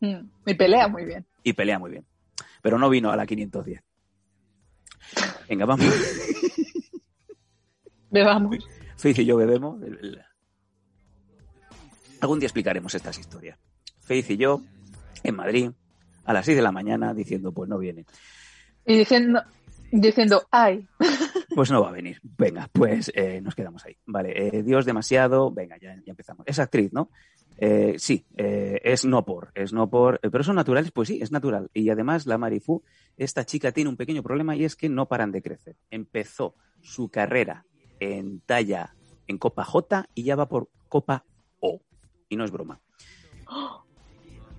Mm, 0.00 0.28
Y 0.46 0.54
pelea 0.54 0.88
muy 0.88 1.04
bien. 1.04 1.24
Y 1.44 1.52
pelea 1.52 1.78
muy 1.78 1.92
bien. 1.92 2.04
Pero 2.60 2.76
no 2.76 2.90
vino 2.90 3.10
a 3.12 3.16
la 3.16 3.24
510. 3.24 3.80
Venga, 5.48 5.64
vamos. 5.64 5.86
Bebamos. 8.16 8.56
Faith 8.96 9.18
y 9.18 9.26
yo 9.26 9.36
bebemos. 9.36 9.78
Algún 12.20 12.38
día 12.38 12.46
explicaremos 12.46 12.94
estas 12.94 13.18
historias. 13.18 13.58
Faith 14.00 14.30
y 14.30 14.36
yo 14.38 14.62
en 15.22 15.36
Madrid 15.36 15.70
a 16.24 16.32
las 16.32 16.46
6 16.46 16.56
de 16.56 16.62
la 16.62 16.72
mañana 16.72 17.12
diciendo, 17.12 17.52
pues 17.52 17.68
no 17.68 17.76
viene. 17.76 18.06
Y 18.86 18.96
diciendo, 18.96 19.42
diciendo, 19.92 20.46
ay, 20.50 20.88
Pues 21.54 21.70
no 21.70 21.82
va 21.82 21.90
a 21.90 21.92
venir. 21.92 22.20
Venga, 22.22 22.68
pues 22.72 23.10
eh, 23.14 23.40
nos 23.40 23.54
quedamos 23.54 23.84
ahí. 23.86 23.96
Vale, 24.04 24.32
eh, 24.34 24.62
Dios 24.62 24.84
demasiado. 24.84 25.50
Venga, 25.50 25.76
ya, 25.80 25.94
ya 26.04 26.10
empezamos. 26.10 26.44
Es 26.46 26.58
actriz, 26.58 26.92
¿no? 26.92 27.10
Eh, 27.58 27.94
sí, 27.96 28.26
es 28.36 29.06
no 29.06 29.24
por, 29.24 29.52
es 29.54 29.72
no 29.72 29.88
por, 29.88 30.20
pero 30.20 30.44
son 30.44 30.56
naturales, 30.56 30.90
pues 30.92 31.08
sí, 31.08 31.18
es 31.22 31.32
natural. 31.32 31.70
Y 31.72 31.88
además 31.88 32.26
la 32.26 32.36
Marifu, 32.36 32.82
esta 33.16 33.46
chica 33.46 33.72
tiene 33.72 33.88
un 33.88 33.96
pequeño 33.96 34.22
problema 34.22 34.54
y 34.54 34.64
es 34.64 34.76
que 34.76 34.90
no 34.90 35.06
paran 35.06 35.32
de 35.32 35.40
crecer. 35.40 35.76
Empezó 35.90 36.54
su 36.82 37.08
carrera 37.08 37.64
en 38.00 38.40
talla 38.40 38.94
en 39.26 39.38
Copa 39.38 39.64
J 39.64 40.08
y 40.14 40.24
ya 40.24 40.36
va 40.36 40.48
por 40.48 40.68
Copa 40.88 41.24
O. 41.60 41.80
Y 42.28 42.36
no 42.36 42.44
es 42.44 42.50
broma. 42.50 42.80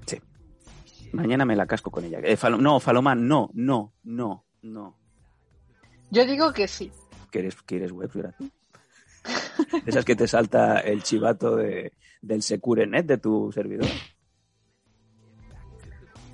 Sí. 0.06 0.22
Mañana 1.12 1.46
me 1.46 1.56
la 1.56 1.66
casco 1.66 1.92
con 1.92 2.06
ella. 2.06 2.20
Eh, 2.24 2.38
no, 2.60 2.80
Falomán, 2.80 3.28
no, 3.28 3.50
no, 3.54 3.94
no, 4.04 4.46
no. 4.62 4.98
yo 6.12 6.26
digo 6.26 6.54
que 6.54 6.68
sí. 6.68 6.92
¿Quieres, 7.32 7.62
quieres 7.64 7.92
web 7.92 8.12
gratis? 8.14 8.52
Esas 9.86 10.06
que 10.06 10.16
te 10.16 10.28
salta 10.28 10.80
el 10.80 11.04
chivato 11.04 11.56
de, 11.56 11.94
del 12.22 12.42
SecureNet 12.42 13.06
de 13.06 13.18
tu 13.18 13.52
servidor. 13.52 13.88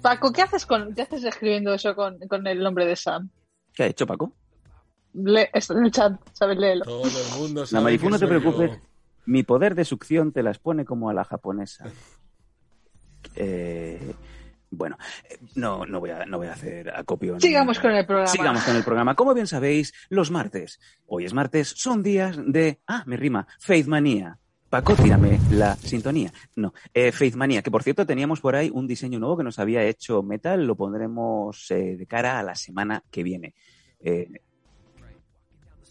Paco, 0.02 0.32
¿qué 0.34 0.42
haces 0.42 0.66
con, 0.66 0.94
qué 0.94 1.04
haces 1.04 1.24
escribiendo 1.24 1.74
eso 1.74 1.96
con, 1.96 2.20
con 2.28 2.46
el 2.46 2.60
nombre 2.62 2.86
de 2.86 2.96
Sam? 2.96 3.30
¿Qué 3.74 3.84
ha 3.84 3.88
hecho 3.88 4.06
Paco? 4.06 4.34
Le, 5.14 5.50
está 5.54 5.74
en 5.74 5.86
el 5.86 5.92
chat, 5.92 6.20
¿sabes? 6.34 6.58
Léelo. 6.58 6.86
Todo 6.86 7.04
el 7.04 7.40
mundo 7.40 7.62
La 7.62 7.68
sabe 7.68 7.84
Marifu, 7.84 8.06
que 8.06 8.12
no 8.12 8.20
te 8.20 8.28
preocupes. 8.28 8.72
yo. 8.72 8.78
Mi 9.26 9.44
poder 9.44 9.76
de 9.76 9.86
succión 9.86 10.32
te 10.32 10.44
las 10.44 10.60
pone 10.60 10.86
como 10.86 11.10
a 11.10 11.14
la 11.14 11.24
japonesa. 11.24 11.86
Eh, 13.36 14.14
bueno, 14.70 14.98
eh, 15.30 15.40
no, 15.56 15.86
no, 15.86 16.02
voy 16.02 16.10
a, 16.10 16.26
no 16.26 16.38
voy 16.38 16.48
a 16.48 16.54
hacer 16.54 16.90
acopio. 16.94 17.40
Sigamos 17.40 17.80
con 17.80 17.92
el 17.92 18.06
programa. 18.06 18.28
Sigamos 18.28 18.64
con 18.64 18.76
el 18.76 18.84
programa. 18.84 19.16
Como 19.16 19.34
bien 19.34 19.48
sabéis, 19.48 19.94
los 20.10 20.30
martes, 20.30 20.80
hoy 21.08 21.24
es 21.24 21.34
martes, 21.34 21.70
son 21.70 22.04
días 22.04 22.38
de. 22.46 22.82
Ah, 22.86 23.04
me 23.08 23.16
rima. 23.16 23.48
Faith 23.60 23.88
Manía. 23.88 24.38
Paco, 24.74 24.96
tírame 24.96 25.40
la 25.52 25.76
sintonía. 25.76 26.34
No, 26.56 26.74
eh, 26.96 27.12
Faith 27.12 27.36
Manía, 27.36 27.62
que 27.62 27.70
por 27.70 27.84
cierto 27.84 28.08
teníamos 28.08 28.42
por 28.42 28.56
ahí 28.56 28.72
un 28.74 28.88
diseño 28.88 29.20
nuevo 29.20 29.38
que 29.38 29.44
nos 29.44 29.60
había 29.60 29.84
hecho 29.84 30.24
Metal, 30.24 30.66
lo 30.66 30.76
pondremos 30.76 31.70
eh, 31.70 31.96
de 31.96 32.08
cara 32.08 32.40
a 32.40 32.44
la 32.44 32.56
semana 32.56 33.04
que 33.12 33.22
viene. 33.22 33.54
Eh, 34.00 34.28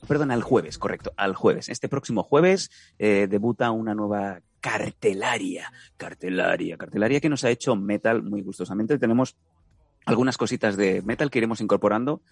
perdón, 0.06 0.30
al 0.30 0.42
jueves, 0.42 0.78
correcto, 0.78 1.12
al 1.16 1.34
jueves. 1.34 1.68
Este 1.68 1.88
próximo 1.88 2.22
jueves 2.22 2.70
eh, 2.98 3.26
debuta 3.28 3.70
una 3.70 3.94
nueva 3.94 4.40
cartelaria, 4.60 5.72
cartelaria, 5.96 6.76
cartelaria 6.76 7.20
que 7.20 7.28
nos 7.28 7.44
ha 7.44 7.50
hecho 7.50 7.76
Metal 7.76 8.22
muy 8.22 8.42
gustosamente. 8.42 8.98
Tenemos 8.98 9.36
algunas 10.06 10.36
cositas 10.36 10.76
de 10.76 11.02
Metal 11.02 11.30
que 11.30 11.38
iremos 11.38 11.60
incorporando 11.60 12.22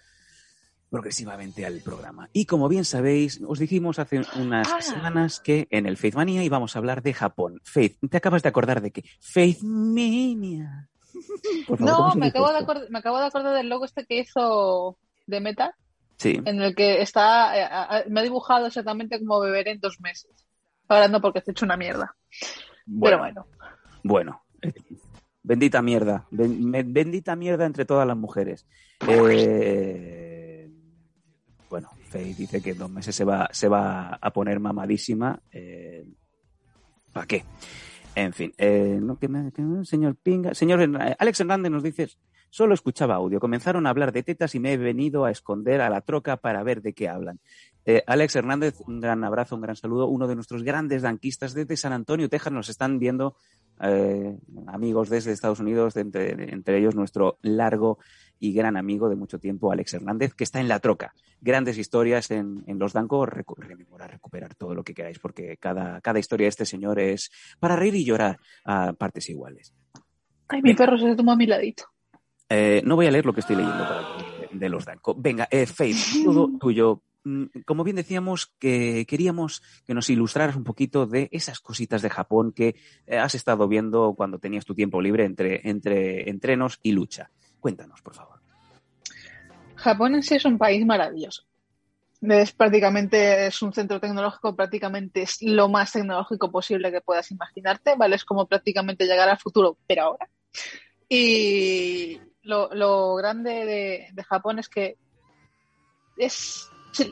progresivamente 0.89 1.65
al 1.65 1.79
programa. 1.79 2.29
Y 2.33 2.45
como 2.45 2.67
bien 2.67 2.83
sabéis, 2.83 3.39
os 3.47 3.59
dijimos 3.59 3.97
hace 3.99 4.21
unas 4.35 4.67
Ah. 4.69 4.81
semanas 4.81 5.39
que 5.39 5.67
en 5.71 5.85
el 5.85 5.95
Faith 5.95 6.15
Mania 6.15 6.43
íbamos 6.43 6.75
a 6.75 6.79
hablar 6.79 7.01
de 7.01 7.13
Japón. 7.13 7.61
Faith, 7.63 7.97
¿te 8.09 8.17
acabas 8.17 8.43
de 8.43 8.49
acordar 8.49 8.81
de 8.81 8.91
qué? 8.91 9.03
Faith 9.21 9.61
Mania. 9.61 10.89
Favor, 11.65 11.77
¿cómo 11.79 11.89
No, 12.09 12.15
me 12.15 12.27
acabo, 12.27 12.51
de 12.51 12.89
me 12.89 12.99
acabo 12.99 13.19
de 13.19 13.25
acordar 13.25 13.55
del 13.55 13.69
logo 13.69 13.85
este 13.85 14.05
que 14.05 14.19
hizo 14.19 14.97
de 15.27 15.39
Meta, 15.39 15.75
Sí. 16.21 16.39
en 16.45 16.61
el 16.61 16.75
que 16.75 17.01
está, 17.01 17.99
eh, 17.99 18.05
me 18.09 18.19
ha 18.19 18.23
dibujado 18.23 18.67
exactamente 18.67 19.17
como 19.19 19.39
beberé 19.39 19.71
en 19.71 19.79
dos 19.79 19.99
meses. 20.01 20.31
Ahora 20.87 21.07
no, 21.07 21.19
porque 21.19 21.41
te 21.41 21.49
he 21.49 21.53
hecho 21.53 21.65
una 21.65 21.77
mierda. 21.77 22.15
Pero 23.01 23.17
bueno. 23.17 23.47
Bueno, 24.03 24.43
bendita 25.41 25.81
mierda, 25.81 26.27
bendita 26.29 27.35
mierda 27.35 27.65
entre 27.65 27.85
todas 27.85 28.05
las 28.07 28.17
mujeres. 28.17 28.67
Eh, 29.07 30.69
bueno, 31.69 31.89
Faye 32.09 32.33
dice 32.35 32.61
que 32.61 32.71
en 32.71 32.77
dos 32.77 32.89
meses 32.91 33.15
se 33.15 33.23
va, 33.23 33.49
se 33.51 33.67
va 33.67 34.09
a 34.21 34.31
poner 34.33 34.59
mamadísima. 34.59 35.39
Eh, 35.51 36.05
¿Para 37.13 37.25
qué? 37.25 37.43
En 38.13 38.33
fin, 38.33 38.53
eh, 38.57 38.99
no, 39.01 39.17
que 39.17 39.27
me- 39.27 39.51
que 39.51 39.61
me- 39.61 39.85
señor 39.85 40.15
Pinga, 40.17 40.53
señor 40.53 40.81
Alex 41.17 41.39
Hernández 41.39 41.71
nos 41.71 41.83
dice, 41.83 42.09
solo 42.51 42.75
escuchaba 42.75 43.15
audio, 43.15 43.39
comenzaron 43.39 43.87
a 43.87 43.89
hablar 43.89 44.11
de 44.11 44.21
tetas 44.21 44.53
y 44.53 44.59
me 44.59 44.73
he 44.73 44.77
venido 44.77 45.25
a 45.25 45.31
esconder 45.31 45.81
a 45.81 45.89
la 45.89 46.01
troca 46.01 46.37
para 46.37 46.61
ver 46.61 46.83
de 46.83 46.93
qué 46.93 47.09
hablan. 47.09 47.39
Eh, 47.85 48.03
Alex 48.05 48.35
Hernández, 48.35 48.75
un 48.85 48.99
gran 48.99 49.23
abrazo, 49.23 49.55
un 49.55 49.61
gran 49.61 49.75
saludo, 49.75 50.07
uno 50.07 50.27
de 50.27 50.35
nuestros 50.35 50.61
grandes 50.61 51.01
danquistas 51.01 51.55
desde 51.55 51.75
San 51.77 51.93
Antonio, 51.93 52.29
Texas, 52.29 52.53
nos 52.53 52.69
están 52.69 52.99
viendo 52.99 53.35
eh, 53.81 54.37
amigos 54.67 55.09
desde 55.09 55.31
Estados 55.31 55.59
Unidos, 55.59 55.95
entre, 55.95 56.77
ellos 56.77 56.93
nuestro 56.93 57.39
largo 57.41 57.97
y 58.39 58.53
gran 58.53 58.77
amigo 58.77 59.09
de 59.09 59.15
mucho 59.15 59.39
tiempo, 59.39 59.71
Alex 59.71 59.95
Hernández, 59.95 60.33
que 60.35 60.43
está 60.43 60.59
en 60.59 60.67
la 60.67 60.79
troca. 60.79 61.13
Grandes 61.39 61.77
historias 61.79 62.29
en, 62.29 62.63
Los 62.67 62.93
Dancos, 62.93 63.29
recu- 63.29 63.57
rememorar, 63.57 64.11
recuperar 64.11 64.53
todo 64.53 64.75
lo 64.75 64.83
que 64.83 64.93
queráis, 64.93 65.17
porque 65.17 65.57
cada, 65.57 66.01
cada 66.01 66.19
historia 66.19 66.45
de 66.45 66.49
este 66.49 66.65
señor 66.65 66.99
es 66.99 67.31
para 67.59 67.75
reír 67.75 67.95
y 67.95 68.05
llorar 68.05 68.37
a 68.65 68.93
partes 68.93 69.29
iguales. 69.29 69.73
Ay, 70.47 70.61
mi 70.61 70.75
perro 70.75 70.97
se 70.97 71.15
tomó 71.15 71.31
a 71.31 71.35
mi 71.35 71.47
ladito. 71.47 71.85
Eh, 72.53 72.81
no 72.83 72.97
voy 72.97 73.07
a 73.07 73.11
leer 73.11 73.25
lo 73.25 73.33
que 73.33 73.39
estoy 73.39 73.55
leyendo 73.55 73.87
de 74.51 74.67
los 74.67 74.83
Danco. 74.83 75.15
Venga, 75.17 75.47
eh, 75.49 75.65
Faith, 75.65 76.25
todo 76.25 76.49
tuyo. 76.59 77.01
Mm, 77.23 77.45
Como 77.65 77.85
bien 77.85 77.95
decíamos, 77.95 78.47
que 78.59 79.05
queríamos 79.07 79.63
que 79.87 79.93
nos 79.93 80.09
ilustraras 80.09 80.57
un 80.57 80.65
poquito 80.65 81.05
de 81.05 81.29
esas 81.31 81.61
cositas 81.61 82.01
de 82.01 82.09
Japón 82.09 82.51
que 82.51 82.75
eh, 83.07 83.17
has 83.17 83.35
estado 83.35 83.69
viendo 83.69 84.15
cuando 84.17 84.37
tenías 84.37 84.65
tu 84.65 84.75
tiempo 84.75 85.01
libre 85.01 85.23
entre, 85.23 85.61
entre 85.69 86.29
entrenos 86.29 86.77
y 86.83 86.91
lucha. 86.91 87.31
Cuéntanos, 87.61 88.01
por 88.01 88.15
favor. 88.15 88.41
Japón 89.75 90.15
en 90.15 90.23
sí 90.23 90.35
es 90.35 90.43
un 90.43 90.57
país 90.57 90.85
maravilloso. 90.85 91.43
Es 92.19 92.51
prácticamente, 92.51 93.47
es 93.47 93.61
un 93.61 93.71
centro 93.71 94.01
tecnológico, 94.01 94.57
prácticamente 94.57 95.21
es 95.21 95.41
lo 95.41 95.69
más 95.69 95.93
tecnológico 95.93 96.51
posible 96.51 96.91
que 96.91 96.99
puedas 96.99 97.31
imaginarte, 97.31 97.95
¿vale? 97.95 98.17
Es 98.17 98.25
como 98.25 98.45
prácticamente 98.45 99.05
llegar 99.05 99.29
al 99.29 99.39
futuro, 99.39 99.77
pero 99.87 100.03
ahora. 100.03 100.29
Y 101.07 102.19
lo, 102.43 102.69
lo 102.73 103.15
grande 103.15 103.65
de, 103.65 104.07
de 104.11 104.23
Japón 104.23 104.59
es 104.59 104.69
que 104.69 104.97
es, 106.17 106.69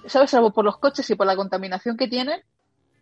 ¿sabes? 0.07 0.31
Salvo 0.31 0.51
por 0.51 0.65
los 0.65 0.77
coches 0.77 1.09
y 1.09 1.15
por 1.15 1.27
la 1.27 1.35
contaminación 1.35 1.97
que 1.97 2.07
tienen, 2.07 2.41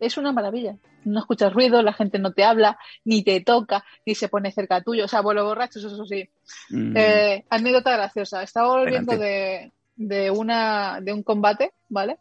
es 0.00 0.16
una 0.16 0.32
maravilla. 0.32 0.76
No 1.04 1.20
escuchas 1.20 1.52
ruido, 1.52 1.82
la 1.82 1.92
gente 1.92 2.18
no 2.18 2.32
te 2.32 2.44
habla, 2.44 2.78
ni 3.04 3.22
te 3.22 3.40
toca, 3.40 3.84
ni 4.06 4.14
se 4.14 4.28
pone 4.28 4.52
cerca 4.52 4.82
tuyo. 4.82 5.04
O 5.04 5.08
sea, 5.08 5.22
vuelo 5.22 5.44
borrachos, 5.44 5.84
eso 5.84 6.04
sí. 6.04 6.28
Mm, 6.70 6.96
Eh, 6.96 7.44
anécdota 7.50 7.92
graciosa. 7.92 8.42
Estaba 8.42 8.68
volviendo 8.68 9.16
de, 9.16 9.72
de, 9.96 10.30
una, 10.30 11.00
de 11.00 11.12
un 11.12 11.22
combate, 11.22 11.72
¿vale? 11.88 12.18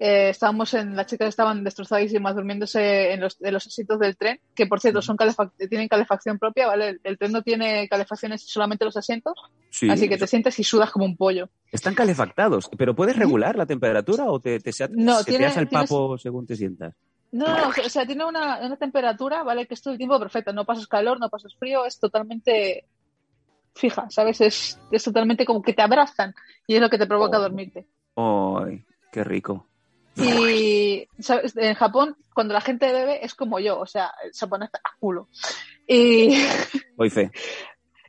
Eh, 0.00 0.30
estábamos 0.30 0.74
en, 0.74 0.96
las 0.96 1.06
chicas 1.06 1.28
estaban 1.28 1.62
destrozadísimas 1.62 2.34
durmiéndose 2.34 3.12
en 3.12 3.20
los, 3.20 3.36
en 3.40 3.54
los 3.54 3.66
asientos 3.66 3.98
del 4.00 4.16
tren, 4.16 4.40
que 4.54 4.66
por 4.66 4.80
cierto 4.80 5.00
son 5.00 5.16
calefac- 5.16 5.52
tienen 5.68 5.86
calefacción 5.88 6.38
propia, 6.38 6.66
¿vale? 6.66 6.88
El, 6.88 7.00
el 7.04 7.16
tren 7.16 7.30
no 7.32 7.42
tiene 7.42 7.88
calefacciones, 7.88 8.42
solamente 8.42 8.84
los 8.84 8.96
asientos, 8.96 9.34
sí, 9.70 9.88
así 9.88 10.08
que 10.08 10.18
te 10.18 10.26
sientes 10.26 10.58
y 10.58 10.64
sudas 10.64 10.90
como 10.90 11.04
un 11.04 11.16
pollo. 11.16 11.48
Están 11.70 11.94
calefactados, 11.94 12.68
pero 12.76 12.94
¿puedes 12.96 13.16
regular 13.16 13.56
la 13.56 13.66
temperatura 13.66 14.24
o 14.24 14.40
te, 14.40 14.58
te, 14.58 14.72
se- 14.72 14.88
No, 14.88 15.18
se 15.18 15.26
te 15.26 15.30
el 15.44 15.52
tienes- 15.68 15.70
papo 15.70 16.18
según 16.18 16.44
te 16.46 16.56
sientas? 16.56 16.94
No, 17.30 17.46
no, 17.48 17.58
no, 17.62 17.68
o 17.68 17.88
sea, 17.88 18.04
tiene 18.06 18.24
una, 18.24 18.58
una 18.66 18.76
temperatura, 18.76 19.42
¿vale? 19.42 19.66
Que 19.66 19.74
es 19.74 19.82
todo 19.82 19.92
el 19.92 19.98
tiempo 19.98 20.18
perfecta, 20.20 20.52
no 20.52 20.64
pasas 20.64 20.86
calor, 20.86 21.18
no 21.20 21.28
pasas 21.30 21.54
frío, 21.56 21.84
es 21.84 21.98
totalmente 22.00 22.84
fija, 23.74 24.06
¿sabes? 24.10 24.40
Es, 24.40 24.78
es 24.90 25.02
totalmente 25.04 25.44
como 25.44 25.62
que 25.62 25.72
te 25.72 25.82
abrazan 25.82 26.34
y 26.66 26.74
es 26.76 26.80
lo 26.80 26.88
que 26.90 26.98
te 26.98 27.06
provoca 27.06 27.38
Oh. 27.38 27.42
dormirte. 27.42 27.86
¡Ay, 28.16 28.84
qué 29.10 29.24
rico! 29.24 29.66
Y 30.16 31.08
¿sabes? 31.18 31.56
en 31.56 31.74
Japón, 31.74 32.16
cuando 32.34 32.54
la 32.54 32.60
gente 32.60 32.92
bebe, 32.92 33.24
es 33.24 33.34
como 33.34 33.58
yo, 33.58 33.80
o 33.80 33.86
sea, 33.86 34.12
se 34.32 34.46
pone 34.46 34.66
hasta 34.66 34.78
a 34.78 34.96
culo. 34.98 35.28
Y, 35.86 36.36
fe. 37.10 37.30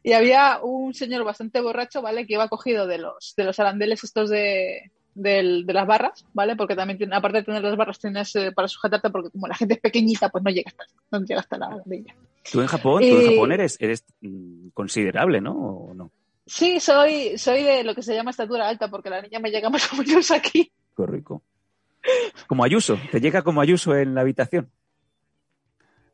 y 0.03 0.13
había 0.13 0.59
un 0.61 0.93
señor 0.93 1.23
bastante 1.23 1.61
borracho, 1.61 2.01
¿vale? 2.01 2.25
Que 2.27 2.33
iba 2.33 2.47
cogido 2.47 2.85
de 2.87 2.99
los, 2.99 3.33
de 3.35 3.43
los 3.43 3.59
arandeles 3.59 4.03
estos 4.03 4.29
de, 4.29 4.91
del- 5.15 5.65
de 5.65 5.73
las 5.73 5.87
barras, 5.87 6.25
¿vale? 6.33 6.55
Porque 6.55 6.75
también, 6.75 6.97
tiene, 6.97 7.15
aparte 7.15 7.39
de 7.39 7.43
tener 7.43 7.63
las 7.63 7.75
barras, 7.75 7.99
tienes 7.99 8.35
eh, 8.35 8.51
para 8.51 8.67
sujetarte, 8.67 9.09
porque 9.09 9.31
como 9.31 9.47
la 9.47 9.55
gente 9.55 9.73
es 9.75 9.79
pequeñita, 9.81 10.29
pues 10.29 10.43
no 10.43 10.51
llega 10.51 10.69
hasta, 10.69 10.85
no 11.11 11.25
llega 11.25 11.39
hasta 11.39 11.57
la 11.57 11.69
rodilla. 11.71 12.15
Tú 12.51 12.61
en 12.61 12.67
Japón, 12.67 13.01
tú 13.01 13.17
en 13.17 13.25
Japón 13.25 13.51
eres, 13.51 13.77
eres 13.81 14.05
mm, 14.21 14.69
considerable, 14.73 15.41
¿no? 15.41 15.53
¿O 15.53 15.93
no? 15.95 16.11
Sí, 16.45 16.79
soy, 16.79 17.39
soy 17.39 17.63
de 17.63 17.83
lo 17.83 17.95
que 17.95 18.03
se 18.03 18.13
llama 18.13 18.29
estatura 18.29 18.67
alta, 18.69 18.87
porque 18.87 19.09
la 19.09 19.19
niña 19.19 19.39
me 19.39 19.49
llega 19.49 19.67
más 19.71 19.91
o 19.91 19.95
menos 19.97 20.29
aquí. 20.29 20.71
Qué 20.95 21.05
rico. 21.07 21.41
Como 22.47 22.63
Ayuso, 22.63 22.97
te 23.11 23.19
llega 23.19 23.41
como 23.41 23.61
Ayuso 23.61 23.95
en 23.95 24.13
la 24.15 24.21
habitación. 24.21 24.69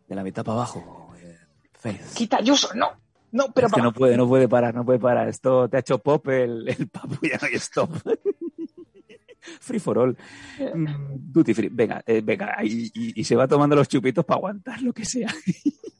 De 0.07 0.15
la 0.15 0.23
mitad 0.23 0.43
para 0.43 0.57
abajo. 0.57 1.13
eh, 1.21 1.37
Faith. 1.73 2.13
Quita 2.13 2.37
Ayuso, 2.37 2.69
no, 2.75 2.91
no, 3.31 3.45
pero 3.53 3.67
es 3.67 3.73
que 3.73 3.81
no 3.81 3.93
puede, 3.93 4.17
no 4.17 4.27
puede 4.27 4.47
parar, 4.47 4.73
no 4.75 4.83
puede 4.85 4.99
parar. 4.99 5.27
Esto 5.29 5.67
te 5.69 5.77
ha 5.77 5.79
hecho 5.79 5.97
pop 5.99 6.27
el, 6.29 6.67
el 6.67 6.87
papu, 6.87 7.15
ya 7.25 7.37
no 7.41 7.47
hay 7.47 7.55
stop. 7.55 7.91
Free 9.59 9.79
for 9.79 9.97
all. 9.97 10.15
Mm, 10.59 10.85
Duty 11.33 11.53
free. 11.55 11.69
Venga, 11.71 12.03
eh, 12.05 12.21
venga. 12.23 12.57
Y, 12.63 12.91
y- 12.93 13.21
y 13.21 13.23
se 13.23 13.35
va 13.35 13.47
tomando 13.47 13.75
los 13.75 13.87
chupitos 13.87 14.23
para 14.23 14.37
aguantar 14.37 14.81
lo 14.83 14.93
que 14.93 15.03
sea. 15.03 15.33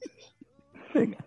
venga. 0.94 1.18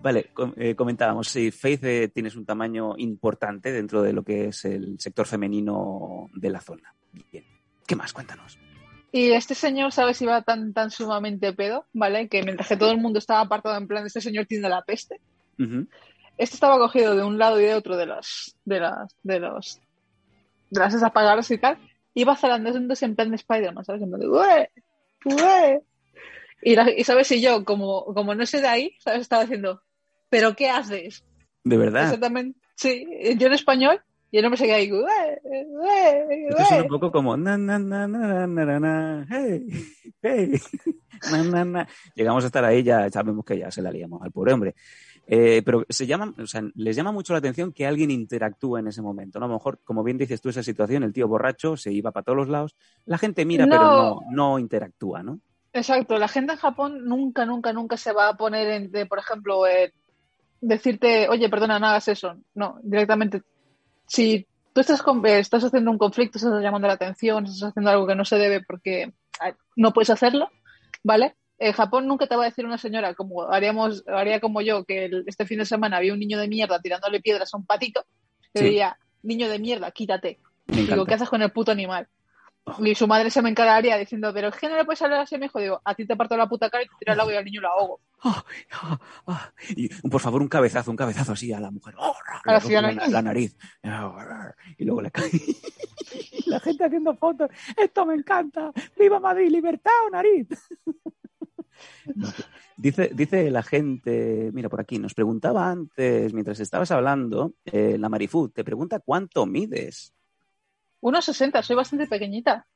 Vale, 0.00 0.30
com- 0.34 0.52
eh, 0.56 0.74
comentábamos, 0.76 1.28
si 1.28 1.50
Faith 1.50 1.82
eh, 1.84 2.08
tienes 2.08 2.36
un 2.36 2.44
tamaño 2.44 2.94
importante 2.98 3.72
dentro 3.72 4.02
de 4.02 4.12
lo 4.12 4.22
que 4.22 4.48
es 4.48 4.64
el 4.66 5.00
sector 5.00 5.26
femenino 5.26 6.28
de 6.34 6.50
la 6.50 6.60
zona. 6.60 6.94
Bien. 7.32 7.44
¿Qué 7.86 7.96
más? 7.96 8.12
Cuéntanos. 8.12 8.58
Y 9.12 9.32
este 9.32 9.54
señor, 9.54 9.92
¿sabes? 9.92 10.20
Iba 10.22 10.42
tan, 10.42 10.72
tan 10.72 10.90
sumamente 10.90 11.52
pedo, 11.52 11.86
¿vale? 11.92 12.28
Que 12.28 12.42
mientras 12.42 12.68
que 12.68 12.76
todo 12.76 12.90
el 12.90 12.98
mundo 12.98 13.18
estaba 13.18 13.40
apartado 13.40 13.76
en 13.76 13.86
plan, 13.86 14.04
este 14.06 14.20
señor 14.20 14.46
tiene 14.46 14.68
la 14.68 14.82
peste, 14.82 15.20
Ujú. 15.58 15.86
este 16.36 16.54
estaba 16.56 16.78
cogido 16.78 17.14
de 17.14 17.22
un 17.22 17.38
lado 17.38 17.60
y 17.60 17.64
de 17.64 17.74
otro 17.74 17.96
de 17.96 18.06
las, 18.06 18.56
de 18.64 18.80
las, 18.80 19.14
de 19.22 19.38
los, 19.38 19.80
de 20.70 20.80
las 20.80 20.94
esas 20.94 21.50
y 21.50 21.58
tal, 21.58 21.78
iba 22.14 22.34
zarandándose 22.36 23.04
en 23.04 23.14
plan 23.14 23.30
de 23.30 23.36
Spider-Man, 23.36 23.84
¿sabes? 23.84 24.02
En 24.02 24.08
plan 24.08 24.20
de, 24.20 24.28
"Ué, 24.28 24.70
ué". 25.26 25.82
Y, 26.62 26.74
la- 26.74 26.90
y, 26.90 27.04
¿sabes? 27.04 27.30
Y 27.30 27.40
yo, 27.40 27.64
como, 27.64 28.04
como 28.06 28.34
no 28.34 28.46
sé 28.46 28.60
de 28.60 28.68
ahí, 28.68 28.96
¿sabes? 28.98 29.20
Estaba 29.20 29.42
diciendo, 29.42 29.80
¿pero 30.28 30.56
qué 30.56 30.70
haces? 30.70 31.22
De 31.62 31.76
verdad. 31.76 32.04
Exactamente. 32.04 32.58
Sí, 32.74 33.06
yo 33.36 33.46
en 33.46 33.52
español, 33.52 34.02
y 34.34 34.38
el 34.38 34.44
hombre 34.46 34.58
se 34.58 34.64
queda 34.64 34.76
ahí, 34.76 34.90
"Ué, 34.90 35.40
ué, 35.44 36.48
Esto 36.48 36.64
suena 36.64 36.82
ué". 36.82 36.82
un 36.82 36.88
poco 36.88 37.12
como 37.12 37.36
na 37.36 37.56
na 37.56 37.78
na 37.78 38.08
na 38.08 38.46
na 38.48 38.80
na 38.80 39.26
hey 39.30 39.66
hey 40.22 40.50
na 41.30 41.44
na 41.44 41.64
na. 41.64 41.88
Llegamos 42.16 42.42
a 42.42 42.48
estar 42.48 42.64
ahí 42.64 42.82
ya 42.82 43.08
sabemos 43.10 43.44
que 43.44 43.58
ya 43.58 43.70
se 43.70 43.80
la 43.80 43.92
liamos 43.92 44.20
al 44.22 44.32
pobre 44.32 44.52
hombre. 44.52 44.74
Eh, 45.28 45.62
pero 45.64 45.86
se 45.88 46.06
llaman, 46.06 46.34
o 46.38 46.46
sea, 46.48 46.62
les 46.74 46.96
llama 46.96 47.12
mucho 47.12 47.32
la 47.32 47.38
atención 47.38 47.72
que 47.72 47.86
alguien 47.86 48.10
interactúa 48.10 48.80
en 48.80 48.88
ese 48.88 49.00
momento, 49.02 49.38
¿no? 49.38 49.46
A 49.46 49.48
lo 49.48 49.54
mejor, 49.54 49.78
como 49.84 50.02
bien 50.02 50.18
dices 50.18 50.40
tú, 50.42 50.48
esa 50.48 50.62
situación, 50.64 51.02
el 51.04 51.12
tío 51.12 51.28
borracho 51.28 51.76
se 51.76 51.92
iba 51.92 52.10
para 52.10 52.24
todos 52.24 52.36
los 52.36 52.48
lados, 52.48 52.74
la 53.06 53.16
gente 53.18 53.44
mira, 53.46 53.66
pero 53.70 53.84
No. 53.88 53.96
no, 53.96 54.20
no 54.32 54.58
interactúa, 54.58 55.22
¿no? 55.22 55.38
Exacto, 55.72 56.18
la 56.18 56.28
gente 56.28 56.52
en 56.52 56.58
Japón 56.58 57.04
nunca, 57.06 57.46
nunca, 57.46 57.72
nunca 57.72 57.96
se 57.96 58.12
va 58.12 58.28
a 58.30 58.36
poner 58.36 58.68
en, 58.68 58.90
de, 58.90 59.06
por 59.06 59.18
ejemplo, 59.18 59.66
eh, 59.66 59.92
decirte, 60.60 61.28
oye, 61.28 61.48
perdona, 61.48 61.78
no 61.78 61.86
hagas 61.86 62.08
eso. 62.08 62.36
No, 62.54 62.78
directamente, 62.82 63.42
si 64.06 64.46
tú 64.72 64.80
estás, 64.80 65.02
con- 65.02 65.24
eh, 65.26 65.38
estás 65.38 65.64
haciendo 65.64 65.90
un 65.90 65.98
conflicto, 65.98 66.38
estás 66.38 66.62
llamando 66.62 66.88
la 66.88 66.94
atención, 66.94 67.44
estás 67.44 67.70
haciendo 67.70 67.90
algo 67.90 68.06
que 68.06 68.14
no 68.14 68.24
se 68.24 68.36
debe 68.38 68.62
porque 68.62 69.02
eh, 69.02 69.54
no 69.76 69.92
puedes 69.92 70.10
hacerlo, 70.10 70.48
¿vale? 71.02 71.36
En 71.58 71.72
Japón 71.72 72.06
nunca 72.08 72.26
te 72.26 72.34
va 72.36 72.42
a 72.42 72.46
decir 72.46 72.66
una 72.66 72.78
señora, 72.78 73.14
como 73.14 73.42
haríamos, 73.50 74.02
haría 74.08 74.40
como 74.40 74.60
yo, 74.60 74.84
que 74.84 75.04
el- 75.06 75.24
este 75.26 75.46
fin 75.46 75.58
de 75.58 75.66
semana 75.66 75.96
había 75.98 76.12
un 76.12 76.18
niño 76.18 76.38
de 76.38 76.48
mierda 76.48 76.80
tirándole 76.80 77.20
piedras 77.20 77.54
a 77.54 77.56
un 77.56 77.64
patito, 77.66 78.04
Sí. 78.54 78.64
diría, 78.64 78.98
niño 79.22 79.48
de 79.48 79.58
mierda, 79.58 79.90
quítate. 79.90 80.38
Digo. 80.66 81.04
¿qué 81.06 81.14
haces 81.14 81.28
con 81.28 81.42
el 81.42 81.52
puto 81.52 81.70
animal? 81.72 82.08
Y 82.78 82.94
su 82.94 83.06
madre 83.06 83.30
se 83.30 83.42
me 83.42 83.50
encargaría 83.50 83.98
diciendo, 83.98 84.32
pero 84.32 84.48
es 84.48 84.56
que 84.56 84.68
no 84.68 84.76
le 84.76 84.84
puedes 84.84 85.02
hablar 85.02 85.20
así 85.20 85.34
a 85.34 85.38
mi 85.38 85.46
hijo. 85.46 85.60
Digo, 85.60 85.80
a 85.84 85.94
ti 85.94 86.06
te 86.06 86.16
parto 86.16 86.36
la 86.36 86.48
puta 86.48 86.70
cara 86.70 86.84
y 86.84 86.88
te 86.88 86.94
tiro 86.98 87.12
al 87.12 87.20
agua 87.20 87.34
y 87.34 87.36
al 87.36 87.44
niño 87.44 87.60
lo 87.60 87.68
ahogo. 87.68 88.00
Ah, 88.22 88.44
ah, 88.72 88.98
ah. 89.26 89.52
Y, 89.76 89.88
por 89.88 90.20
favor, 90.20 90.40
un 90.40 90.48
cabezazo, 90.48 90.90
un 90.90 90.96
cabezazo 90.96 91.32
así 91.32 91.52
a 91.52 91.60
la 91.60 91.70
mujer. 91.70 91.94
Oh, 91.98 92.14
la 92.46 93.22
nariz. 93.22 93.56
Ah, 93.82 94.54
Y 94.78 94.84
luego 94.84 95.02
le 95.02 95.10
cae. 95.10 95.30
La 96.46 96.60
gente 96.60 96.84
haciendo 96.84 97.14
fotos. 97.16 97.50
Esto 97.76 98.04
me 98.04 98.14
encanta. 98.14 98.70
¡Viva 98.98 99.18
Madrid! 99.18 99.50
¡Libertad 99.50 99.92
o 100.06 100.10
nariz! 100.10 100.46
Dice, 102.76 103.10
dice 103.14 103.50
la 103.50 103.62
gente, 103.62 104.50
mira 104.52 104.68
por 104.68 104.80
aquí, 104.80 104.98
nos 104.98 105.14
preguntaba 105.14 105.70
antes, 105.70 106.32
mientras 106.32 106.60
estabas 106.60 106.90
hablando, 106.90 107.54
eh, 107.64 107.96
la 107.98 108.08
Marifú, 108.08 108.48
te 108.48 108.64
pregunta 108.64 109.00
cuánto 109.00 109.46
mides. 109.46 110.12
1,60, 111.04 111.62
soy 111.62 111.76
bastante 111.76 112.06
pequeñita. 112.06 112.66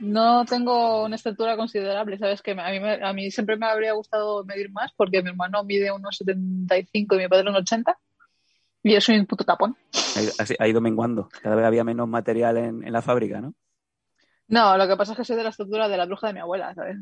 No 0.00 0.44
tengo 0.46 1.04
una 1.04 1.16
estatura 1.16 1.56
considerable, 1.56 2.16
¿sabes? 2.18 2.40
Que 2.40 2.52
a 2.52 2.70
mí, 2.70 2.80
me- 2.80 3.04
a 3.04 3.12
mí 3.12 3.30
siempre 3.30 3.56
me 3.58 3.66
habría 3.66 3.92
gustado 3.92 4.44
medir 4.44 4.70
más 4.70 4.92
porque 4.96 5.22
mi 5.22 5.30
hermano 5.30 5.64
mide 5.64 5.90
unos 5.92 6.16
75 6.16 7.16
y 7.16 7.18
mi 7.18 7.28
padre 7.28 7.50
unos 7.50 7.60
80. 7.62 7.98
Y 8.82 8.94
yo 8.94 9.00
soy 9.00 9.18
un 9.18 9.26
puto 9.26 9.44
tapón. 9.44 9.76
Ha 10.16 10.22
ido, 10.22 10.32
así- 10.38 10.56
ha 10.58 10.68
ido 10.68 10.80
menguando, 10.80 11.28
cada 11.42 11.56
vez 11.56 11.66
había 11.66 11.84
menos 11.84 12.08
material 12.08 12.56
en, 12.56 12.86
en 12.86 12.92
la 12.92 13.02
fábrica, 13.02 13.40
¿no? 13.40 13.54
No, 14.46 14.78
lo 14.78 14.88
que 14.88 14.96
pasa 14.96 15.12
es 15.12 15.18
que 15.18 15.24
soy 15.24 15.36
de 15.36 15.42
la 15.42 15.50
estatura 15.50 15.88
de 15.88 15.96
la 15.98 16.06
bruja 16.06 16.28
de 16.28 16.32
mi 16.32 16.40
abuela, 16.40 16.74
¿sabes? 16.74 16.96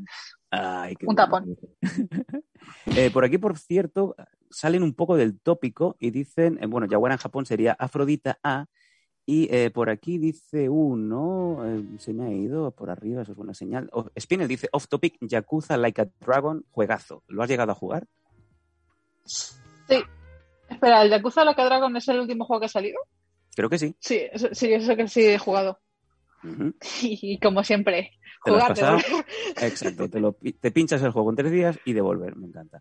Ay, 0.50 0.96
qué 0.96 1.06
Un 1.06 1.14
bueno. 1.14 1.30
tapón. 1.30 1.56
Eh, 2.96 3.10
por 3.10 3.24
aquí, 3.24 3.36
por 3.36 3.58
cierto, 3.58 4.16
salen 4.50 4.82
un 4.82 4.94
poco 4.94 5.16
del 5.16 5.38
tópico 5.40 5.96
y 5.98 6.10
dicen, 6.10 6.58
eh, 6.62 6.66
bueno, 6.66 6.86
Yaguara 6.86 7.14
en 7.14 7.20
Japón 7.20 7.46
sería 7.46 7.72
Afrodita 7.78 8.38
A, 8.42 8.66
y 9.28 9.52
eh, 9.52 9.70
por 9.70 9.90
aquí 9.90 10.18
dice 10.18 10.68
uno, 10.68 11.58
eh, 11.66 11.82
se 11.98 12.12
me 12.14 12.26
ha 12.26 12.32
ido 12.32 12.70
por 12.70 12.90
arriba, 12.90 13.22
eso 13.22 13.32
es 13.32 13.36
buena 13.36 13.54
señal. 13.54 13.88
Oh, 13.92 14.08
Spinel 14.18 14.46
dice, 14.46 14.68
off 14.70 14.86
topic, 14.86 15.16
Yakuza 15.20 15.76
Like 15.76 16.00
a 16.02 16.08
Dragon, 16.20 16.64
juegazo. 16.70 17.24
¿Lo 17.26 17.42
has 17.42 17.48
llegado 17.48 17.72
a 17.72 17.74
jugar? 17.74 18.06
Sí. 19.24 19.96
Espera, 20.68 21.02
¿el 21.02 21.10
Yakuza 21.10 21.44
Like 21.44 21.60
a 21.60 21.64
Dragon 21.64 21.96
es 21.96 22.06
el 22.08 22.20
último 22.20 22.44
juego 22.44 22.60
que 22.60 22.66
ha 22.66 22.68
salido? 22.68 22.98
Creo 23.56 23.68
que 23.70 23.78
sí. 23.78 23.96
Sí, 23.98 24.20
eso- 24.32 24.48
sí, 24.52 24.72
eso 24.72 24.94
que 24.96 25.08
sí 25.08 25.24
he 25.24 25.38
jugado. 25.38 25.80
Y 27.02 27.38
como 27.40 27.64
siempre, 27.64 28.12
¿Te 28.44 28.50
lo 28.52 28.58
has 28.58 28.62
jugar, 28.64 28.76
pasado? 28.76 28.96
devolver. 28.98 29.26
Exacto, 29.72 30.08
te, 30.08 30.20
lo 30.20 30.36
te 30.60 30.70
pinchas 30.70 31.02
el 31.02 31.10
juego 31.10 31.30
en 31.30 31.36
tres 31.36 31.50
días 31.50 31.80
y 31.84 31.92
devolver, 31.94 32.36
me 32.36 32.46
encanta. 32.46 32.80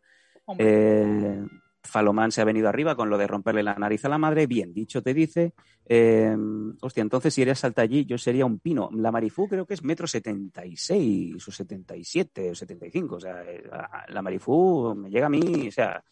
Eh, 0.57 1.45
Falomán 1.83 2.31
se 2.31 2.41
ha 2.41 2.45
venido 2.45 2.67
arriba 2.67 2.95
con 2.95 3.09
lo 3.09 3.17
de 3.17 3.27
romperle 3.27 3.63
la 3.63 3.75
nariz 3.75 4.03
a 4.05 4.09
la 4.09 4.17
madre. 4.17 4.47
Bien 4.47 4.73
dicho, 4.73 5.01
te 5.01 5.13
dice. 5.13 5.53
Eh, 5.85 6.35
hostia, 6.81 7.01
entonces 7.01 7.33
si 7.33 7.43
eres 7.43 7.59
salta 7.59 7.83
allí, 7.83 8.05
yo 8.05 8.17
sería 8.17 8.45
un 8.45 8.59
pino. 8.59 8.89
La 8.93 9.11
Marifú 9.11 9.47
creo 9.47 9.65
que 9.65 9.75
es 9.75 9.83
metro 9.83 10.07
setenta 10.07 10.65
y 10.65 10.75
seis 10.75 11.47
o 11.47 11.51
setenta 11.51 11.95
y 11.95 12.03
siete 12.03 12.51
o 12.51 12.55
setenta 12.55 12.87
y 12.87 12.91
cinco. 12.91 13.15
O 13.15 13.19
sea, 13.19 13.43
eh, 13.43 13.63
la 14.09 14.21
Marifú 14.21 14.95
me 14.95 15.09
llega 15.09 15.27
a 15.27 15.29
mí, 15.29 15.67
o 15.67 15.71
sea, 15.71 16.03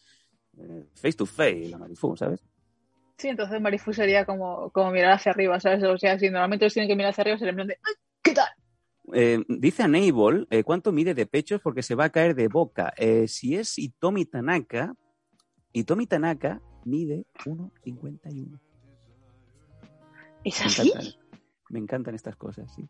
eh, 0.58 0.86
face 0.94 1.14
to 1.14 1.26
face, 1.26 1.70
la 1.70 1.78
Marifú, 1.78 2.16
¿sabes? 2.16 2.44
Sí, 3.16 3.28
entonces 3.30 3.62
Marifu 3.62 3.94
sería 3.94 4.26
como, 4.26 4.72
como 4.72 4.92
mirar 4.92 5.14
hacia 5.14 5.32
arriba, 5.32 5.60
¿sabes? 5.60 5.84
O 5.84 5.98
sea, 5.98 6.18
si 6.18 6.30
normalmente 6.30 6.66
ellos 6.66 6.74
tienen 6.74 6.90
que 6.90 6.96
mirar 6.96 7.12
hacia 7.12 7.22
arriba, 7.22 7.38
sería 7.38 7.52
en 7.52 7.56
plan 7.56 7.68
de 7.68 7.78
¡Ay, 7.84 7.94
¿qué 8.22 8.32
tal? 8.34 8.50
Eh, 9.12 9.44
dice 9.50 9.84
Anable, 9.84 10.46
eh, 10.50 10.64
¿cuánto 10.64 10.92
mide 10.92 11.14
de 11.14 11.26
pechos? 11.26 11.60
Porque 11.62 11.84
se 11.84 11.96
va 11.96 12.06
a 12.06 12.10
caer 12.10 12.36
de 12.36 12.48
boca. 12.48 12.94
Eh, 12.98 13.28
si 13.28 13.56
es 13.56 13.78
Itomi 13.78 14.26
Tanaka, 14.26 14.94
Itomi 15.74 16.08
Tanaka 16.08 16.62
mide 16.86 17.26
1,51. 17.46 18.60
¿Es 20.46 20.60
Me 20.60 20.66
así? 20.66 20.82
encantan, 20.90 21.14
me 21.70 21.80
encantan 21.80 22.16
estas 22.16 22.36
cosas, 22.38 22.74
sí. 22.74 22.88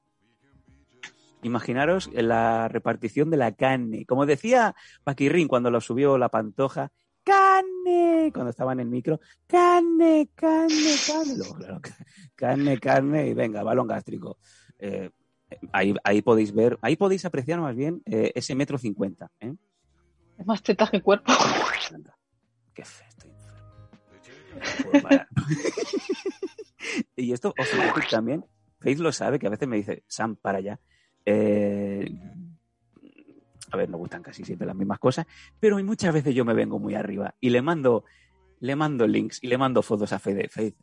Imaginaros 1.41 2.09
la 2.13 2.67
repartición 2.67 3.29
de 3.29 3.37
la 3.37 3.51
carne. 3.51 4.05
Como 4.05 4.25
decía 4.25 4.75
Paquirrín 5.03 5.47
cuando 5.47 5.71
lo 5.71 5.81
subió 5.81 6.17
la 6.17 6.29
pantoja, 6.29 6.91
¡carne! 7.23 8.31
Cuando 8.33 8.49
estaba 8.49 8.71
en 8.73 8.79
el 8.79 8.87
micro, 8.87 9.19
¡carne, 9.47 10.29
carne, 10.35 10.95
carne! 11.05 11.81
Carne, 12.35 12.79
carne, 12.79 13.27
y 13.27 13.33
venga, 13.33 13.63
balón 13.63 13.87
gástrico. 13.87 14.37
Eh, 14.79 15.09
ahí, 15.71 15.93
ahí 16.03 16.21
podéis 16.21 16.53
ver, 16.53 16.77
ahí 16.81 16.95
podéis 16.95 17.25
apreciar 17.25 17.59
más 17.59 17.75
bien 17.75 18.01
eh, 18.05 18.31
ese 18.35 18.55
metro 18.55 18.77
cincuenta. 18.77 19.31
¿eh? 19.39 19.53
Es 20.37 20.45
más 20.45 20.61
tetas 20.61 20.89
que 20.89 21.01
cuerpo. 21.01 21.31
Qué 22.73 22.83
fe, 22.83 23.05
estoy 23.07 23.31
enfermo. 23.31 25.25
Y 27.15 27.31
esto, 27.31 27.53
off 27.57 28.09
también, 28.09 28.45
Faith 28.79 28.99
lo 28.99 29.11
sabe, 29.11 29.39
que 29.39 29.47
a 29.47 29.49
veces 29.49 29.67
me 29.67 29.77
dice, 29.77 30.03
Sam, 30.07 30.35
para 30.35 30.57
allá. 30.57 30.79
Eh, 31.25 32.11
a 33.71 33.77
ver, 33.77 33.89
nos 33.89 33.99
gustan 33.99 34.21
casi 34.21 34.43
siempre 34.43 34.67
las 34.67 34.75
mismas 34.75 34.99
cosas, 34.99 35.25
pero 35.59 35.81
muchas 35.83 36.13
veces 36.13 36.35
yo 36.35 36.45
me 36.45 36.53
vengo 36.53 36.79
muy 36.79 36.95
arriba 36.95 37.33
y 37.39 37.49
le 37.49 37.61
mando, 37.61 38.03
le 38.59 38.75
mando 38.75 39.07
links 39.07 39.39
y 39.41 39.47
le 39.47 39.57
mando 39.57 39.81
fotos 39.81 40.13
a 40.13 40.19
Fede. 40.19 40.47
Faith. 40.49 40.75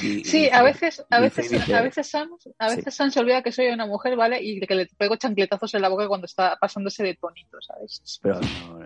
Y- 0.00 0.24
Sí, 0.24 0.44
y- 0.44 0.48
a 0.50 0.62
veces, 0.62 1.04
a 1.10 1.20
veces, 1.20 1.52
a 1.70 1.82
veces 1.82 2.08
Sam, 2.08 2.30
a 2.58 2.68
veces 2.74 2.94
Sam 2.94 3.10
se 3.10 3.20
olvida 3.20 3.42
que 3.42 3.52
soy 3.52 3.66
una 3.68 3.86
mujer, 3.86 4.16
¿vale? 4.16 4.42
Y 4.42 4.60
que 4.60 4.74
le 4.74 4.86
pego 4.96 5.16
chancletazos 5.16 5.74
en 5.74 5.82
la 5.82 5.88
boca 5.88 6.08
cuando 6.08 6.24
está 6.26 6.56
pasándose 6.60 7.02
de 7.02 7.14
tonito, 7.14 7.58
¿sabes? 7.60 8.20
Pero 8.22 8.40
no, 8.40 8.80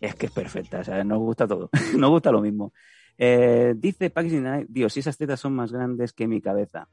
es 0.00 0.14
que 0.14 0.26
es 0.26 0.32
perfecta, 0.32 0.80
o 0.80 0.84
sea, 0.84 1.02
nos 1.04 1.18
gusta 1.18 1.46
todo, 1.46 1.70
nos 1.98 2.10
gusta 2.10 2.30
lo 2.30 2.40
mismo. 2.40 2.72
Eh, 3.16 3.74
dice 3.76 4.10
Paxi 4.10 4.38
Night, 4.40 4.66
Dios, 4.68 4.92
si 4.92 5.00
esas 5.00 5.16
tetas 5.16 5.40
son 5.40 5.54
más 5.54 5.72
grandes 5.72 6.12
que 6.12 6.28
mi 6.28 6.40
cabeza. 6.40 6.88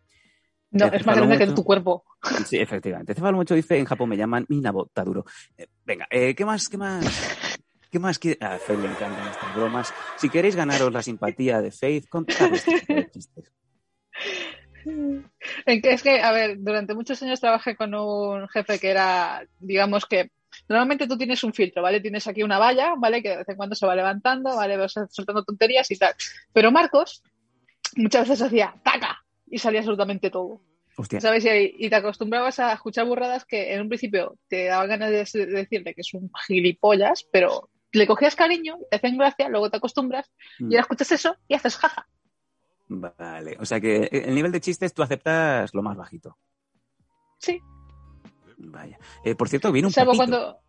No, 0.72 0.88
es 0.88 1.06
más 1.06 1.16
grande 1.16 1.38
que 1.38 1.48
tu 1.48 1.64
cuerpo. 1.64 2.04
Sí, 2.48 2.58
efectivamente. 2.58 3.14
Cefalo 3.14 3.38
mucho 3.38 3.54
dice, 3.56 3.78
en 3.78 3.86
Japón 3.86 4.10
me 4.10 4.18
llaman 4.18 4.46
Minabo 4.50 4.88
Taduro. 4.88 5.24
Eh, 5.58 5.68
venga, 5.86 6.08
eh, 6.10 6.34
¿qué 6.36 6.44
más? 6.44 6.68
¿Qué 6.68 6.78
más? 6.78 7.06
¿Qué 7.96 8.00
más 8.00 8.20
quiere? 8.20 8.46
A 8.46 8.58
Faith 8.60 8.82
le 8.82 8.90
encantan 8.90 9.26
estas 9.26 9.56
bromas. 9.56 9.94
Si 10.18 10.30
queréis 10.30 10.54
ganaros 10.54 10.92
la 10.92 11.02
simpatía 11.02 11.62
de 11.62 11.72
Faith, 11.72 12.10
contad 12.10 12.54
este 12.54 13.10
chistes. 13.10 13.54
Es 15.66 16.04
que, 16.04 16.20
a 16.20 16.34
ver, 16.34 16.58
durante 16.60 16.94
muchos 16.94 17.24
años 17.24 17.40
trabajé 17.40 17.78
con 17.78 17.96
un 17.96 18.50
jefe 18.50 18.80
que 18.80 18.90
era, 18.90 19.48
digamos 19.60 20.06
que, 20.06 20.30
normalmente 20.68 21.08
tú 21.08 21.18
tienes 21.18 21.42
un 21.46 21.54
filtro, 21.54 21.82
¿vale? 21.82 22.02
Tienes 22.02 22.28
aquí 22.28 22.44
una 22.44 22.60
valla, 22.60 22.96
¿vale? 22.98 23.24
Que 23.24 23.30
de 23.30 23.38
vez 23.38 23.48
en 23.48 23.56
cuando 23.56 23.76
se 23.76 23.86
va 23.86 23.96
levantando, 23.96 24.54
¿vale? 24.58 24.76
Vas 24.76 24.94
soltando 25.10 25.46
tonterías 25.46 25.90
y 25.90 25.98
tal. 25.98 26.14
Pero 26.52 26.74
Marcos 26.74 27.24
muchas 27.96 28.28
veces 28.28 28.46
hacía 28.46 28.76
¡taca! 28.84 29.24
y 29.48 29.58
salía 29.58 29.80
absolutamente 29.80 30.30
todo. 30.30 30.60
Hostia, 30.98 31.22
¿Sabes? 31.22 31.46
Y, 31.46 31.86
y 31.86 31.90
te 31.90 31.96
acostumbrabas 31.96 32.60
a 32.60 32.74
escuchar 32.74 33.06
burradas 33.06 33.46
que 33.46 33.74
en 33.74 33.80
un 33.80 33.88
principio 33.88 34.38
te 34.50 34.66
daban 34.66 34.90
ganas 34.90 35.12
de, 35.12 35.46
de 35.46 35.46
decirle 35.46 35.94
que 35.94 36.02
es 36.02 36.14
un 36.14 36.30
gilipollas, 36.46 37.26
pero 37.32 37.70
le 37.96 38.08
cogías 38.08 38.36
cariño, 38.36 38.78
te 38.90 38.98
hacen 38.98 39.18
gracia, 39.18 39.50
luego 39.50 39.70
te 39.70 39.78
acostumbras 39.78 40.32
Mm. 40.60 40.72
y 40.72 40.76
ahora 40.76 40.82
escuchas 40.82 41.12
eso 41.12 41.36
y 41.48 41.54
haces 41.56 41.76
jaja. 41.78 42.08
vale. 42.88 43.58
O 43.60 43.66
sea 43.66 43.80
que 43.80 44.04
eh, 44.04 44.10
el 44.28 44.36
nivel 44.36 44.52
de 44.52 44.62
chistes 44.62 44.94
tú 44.94 45.02
aceptas 45.04 45.74
lo 45.74 45.82
más 45.82 45.98
bajito. 45.98 46.38
Sí. 47.40 47.60
Vaya. 48.58 48.98
Eh, 49.24 49.36
por 49.36 49.50
cierto, 49.50 49.72
viene 49.72 49.88
un 49.88 49.92
Salvo 49.94 50.12
papito. 50.14 50.32
cuando, 50.38 50.60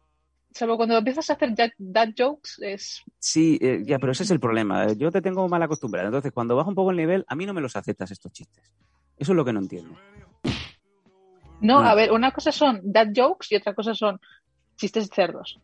salvo 0.50 0.76
cuando 0.76 0.96
empiezas 0.98 1.30
a 1.30 1.34
hacer 1.34 1.54
dad, 1.78 2.08
jokes, 2.16 2.52
es 2.60 3.02
Sí, 3.18 3.58
eh, 3.60 3.82
ya, 3.84 3.98
pero 3.98 4.12
ese 4.12 4.22
es 4.24 4.30
el 4.30 4.40
problema. 4.40 4.92
Yo 4.94 5.10
te 5.12 5.20
tengo 5.22 5.48
mal 5.48 5.62
acostumbrado. 5.62 6.08
Entonces, 6.08 6.32
cuando 6.32 6.56
baja 6.56 6.68
un 6.68 6.74
poco 6.74 6.90
el 6.90 6.96
nivel, 6.96 7.24
a 7.28 7.34
mí 7.36 7.46
no 7.46 7.54
me 7.54 7.60
los 7.60 7.76
aceptas 7.76 8.10
estos 8.10 8.32
chistes. 8.32 8.64
Eso 9.16 9.32
es 9.32 9.36
lo 9.36 9.44
que 9.44 9.52
no 9.52 9.60
entiendo. 9.60 9.96
No, 11.60 11.80
Mm. 11.82 11.86
a 11.86 11.94
ver, 11.94 12.12
una 12.12 12.32
cosa 12.32 12.52
son 12.52 12.80
dad 12.82 13.08
jokes 13.14 13.46
y 13.50 13.56
otra 13.56 13.74
cosa 13.74 13.94
son 13.94 14.20
chistes 14.76 15.08
cerdos. 15.14 15.58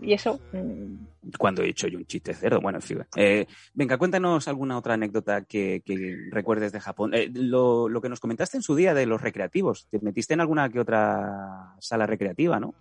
Y 0.00 0.12
eso, 0.12 0.40
mm, 0.52 1.30
Cuando 1.38 1.62
he 1.62 1.68
hecho 1.68 1.86
yo 1.86 1.98
un 1.98 2.06
chiste 2.06 2.34
cerdo, 2.34 2.60
bueno, 2.60 2.78
en 2.78 2.82
fin. 2.82 3.04
Eh, 3.16 3.46
venga, 3.72 3.96
cuéntanos 3.96 4.48
alguna 4.48 4.76
otra 4.76 4.94
anécdota 4.94 5.42
que, 5.44 5.82
que 5.84 6.16
recuerdes 6.30 6.72
de 6.72 6.80
Japón. 6.80 7.14
Eh, 7.14 7.30
lo, 7.32 7.88
lo 7.88 8.00
que 8.00 8.08
nos 8.08 8.20
comentaste 8.20 8.56
en 8.56 8.62
su 8.62 8.74
día 8.74 8.92
de 8.92 9.06
los 9.06 9.22
recreativos. 9.22 9.86
Te 9.90 10.00
metiste 10.00 10.34
en 10.34 10.40
alguna 10.40 10.68
que 10.68 10.80
otra 10.80 11.74
sala 11.80 12.06
recreativa, 12.06 12.58
¿no? 12.60 12.74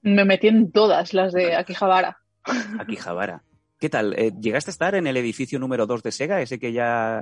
me 0.00 0.24
metí 0.24 0.46
en 0.48 0.70
todas 0.70 1.12
las 1.12 1.32
de 1.32 1.56
Akihabara. 1.56 2.18
Aquí, 2.78 2.96
Javara. 2.96 3.42
¿Qué 3.80 3.88
tal? 3.88 4.14
Eh, 4.16 4.32
¿Llegaste 4.40 4.70
a 4.70 4.72
estar 4.72 4.94
en 4.94 5.06
el 5.06 5.16
edificio 5.16 5.58
número 5.58 5.86
2 5.86 6.02
de 6.02 6.12
Sega, 6.12 6.40
ese 6.40 6.58
que 6.58 6.72
ya 6.72 7.20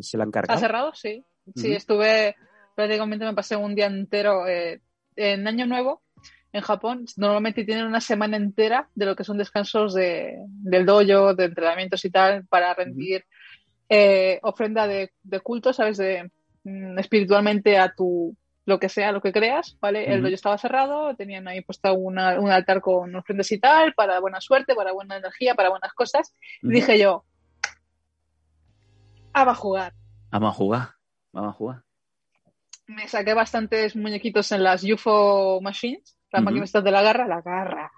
se 0.00 0.16
lo 0.16 0.22
han 0.22 0.28
¿Está 0.28 0.40
cargado? 0.40 0.60
cerrado? 0.60 0.92
Sí. 0.94 1.24
Sí, 1.56 1.72
estuve, 1.72 2.36
prácticamente 2.74 3.24
me 3.24 3.34
pasé 3.34 3.56
un 3.56 3.74
día 3.74 3.86
entero 3.86 4.42
en 5.16 5.46
Año 5.48 5.66
Nuevo. 5.66 6.02
En 6.52 6.60
Japón 6.60 7.06
normalmente 7.16 7.64
tienen 7.64 7.86
una 7.86 8.00
semana 8.00 8.36
entera 8.36 8.88
de 8.94 9.06
lo 9.06 9.16
que 9.16 9.24
son 9.24 9.38
descansos 9.38 9.94
de, 9.94 10.36
del 10.48 10.84
dojo, 10.84 11.34
de 11.34 11.44
entrenamientos 11.44 12.04
y 12.04 12.10
tal, 12.10 12.46
para 12.46 12.74
rendir 12.74 13.24
eh, 13.88 14.38
ofrenda 14.42 14.86
de, 14.86 15.12
de 15.22 15.40
culto, 15.40 15.72
¿sabes? 15.72 15.96
De, 15.96 16.30
mm, 16.64 16.98
espiritualmente 16.98 17.78
a 17.78 17.94
tu, 17.94 18.36
lo 18.64 18.78
que 18.78 18.88
sea, 18.88 19.12
lo 19.12 19.20
que 19.20 19.32
creas, 19.32 19.76
¿vale? 19.80 20.12
El 20.12 20.22
dojo 20.22 20.34
estaba 20.34 20.58
cerrado, 20.58 21.16
tenían 21.16 21.48
ahí 21.48 21.62
puesta 21.62 21.92
una, 21.92 22.38
un 22.38 22.50
altar 22.50 22.80
con 22.80 23.14
ofrendas 23.14 23.50
y 23.52 23.58
tal, 23.58 23.94
para 23.94 24.20
buena 24.20 24.40
suerte, 24.40 24.74
para 24.74 24.92
buena 24.92 25.16
energía, 25.16 25.54
para 25.54 25.70
buenas 25.70 25.92
cosas. 25.94 26.34
Y 26.62 26.68
dije 26.68 26.98
yo, 26.98 27.24
ah, 29.32 29.44
va 29.44 29.52
a 29.52 29.56
jugar. 29.56 29.94
Vamos 30.30 30.50
a 30.50 30.54
jugar. 30.54 30.88
Vamos 31.32 31.50
a 31.50 31.56
jugar. 31.56 31.82
Me 32.86 33.08
saqué 33.08 33.34
bastantes 33.34 33.96
muñequitos 33.96 34.52
en 34.52 34.62
las 34.62 34.84
UFO 34.84 35.60
Machines, 35.60 36.16
Ujú. 36.40 36.44
máquinas 36.46 36.68
estas 36.68 36.84
de 36.84 36.90
la 36.90 37.02
garra, 37.02 37.26
la 37.26 37.40
garra. 37.42 37.92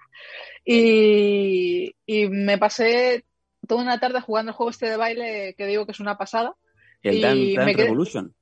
Y, 0.63 1.95
y 2.05 2.27
me 2.29 2.57
pasé 2.57 3.25
toda 3.67 3.81
una 3.81 3.99
tarde 3.99 4.21
jugando 4.21 4.51
el 4.51 4.55
juego 4.55 4.69
este 4.71 4.89
de 4.89 4.97
baile 4.97 5.55
que 5.57 5.65
digo 5.65 5.85
que 5.85 5.91
es 5.93 5.99
una 5.99 6.17
pasada. 6.17 6.55
El 7.01 7.17
Y 7.17 7.21
me 7.21 7.55
Dance 7.57 7.73
quedé- 7.75 7.83
Revolution. 7.85 8.35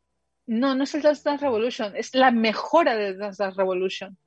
No, 0.45 0.75
no 0.75 0.83
es 0.83 0.93
el 0.95 1.01
Dance 1.01 1.21
Dance 1.23 1.43
Revolution, 1.45 1.95
es 1.95 2.13
la 2.15 2.29
mejora 2.31 2.95
de 2.97 3.15
Dance 3.15 3.41
Dance 3.41 3.57
Revolution. 3.57 4.17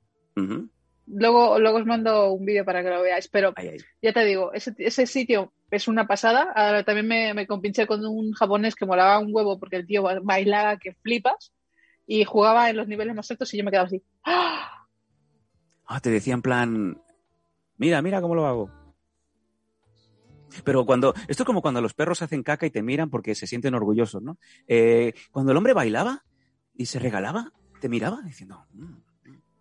Luego, 1.09 1.57
luego 1.59 1.77
os 1.77 1.85
mando 1.85 2.31
un 2.33 2.43
vídeo 2.45 2.65
para 2.65 2.83
que 2.83 2.89
lo 2.89 3.01
veáis, 3.01 3.27
pero 3.29 3.53
ya 4.01 4.13
te 4.13 4.25
digo, 4.25 4.51
ese, 4.53 4.73
ese 4.77 5.05
sitio 5.07 5.53
es 5.71 5.87
una 5.87 6.05
pasada. 6.07 6.51
Ahora 6.55 6.83
también 6.83 7.07
me, 7.07 7.33
me 7.33 7.47
compinché 7.47 7.87
con 7.87 8.03
un 8.05 8.31
japonés 8.33 8.75
que 8.75 8.85
molaba 8.85 9.19
un 9.19 9.29
huevo 9.33 9.57
porque 9.59 9.77
el 9.77 9.85
tío 9.87 10.03
bailaba 10.23 10.77
que 10.77 10.93
flipas 10.95 11.53
y 12.05 12.23
jugaba 12.25 12.69
en 12.69 12.77
los 12.77 12.87
niveles 12.87 13.15
más 13.15 13.29
altos 13.31 13.53
y 13.53 13.57
yo 13.57 13.63
me 13.63 13.71
quedaba 13.71 13.87
así. 13.87 14.01
¡Ah! 14.25 14.86
Ah, 15.87 15.99
te 16.01 16.09
decía 16.09 16.33
en 16.33 16.41
plan, 16.41 17.01
mira, 17.77 18.01
mira 18.01 18.21
cómo 18.21 18.35
lo 18.35 18.45
hago. 18.45 18.69
Pero 20.63 20.85
cuando, 20.85 21.13
esto 21.27 21.43
es 21.43 21.45
como 21.45 21.61
cuando 21.61 21.81
los 21.81 21.93
perros 21.93 22.21
hacen 22.21 22.43
caca 22.43 22.65
y 22.65 22.71
te 22.71 22.81
miran 22.81 23.09
porque 23.09 23.35
se 23.35 23.47
sienten 23.47 23.75
orgullosos, 23.75 24.21
¿no? 24.21 24.37
Eh, 24.67 25.13
cuando 25.31 25.51
el 25.51 25.57
hombre 25.57 25.73
bailaba 25.73 26.23
y 26.73 26.85
se 26.87 26.99
regalaba, 26.99 27.51
te 27.79 27.89
miraba 27.89 28.21
diciendo, 28.21 28.65
"Mm, 28.73 28.95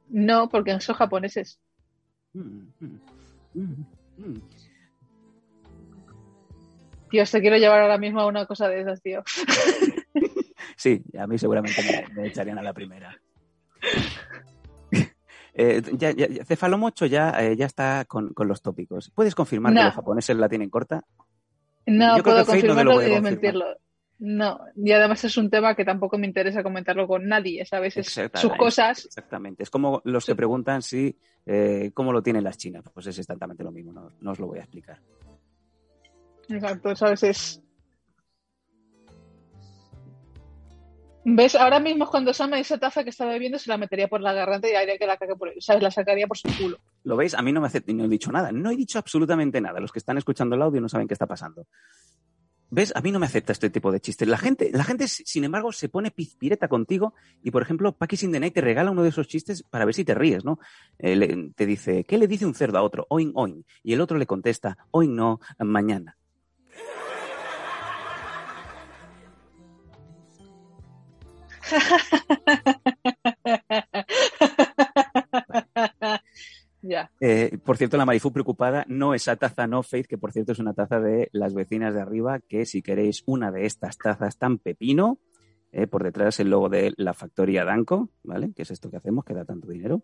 No, 0.09 0.49
porque 0.49 0.79
son 0.81 0.95
japoneses. 0.97 1.61
mm, 2.33 2.41
mm, 2.81 3.01
mm, 3.55 3.85
mm". 4.18 4.41
Tío, 7.11 7.24
te 7.24 7.41
quiero 7.41 7.57
llevar 7.57 7.83
ahora 7.83 7.99
mismo 7.99 8.20
a 8.20 8.27
una 8.27 8.47
cosa 8.47 8.68
de 8.68 8.81
esas, 8.81 9.01
tío. 9.03 9.22
Sí, 10.79 11.03
a 11.18 11.27
mí 11.27 11.39
seguramente 11.39 11.83
me, 11.83 12.05
me 12.14 12.27
echarían 12.29 12.59
a 12.59 12.62
la 12.62 12.74
primera. 12.74 13.18
Eh, 15.59 15.80
ya, 15.96 16.12
Cefalomocho 16.44 17.07
ya, 17.07 17.30
eh, 17.42 17.57
ya 17.57 17.64
está 17.64 18.04
con, 18.04 18.34
con 18.34 18.46
los 18.46 18.61
tópicos. 18.61 19.11
¿Puedes 19.14 19.34
confirmar 19.34 19.72
que 19.72 19.78
No. 19.80 19.84
los 19.86 19.94
japoneses 19.94 20.36
la 20.36 20.48
tienen 20.50 20.68
corta? 20.68 21.02
No 21.86 22.16
Yo 22.18 22.22
creo 22.22 22.34
puedo 22.34 22.36
que 22.36 22.40
no 22.42 22.46
confirmarlo 22.74 22.90
ni 22.90 22.96
confirmar. 22.96 23.22
desmentirlo. 23.22 23.64
No, 24.18 24.61
y 24.76 24.92
además 24.92 25.24
es 25.24 25.36
un 25.36 25.48
tema 25.50 25.74
que 25.74 25.84
tampoco 25.84 26.16
me 26.18 26.26
interesa 26.26 26.62
comentarlo 26.62 27.07
con 27.07 27.26
nadie, 27.28 27.64
¿sabes? 27.66 27.96
Es 27.98 28.09
sus 28.34 28.52
cosas. 28.57 29.04
Exactamente. 29.07 29.62
Es 29.62 29.70
como 29.70 30.00
los 30.04 30.24
que 30.26 30.34
preguntan 30.34 30.80
si 30.82 31.18
eh, 31.46 31.90
cómo 31.94 32.12
lo 32.12 32.22
tienen 32.22 32.42
las 32.44 32.57
chinas. 32.59 32.82
Pues 32.92 33.07
es 33.07 33.18
exactamente 33.18 33.62
lo 33.62 33.70
mismo. 33.72 33.92
No, 33.92 34.11
no 34.20 34.30
os 34.32 34.38
lo 34.38 34.46
voy 34.46 34.59
a 34.59 34.62
explicar. 34.62 35.00
Exacto, 36.48 36.94
¿sabes? 36.96 37.22
Es. 37.24 37.62
¿Ves? 41.29 41.57
Ahora 41.57 41.81
mismo 41.81 42.07
cuando 42.09 42.33
Sama 42.33 42.61
esa 42.61 42.79
taza 42.79 43.03
que 43.03 43.11
está 43.11 43.27
bebiendo 43.27 43.59
se 43.59 43.68
la 43.68 43.77
metería 43.77 44.07
por 44.07 44.20
la 44.20 44.33
garganta 44.33 44.70
y 44.70 44.74
haría 44.74 44.97
que 44.97 45.09
la 45.09 45.16
cague 45.16 45.35
por 45.35 45.53
¿sabes? 45.59 45.83
La 45.83 45.91
sacaría 45.91 46.29
por 46.29 46.39
su 46.39 46.47
culo. 46.57 46.79
¿Lo 47.03 47.16
veis? 47.16 47.35
A 47.35 47.43
mí 47.43 47.53
no 47.53 47.61
me 47.61 47.66
hace, 47.66 47.83
no 47.89 48.05
he 48.05 48.09
dicho 48.09 48.31
nada. 48.31 48.53
No 48.53 48.70
he 48.70 48.77
dicho 48.77 48.97
absolutamente 49.01 49.61
nada. 49.61 49.81
Los 49.81 49.91
que 49.91 49.99
están 49.99 50.18
escuchando 50.18 50.55
el 50.55 50.62
audio 50.62 50.81
no 50.81 50.89
saben 50.89 51.09
qué 51.09 51.14
está 51.14 51.27
pasando. 51.27 51.66
¿Ves? 52.70 52.93
A 52.95 53.01
mí 53.01 53.11
no 53.11 53.18
me 53.18 53.27
acepta 53.27 53.51
este 53.51 53.70
tipo 53.70 53.91
de 53.91 53.99
chistes. 53.99 54.29
La 54.29 54.39
gente, 54.39 54.70
la 54.72 54.85
gente, 54.85 55.09
sin 55.09 55.43
embargo, 55.43 55.72
se 55.72 55.89
pone 55.89 56.12
pizpireta 56.12 56.68
contigo 56.68 57.14
y, 57.43 57.51
por 57.51 57.62
ejemplo, 57.62 57.91
Paki 57.91 58.16
Sin 58.16 58.31
the 58.31 58.51
te 58.53 58.61
regala 58.61 58.93
uno 58.93 59.03
de 59.03 59.09
esos 59.09 59.27
chistes 59.27 59.64
para 59.64 59.85
ver 59.85 59.95
si 59.95 60.05
te 60.05 60.14
ríes, 60.14 60.45
¿no? 60.45 60.61
Eh, 61.01 61.16
le- 61.16 61.51
te 61.57 61.66
dice, 61.66 62.05
¿qué 62.05 62.18
le 62.18 62.29
dice 62.29 62.47
un 62.47 62.55
cerdo 62.55 62.79
a 62.79 62.83
otro? 62.83 63.05
Oin, 63.11 63.33
oin. 63.35 63.64
Y 63.83 63.95
el 63.95 64.01
otro 64.01 64.16
le 64.16 64.27
contesta, 64.27 64.79
oin 64.93 65.16
no, 65.16 65.41
mañana. 65.59 66.16
Eh, 77.20 77.58
por 77.64 77.76
cierto, 77.76 77.96
la 77.96 78.04
Marifu 78.04 78.32
preocupada, 78.32 78.84
no 78.88 79.14
esa 79.14 79.36
taza 79.36 79.66
no 79.66 79.82
Faith, 79.82 80.06
que 80.06 80.18
por 80.18 80.32
cierto 80.32 80.52
es 80.52 80.58
una 80.58 80.74
taza 80.74 81.00
de 81.00 81.28
las 81.32 81.54
vecinas 81.54 81.94
de 81.94 82.00
arriba, 82.00 82.40
que 82.40 82.64
si 82.64 82.82
queréis 82.82 83.22
una 83.26 83.50
de 83.50 83.66
estas 83.66 83.98
tazas 83.98 84.38
tan 84.38 84.58
pepino, 84.58 85.18
eh, 85.72 85.86
por 85.86 86.04
detrás 86.04 86.38
el 86.40 86.50
logo 86.50 86.68
de 86.68 86.94
la 86.96 87.12
factoría 87.12 87.64
Danco, 87.64 88.10
¿vale? 88.22 88.52
Que 88.54 88.62
es 88.62 88.70
esto 88.70 88.90
que 88.90 88.98
hacemos, 88.98 89.24
que 89.24 89.34
da 89.34 89.44
tanto 89.44 89.68
dinero. 89.68 90.02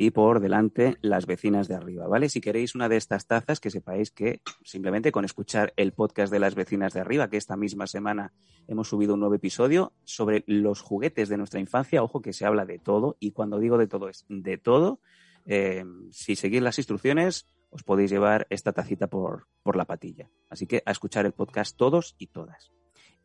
Y 0.00 0.12
por 0.12 0.38
delante 0.38 0.96
las 1.00 1.26
vecinas 1.26 1.66
de 1.66 1.74
arriba, 1.74 2.06
¿vale? 2.06 2.28
Si 2.28 2.40
queréis 2.40 2.76
una 2.76 2.88
de 2.88 2.96
estas 2.96 3.26
tazas, 3.26 3.58
que 3.58 3.68
sepáis 3.68 4.12
que 4.12 4.42
simplemente 4.62 5.10
con 5.10 5.24
escuchar 5.24 5.72
el 5.76 5.92
podcast 5.92 6.32
de 6.32 6.38
las 6.38 6.54
vecinas 6.54 6.92
de 6.92 7.00
arriba, 7.00 7.28
que 7.28 7.36
esta 7.36 7.56
misma 7.56 7.88
semana 7.88 8.32
hemos 8.68 8.88
subido 8.88 9.14
un 9.14 9.20
nuevo 9.20 9.34
episodio 9.34 9.92
sobre 10.04 10.44
los 10.46 10.82
juguetes 10.82 11.28
de 11.28 11.36
nuestra 11.36 11.58
infancia, 11.58 12.04
ojo 12.04 12.22
que 12.22 12.32
se 12.32 12.46
habla 12.46 12.64
de 12.64 12.78
todo, 12.78 13.16
y 13.18 13.32
cuando 13.32 13.58
digo 13.58 13.76
de 13.76 13.88
todo 13.88 14.08
es 14.08 14.24
de 14.28 14.56
todo, 14.56 15.00
eh, 15.46 15.84
si 16.12 16.36
seguís 16.36 16.62
las 16.62 16.78
instrucciones, 16.78 17.48
os 17.70 17.82
podéis 17.82 18.12
llevar 18.12 18.46
esta 18.50 18.72
tacita 18.72 19.08
por, 19.08 19.48
por 19.64 19.74
la 19.74 19.84
patilla. 19.84 20.30
Así 20.48 20.68
que 20.68 20.80
a 20.86 20.92
escuchar 20.92 21.26
el 21.26 21.32
podcast 21.32 21.76
todos 21.76 22.14
y 22.18 22.28
todas. 22.28 22.70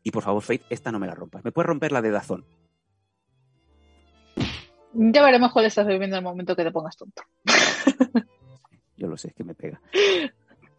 Y 0.02 0.10
por 0.10 0.24
favor, 0.24 0.42
Faith, 0.42 0.62
esta 0.70 0.90
no 0.90 0.98
me 0.98 1.06
la 1.06 1.14
rompas. 1.14 1.44
Me 1.44 1.52
puedes 1.52 1.68
romper 1.68 1.92
la 1.92 2.02
de 2.02 2.10
Dazón. 2.10 2.44
Ya 4.94 5.22
veremos 5.22 5.52
cuál 5.52 5.66
estás 5.66 5.86
bebiendo 5.86 6.16
en 6.16 6.18
el 6.18 6.24
momento 6.24 6.54
que 6.54 6.64
te 6.64 6.70
pongas 6.70 6.96
tonto. 6.96 7.22
Yo 8.96 9.08
lo 9.08 9.16
sé, 9.16 9.28
es 9.28 9.34
que 9.34 9.44
me 9.44 9.54
pega. 9.54 9.80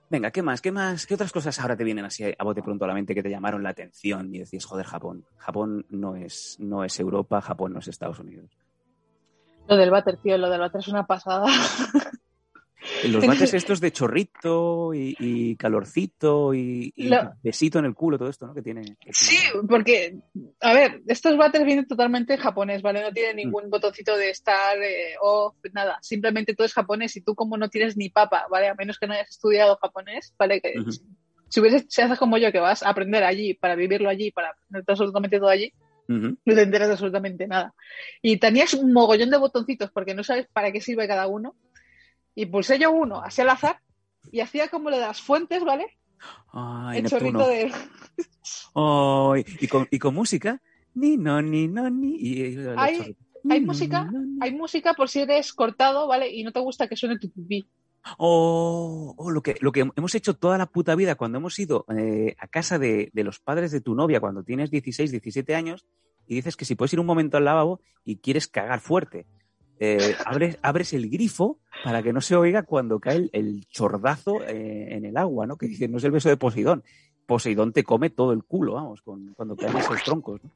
Venga, 0.09 0.31
¿qué 0.31 0.41
más? 0.41 0.61
¿Qué 0.61 0.71
más? 0.71 1.05
¿Qué 1.05 1.15
otras 1.15 1.31
cosas 1.31 1.59
ahora 1.59 1.75
te 1.75 1.83
vienen 1.83 2.05
así 2.05 2.23
a 2.23 2.43
bote 2.43 2.61
pronto 2.61 2.85
a 2.85 2.87
la 2.87 2.93
mente 2.93 3.13
que 3.13 3.23
te 3.23 3.29
llamaron 3.29 3.63
la 3.63 3.69
atención 3.69 4.33
y 4.33 4.39
decís, 4.39 4.63
joder, 4.65 4.85
Japón? 4.85 5.25
Japón 5.37 5.85
no 5.89 6.15
es, 6.15 6.55
no 6.59 6.83
es 6.83 6.99
Europa, 6.99 7.41
Japón 7.41 7.73
no 7.73 7.79
es 7.79 7.87
Estados 7.87 8.19
Unidos. 8.19 8.49
Lo 9.67 9.75
del 9.75 9.89
váter, 9.89 10.17
tío, 10.17 10.37
lo 10.37 10.49
del 10.49 10.59
váter 10.59 10.79
es 10.79 10.87
una 10.87 11.05
pasada. 11.05 11.47
Los 13.03 13.25
bates 13.25 13.53
estos 13.53 13.79
de 13.81 13.91
chorrito 13.91 14.93
y, 14.93 15.15
y 15.19 15.55
calorcito 15.55 16.53
y, 16.53 16.93
y 16.95 17.07
Lo- 17.07 17.33
besito 17.41 17.79
en 17.79 17.85
el 17.85 17.95
culo, 17.95 18.17
todo 18.17 18.29
esto, 18.29 18.45
¿no? 18.45 18.53
Que 18.53 18.61
tiene. 18.61 18.83
que 18.99 19.11
Sí, 19.13 19.37
tiene- 19.51 19.67
porque, 19.67 20.17
a 20.61 20.73
ver, 20.73 21.01
estos 21.07 21.35
váteres 21.37 21.65
vienen 21.65 21.87
totalmente 21.87 22.37
japonés, 22.37 22.81
¿vale? 22.81 23.01
No 23.01 23.11
tienen 23.11 23.37
ningún 23.37 23.69
botoncito 23.69 24.15
de 24.17 24.29
estar 24.29 24.77
eh, 24.81 25.15
off, 25.21 25.55
nada. 25.73 25.97
Simplemente 26.01 26.53
todo 26.53 26.65
es 26.65 26.73
japonés 26.73 27.15
y 27.15 27.21
tú 27.21 27.33
como 27.33 27.57
no 27.57 27.69
tienes 27.69 27.97
ni 27.97 28.09
papa, 28.09 28.45
¿vale? 28.51 28.67
A 28.67 28.75
menos 28.75 28.99
que 28.99 29.07
no 29.07 29.13
hayas 29.13 29.29
estudiado 29.29 29.77
japonés, 29.81 30.33
¿vale? 30.37 30.61
Que 30.61 30.73
si 31.49 31.59
hubieses, 31.61 31.85
si 31.89 32.01
haces 32.01 32.19
como 32.19 32.37
yo, 32.37 32.51
que 32.51 32.59
vas 32.59 32.83
a 32.83 32.89
aprender 32.89 33.23
allí, 33.23 33.53
para 33.53 33.75
vivirlo 33.75 34.09
allí, 34.09 34.31
para 34.31 34.49
aprender 34.49 34.83
absolutamente 34.87 35.39
todo 35.39 35.49
allí, 35.49 35.71
no 36.45 36.53
te 36.53 36.61
enteras 36.61 36.89
absolutamente 36.91 37.47
nada. 37.47 37.73
Y 38.21 38.37
tenías 38.37 38.73
un 38.75 38.93
mogollón 38.93 39.29
de 39.31 39.37
botoncitos 39.37 39.89
porque 39.91 40.13
no 40.13 40.23
sabes 40.23 40.47
para 40.53 40.71
qué 40.71 40.81
sirve 40.81 41.07
cada 41.07 41.27
uno. 41.27 41.55
Y 42.35 42.45
pulsé 42.47 42.77
yo 42.77 42.91
uno, 42.91 43.21
así 43.21 43.41
al 43.41 43.49
azar, 43.49 43.79
y 44.31 44.41
hacía 44.41 44.67
como 44.69 44.89
lo 44.89 44.97
de 44.97 45.03
las 45.03 45.21
fuentes, 45.21 45.63
¿vale? 45.63 45.85
Ay, 46.51 46.99
el 46.99 47.09
chorrito 47.09 47.47
de... 47.47 47.71
Y, 49.61 49.67
con, 49.67 49.87
y 49.89 49.99
con 49.99 50.13
música. 50.13 50.61
Ni, 50.93 51.17
no, 51.17 51.41
ni, 51.41 51.67
no, 51.67 51.89
ni. 51.89 52.15
Y, 52.15 52.57
Hay- 52.77 53.15
hay 53.49 53.61
música, 53.61 54.03
no. 54.05 54.43
Hay 54.43 54.53
música 54.53 54.93
por 54.95 55.07
si 55.09 55.19
eres 55.21 55.53
cortado, 55.53 56.07
¿vale? 56.07 56.29
Y 56.33 56.43
no 56.43 56.51
te 56.51 56.59
gusta 56.59 56.87
que 56.87 56.95
suene 56.95 57.19
tu 57.19 57.29
pipí. 57.29 57.67
Oh, 58.17 59.13
oh, 59.17 59.31
lo, 59.31 59.41
que, 59.41 59.57
lo 59.61 59.71
que 59.71 59.87
hemos 59.95 60.15
hecho 60.15 60.35
toda 60.35 60.57
la 60.57 60.67
puta 60.67 60.95
vida 60.95 61.15
cuando 61.15 61.37
hemos 61.39 61.57
ido 61.57 61.85
eh, 61.95 62.35
a 62.39 62.47
casa 62.47 62.77
de, 62.79 63.09
de 63.13 63.23
los 63.23 63.39
padres 63.39 63.71
de 63.71 63.81
tu 63.81 63.95
novia 63.95 64.19
cuando 64.19 64.43
tienes 64.43 64.69
16, 64.71 65.11
17 65.11 65.55
años 65.55 65.85
y 66.27 66.35
dices 66.35 66.55
que 66.55 66.65
si 66.65 66.75
puedes 66.75 66.93
ir 66.93 66.99
un 66.99 67.05
momento 67.07 67.37
al 67.37 67.45
lavabo 67.45 67.81
y 68.03 68.17
quieres 68.17 68.47
cagar 68.47 68.79
fuerte. 68.79 69.25
Eh, 69.79 70.15
abres, 70.25 70.57
abres 70.61 70.93
el 70.93 71.09
grifo 71.09 71.59
para 71.83 72.01
que 72.01 72.13
no 72.13 72.21
se 72.21 72.35
oiga 72.35 72.63
cuando 72.63 72.99
cae 72.99 73.29
el, 73.33 73.65
chordazo 73.67 74.41
eh, 74.43 74.95
en 74.95 75.05
el 75.05 75.17
agua, 75.17 75.45
¿no? 75.45 75.57
Que 75.57 75.67
dicen, 75.67 75.91
no 75.91 75.97
es 75.97 76.03
el 76.03 76.11
beso 76.11 76.29
de 76.29 76.37
Poseidón. 76.37 76.83
Poseidón 77.25 77.73
te 77.73 77.83
come 77.83 78.09
todo 78.09 78.31
el 78.31 78.43
culo, 78.43 78.73
vamos, 78.73 79.01
con, 79.01 79.33
cuando 79.33 79.55
caen 79.55 79.77
esos 79.77 80.03
troncos. 80.03 80.43
¿no? 80.43 80.51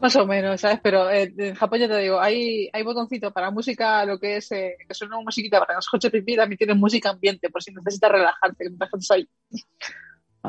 Más 0.00 0.14
o 0.14 0.26
menos, 0.26 0.60
¿sabes? 0.60 0.78
Pero 0.80 1.10
eh, 1.10 1.32
en 1.36 1.54
Japón 1.56 1.80
ya 1.80 1.88
te 1.88 1.98
digo, 1.98 2.20
hay, 2.20 2.70
hay 2.72 2.82
botoncito 2.84 3.32
para 3.32 3.50
música, 3.50 4.04
lo 4.04 4.18
que 4.18 4.36
es, 4.36 4.52
eh, 4.52 4.76
que 4.86 4.94
suena 4.94 5.16
una 5.16 5.24
musiquita 5.24 5.58
para 5.58 5.74
no 5.74 5.80
escuche 5.80 6.10
pipí, 6.10 6.36
también 6.36 6.56
tienen 6.56 6.78
música 6.78 7.10
ambiente, 7.10 7.50
por 7.50 7.62
si 7.62 7.72
necesitas 7.72 8.12
relajarte, 8.12 8.64
que 8.64 9.14
ahí. 9.14 9.28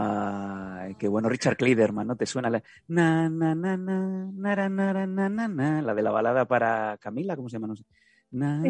Ay, 0.02 0.96
qué 0.96 1.10
bueno, 1.10 1.28
Richard 1.28 1.58
Clayderman, 1.58 2.08
¿no? 2.08 2.16
Te 2.16 2.26
suena 2.26 2.50
la 2.50 2.64
na 2.88 3.28
na 3.28 3.54
na 3.54 3.76
na 3.76 4.32
nara, 4.32 4.70
na 4.70 5.28
na 5.28 5.48
na 5.50 5.82
la 5.82 5.94
de 5.94 6.02
la 6.02 6.12
balada 6.12 6.46
para 6.46 6.98
Camila, 7.02 7.36
¿cómo 7.36 7.50
se 7.50 7.58
llama? 7.58 7.68
No 7.68 7.76
sé. 7.76 7.84
Na, 8.32 8.64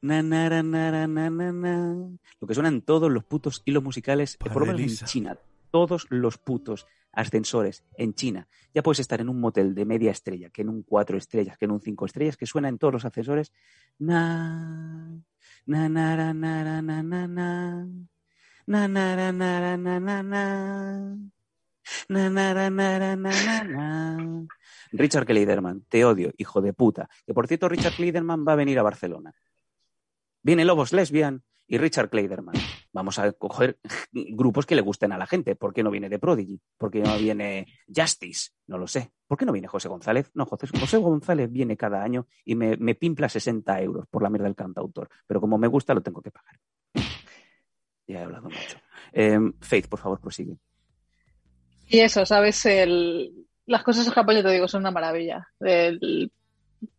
na, 0.00 0.22
nara, 0.22 0.64
nara, 0.64 1.06
na, 1.06 1.30
na, 1.30 1.52
na. 1.52 2.08
Lo 2.40 2.48
que 2.48 2.54
suenan 2.54 2.82
todos 2.82 3.08
los 3.08 3.22
putos 3.22 3.62
hilos 3.64 3.84
musicales, 3.84 4.36
por 4.36 4.66
lo 4.66 4.66
menos 4.74 4.80
en 4.80 5.06
China, 5.06 5.38
todos 5.70 6.08
los 6.10 6.38
putos 6.38 6.88
ascensores 7.12 7.84
en 7.96 8.12
China. 8.14 8.48
Ya 8.74 8.82
puedes 8.82 8.98
estar 8.98 9.20
en 9.20 9.28
un 9.28 9.38
motel 9.38 9.76
de 9.76 9.84
media 9.84 10.10
estrella, 10.10 10.50
que 10.50 10.62
en 10.62 10.70
un 10.70 10.82
cuatro 10.82 11.16
estrellas, 11.16 11.56
que 11.56 11.66
en 11.66 11.70
un 11.70 11.80
cinco 11.80 12.04
estrellas, 12.04 12.36
que 12.36 12.46
suena 12.46 12.68
en 12.68 12.78
todos 12.78 12.94
los 12.94 13.04
ascensores. 13.04 13.52
Na, 13.96 15.08
na, 15.66 15.88
nara, 15.88 16.34
na, 16.34 16.82
na, 16.82 17.02
na. 17.02 17.28
Na, 17.28 17.86
nara, 18.66 19.32
nara, 19.32 19.76
na, 19.76 20.00
na, 20.00 20.22
na. 20.22 21.16
Na, 22.08 22.30
nara, 22.30 22.70
nara, 22.70 23.16
na, 23.16 23.30
na, 23.30 23.64
na. 23.64 24.46
Richard 24.92 25.26
Kleiderman, 25.26 25.84
te 25.88 26.04
odio, 26.04 26.32
hijo 26.36 26.60
de 26.60 26.72
puta. 26.72 27.08
Que 27.26 27.34
por 27.34 27.46
cierto, 27.46 27.68
Richard 27.68 27.94
Kleiderman 27.94 28.44
va 28.46 28.52
a 28.52 28.56
venir 28.56 28.78
a 28.78 28.82
Barcelona. 28.82 29.32
Viene 30.42 30.64
Lobos 30.64 30.92
Lesbian 30.92 31.42
y 31.66 31.78
Richard 31.78 32.10
Kleiderman. 32.10 32.54
Vamos 32.92 33.18
a 33.18 33.32
coger 33.32 33.78
grupos 34.12 34.66
que 34.66 34.74
le 34.74 34.82
gusten 34.82 35.12
a 35.12 35.18
la 35.18 35.26
gente. 35.26 35.56
¿Por 35.56 35.72
qué 35.72 35.82
no 35.82 35.90
viene 35.90 36.08
de 36.08 36.18
Prodigy? 36.18 36.60
¿Por 36.76 36.90
qué 36.90 37.00
no 37.00 37.16
viene 37.16 37.66
Justice? 37.88 38.50
No 38.66 38.76
lo 38.76 38.86
sé. 38.86 39.12
¿Por 39.26 39.38
qué 39.38 39.46
no 39.46 39.52
viene 39.52 39.68
José 39.68 39.88
González? 39.88 40.30
No, 40.34 40.44
José, 40.44 40.66
José 40.78 40.98
González 40.98 41.50
viene 41.50 41.76
cada 41.76 42.02
año 42.02 42.26
y 42.44 42.54
me 42.54 42.94
pimpla 42.94 43.28
60 43.28 43.80
euros 43.80 44.06
por 44.10 44.22
la 44.22 44.30
mierda 44.30 44.44
del 44.44 44.54
cantautor. 44.54 45.08
Pero 45.26 45.40
como 45.40 45.56
me 45.56 45.68
gusta, 45.68 45.94
lo 45.94 46.02
tengo 46.02 46.20
que 46.20 46.30
pagar. 46.30 46.58
Ya 48.12 48.20
he 48.20 48.24
hablado 48.24 48.44
mucho. 48.50 48.78
Eh, 49.12 49.38
Faith, 49.60 49.88
por 49.88 49.98
favor, 50.00 50.20
prosigue. 50.20 50.56
Y 51.88 52.00
eso, 52.00 52.24
¿sabes? 52.26 52.64
El, 52.66 53.46
las 53.66 53.82
cosas 53.82 54.06
en 54.06 54.12
Japón, 54.12 54.36
ya 54.36 54.42
te 54.42 54.50
digo, 54.50 54.68
son 54.68 54.82
una 54.82 54.90
maravilla. 54.90 55.46
El- 55.60 56.30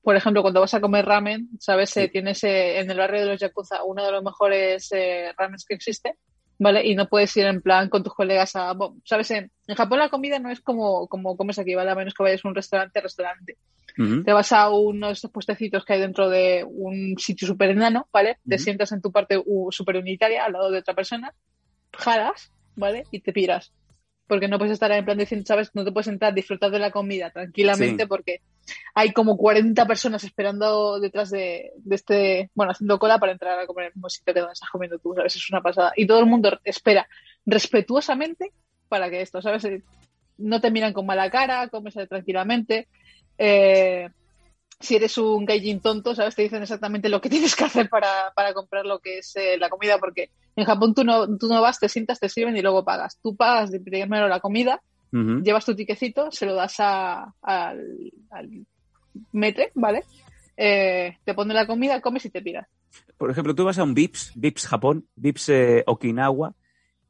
por 0.02 0.16
ejemplo, 0.16 0.42
cuando 0.42 0.62
vas 0.62 0.74
a 0.74 0.80
comer 0.82 1.06
ramen, 1.06 1.50
¿sabes? 1.60 1.96
Eh, 1.98 2.04
Sí. 2.06 2.10
tienes 2.12 2.44
eh, 2.46 2.80
en 2.80 2.90
el 2.90 2.98
barrio 2.98 3.22
de 3.22 3.28
los 3.28 3.40
Yakuza 3.42 3.84
uno 3.84 4.06
de 4.06 4.12
los 4.14 4.24
mejores 4.24 4.90
eh, 4.94 5.34
ramens 5.38 5.66
que 5.66 5.74
existe, 5.74 6.18
¿vale? 6.60 6.86
Y 6.86 6.96
no 6.96 7.08
puedes 7.10 7.36
ir 7.38 7.46
en 7.46 7.62
plan 7.62 7.90
con 7.90 8.04
tus 8.04 8.14
colegas 8.14 8.56
a... 8.56 8.74
bueno, 8.74 8.96
¿Sabes? 9.06 9.32
En, 9.32 9.52
en 9.68 9.76
Japón 9.76 10.00
la 10.00 10.10
comida 10.10 10.40
no 10.40 10.50
es 10.50 10.62
como, 10.62 11.08
como 11.08 11.36
comes 11.38 11.60
aquí, 11.60 11.76
¿vale? 11.76 11.92
A 11.92 11.96
menos 11.96 12.14
que 12.14 12.24
vayas 12.24 12.44
a 12.44 12.48
un 12.48 12.56
restaurante, 12.56 13.02
restaurante. 13.02 13.58
Te 14.26 14.34
vas 14.34 14.52
a 14.52 14.72
uno 14.72 15.08
de 15.08 15.14
estos 15.14 15.30
puestecitos 15.30 15.86
que 15.86 15.94
hay 15.94 16.00
dentro 16.00 16.28
de 16.28 16.66
un 16.68 17.16
sitio 17.20 17.48
súper 17.48 17.70
enano, 17.70 18.08
¿vale? 18.12 18.40
Te 18.48 18.58
sientas 18.58 18.92
en 18.92 19.02
tu 19.04 19.12
parte 19.12 19.40
súper 19.70 19.98
unitaria 19.98 20.46
al 20.46 20.54
lado 20.54 20.72
de 20.72 20.80
otra 20.80 20.96
persona, 20.96 21.32
jalas, 21.96 22.52
¿vale? 22.76 23.04
Y 23.12 23.20
te 23.20 23.32
piras. 23.34 23.72
Porque 24.26 24.48
no 24.48 24.58
puedes 24.58 24.72
estar 24.74 24.92
en 24.92 25.06
plan 25.06 25.18
diciendo, 25.20 25.46
¿sabes? 25.46 25.70
No 25.76 25.86
te 25.86 25.92
puedes 25.92 26.08
sentar 26.08 26.34
disfrutar 26.34 26.72
de 26.72 26.80
la 26.80 26.90
comida 26.90 27.30
tranquilamente 27.30 28.04
Sí. 28.04 28.10
porque 28.10 28.42
hay 28.94 29.12
como 29.12 29.38
40 29.38 29.86
personas 29.86 30.24
esperando 30.24 31.00
detrás 31.00 31.30
de, 31.30 31.72
este, 31.90 32.52
bueno, 32.54 32.72
haciendo 32.72 33.00
cola 33.00 33.20
para 33.20 33.32
entrar 33.32 33.60
a 33.60 33.68
comer 33.68 33.88
el 33.88 33.94
mismo 33.96 34.10
sitio 34.10 34.34
que 34.34 34.40
donde 34.40 34.54
estás 34.54 34.70
comiendo 34.70 35.00
tú, 35.00 35.14
¿sabes? 35.16 35.36
Es 35.36 35.50
una 35.50 35.62
pasada. 35.62 35.94
Y 35.96 36.08
todo 36.08 36.20
el 36.20 36.26
mundo 36.26 36.60
espera 36.64 37.08
respetuosamente 37.46 38.52
para 38.88 39.10
que 39.10 39.22
esto, 39.22 39.42
¿sabes? 39.42 39.66
Eh, 39.66 39.84
No 40.38 40.62
te 40.62 40.72
miran 40.72 40.94
con 40.94 41.06
mala 41.06 41.30
cara, 41.30 41.68
comes 41.70 41.96
tranquilamente. 42.08 42.88
Eh, 43.38 44.10
si 44.80 44.96
eres 44.96 45.18
un 45.18 45.46
gaijin 45.46 45.82
tonto, 45.82 46.14
¿sabes? 46.14 46.36
Te 46.36 46.44
dicen 46.44 46.62
exactamente 46.62 47.10
lo 47.10 47.22
que 47.22 47.30
tienes 47.30 47.56
que 47.56 47.64
hacer 47.64 47.90
para, 47.90 48.32
para 48.36 48.54
comprar 48.54 48.86
lo 48.86 49.00
que 49.00 49.20
es 49.20 49.36
eh, 49.36 49.58
la 49.58 49.70
comida, 49.70 49.98
porque 49.98 50.30
en 50.56 50.66
Japón 50.66 50.94
tú 50.94 51.04
no, 51.04 51.38
tú 51.38 51.48
no 51.48 51.62
vas, 51.62 51.80
te 51.80 51.90
sientas, 51.90 52.20
te 52.20 52.30
sirven 52.30 52.58
y 52.58 52.62
luego 52.62 52.86
pagas. 52.86 53.18
Tú 53.22 53.36
pagas 53.36 53.72
primero 53.84 54.28
la 54.28 54.40
comida, 54.40 54.82
Llevas 55.44 55.66
tu 55.66 55.76
tiquecito, 55.76 56.32
se 56.32 56.46
lo 56.46 56.56
das 56.56 56.76
a- 56.80 57.34
al, 57.42 58.12
al 58.32 58.50
metre, 59.32 59.72
¿vale? 59.76 60.04
Eh, 60.58 61.18
te 61.24 61.34
pone 61.34 61.54
la 61.54 61.68
comida, 61.68 62.02
comes 62.02 62.26
y 62.26 62.30
te 62.30 62.42
piras. 62.42 62.68
Por 63.18 63.30
ejemplo, 63.30 63.54
tú 63.56 63.64
vas 63.66 63.78
a 63.78 63.84
un 63.84 63.94
Vips, 63.94 64.32
Vips 64.36 64.68
Japón, 64.68 65.08
Vips 65.16 65.50
eh, 65.50 65.84
Okinawa, 65.88 66.56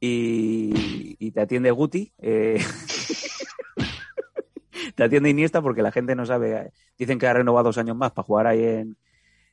y, 0.00 1.16
y 1.18 1.30
te 1.30 1.40
atiende 1.40 1.70
Guti. 1.70 2.12
eh, 2.18 2.62
te 4.94 5.04
atiende 5.04 5.30
Iniesta 5.30 5.62
porque 5.62 5.82
la 5.82 5.92
gente 5.92 6.14
no 6.14 6.26
sabe. 6.26 6.52
eh, 6.56 6.70
Dicen 6.98 7.18
que 7.18 7.26
ha 7.26 7.32
renovado 7.32 7.68
dos 7.68 7.78
años 7.78 7.96
más 7.96 8.12
para 8.12 8.26
jugar 8.26 8.46
ahí 8.48 8.62
en, 8.64 8.96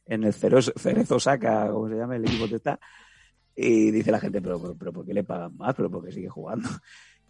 en 0.06 0.24
el 0.24 0.34
Cerezo, 0.34 0.72
Cerezo 0.78 1.20
Saca, 1.20 1.70
como 1.72 1.90
se 1.90 1.96
llama 1.96 2.16
el 2.16 2.26
equipo 2.26 2.48
que 2.50 2.56
está. 2.56 2.80
Y 3.56 3.92
dice 3.92 4.12
la 4.12 4.20
gente, 4.20 4.42
pero, 4.42 4.60
pero, 4.62 4.76
pero 4.78 4.94
¿por 4.94 5.06
qué 5.06 5.14
le 5.14 5.24
pagan 5.24 5.56
más? 5.58 5.76
¿Pero 5.76 5.90
por 5.92 6.04
qué 6.06 6.12
sigue 6.12 6.30
jugando? 6.30 6.70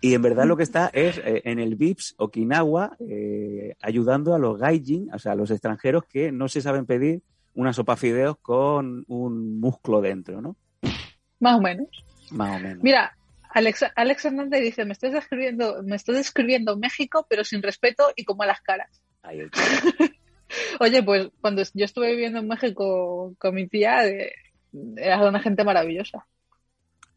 Y 0.03 0.15
en 0.15 0.21
verdad 0.23 0.45
lo 0.45 0.57
que 0.57 0.63
está 0.63 0.89
es 0.93 1.19
eh, 1.19 1.43
en 1.45 1.59
el 1.59 1.75
VIPS 1.75 2.15
Okinawa 2.17 2.97
eh, 2.99 3.75
ayudando 3.81 4.33
a 4.33 4.39
los 4.39 4.57
gaijin, 4.57 5.13
o 5.13 5.19
sea, 5.19 5.33
a 5.33 5.35
los 5.35 5.51
extranjeros 5.51 6.05
que 6.05 6.31
no 6.31 6.49
se 6.49 6.61
saben 6.61 6.87
pedir 6.87 7.21
una 7.53 7.71
sopa 7.71 7.95
fideos 7.95 8.37
con 8.39 9.05
un 9.07 9.59
muslo 9.59 10.01
dentro, 10.01 10.41
¿no? 10.41 10.55
Más 11.39 11.57
o 11.57 11.61
menos. 11.61 11.87
Más 12.31 12.57
o 12.57 12.63
menos. 12.63 12.83
Mira, 12.83 13.15
Alex, 13.53 13.85
Alex 13.95 14.25
Hernández 14.25 14.61
dice, 14.61 14.85
me 14.85 14.93
estás 14.93 15.13
describiendo, 15.13 15.83
me 15.83 15.95
estás 15.95 16.15
describiendo 16.15 16.77
México, 16.77 17.27
pero 17.29 17.43
sin 17.43 17.61
respeto 17.61 18.11
y 18.15 18.23
con 18.23 18.37
malas 18.37 18.61
caras. 18.61 19.03
Ahí 19.21 19.41
Oye, 20.79 21.03
pues 21.03 21.29
cuando 21.41 21.61
yo 21.73 21.85
estuve 21.85 22.11
viviendo 22.11 22.39
en 22.39 22.47
México 22.47 23.35
con 23.37 23.53
mi 23.53 23.67
tía, 23.67 24.07
eh, 24.07 24.33
era 24.97 25.27
una 25.27 25.39
gente 25.39 25.63
maravillosa. 25.63 26.25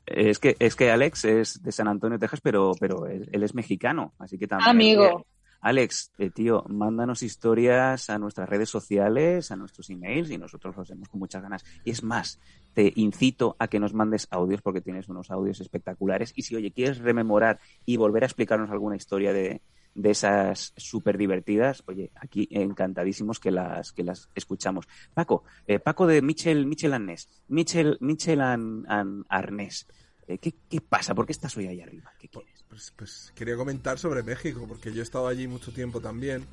Es 0.07 0.39
que, 0.39 0.57
es 0.59 0.77
que 0.77 0.91
Alex 0.91 1.25
es 1.25 1.63
de 1.63 1.73
San 1.73 1.89
Antonio, 1.89 2.19
Texas, 2.19 2.41
pero, 2.43 2.73
pero 2.79 3.07
él, 3.07 3.29
él 3.33 3.43
es 3.43 3.55
mexicano, 3.55 4.15
así 4.19 4.39
que 4.39 4.47
también. 4.47 4.71
Amigo. 4.71 5.27
Alex, 5.65 6.13
eh, 6.19 6.29
tío, 6.29 6.63
mándanos 6.69 7.23
historias 7.23 8.11
a 8.11 8.19
nuestras 8.19 8.51
redes 8.51 8.69
sociales, 8.69 9.51
a 9.51 9.57
nuestros 9.57 9.89
emails 9.89 10.31
y 10.31 10.37
nosotros 10.37 10.77
lo 10.77 10.83
hacemos 10.83 11.09
con 11.09 11.21
muchas 11.21 11.43
ganas. 11.43 11.65
Y 11.85 11.91
es 11.91 12.03
más, 12.03 12.39
te 12.75 12.93
incito 12.97 13.57
a 13.59 13.69
que 13.69 13.81
nos 13.81 13.95
mandes 13.95 14.29
audios 14.31 14.61
porque 14.61 14.83
tienes 14.83 15.09
unos 15.09 15.31
audios 15.31 15.63
espectaculares. 15.63 16.35
Y 16.37 16.43
si, 16.43 16.55
oye, 16.55 16.71
quieres 16.71 16.99
rememorar 16.99 17.61
y 17.87 17.97
volver 17.97 18.25
a 18.25 18.27
explicarnos 18.27 18.71
alguna 18.71 18.97
historia 18.97 19.33
de, 19.33 19.63
de 19.95 20.11
esas 20.11 20.73
súper 20.77 21.17
divertidas, 21.19 21.83
oye, 21.87 22.11
aquí 22.17 22.49
encantadísimos 22.51 23.39
que 23.39 23.51
las, 23.51 23.93
que 23.93 24.03
las 24.03 24.29
escuchamos. 24.35 24.87
Paco, 25.15 25.45
eh, 25.67 25.79
Paco 25.79 26.07
de 26.07 26.21
Michel, 26.21 26.67
Michel 26.67 26.95
Arnés, 26.95 27.29
Michel, 27.49 27.97
Michel 28.01 28.41
An- 28.41 28.85
An- 28.89 29.25
Arnés, 29.29 29.87
eh, 30.27 30.39
¿qué, 30.39 30.55
¿qué 30.69 30.81
pasa? 30.81 31.15
¿Por 31.15 31.27
qué 31.27 31.33
estás 31.33 31.57
hoy 31.57 31.67
ahí 31.67 31.81
arriba? 31.81 32.13
¿Qué 32.19 32.29
quieres? 32.29 32.65
Pues, 32.69 32.93
pues 32.97 33.33
quería 33.37 33.57
comentar 33.57 33.99
sobre 33.99 34.23
México, 34.23 34.65
porque 34.67 34.93
yo 34.93 35.01
he 35.01 35.03
estado 35.05 35.29
allí 35.29 35.47
mucho 35.47 35.73
tiempo 35.73 36.01
también. 36.01 36.45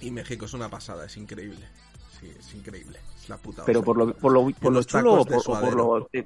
Y 0.00 0.10
México 0.10 0.44
es 0.46 0.52
una 0.54 0.68
pasada, 0.68 1.06
es 1.06 1.16
increíble. 1.16 1.66
Sí, 2.20 2.30
es 2.38 2.54
increíble. 2.54 3.00
Es 3.20 3.28
la 3.28 3.36
puta. 3.36 3.64
Pero 3.64 3.82
por 3.82 3.96
lo, 3.96 4.16
por 4.16 4.32
lo, 4.32 4.50
por 4.50 4.72
lo 4.72 4.82
chulo 4.82 5.22
o 5.22 5.24
por, 5.24 5.38
o 5.38 5.60
por 5.60 5.74
lo... 5.74 6.08
eh, 6.12 6.24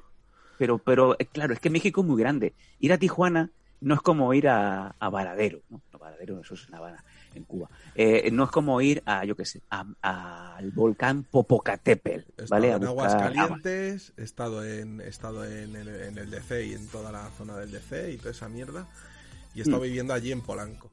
pero, 0.57 0.77
pero, 0.77 1.15
eh, 1.19 1.25
claro, 1.25 1.53
es 1.53 1.59
que 1.59 1.69
México 1.69 2.01
es 2.01 2.07
muy 2.07 2.19
grande. 2.21 2.53
Ir 2.79 2.93
a 2.93 2.97
Tijuana 2.97 3.51
no 3.85 3.93
es 3.95 4.01
como 4.01 4.33
ir 4.33 4.47
a, 4.49 4.95
a 4.99 5.09
Varadero, 5.09 5.61
¿no? 5.69 5.81
No, 5.93 5.99
Varadero, 5.99 6.41
eso 6.41 6.55
es 6.55 6.67
en 6.67 6.75
Habana, 6.75 7.03
en 7.33 7.43
Cuba. 7.43 7.69
Eh, 7.95 8.29
no 8.31 8.43
es 8.45 8.49
como 8.51 8.81
ir 8.81 9.01
a, 9.05 9.23
yo 9.25 9.35
qué 9.35 9.45
sé, 9.45 9.61
a- 9.69 9.85
a- 10.01 10.55
al 10.57 10.71
volcán 10.71 11.23
Popocatépetl, 11.23 12.29
estado 12.31 12.47
¿vale? 12.49 12.71
A 12.71 12.75
en 12.75 12.79
buscar 12.81 12.89
aguas 12.89 13.13
agua. 13.13 13.27
calientes, 13.33 14.13
he 14.17 14.23
estado 14.23 14.65
en, 14.65 15.01
he 15.01 15.07
estado 15.07 15.45
en, 15.45 15.75
el, 15.75 15.87
en 15.87 16.17
el 16.17 16.29
DC 16.31 16.65
y 16.65 16.73
en 16.73 16.87
toda 16.87 17.11
la 17.11 17.29
zona 17.37 17.55
del 17.57 17.71
DC 17.71 18.11
y 18.11 18.17
toda 18.17 18.31
esa 18.31 18.49
mierda. 18.49 18.87
Y 19.53 19.59
he 19.59 19.61
estado 19.61 19.79
Mm. 19.81 19.83
viviendo 19.85 20.13
allí 20.13 20.31
en 20.31 20.41
Polanco. 20.41 20.91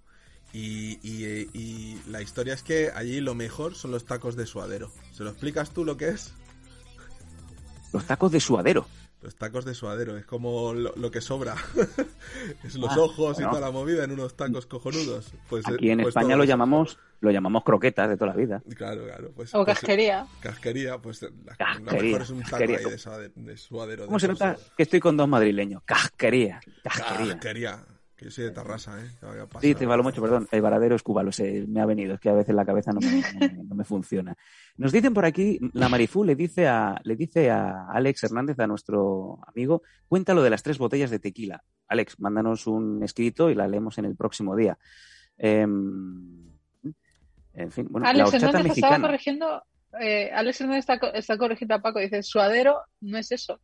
Y, 0.52 0.98
y, 1.02 1.48
y 1.54 2.02
la 2.08 2.20
historia 2.20 2.52
es 2.52 2.62
que 2.62 2.90
allí 2.94 3.20
lo 3.22 3.34
mejor 3.34 3.74
son 3.74 3.90
los 3.90 4.04
tacos 4.04 4.36
de 4.36 4.44
suadero. 4.46 4.92
¿Se 5.12 5.24
lo 5.24 5.30
explicas 5.30 5.70
tú 5.70 5.84
lo 5.84 5.96
que 5.96 6.08
es? 6.10 6.34
Los 7.92 8.06
tacos 8.06 8.30
de 8.32 8.40
suadero. 8.40 8.86
Los 9.22 9.36
tacos 9.36 9.64
de 9.64 9.72
suadero, 9.74 10.16
es 10.18 10.26
como 10.26 10.74
lo, 10.74 10.92
lo 10.96 11.10
que 11.12 11.20
sobra. 11.20 11.54
es 12.64 12.74
los 12.74 12.90
Ah, 12.90 13.00
ojos 13.00 13.38
y 13.38 13.42
toda 13.44 13.60
la 13.60 13.70
movida 13.70 14.02
en 14.04 14.10
unos 14.10 14.36
tacos 14.36 14.66
cojonudos. 14.66 15.32
Pues, 15.48 15.64
eh, 15.68 15.74
Aquí 15.74 15.90
en 15.90 15.98
pues 15.98 16.08
España 16.08 16.30
todo 16.30 16.38
lo 16.38 16.44
llamamos, 16.44 16.98
lo 17.20 17.30
llamamos 17.30 17.62
croquetas 17.62 18.08
de 18.08 18.16
toda 18.16 18.32
la 18.32 18.36
vida. 18.36 18.62
Claro, 18.76 19.04
claro. 19.04 19.30
Pues, 19.34 19.54
O 19.54 19.64
pues, 19.64 19.78
casquería. 19.78 20.26
Casquería, 20.40 20.98
pues 20.98 21.22
la, 21.22 21.56
Casquería, 21.56 22.02
mejor 22.02 22.22
es 22.22 22.30
un 22.30 22.38
taco 22.42 22.50
casquería. 22.50 22.78
ahí 22.78 22.84
de, 22.84 22.98
suade- 22.98 23.32
de 23.36 23.56
suadero. 23.56 24.04
¿Cómo 24.06 24.16
de 24.16 24.20
se 24.22 24.28
nota 24.28 24.52
eh, 24.52 24.64
que 24.76 24.82
estoy 24.82 24.98
con 24.98 25.16
dos 25.16 25.28
madrileños? 25.28 25.82
Casquería, 25.84 26.60
casquería. 26.82 27.34
Casquería. 27.34 27.84
Que 28.22 28.28
yo 28.28 28.30
soy 28.30 28.44
de 28.44 28.50
Tarrasa, 28.52 29.00
¿eh? 29.04 29.08
Sí, 29.60 29.74
te 29.74 29.84
valo 29.86 30.02
mucho, 30.02 30.20
perdón. 30.22 30.46
El 30.52 30.62
varadero 30.62 30.94
es 30.94 31.02
Cuba, 31.02 31.22
lo 31.24 31.32
sé, 31.32 31.64
me 31.66 31.80
ha 31.80 31.86
venido. 31.86 32.14
Es 32.14 32.20
que 32.20 32.28
a 32.28 32.34
veces 32.34 32.54
la 32.54 32.64
cabeza 32.64 32.92
no 32.92 33.00
me, 33.00 33.06
no 33.08 33.38
me- 33.40 33.64
no 33.64 33.74
me 33.74 33.84
funciona. 33.84 34.36
Nos 34.76 34.92
dicen 34.92 35.12
por 35.12 35.24
aquí, 35.24 35.58
la 35.72 35.88
Marifú 35.88 36.22
le 36.24 36.36
dice 36.36 36.68
a, 36.68 37.00
le 37.04 37.16
dice 37.16 37.50
a 37.50 37.86
Alex 37.90 38.22
Hernández, 38.24 38.58
a 38.60 38.66
nuestro 38.66 39.40
amigo, 39.46 39.82
cuéntalo 40.08 40.42
de 40.42 40.50
las 40.50 40.62
tres 40.62 40.78
botellas 40.78 41.10
de 41.10 41.18
tequila. 41.18 41.62
Alex, 41.88 42.20
mándanos 42.20 42.66
un 42.66 43.02
escrito 43.02 43.50
y 43.50 43.54
la 43.54 43.66
leemos 43.68 43.98
en 43.98 44.04
el 44.04 44.14
próximo 44.16 44.54
día. 44.56 44.78
Em, 45.36 46.48
en 47.54 47.70
fin, 47.72 47.86
bueno, 47.90 48.04
la 48.04 48.10
Alex 48.10 48.26
horchata 48.28 48.46
Hernández 48.46 48.72
estaba 48.76 48.92
mexicana. 48.98 49.08
corrigiendo. 49.08 49.62
eh, 50.00 50.30
Alex 50.32 50.60
Hernández 50.60 50.86
está 51.14 51.36
corrigiendo 51.36 51.74
a 51.74 51.82
Paco. 51.82 51.98
Dice: 51.98 52.22
Suadero 52.22 52.78
no 53.00 53.18
es 53.18 53.30
eso. 53.32 53.60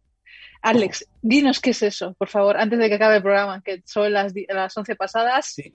Alex, 0.62 1.06
dinos 1.22 1.60
qué 1.60 1.70
es 1.70 1.82
eso, 1.82 2.14
por 2.14 2.28
favor, 2.28 2.56
antes 2.56 2.78
de 2.78 2.88
que 2.88 2.94
acabe 2.96 3.16
el 3.16 3.22
programa, 3.22 3.62
que 3.62 3.82
son 3.84 4.12
las, 4.12 4.32
las 4.48 4.76
11 4.76 4.96
pasadas 4.96 5.46
Sí. 5.46 5.74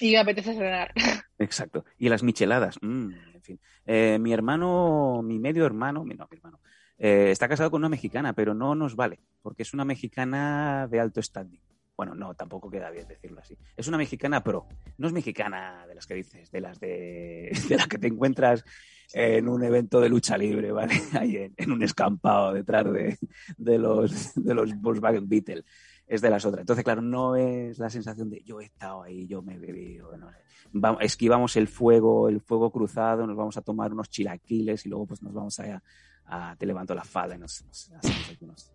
y 0.00 0.12
me 0.12 0.18
apetece 0.18 0.54
cenar. 0.54 0.92
Exacto. 1.38 1.84
Y 1.98 2.08
las 2.08 2.22
micheladas. 2.22 2.76
mm, 2.80 3.10
en 3.34 3.42
fin. 3.42 3.60
Eh, 3.86 4.18
mi 4.20 4.32
hermano, 4.32 5.20
mi 5.22 5.38
medio 5.38 5.66
hermano, 5.66 6.04
mi- 6.04 6.14
no, 6.14 6.26
mi 6.30 6.36
hermano, 6.38 6.60
eh, 6.98 7.30
está 7.30 7.48
casado 7.48 7.70
con 7.70 7.80
una 7.80 7.88
mexicana, 7.88 8.32
pero 8.32 8.54
no 8.54 8.74
nos 8.74 8.94
vale, 8.96 9.18
porque 9.42 9.62
es 9.62 9.74
una 9.74 9.84
mexicana 9.84 10.86
de 10.88 11.00
alto 11.00 11.20
standing. 11.20 11.60
Bueno, 11.96 12.14
no, 12.14 12.34
tampoco 12.34 12.70
queda 12.70 12.90
bien 12.90 13.06
decirlo 13.06 13.40
así. 13.40 13.56
Es 13.76 13.86
una 13.86 13.98
mexicana 13.98 14.42
pro. 14.42 14.66
No 14.98 15.06
es 15.08 15.12
mexicana 15.12 15.86
de 15.86 15.94
las 15.94 16.06
que 16.06 16.14
dices, 16.14 16.50
de 16.50 16.60
las 16.60 16.80
de, 16.80 17.50
de 17.68 17.76
las 17.76 17.86
que 17.86 17.98
te 17.98 18.06
encuentras 18.06 18.64
en 19.12 19.48
un 19.48 19.62
evento 19.62 20.00
de 20.00 20.08
lucha 20.08 20.36
libre, 20.38 20.72
¿vale? 20.72 20.94
Ahí 21.18 21.36
en, 21.36 21.54
en 21.56 21.72
un 21.72 21.82
escampado 21.82 22.52
detrás 22.52 22.90
de, 22.92 23.18
de 23.56 23.78
los, 23.78 24.34
de 24.34 24.54
los 24.54 24.74
Volkswagen 24.80 25.28
Beetle. 25.28 25.64
Es 26.06 26.20
de 26.20 26.30
las 26.30 26.44
otras. 26.44 26.60
Entonces, 26.62 26.84
claro, 26.84 27.00
no 27.00 27.36
es 27.36 27.78
la 27.78 27.88
sensación 27.88 28.28
de 28.28 28.42
yo 28.44 28.60
he 28.60 28.64
estado 28.66 29.02
ahí, 29.02 29.26
yo 29.26 29.40
me 29.40 29.54
he 29.54 29.58
bebido, 29.58 30.14
no 30.16 30.30
sé 30.30 30.36
va- 30.74 30.98
esquivamos 31.00 31.56
el 31.56 31.68
fuego, 31.68 32.28
el 32.28 32.40
fuego 32.40 32.70
cruzado, 32.70 33.26
nos 33.26 33.36
vamos 33.36 33.56
a 33.56 33.62
tomar 33.62 33.92
unos 33.92 34.10
chilaquiles 34.10 34.84
y 34.84 34.88
luego 34.88 35.06
pues 35.06 35.22
nos 35.22 35.32
vamos 35.32 35.58
a, 35.60 35.82
a- 36.26 36.56
te 36.56 36.66
levanto 36.66 36.94
la 36.94 37.04
falda 37.04 37.34
y 37.36 37.38
nos, 37.38 37.64
nos 37.64 37.92
hacemos 37.92 38.30
aquí 38.30 38.44
unos, 38.44 38.72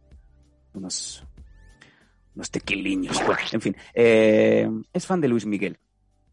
unos, 0.74 1.24
unos 2.36 2.50
tequiliños. 2.52 3.18
Bueno, 3.26 3.42
en 3.52 3.62
fin, 3.62 3.76
eh, 3.94 4.70
es 4.94 5.06
fan 5.06 5.22
de 5.22 5.28
Luis 5.28 5.46
Miguel. 5.46 5.78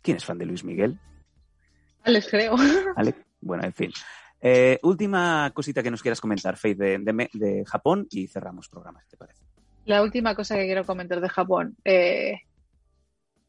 ¿Quién 0.00 0.16
es 0.18 0.24
fan 0.24 0.38
de 0.38 0.46
Luis 0.46 0.64
Miguel? 0.64 0.98
Alex, 2.04 2.28
creo. 2.30 2.54
Ale- 2.96 3.14
Bueno, 3.44 3.64
en 3.64 3.72
fin. 3.72 3.92
Eh, 4.40 4.78
última 4.82 5.50
cosita 5.54 5.82
que 5.82 5.90
nos 5.90 6.02
quieras 6.02 6.20
comentar, 6.20 6.56
Faith, 6.56 6.78
de, 6.78 7.64
Japón 7.66 8.06
y 8.10 8.26
cerramos 8.26 8.68
programa, 8.68 9.02
¿te 9.08 9.16
parece? 9.16 9.42
La 9.84 10.02
última 10.02 10.34
cosa 10.34 10.56
que 10.56 10.66
quiero 10.66 10.84
comentar 10.84 11.20
de 11.20 11.28
Japón, 11.28 11.76
eh, 11.84 12.40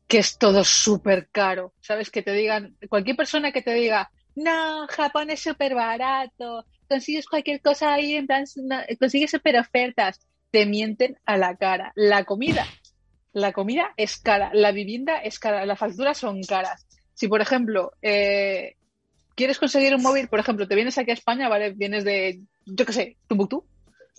que 0.08 0.20
es 0.20 0.38
todo 0.38 0.64
súper 0.64 1.30
caro. 1.32 1.74
¿Sabes? 1.82 2.12
Que 2.12 2.22
te 2.22 2.34
digan, 2.34 2.76
cualquier 2.90 3.16
persona 3.16 3.52
que 3.52 3.62
te 3.62 3.74
diga, 3.74 4.12
no, 4.36 4.88
Japón 4.88 5.30
es 5.30 5.42
súper 5.42 5.76
barato, 5.76 6.66
consigues 6.90 7.28
cualquier 7.28 7.62
cosa 7.62 7.94
ahí, 7.94 8.16
en 8.16 8.28
plan, 8.28 8.46
consigues 9.00 9.32
súper 9.32 9.58
ofertas, 9.58 10.20
te 10.52 10.66
mienten 10.66 11.18
a 11.26 11.38
la 11.38 11.56
cara. 11.56 11.92
La 11.96 12.26
comida, 12.26 12.66
la 13.32 13.54
comida 13.54 13.94
es 13.98 14.18
cara, 14.18 14.52
la 14.54 14.72
vivienda 14.72 15.18
es 15.20 15.40
cara, 15.40 15.66
las 15.66 15.80
facturas 15.80 16.18
son 16.18 16.42
caras. 16.44 16.86
Si, 17.14 17.28
por 17.28 17.42
ejemplo, 17.42 17.94
eh, 18.02 18.76
quieres 19.36 19.60
conseguir 19.60 19.94
un 19.96 20.02
móvil, 20.02 20.28
por 20.28 20.40
ejemplo, 20.40 20.68
te 20.68 20.76
vienes 20.76 20.98
aquí 20.98 21.12
a 21.12 21.16
España, 21.16 21.50
¿vale? 21.50 21.72
Vienes 21.72 22.04
de, 22.04 22.42
yo 22.66 22.86
qué 22.86 22.94
sé, 22.94 23.18
Tumbuktu, 23.28 23.66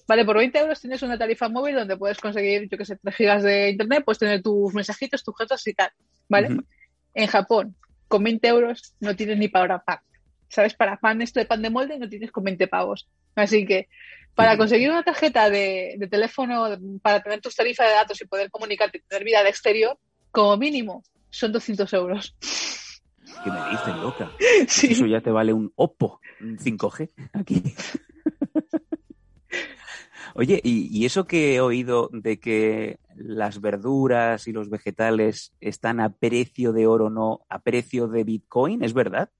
Vale, 0.06 0.24
por 0.24 0.36
20 0.36 0.58
euros 0.58 0.80
tienes 0.80 1.02
una 1.02 1.18
tarifa 1.18 1.48
móvil 1.48 1.74
donde 1.74 1.96
puedes 1.96 2.18
conseguir, 2.18 2.68
yo 2.70 2.78
que 2.78 2.84
sé, 2.84 2.96
3 2.96 3.14
gigas 3.14 3.42
de 3.42 3.70
internet, 3.70 4.04
puedes 4.04 4.18
tener 4.18 4.40
tus 4.40 4.72
mensajitos, 4.72 5.24
tus 5.24 5.36
gestos 5.36 5.66
y 5.66 5.74
tal, 5.74 5.90
¿vale? 6.28 6.48
En 7.14 7.26
Japón, 7.26 7.74
con 8.06 8.22
20 8.22 8.46
euros 8.46 8.94
no 9.00 9.16
tienes 9.16 9.38
ni 9.38 9.48
para 9.48 9.82
pan. 9.82 9.98
¿Sabes? 10.48 10.74
Para 10.74 10.96
pan 10.98 11.22
esto 11.22 11.40
de 11.40 11.46
pan 11.46 11.60
de 11.60 11.70
molde 11.70 11.98
no 11.98 12.08
tienes 12.08 12.30
con 12.30 12.44
20 12.44 12.68
pavos. 12.68 13.08
Así 13.34 13.66
que 13.66 13.88
para 14.36 14.56
conseguir 14.56 14.90
una 14.90 15.02
tarjeta 15.02 15.50
de, 15.50 15.96
de 15.98 16.06
teléfono, 16.06 16.68
para 17.02 17.20
tener 17.20 17.40
tus 17.40 17.56
tarifas 17.56 17.88
de 17.88 17.94
datos 17.94 18.20
y 18.20 18.26
poder 18.26 18.48
comunicarte 18.50 18.98
y 18.98 19.00
tener 19.00 19.24
vida 19.24 19.40
al 19.40 19.48
exterior, 19.48 19.98
como 20.30 20.56
mínimo, 20.56 21.02
son 21.30 21.50
200 21.50 21.92
euros. 21.94 22.36
¿Qué 23.40 23.50
me 23.50 23.62
dices, 23.62 23.94
loca? 23.96 24.34
Sí. 24.68 24.88
Eso 24.92 25.06
ya 25.06 25.20
te 25.20 25.30
vale 25.30 25.52
un 25.52 25.72
Oppo, 25.76 26.20
un 26.40 26.58
5G 26.58 27.10
aquí. 27.32 27.62
Oye, 30.34 30.60
¿y, 30.62 30.88
y 30.96 31.06
eso 31.06 31.26
que 31.26 31.54
he 31.54 31.60
oído 31.60 32.10
de 32.12 32.38
que 32.38 32.98
las 33.14 33.60
verduras 33.60 34.46
y 34.48 34.52
los 34.52 34.68
vegetales 34.68 35.52
están 35.60 36.00
a 36.00 36.10
precio 36.10 36.72
de 36.72 36.86
oro, 36.86 37.08
no 37.10 37.40
a 37.48 37.60
precio 37.62 38.06
de 38.08 38.24
Bitcoin, 38.24 38.82
¿es 38.84 38.92
verdad? 38.92 39.30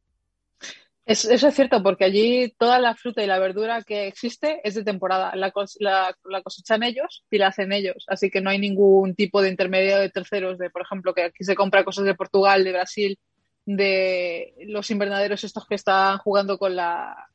Es- 1.04 1.24
eso 1.26 1.48
es 1.48 1.54
cierto, 1.54 1.82
porque 1.82 2.04
allí 2.04 2.52
toda 2.58 2.78
la 2.80 2.94
fruta 2.94 3.22
y 3.22 3.26
la 3.26 3.38
verdura 3.38 3.82
que 3.82 4.06
existe 4.08 4.60
es 4.64 4.74
de 4.74 4.82
temporada. 4.84 5.36
La, 5.36 5.52
la- 5.80 6.16
la 6.24 6.42
cosechan 6.42 6.82
ellos 6.82 7.24
y 7.30 7.38
la 7.38 7.48
hacen 7.48 7.72
ellos. 7.72 8.04
Así 8.08 8.30
que 8.30 8.40
no 8.40 8.50
hay 8.50 8.58
ningún 8.58 9.14
tipo 9.14 9.40
de 9.42 9.50
intermediario 9.50 9.98
de 10.00 10.10
terceros, 10.10 10.58
de 10.58 10.70
por 10.70 10.82
ejemplo, 10.82 11.14
que 11.14 11.22
aquí 11.24 11.44
se 11.44 11.54
compra 11.54 11.84
cosas 11.84 12.06
de 12.06 12.14
Portugal, 12.14 12.64
de 12.64 12.72
Brasil, 12.72 13.18
de 13.66 14.54
los 14.66 14.90
invernaderos 14.90 15.44
estos 15.44 15.66
que 15.66 15.74
están 15.74 16.18
jugando 16.18 16.58
con 16.58 16.74
la, 16.76 17.28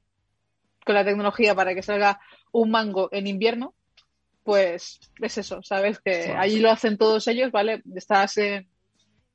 con 0.86 0.96
la 0.96 1.06
tecnología 1.06 1.54
para 1.54 1.76
que 1.76 1.84
salga 1.84 2.20
un 2.52 2.72
mango 2.72 3.10
en 3.12 3.28
invierno. 3.28 3.76
Pues 4.44 5.00
es 5.22 5.38
eso, 5.38 5.62
¿sabes? 5.62 6.00
Que 6.00 6.30
Wow. 6.30 6.38
allí 6.40 6.60
lo 6.60 6.72
hacen 6.72 6.98
todos 6.98 7.28
ellos, 7.28 7.52
¿vale? 7.52 7.84
Estás 7.96 8.38
en 8.38 8.68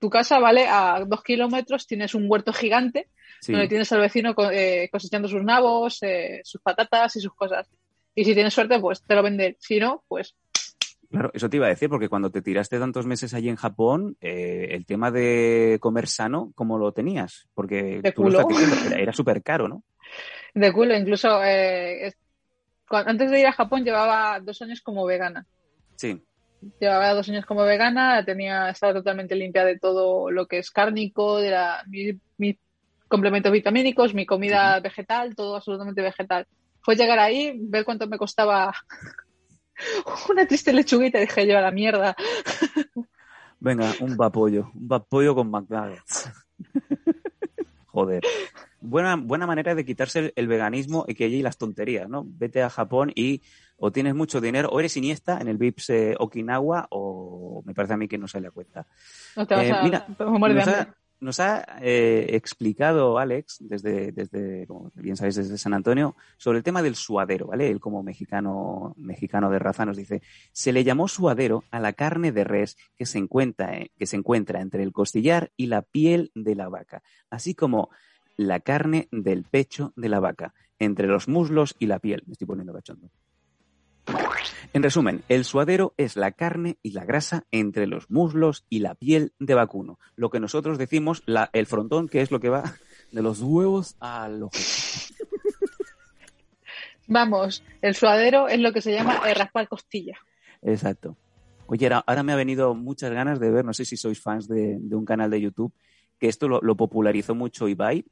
tu 0.00 0.10
casa, 0.10 0.40
¿vale? 0.40 0.66
A 0.68 1.04
dos 1.06 1.22
kilómetros 1.22 1.86
tienes 1.86 2.14
un 2.14 2.24
huerto 2.28 2.52
gigante 2.52 3.08
Sí. 3.40 3.52
donde 3.52 3.68
tienes 3.68 3.92
al 3.92 4.00
vecino 4.00 4.34
eh, 4.50 4.88
cosechando 4.90 5.28
sus 5.28 5.42
nabos, 5.44 6.02
eh, 6.02 6.40
sus 6.42 6.60
patatas 6.62 7.14
y 7.16 7.20
sus 7.20 7.34
cosas. 7.34 7.68
Y 8.14 8.24
si 8.24 8.34
tienes 8.34 8.54
suerte, 8.54 8.80
pues 8.80 9.02
te 9.04 9.14
lo 9.14 9.22
venden. 9.22 9.56
Si 9.60 9.78
no, 9.78 10.02
pues 10.08 10.34
Claro, 11.10 11.30
eso 11.34 11.48
te 11.48 11.56
iba 11.56 11.66
a 11.66 11.70
decir, 11.70 11.88
porque 11.88 12.08
cuando 12.08 12.30
te 12.30 12.42
tiraste 12.42 12.78
tantos 12.78 13.06
meses 13.06 13.32
allí 13.34 13.48
en 13.48 13.56
Japón, 13.56 14.16
eh, 14.20 14.68
el 14.70 14.84
tema 14.86 15.10
de 15.10 15.78
comer 15.80 16.08
sano, 16.08 16.52
¿cómo 16.54 16.78
lo 16.78 16.92
tenías? 16.92 17.48
Porque 17.54 18.00
De 18.02 18.12
tú 18.12 18.22
lo 18.22 18.28
culo. 18.28 18.40
estás 18.40 18.48
diciendo, 18.48 18.76
era, 18.96 19.12
súper 19.12 19.42
caro, 19.42 19.68
¿no? 19.68 19.82
de 20.54 20.72
culo. 20.72 20.96
Incluso 20.96 21.42
eh, 21.44 22.06
es- 22.06 22.16
antes 22.90 23.30
de 23.30 23.40
ir 23.40 23.46
a 23.46 23.52
Japón 23.52 23.84
llevaba 23.84 24.40
dos 24.40 24.60
años 24.62 24.80
como 24.80 25.04
vegana. 25.04 25.46
Sí. 25.96 26.22
Llevaba 26.80 27.12
dos 27.14 27.28
años 27.28 27.44
como 27.46 27.62
vegana, 27.62 28.24
tenía, 28.24 28.70
estaba 28.70 28.94
totalmente 28.94 29.34
limpia 29.36 29.64
de 29.64 29.78
todo 29.78 30.30
lo 30.30 30.46
que 30.46 30.58
es 30.58 30.70
cárnico, 30.70 31.38
de 31.38 31.50
la, 31.50 31.82
mi- 31.88 32.18
mis 32.38 32.56
complementos 33.08 33.52
vitamínicos, 33.52 34.14
mi 34.14 34.26
comida 34.26 34.80
vegetal, 34.80 35.36
todo 35.36 35.56
absolutamente 35.56 36.02
vegetal. 36.02 36.46
Fue 36.80 36.96
llegar 36.96 37.18
ahí, 37.18 37.56
ver 37.60 37.84
cuánto 37.84 38.06
me 38.08 38.18
costaba 38.18 38.72
una 40.30 40.46
triste 40.46 40.72
lechuguita 40.72 41.18
y 41.18 41.22
dije 41.22 41.46
yo 41.46 41.58
a 41.58 41.60
la 41.60 41.70
mierda. 41.70 42.16
Venga, 43.60 43.92
un 44.00 44.16
vapollo. 44.16 44.70
Un 44.74 44.88
vapollo 44.88 45.34
con 45.34 45.50
McNuggets. 45.50 46.30
Joder. 47.86 48.22
Buena, 48.80 49.16
buena 49.16 49.46
manera 49.46 49.74
de 49.74 49.84
quitarse 49.84 50.18
el, 50.18 50.32
el 50.36 50.48
veganismo 50.48 51.04
y 51.08 51.14
que 51.14 51.24
allí 51.24 51.42
las 51.42 51.56
tonterías, 51.56 52.08
¿no? 52.08 52.24
Vete 52.26 52.62
a 52.62 52.70
Japón 52.70 53.10
y 53.14 53.42
o 53.78 53.90
tienes 53.90 54.14
mucho 54.14 54.40
dinero, 54.40 54.68
o 54.70 54.78
eres 54.80 54.96
Iniesta 54.96 55.40
en 55.40 55.48
el 55.48 55.56
VIPS 55.56 55.90
eh, 55.90 56.14
Okinawa, 56.18 56.86
o 56.90 57.62
me 57.66 57.74
parece 57.74 57.94
a 57.94 57.96
mí 57.96 58.06
que 58.08 58.18
no 58.18 58.28
sale 58.28 58.48
a 58.48 58.50
cuenta. 58.50 58.86
No 59.36 59.46
te 59.46 59.54
vas 59.54 59.64
Eh, 59.64 59.72
a, 59.72 59.82
mira, 59.82 60.06
te 60.06 60.24
vas 60.24 60.34
a 60.34 60.38
morir 60.38 60.56
de 60.56 60.62
hambre. 60.62 60.76
ha, 60.80 60.94
nos 61.20 61.40
ha, 61.40 61.78
eh, 61.80 62.26
explicado 62.30 63.18
Alex, 63.18 63.58
desde, 63.60 64.12
desde, 64.12 64.66
como 64.66 64.90
bien 64.94 65.16
sabéis, 65.16 65.36
desde 65.36 65.58
San 65.58 65.74
Antonio, 65.74 66.16
sobre 66.36 66.58
el 66.58 66.64
tema 66.64 66.82
del 66.82 66.94
suadero, 66.94 67.46
¿vale? 67.46 67.68
Él 67.68 67.80
como 67.80 68.02
mexicano, 68.02 68.94
mexicano 68.96 69.50
de 69.50 69.58
raza 69.58 69.86
nos 69.86 69.96
dice, 69.96 70.22
se 70.52 70.72
le 70.72 70.84
llamó 70.84 71.08
suadero 71.08 71.64
a 71.70 71.80
la 71.80 71.92
carne 71.92 72.32
de 72.32 72.44
res 72.44 72.76
que 72.96 73.06
se 73.06 73.18
encuentra, 73.18 73.78
que 73.98 74.06
se 74.06 74.16
encuentra 74.16 74.60
entre 74.60 74.82
el 74.82 74.92
costillar 74.92 75.52
y 75.56 75.66
la 75.66 75.82
piel 75.82 76.30
de 76.34 76.54
la 76.54 76.68
vaca, 76.68 77.02
así 77.30 77.54
como 77.54 77.90
la 78.36 78.60
carne 78.60 79.08
del 79.10 79.44
pecho 79.44 79.92
de 79.96 80.08
la 80.08 80.20
vaca, 80.20 80.54
entre 80.78 81.06
los 81.06 81.28
muslos 81.28 81.74
y 81.78 81.86
la 81.86 81.98
piel. 81.98 82.22
Me 82.26 82.32
estoy 82.32 82.46
poniendo 82.46 82.74
cachondo. 82.74 83.10
En 84.72 84.82
resumen, 84.82 85.22
el 85.28 85.44
suadero 85.44 85.94
es 85.96 86.16
la 86.16 86.32
carne 86.32 86.78
y 86.82 86.90
la 86.90 87.04
grasa 87.04 87.44
entre 87.50 87.86
los 87.86 88.10
muslos 88.10 88.64
y 88.68 88.80
la 88.80 88.94
piel 88.94 89.32
de 89.38 89.54
vacuno. 89.54 89.98
Lo 90.16 90.28
que 90.30 90.40
nosotros 90.40 90.76
decimos, 90.78 91.22
la- 91.26 91.50
el 91.52 91.66
frontón, 91.66 92.08
que 92.08 92.20
es 92.20 92.30
lo 92.30 92.40
que 92.40 92.48
va 92.50 92.74
de 93.12 93.22
los 93.22 93.40
huevos 93.40 93.96
al 94.00 94.42
ojo. 94.42 94.52
Vamos, 97.08 97.62
el 97.82 97.94
suadero 97.94 98.48
es 98.48 98.58
lo 98.58 98.72
que 98.72 98.80
se 98.80 98.92
llama 98.92 99.20
el 99.28 99.34
raspar 99.36 99.68
costilla. 99.68 100.16
Exacto. 100.62 101.16
Oye, 101.68 101.88
ahora, 101.92 102.22
me 102.22 102.32
ha 102.32 102.36
venido 102.36 102.74
muchas 102.74 103.12
ganas 103.12 103.38
de 103.40 103.50
ver, 103.50 103.64
no 103.64 103.72
sé 103.72 103.84
si 103.84 103.96
sois 103.96 104.20
fans 104.20 104.48
de, 104.48 104.76
de 104.80 104.96
un 104.96 105.04
canal 105.04 105.30
de 105.30 105.40
YouTube, 105.40 105.72
que 106.18 106.28
esto 106.28 106.48
lo, 106.48 106.60
lo 106.60 106.76
popularizó 106.76 107.34
mucho 107.34 107.68
Ibai, 107.68 108.04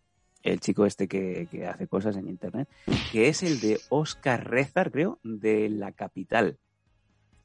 el 0.45 0.61
chico 0.61 0.87
este 0.87 1.09
que, 1.09 1.49
que 1.51 1.67
hace 1.67 1.89
cosas 1.89 2.17
en 2.17 2.29
Internet, 2.29 2.69
que 3.11 3.29
es 3.29 3.43
el 3.43 3.61
de 3.61 3.81
Oscar 3.89 4.49
Rezar, 4.49 4.93
creo, 4.93 5.19
de 5.25 5.69
La 5.71 5.91
Capital. 5.93 6.59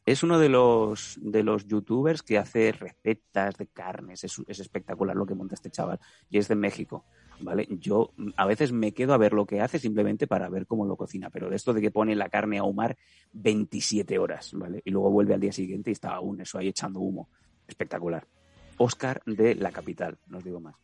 Es 0.05 0.21
uno 0.21 0.37
de 0.37 0.49
los, 0.49 1.17
de 1.21 1.43
los 1.43 1.67
youtubers 1.67 2.23
que 2.23 2.37
hace 2.37 2.71
recetas 2.71 3.57
de 3.57 3.67
carnes, 3.67 4.23
es, 4.23 4.41
es 4.47 4.59
espectacular 4.59 5.15
lo 5.15 5.25
que 5.25 5.35
monta 5.35 5.55
este 5.55 5.69
chaval, 5.69 5.99
y 6.29 6.37
es 6.37 6.47
de 6.47 6.55
México. 6.55 7.05
¿Vale? 7.41 7.69
Yo 7.69 8.11
a 8.35 8.45
veces 8.45 8.73
me 8.73 8.91
quedo 8.91 9.13
a 9.13 9.17
ver 9.17 9.31
lo 9.31 9.45
que 9.45 9.61
hace 9.61 9.79
simplemente 9.79 10.27
para 10.27 10.49
ver 10.49 10.67
cómo 10.67 10.85
lo 10.85 10.97
cocina, 10.97 11.29
pero 11.29 11.49
esto 11.53 11.73
de 11.73 11.79
que 11.79 11.89
pone 11.89 12.13
la 12.13 12.27
carne 12.27 12.57
a 12.57 12.61
ahumar 12.61 12.97
27 13.31 14.19
horas, 14.19 14.51
¿vale? 14.55 14.81
Y 14.83 14.91
luego 14.91 15.09
vuelve 15.09 15.35
al 15.35 15.39
día 15.39 15.53
siguiente 15.53 15.89
y 15.89 15.93
está 15.93 16.09
aún 16.09 16.41
eso 16.41 16.57
ahí 16.57 16.67
echando 16.67 16.99
humo. 16.99 17.29
Espectacular. 17.65 18.27
Oscar 18.75 19.21
de 19.25 19.55
la 19.55 19.71
capital, 19.71 20.17
no 20.27 20.39
os 20.39 20.43
digo 20.43 20.59
más. 20.59 20.75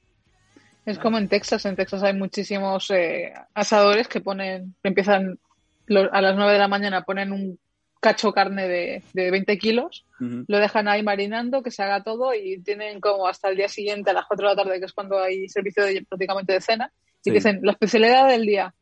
Es 0.85 0.99
como 0.99 1.17
en 1.17 1.27
Texas. 1.27 1.65
En 1.65 1.75
Texas 1.75 2.03
hay 2.03 2.13
muchísimos 2.13 2.89
eh, 2.91 3.33
asadores 3.53 4.07
que 4.07 4.21
ponen, 4.21 4.75
empiezan 4.83 5.39
lo- 5.87 6.13
a 6.13 6.21
las 6.21 6.35
9 6.35 6.53
de 6.53 6.59
la 6.59 6.67
mañana, 6.67 7.03
ponen 7.03 7.31
un 7.31 7.59
cacho 7.99 8.31
carne 8.33 8.67
de, 8.67 9.03
de 9.13 9.31
20 9.31 9.57
kilos, 9.57 10.05
lo 10.47 10.59
dejan 10.59 10.87
ahí 10.87 11.01
marinando, 11.01 11.63
que 11.63 11.71
se 11.71 11.81
haga 11.81 12.03
todo 12.03 12.35
y 12.35 12.59
tienen 12.61 13.01
como 13.01 13.27
hasta 13.27 13.49
el 13.49 13.57
día 13.57 13.67
siguiente 13.67 14.11
a 14.11 14.13
las 14.13 14.25
4 14.27 14.47
de 14.49 14.55
la 14.55 14.63
tarde, 14.63 14.79
que 14.79 14.85
es 14.85 14.93
cuando 14.93 15.17
hay 15.19 15.49
servicio 15.49 15.83
de, 15.83 16.05
prácticamente 16.07 16.53
de 16.53 16.61
cena, 16.61 16.91
y 17.23 17.31
dicen 17.37 17.59
la 17.63 17.71
especialidad 17.71 18.27
del 18.29 18.45
día 18.45 18.75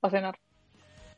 para 0.00 0.10
cenar. 0.18 0.38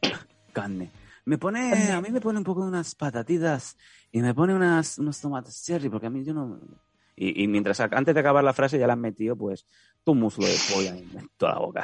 Carne. 0.53 0.91
Me 1.25 1.39
pone, 1.39 1.91
a 1.93 2.01
mí 2.01 2.11
me 2.11 2.21
pone 2.21 2.39
un 2.39 2.45
poco 2.45 2.63
unas 2.63 2.95
patatitas 2.95 3.77
y 4.13 4.21
me 4.21 4.33
pone 4.35 4.55
unas, 4.55 4.99
unos 4.99 5.21
tomates 5.21 5.65
cherry, 5.65 5.89
porque 5.89 6.07
a 6.07 6.11
mí 6.11 6.25
yo 6.25 6.33
no... 6.33 6.59
Y, 7.17 7.43
y 7.43 7.49
mientras, 7.49 7.79
antes 7.81 8.15
de 8.15 8.21
acabar 8.21 8.43
la 8.43 8.55
frase 8.55 8.79
ya 8.79 8.87
la 8.87 8.95
han 8.95 9.01
metido, 9.01 9.37
pues, 9.37 9.67
tu 10.05 10.15
muslo 10.15 10.47
de 10.47 10.57
polla 10.73 10.91
en 10.91 11.29
toda 11.37 11.53
la 11.53 11.59
boca. 11.59 11.83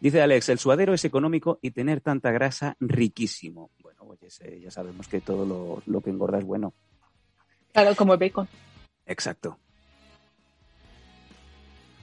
Dice 0.00 0.20
Alex, 0.20 0.48
el 0.48 0.58
suadero 0.58 0.94
es 0.94 1.04
económico 1.04 1.58
y 1.62 1.70
tener 1.70 2.00
tanta 2.00 2.32
grasa 2.32 2.76
riquísimo. 2.80 3.70
Bueno, 3.82 4.02
oye, 4.02 4.28
ya 4.60 4.70
sabemos 4.70 5.06
que 5.06 5.20
todo 5.20 5.46
lo, 5.46 5.82
lo 5.86 6.00
que 6.00 6.10
engorda 6.10 6.38
es 6.38 6.44
bueno. 6.44 6.74
Claro, 7.72 7.94
como 7.94 8.14
el 8.14 8.18
bacon. 8.18 8.48
Exacto. 9.06 9.58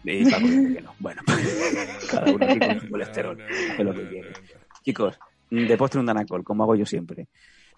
Y 0.04 0.30
Paco 0.30 0.48
dice 0.48 0.74
que 0.76 0.82
no. 0.82 0.96
Bueno, 1.00 1.22
cada 2.10 2.32
uno 2.32 2.46
aquí 2.46 2.60
con 2.60 2.80
su 2.80 2.90
colesterol 2.90 3.38
lo 3.80 3.94
que 3.94 4.10
quiere. 4.10 4.34
Chicos, 4.84 5.20
de 5.50 5.78
postre 5.78 6.00
un 6.00 6.06
danacol, 6.06 6.44
como 6.44 6.64
hago 6.64 6.76
yo 6.76 6.86
siempre. 6.86 7.28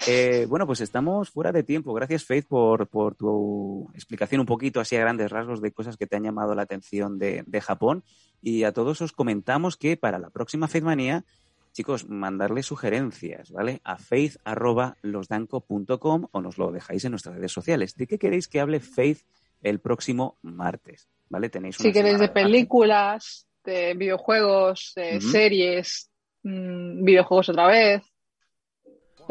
Eh, 0.08 0.48
bueno, 0.50 0.66
pues 0.66 0.82
estamos 0.82 1.30
fuera 1.30 1.52
de 1.52 1.62
tiempo. 1.64 1.94
Gracias, 1.94 2.26
Faith, 2.26 2.48
por, 2.48 2.88
por 2.88 3.14
tu 3.16 3.88
explicación 3.94 4.42
un 4.42 4.48
poquito 4.48 4.80
así 4.80 4.96
a 4.96 5.02
grandes 5.02 5.30
rasgos 5.30 5.62
de 5.62 5.72
cosas 5.72 5.96
que 5.96 6.08
te 6.08 6.16
han 6.16 6.24
llamado 6.24 6.56
la 6.56 6.64
atención 6.64 7.20
de, 7.20 7.44
de 7.46 7.62
Japón. 7.62 8.04
Y 8.42 8.64
a 8.64 8.72
todos 8.72 9.00
os 9.02 9.12
comentamos 9.12 9.78
que 9.78 9.98
para 9.98 10.18
la 10.18 10.32
próxima 10.32 10.68
Faithmanía, 10.68 11.24
chicos, 11.72 12.10
mandarle 12.10 12.64
sugerencias, 12.64 13.52
¿vale? 13.52 13.80
A 13.84 13.98
faith.losdanco.com 13.98 16.28
o 16.32 16.42
nos 16.42 16.58
lo 16.58 16.72
dejáis 16.72 17.06
en 17.06 17.12
nuestras 17.12 17.36
redes 17.36 17.52
sociales. 17.52 17.96
¿De 17.96 18.08
qué 18.08 18.18
queréis 18.18 18.48
que 18.48 18.60
hable 18.60 18.80
Faith 18.80 19.20
el 19.62 19.80
próximo 19.80 20.40
martes? 20.42 21.08
¿Vale? 21.30 21.50
Tenéis 21.50 21.76
Si 21.78 21.84
una 21.84 21.94
queréis 21.94 22.18
de 22.20 22.30
películas, 22.30 23.48
de 23.64 23.94
videojuegos, 23.94 24.94
de 24.96 25.22
series, 25.22 26.10
mm, 26.44 27.04
videojuegos 27.04 27.50
otra 27.50 27.68
vez, 27.68 28.02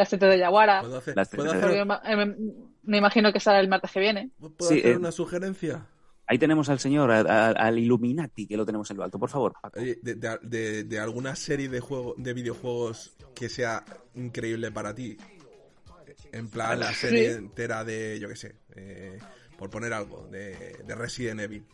las 0.01 0.11
tetas 0.11 0.31
de 0.31 0.39
Yaguara. 0.39 0.81
¿Puedo 0.81 0.97
hacer, 0.99 1.17
Las 1.17 1.29
¿puedo 1.29 1.53
hacer, 1.53 1.85
ma- 1.87 2.01
eh, 2.05 2.17
me, 2.17 2.35
me 2.83 2.99
imagino 2.99 3.33
que 3.33 3.39
será 3.41 3.61
el 3.61 3.69
martes 3.69 3.91
que 3.93 4.01
viene. 4.01 4.31
¿puedo 4.39 4.55
Sí, 4.71 4.79
hacer 4.79 4.93
eh, 4.93 4.97
una 4.97 5.13
sugerencia? 5.13 5.87
Ahí 6.27 6.39
tenemos 6.39 6.69
al 6.69 6.79
señor, 6.79 7.11
a- 7.11 7.21
a- 7.21 7.51
al 7.51 7.79
Illuminati, 7.79 8.47
que 8.47 8.57
lo 8.57 8.65
tenemos 8.65 8.91
en 8.91 8.97
lo 8.97 9.05
alto. 9.05 9.19
Por 9.19 9.29
favor, 9.31 9.55
de, 9.75 9.97
de- 10.03 10.39
de- 10.43 10.85
de 10.85 10.99
alguna 11.01 11.35
serie 11.37 11.69
de 11.69 11.81
juego, 11.81 12.15
de 12.17 12.33
videojuegos 12.33 13.17
que 13.35 13.49
sea 13.49 13.85
increíble 14.15 14.71
para 14.71 14.95
ti. 14.95 15.17
En 16.33 16.49
plan, 16.49 16.79
la 16.79 16.93
serie 16.93 17.33
Sí. 17.33 17.39
entera 17.39 17.85
de, 17.85 18.19
yo 18.21 18.29
qué 18.29 18.37
sé, 18.37 18.55
eh, 18.77 19.19
por 19.59 19.69
poner 19.71 19.93
algo, 19.93 20.29
de, 20.31 20.77
de 20.87 20.95
Resident 20.95 21.41
Evil. 21.41 21.65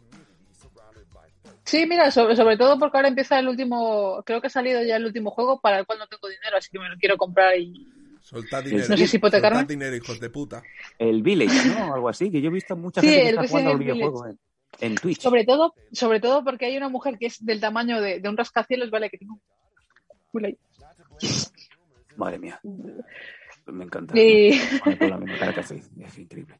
Sí, 1.64 1.84
mira, 1.86 2.10
sobre, 2.12 2.36
sobre 2.36 2.56
todo 2.56 2.78
porque 2.78 2.96
ahora 2.96 3.08
empieza 3.08 3.38
el 3.40 3.48
último, 3.48 4.22
creo 4.24 4.40
que 4.40 4.46
ha 4.46 4.50
salido 4.50 4.82
ya 4.84 4.96
el 4.96 5.04
último 5.04 5.30
juego 5.32 5.60
para 5.60 5.80
el 5.80 5.84
cual 5.86 5.98
no 5.98 6.06
tengo 6.06 6.28
dinero, 6.28 6.56
así 6.56 6.70
que 6.70 6.78
me 6.78 6.88
lo 6.88 6.96
quiero 6.96 7.16
comprar 7.16 7.58
y 7.58 7.86
Soltad 8.26 8.64
dinero. 8.64 8.88
No 8.88 8.96
sé 8.96 9.06
si 9.06 9.18
hipotecarme. 9.18 9.58
Soltad 9.58 9.68
dinero, 9.68 9.94
hijos 9.94 10.18
de 10.18 10.30
puta. 10.30 10.60
El 10.98 11.22
Village, 11.22 11.68
¿no? 11.68 11.94
Algo 11.94 12.08
así, 12.08 12.28
que 12.28 12.40
yo 12.40 12.50
he 12.50 12.52
visto 12.52 12.74
a 12.74 12.76
mucha 12.76 13.00
Sí, 13.00 13.06
gente 13.06 13.22
que 13.22 13.28
el 13.28 13.34
está 13.36 13.48
jugando 13.48 13.70
al 13.70 13.78
videojuego 13.78 14.26
en, 14.26 14.38
en 14.80 14.94
Twitch. 14.96 15.20
sobre 15.20 15.44
todo, 15.44 15.74
sobre 15.92 16.18
todo 16.18 16.42
porque 16.42 16.66
hay 16.66 16.76
una 16.76 16.88
mujer 16.88 17.18
que 17.18 17.26
es 17.26 17.44
del 17.44 17.60
tamaño 17.60 18.00
de, 18.00 18.18
de 18.18 18.28
un 18.28 18.36
rascacielos, 18.36 18.90
vale, 18.90 19.10
que 19.10 19.18
ahí. 20.44 20.58
Madre 22.16 22.38
mía. 22.40 22.60
Me 23.66 23.84
encanta. 23.84 24.18
Y, 24.18 24.58
con 24.98 25.08
la 25.08 25.18
misma 25.18 25.38
cara 25.38 25.54
que 25.54 25.62
Faith. 25.62 25.84
Es 26.00 26.18
increíble. 26.18 26.55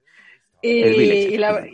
Y, 0.67 1.37
la- 1.39 1.67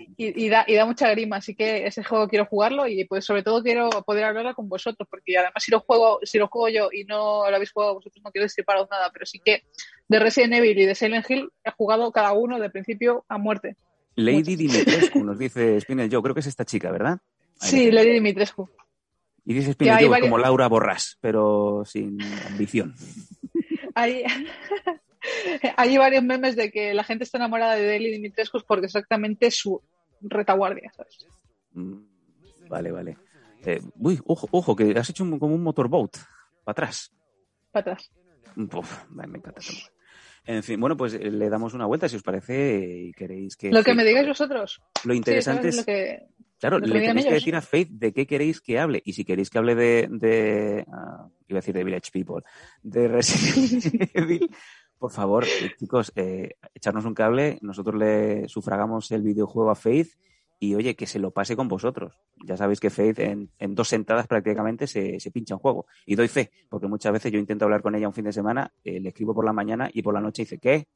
da, 0.51 0.65
y 0.69 0.75
da 0.75 0.87
mucha 0.87 1.11
grima, 1.11 1.37
así 1.37 1.55
que 1.55 1.87
ese 1.87 2.05
juego 2.05 2.29
quiero 2.29 2.47
jugarlo 2.47 2.87
y 2.87 3.05
pues 3.05 3.25
sobre 3.25 3.43
todo 3.43 3.63
quiero 3.63 3.89
poder 4.07 4.25
hablarlo 4.25 4.55
con 4.55 4.69
vosotros, 4.69 5.09
porque 5.11 5.37
además 5.37 5.55
si 5.63 5.71
lo 5.71 5.81
juego, 5.81 6.19
si 6.23 6.39
lo 6.39 6.49
juego 6.49 6.69
yo 6.69 6.89
y 6.93 7.05
no 7.05 7.49
lo 7.49 7.55
habéis 7.57 7.73
jugado 7.73 7.95
vosotros, 7.95 8.23
no 8.25 8.31
quiero 8.31 8.45
destriparos 8.45 8.89
nada, 8.91 9.11
pero 9.13 9.27
sí 9.27 9.41
que 9.45 9.63
de 10.09 10.19
Resident 10.19 10.55
Evil 10.55 10.79
y 10.79 10.87
de 10.87 10.95
Silent 10.95 11.29
Hill 11.31 11.51
he 11.65 11.71
jugado 11.73 12.13
cada 12.13 12.33
uno 12.33 12.59
de 12.59 12.71
principio 12.71 13.25
a 13.29 13.39
muerte. 13.39 13.77
Lady 14.15 14.57
Dimitrescu 14.57 15.19
nos 15.25 15.39
dice 15.39 15.81
Spinel 15.81 16.09
Joe, 16.13 16.23
creo 16.23 16.35
que 16.35 16.41
es 16.41 16.47
esta 16.47 16.65
chica, 16.65 16.91
¿verdad? 16.91 17.19
Ahí 17.61 17.71
Sí, 17.71 17.91
la 17.91 18.03
Lady 18.03 18.15
Dimitrescu. 18.15 18.69
Y 19.45 19.55
dice 19.55 19.73
Spinel 19.73 19.97
Joe 20.01 20.09
varias- 20.09 20.31
como 20.31 20.39
Laura 20.39 20.69
Borrás, 20.69 21.19
pero 21.21 21.83
sin 21.87 22.19
ambición. 22.47 22.95
Hay, 23.95 24.25
hay 25.77 25.97
varios 25.99 26.23
memes 26.25 26.57
de 26.57 26.71
que 26.71 26.95
la 26.95 27.05
gente 27.05 27.25
está 27.25 27.39
enamorada 27.39 27.75
de 27.77 27.99
Lady 27.99 28.13
Dimitrescu 28.13 28.61
porque 28.67 28.87
es 28.87 28.95
exactamente 28.95 29.51
su 29.51 29.81
retaguardia, 30.21 30.93
¿sabes? 30.97 31.27
Mm, 31.73 32.05
Vale, 32.69 32.91
vale. 32.91 33.19
Eh, 33.65 33.81
uy, 33.97 34.19
ojo, 34.25 34.49
ojo, 34.51 34.75
que 34.75 34.93
has 34.99 35.11
hecho 35.11 35.25
un- 35.25 35.39
como 35.39 35.55
un 35.55 35.63
motorboat. 35.63 36.17
Para 36.65 36.73
atrás. 36.73 37.13
Para 37.71 37.93
atrás. 37.93 38.11
Uf, 38.57 39.05
me 39.11 39.25
encanta. 39.25 39.61
En 40.45 40.63
fin, 40.63 40.81
bueno, 40.81 40.97
pues 40.97 41.15
eh, 41.15 41.31
le 41.31 41.49
damos 41.49 41.75
una 41.75 41.87
vuelta 41.87 42.09
si 42.09 42.17
os 42.17 42.23
parece 42.23 43.05
y 43.07 43.13
queréis 43.13 43.57
que... 43.57 43.71
Lo 43.71 43.83
que 43.83 43.95
me 43.95 44.05
digáis 44.05 44.27
vosotros. 44.27 44.81
Lo 45.05 45.13
Sí, 45.13 45.19
interesante 45.19 45.73
¿sabes? 45.73 45.75
es... 45.75 45.81
Lo 45.81 45.85
que... 45.85 46.27
Claro, 46.59 46.79
le 46.79 47.01
tenéis 47.01 47.27
que 47.27 47.35
decir 47.35 47.57
a 47.57 47.61
Faith 47.61 47.89
de 47.91 48.13
qué 48.13 48.25
queréis 48.25 48.61
que 48.61 48.79
hable. 48.79 49.03
Y 49.05 49.15
si 49.15 49.25
queréis 49.25 49.51
que 49.51 49.59
hable 49.59 49.75
de, 49.75 50.09
de 50.11 50.85
ah, 50.93 51.29
iba 51.49 51.59
a 51.59 51.61
decir 51.61 51.75
de 51.75 51.83
Village 51.83 52.13
People, 52.13 52.45
de 52.85 53.09
Resident 53.09 54.11
Evil, 54.15 54.49
por 54.97 55.11
favor, 55.11 55.45
eh, 55.45 55.73
chicos, 55.77 56.13
eh, 56.15 56.51
echarnos 56.73 57.05
un 57.05 57.15
cable. 57.15 57.59
Nosotros 57.63 57.97
le 57.97 58.49
sufragamos 58.49 59.11
el 59.11 59.23
videojuego 59.23 59.71
a 59.71 59.75
Faith 59.75 60.13
y 60.65 60.77
oye, 60.77 60.95
que 60.95 61.09
se 61.09 61.19
lo 61.19 61.33
pase 61.33 61.57
con 61.57 61.67
vosotros. 61.67 62.15
Ya 62.47 62.57
sabéis 62.57 62.79
que 62.79 62.89
Faith 62.89 63.19
en, 63.19 63.51
en 63.59 63.75
dos 63.75 63.89
sentadas 63.89 64.29
prácticamente 64.29 64.87
se, 64.87 65.19
se 65.19 65.33
pincha 65.33 65.55
un 65.57 65.61
juego. 65.61 65.87
Y 66.07 66.15
doy 66.15 66.29
fe, 66.29 66.53
porque 66.69 66.87
muchas 66.87 67.13
veces 67.13 67.33
yo 67.33 67.41
intento 67.41 67.65
hablar 67.65 67.83
con 67.83 67.97
ella 67.97 68.07
un 68.07 68.15
fin 68.15 68.25
de 68.27 68.33
semana, 68.33 68.73
eh, 68.85 69.01
le 69.01 69.09
escribo 69.09 69.35
por 69.35 69.45
la 69.45 69.53
mañana 69.53 69.91
y 69.93 70.03
por 70.03 70.15
la 70.15 70.21
noche 70.21 70.43
dice, 70.43 70.61
¿qué? 70.61 70.87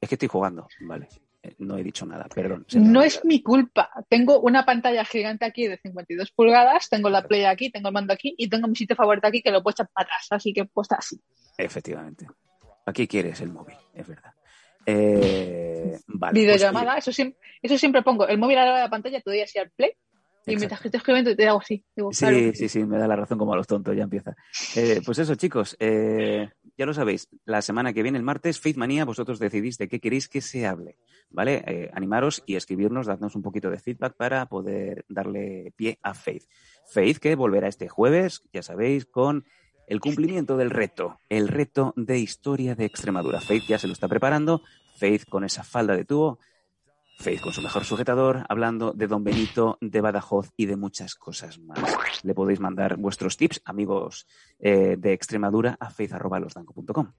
Es 0.00 0.08
que 0.08 0.14
estoy 0.14 0.28
jugando. 0.28 0.66
Vale. 0.80 1.08
Eh, 1.42 1.54
No 1.58 1.76
he 1.76 1.82
dicho 1.82 2.06
nada, 2.06 2.26
perdón. 2.34 2.64
No 2.74 3.02
es 3.02 3.22
mi 3.22 3.42
culpa. 3.42 3.90
Tengo 4.08 4.40
una 4.40 4.64
pantalla 4.64 5.04
gigante 5.04 5.44
aquí 5.44 5.66
de 5.66 5.76
52 5.76 6.30
pulgadas, 6.30 6.88
tengo 6.88 7.10
la 7.10 7.20
Play 7.28 7.44
aquí, 7.44 7.70
tengo 7.70 7.88
el 7.88 7.94
mando 7.94 8.14
aquí 8.14 8.34
y 8.38 8.48
tengo 8.48 8.66
mi 8.66 8.76
sitio 8.76 8.96
favorito 8.96 9.26
aquí 9.26 9.42
que 9.42 9.50
lo 9.50 9.62
puedo 9.62 9.72
echar 9.74 9.88
para 9.92 10.04
atrás. 10.06 10.26
Así 10.30 10.54
que 10.54 10.64
pues 10.64 10.86
está 10.86 10.96
así. 10.96 11.20
Efectivamente. 11.58 12.26
Aquí 12.86 13.06
quieres 13.06 13.42
el 13.42 13.52
móvil, 13.52 13.76
es 13.92 14.06
verdad. 14.08 14.32
Eh, 14.86 15.98
vale, 16.06 16.32
pues, 16.32 16.32
Videollamada, 16.34 16.98
eso, 16.98 17.12
siempre, 17.12 17.38
eso 17.62 17.76
siempre 17.78 18.02
pongo. 18.02 18.26
El 18.26 18.38
móvil 18.38 18.58
a 18.58 18.80
la 18.80 18.90
pantalla, 18.90 19.20
te 19.20 19.30
doy 19.30 19.40
así 19.40 19.58
al 19.58 19.70
play 19.70 19.90
y 19.90 20.52
Exacto. 20.52 20.60
mientras 20.60 20.80
que 20.80 20.88
estoy 20.88 20.98
escribiendo 20.98 21.34
te 21.36 21.48
hago 21.48 21.58
así. 21.58 21.84
Digo, 21.96 22.12
Sí, 22.12 22.20
claro. 22.20 22.38
sí, 22.54 22.68
sí, 22.68 22.84
me 22.84 22.98
da 22.98 23.08
la 23.08 23.16
razón 23.16 23.36
como 23.36 23.52
a 23.52 23.56
los 23.56 23.66
tontos, 23.66 23.96
ya 23.96 24.04
empieza. 24.04 24.36
Eh, 24.76 25.00
pues 25.04 25.18
eso, 25.18 25.34
chicos, 25.34 25.76
eh, 25.80 26.48
ya 26.78 26.86
lo 26.86 26.94
sabéis, 26.94 27.28
la 27.44 27.62
semana 27.62 27.92
que 27.92 28.02
viene, 28.04 28.16
el 28.16 28.22
martes, 28.24 28.60
Faith 28.60 28.76
Manía, 28.76 29.04
vosotros 29.04 29.40
decidís 29.40 29.76
de 29.76 29.88
qué 29.88 29.98
queréis 29.98 30.28
que 30.28 30.40
se 30.40 30.64
hable, 30.64 30.98
¿vale? 31.30 31.64
Eh, 31.66 31.90
animaros 31.92 32.44
y 32.46 32.54
escribirnos, 32.54 33.06
dadnos 33.08 33.34
un 33.34 33.42
poquito 33.42 33.70
de 33.70 33.80
feedback 33.80 34.14
para 34.16 34.46
poder 34.46 35.04
darle 35.08 35.72
pie 35.74 35.98
a 36.02 36.14
Faith. 36.14 36.44
Faith 36.92 37.18
que 37.18 37.34
volverá 37.34 37.66
este 37.66 37.88
jueves, 37.88 38.44
ya 38.52 38.62
sabéis, 38.62 39.04
con 39.04 39.44
el 39.86 40.00
cumplimiento 40.00 40.56
del 40.56 40.70
reto, 40.70 41.20
el 41.28 41.48
reto 41.48 41.92
de 41.96 42.18
historia 42.18 42.74
de 42.74 42.84
Extremadura. 42.84 43.40
Faith 43.40 43.64
ya 43.68 43.78
se 43.78 43.86
lo 43.86 43.92
está 43.92 44.08
preparando, 44.08 44.62
Faith 44.96 45.24
con 45.28 45.44
esa 45.44 45.62
falda 45.62 45.96
de 45.96 46.04
tubo, 46.04 46.38
Faith 47.18 47.40
con 47.40 47.52
su 47.52 47.62
mejor 47.62 47.84
sujetador, 47.84 48.44
hablando 48.48 48.92
de 48.92 49.06
Don 49.06 49.24
Benito, 49.24 49.78
de 49.80 50.00
Badajoz 50.02 50.50
y 50.56 50.66
de 50.66 50.76
muchas 50.76 51.14
cosas 51.14 51.58
más. 51.58 51.78
Le 52.22 52.34
podéis 52.34 52.60
mandar 52.60 52.96
vuestros 52.98 53.36
tips, 53.36 53.62
amigos 53.64 54.26
eh, 54.58 54.96
de 54.98 55.12
Extremadura, 55.14 55.76
a 55.80 55.88
faith.losdanco.com. 55.90 57.12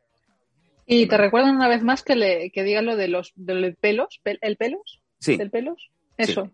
Y 0.85 1.07
te 1.07 1.18
recuerdo 1.18 1.49
una 1.52 1.68
vez 1.68 1.84
más 1.84 2.03
que, 2.03 2.15
le, 2.15 2.52
que 2.52 2.64
digas 2.64 2.84
lo 2.84 2.95
de 2.95 3.07
los, 3.07 3.34
de 3.35 3.56
los 3.56 3.76
pelos, 3.76 4.22
pel- 4.23 4.38
el 4.41 4.56
pelos, 4.57 5.02
Sí, 5.19 5.35
del 5.35 5.49
pelos, 5.49 5.89
eso. 6.15 6.52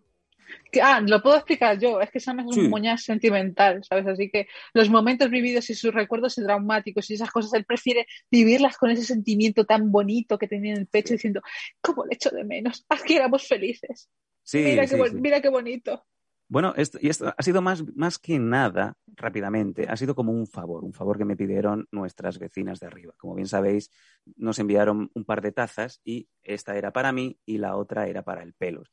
Ah, 0.81 1.01
lo 1.01 1.21
puedo 1.21 1.35
explicar 1.35 1.79
yo, 1.79 2.01
es 2.01 2.09
que 2.09 2.19
Sam 2.19 2.41
es 2.41 2.57
un 2.57 2.69
moñas 2.69 3.03
sentimental, 3.03 3.83
¿sabes? 3.83 4.07
Así 4.07 4.29
que 4.29 4.47
los 4.73 4.89
momentos 4.89 5.29
vividos 5.29 5.69
y 5.69 5.75
sus 5.75 5.93
recuerdos 5.93 6.35
traumáticos 6.35 7.09
y 7.09 7.15
esas 7.15 7.31
cosas, 7.31 7.53
él 7.53 7.65
prefiere 7.65 8.07
vivirlas 8.31 8.77
con 8.77 8.89
ese 8.89 9.03
sentimiento 9.03 9.65
tan 9.65 9.91
bonito 9.91 10.37
que 10.37 10.47
tenía 10.47 10.73
en 10.73 10.81
el 10.81 10.87
pecho, 10.87 11.13
diciendo, 11.13 11.41
¿cómo 11.81 12.05
le 12.05 12.15
echo 12.15 12.29
de 12.29 12.43
menos? 12.43 12.85
Aquí 12.89 13.15
éramos 13.15 13.47
felices. 13.47 14.09
sí, 14.43 14.59
mira, 14.59 14.87
sí, 14.87 14.95
qué, 14.95 15.09
sí. 15.09 15.15
mira 15.15 15.41
qué 15.41 15.49
bonito. 15.49 16.05
Bueno, 16.53 16.73
esto, 16.77 16.99
y 17.01 17.09
esto 17.09 17.33
ha 17.35 17.41
sido 17.41 17.61
más, 17.61 17.83
más 17.95 18.19
que 18.19 18.37
nada, 18.37 18.95
rápidamente, 19.15 19.87
ha 19.89 19.97
sido 19.97 20.13
como 20.13 20.31
un 20.31 20.45
favor, 20.45 20.83
un 20.83 20.93
favor 20.93 21.17
que 21.17 21.25
me 21.25 21.35
pidieron 21.35 21.87
nuestras 21.91 22.37
vecinas 22.37 22.79
de 22.79 22.87
arriba. 22.87 23.13
Como 23.17 23.33
bien 23.33 23.47
sabéis, 23.47 23.89
nos 24.35 24.59
enviaron 24.59 25.09
un 25.15 25.25
par 25.25 25.41
de 25.41 25.51
tazas 25.51 25.99
y 26.03 26.29
esta 26.43 26.77
era 26.77 26.93
para 26.93 27.11
mí 27.11 27.39
y 27.45 27.57
la 27.57 27.75
otra 27.75 28.07
era 28.07 28.21
para 28.23 28.43
el 28.43 28.53
pelos. 28.53 28.91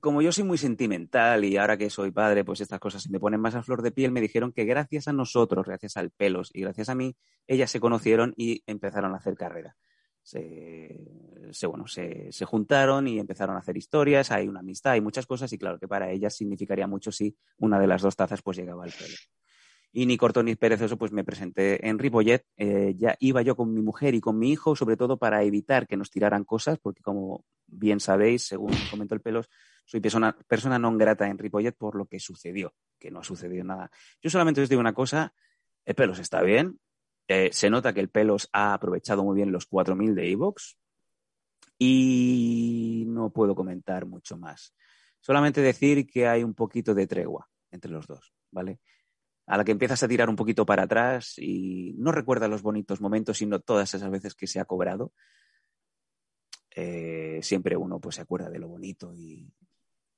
Como 0.00 0.22
yo 0.22 0.32
soy 0.32 0.44
muy 0.44 0.58
sentimental 0.58 1.44
y 1.44 1.56
ahora 1.56 1.76
que 1.76 1.90
soy 1.90 2.10
padre, 2.10 2.44
pues 2.44 2.60
estas 2.60 2.80
cosas 2.80 3.02
se 3.02 3.10
me 3.10 3.20
ponen 3.20 3.40
más 3.40 3.54
a 3.54 3.62
flor 3.62 3.82
de 3.82 3.92
piel, 3.92 4.10
me 4.10 4.20
dijeron 4.20 4.52
que 4.52 4.64
gracias 4.64 5.06
a 5.06 5.12
nosotros, 5.12 5.66
gracias 5.66 5.96
al 5.96 6.10
pelos 6.10 6.50
y 6.54 6.62
gracias 6.62 6.88
a 6.88 6.94
mí, 6.94 7.14
ellas 7.46 7.70
se 7.70 7.78
conocieron 7.78 8.34
y 8.36 8.62
empezaron 8.66 9.12
a 9.12 9.18
hacer 9.18 9.34
carrera. 9.34 9.76
Se, 10.22 10.96
bueno, 11.66 11.86
se, 11.86 12.30
se 12.30 12.44
juntaron 12.44 13.06
y 13.08 13.18
empezaron 13.18 13.56
a 13.56 13.58
hacer 13.58 13.76
historias, 13.76 14.30
hay 14.30 14.48
una 14.48 14.60
amistad, 14.60 14.92
hay 14.92 15.00
muchas 15.00 15.26
cosas 15.26 15.52
y 15.52 15.58
claro 15.58 15.78
que 15.78 15.88
para 15.88 16.10
ellas 16.10 16.36
significaría 16.36 16.86
mucho 16.86 17.12
si 17.12 17.36
una 17.58 17.78
de 17.78 17.86
las 17.86 18.02
dos 18.02 18.16
tazas 18.16 18.40
pues 18.40 18.56
llegaba 18.56 18.84
al 18.84 18.92
pelo. 18.92 19.16
Y 19.92 20.06
ni 20.06 20.16
corto 20.16 20.42
ni 20.42 20.56
perezoso, 20.56 20.96
pues 20.96 21.12
me 21.12 21.22
presenté 21.22 21.86
en 21.86 21.98
Ripollet. 21.98 22.46
Eh, 22.56 22.94
ya 22.96 23.14
iba 23.20 23.42
yo 23.42 23.54
con 23.54 23.72
mi 23.74 23.82
mujer 23.82 24.14
y 24.14 24.20
con 24.20 24.38
mi 24.38 24.50
hijo, 24.50 24.74
sobre 24.74 24.96
todo 24.96 25.18
para 25.18 25.42
evitar 25.42 25.86
que 25.86 25.98
nos 25.98 26.10
tiraran 26.10 26.44
cosas, 26.44 26.78
porque 26.78 27.02
como 27.02 27.44
bien 27.66 28.00
sabéis, 28.00 28.42
según 28.46 28.72
comentó 28.90 29.14
el 29.14 29.20
pelos, 29.20 29.50
soy 29.84 30.00
persona, 30.00 30.36
persona 30.46 30.78
non 30.78 30.96
grata 30.96 31.28
en 31.28 31.36
Ripollet 31.36 31.76
por 31.76 31.96
lo 31.96 32.06
que 32.06 32.20
sucedió, 32.20 32.72
que 32.98 33.10
no 33.10 33.20
ha 33.20 33.24
sucedido 33.24 33.64
nada. 33.64 33.90
Yo 34.22 34.30
solamente 34.30 34.62
os 34.62 34.68
digo 34.68 34.80
una 34.80 34.94
cosa, 34.94 35.34
el 35.84 35.94
pelos 35.94 36.18
está 36.18 36.40
bien, 36.40 36.78
eh, 37.28 37.50
se 37.52 37.68
nota 37.68 37.92
que 37.92 38.00
el 38.00 38.08
pelos 38.08 38.48
ha 38.52 38.74
aprovechado 38.74 39.24
muy 39.24 39.36
bien 39.36 39.52
los 39.52 39.68
4.000 39.68 40.14
de 40.14 40.30
Evox 40.30 40.78
y 41.78 43.04
no 43.08 43.30
puedo 43.30 43.54
comentar 43.54 44.06
mucho 44.06 44.36
más. 44.36 44.74
Solamente 45.20 45.60
decir 45.60 46.06
que 46.06 46.26
hay 46.26 46.42
un 46.42 46.54
poquito 46.54 46.94
de 46.94 47.06
tregua 47.06 47.48
entre 47.70 47.90
los 47.90 48.06
dos, 48.06 48.32
¿vale? 48.50 48.80
A 49.52 49.58
la 49.58 49.64
que 49.64 49.72
empiezas 49.72 50.02
a 50.02 50.08
tirar 50.08 50.30
un 50.30 50.36
poquito 50.36 50.64
para 50.64 50.84
atrás 50.84 51.34
y 51.36 51.92
no 51.98 52.10
recuerdas 52.10 52.48
los 52.48 52.62
bonitos 52.62 53.02
momentos, 53.02 53.36
sino 53.36 53.60
todas 53.60 53.92
esas 53.92 54.10
veces 54.10 54.34
que 54.34 54.46
se 54.46 54.58
ha 54.58 54.64
cobrado, 54.64 55.12
eh, 56.74 57.38
siempre 57.42 57.76
uno 57.76 58.00
pues 58.00 58.14
se 58.14 58.22
acuerda 58.22 58.48
de 58.48 58.58
lo 58.58 58.68
bonito 58.68 59.14
y, 59.14 59.52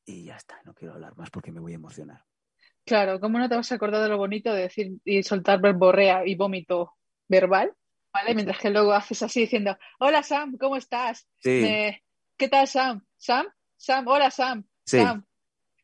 y 0.05 0.23
ya 0.23 0.37
está. 0.37 0.63
No 0.65 0.73
quiero 0.73 0.95
hablar 0.95 1.17
más 1.17 1.31
porque 1.31 1.51
me 1.51 1.59
voy 1.59 1.73
a 1.73 1.75
emocionar. 1.75 2.23
Claro, 2.85 3.19
¿cómo 3.19 3.41
no 3.41 3.49
te 3.49 3.57
vas 3.57 3.73
a 3.73 3.75
acordar 3.75 4.05
de 4.05 4.09
lo 4.09 4.19
bonito 4.19 4.53
de 4.53 4.63
decir 4.63 4.93
y 5.05 5.25
soltar 5.25 5.61
verborrea 5.61 6.25
y 6.25 6.37
vómito 6.37 6.93
verbal? 7.27 7.75
¿Vale? 8.13 8.37
Mientras 8.37 8.61
que 8.61 8.71
luego 8.71 8.93
haces 8.93 9.21
así 9.25 9.41
diciendo, 9.41 9.77
hola 9.99 10.23
Sam, 10.23 10.57
¿cómo 10.59 10.77
estás? 10.77 11.27
Sí, 11.41 11.67
¿Qué 12.37 12.49
tal 12.49 12.69
Sam? 12.69 13.05
¿Sam? 13.17 13.47
Sam, 13.77 14.07
hola 14.07 14.31
Sam. 14.31 14.65
Sí. 14.87 14.99
Sam. 14.99 15.27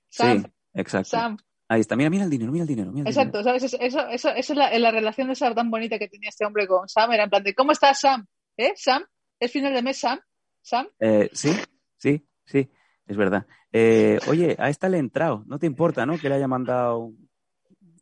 Sam. 0.09 0.43
sí, 0.43 0.51
exacto. 0.75 1.09
Sam. 1.09 1.37
Ahí 1.71 1.83
está. 1.83 1.95
Mira, 1.95 2.11
mira 2.11 2.25
el 2.25 2.31
dinero, 2.31 2.51
mira 2.51 2.65
el 2.65 2.69
dinero. 2.69 2.91
Mira 2.91 3.09
el 3.09 3.15
dinero. 3.15 3.29
Exacto, 3.29 3.45
¿sabes? 3.45 3.63
Eso, 3.63 3.77
eso, 3.81 4.09
eso, 4.09 4.31
eso 4.31 4.53
es 4.53 4.59
la, 4.59 4.77
la 4.77 4.91
relación 4.91 5.29
de 5.29 5.35
esa 5.35 5.55
tan 5.55 5.71
bonita 5.71 6.01
que 6.01 6.09
tenía 6.09 6.29
este 6.29 6.45
hombre 6.45 6.67
con 6.67 6.89
Sam. 6.89 7.13
Era 7.13 7.23
en 7.25 7.31
plan 7.31 7.45
de, 7.45 7.55
¿cómo 7.55 7.71
estás 7.71 8.01
Sam? 8.01 8.27
¿Eh? 8.57 8.73
¿Sam? 8.75 9.05
¿Es 9.39 9.53
final 9.53 9.73
de 9.73 9.81
mes 9.81 9.99
Sam? 9.99 10.19
¿Sam? 10.61 10.89
Eh, 10.99 11.31
sí, 11.33 11.53
sí, 11.97 12.27
sí, 12.45 12.69
es 13.07 13.17
verdad. 13.17 13.47
Eh, 13.73 14.19
oye, 14.27 14.57
a 14.59 14.69
esta 14.69 14.89
le 14.89 14.97
he 14.97 15.01
entrado, 15.01 15.45
no 15.47 15.61
te 15.61 15.67
importa, 15.67 16.05
¿no? 16.05 16.19
Que 16.19 16.29
le 16.29 16.35
haya 16.35 16.49
mandado. 16.49 17.13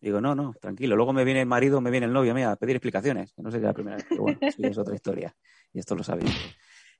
Digo, 0.00 0.20
no, 0.22 0.34
no, 0.34 0.54
tranquilo. 0.58 0.96
Luego 0.96 1.12
me 1.12 1.24
viene 1.24 1.42
el 1.42 1.46
marido, 1.46 1.82
me 1.82 1.90
viene 1.90 2.06
el 2.06 2.12
novio, 2.12 2.34
mira, 2.34 2.52
a 2.52 2.56
pedir 2.56 2.76
explicaciones. 2.76 3.34
Que 3.34 3.42
no 3.42 3.50
sería 3.50 3.68
la 3.68 3.74
primera 3.74 3.96
vez, 3.96 4.06
pero 4.08 4.22
bueno, 4.22 4.38
ya 4.40 4.68
es 4.68 4.78
otra 4.78 4.94
historia. 4.94 5.36
Y 5.74 5.78
esto 5.78 5.94
lo 5.94 6.02
sabéis. 6.02 6.34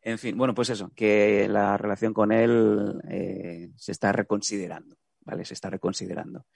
En 0.03 0.19
fin, 0.19 0.37
bueno, 0.37 0.55
pues 0.55 0.69
eso, 0.69 0.93
que 0.95 1.49
la 1.49 1.79
relación 1.79 2.13
con 2.13 2.31
él 2.31 3.01
eh, 3.09 3.71
se 3.77 3.93
está 3.93 4.13
reconsiderando, 4.13 4.97
¿vale? 5.29 5.45
Se 5.45 5.55
está 5.55 5.69
reconsiderando. 5.69 6.47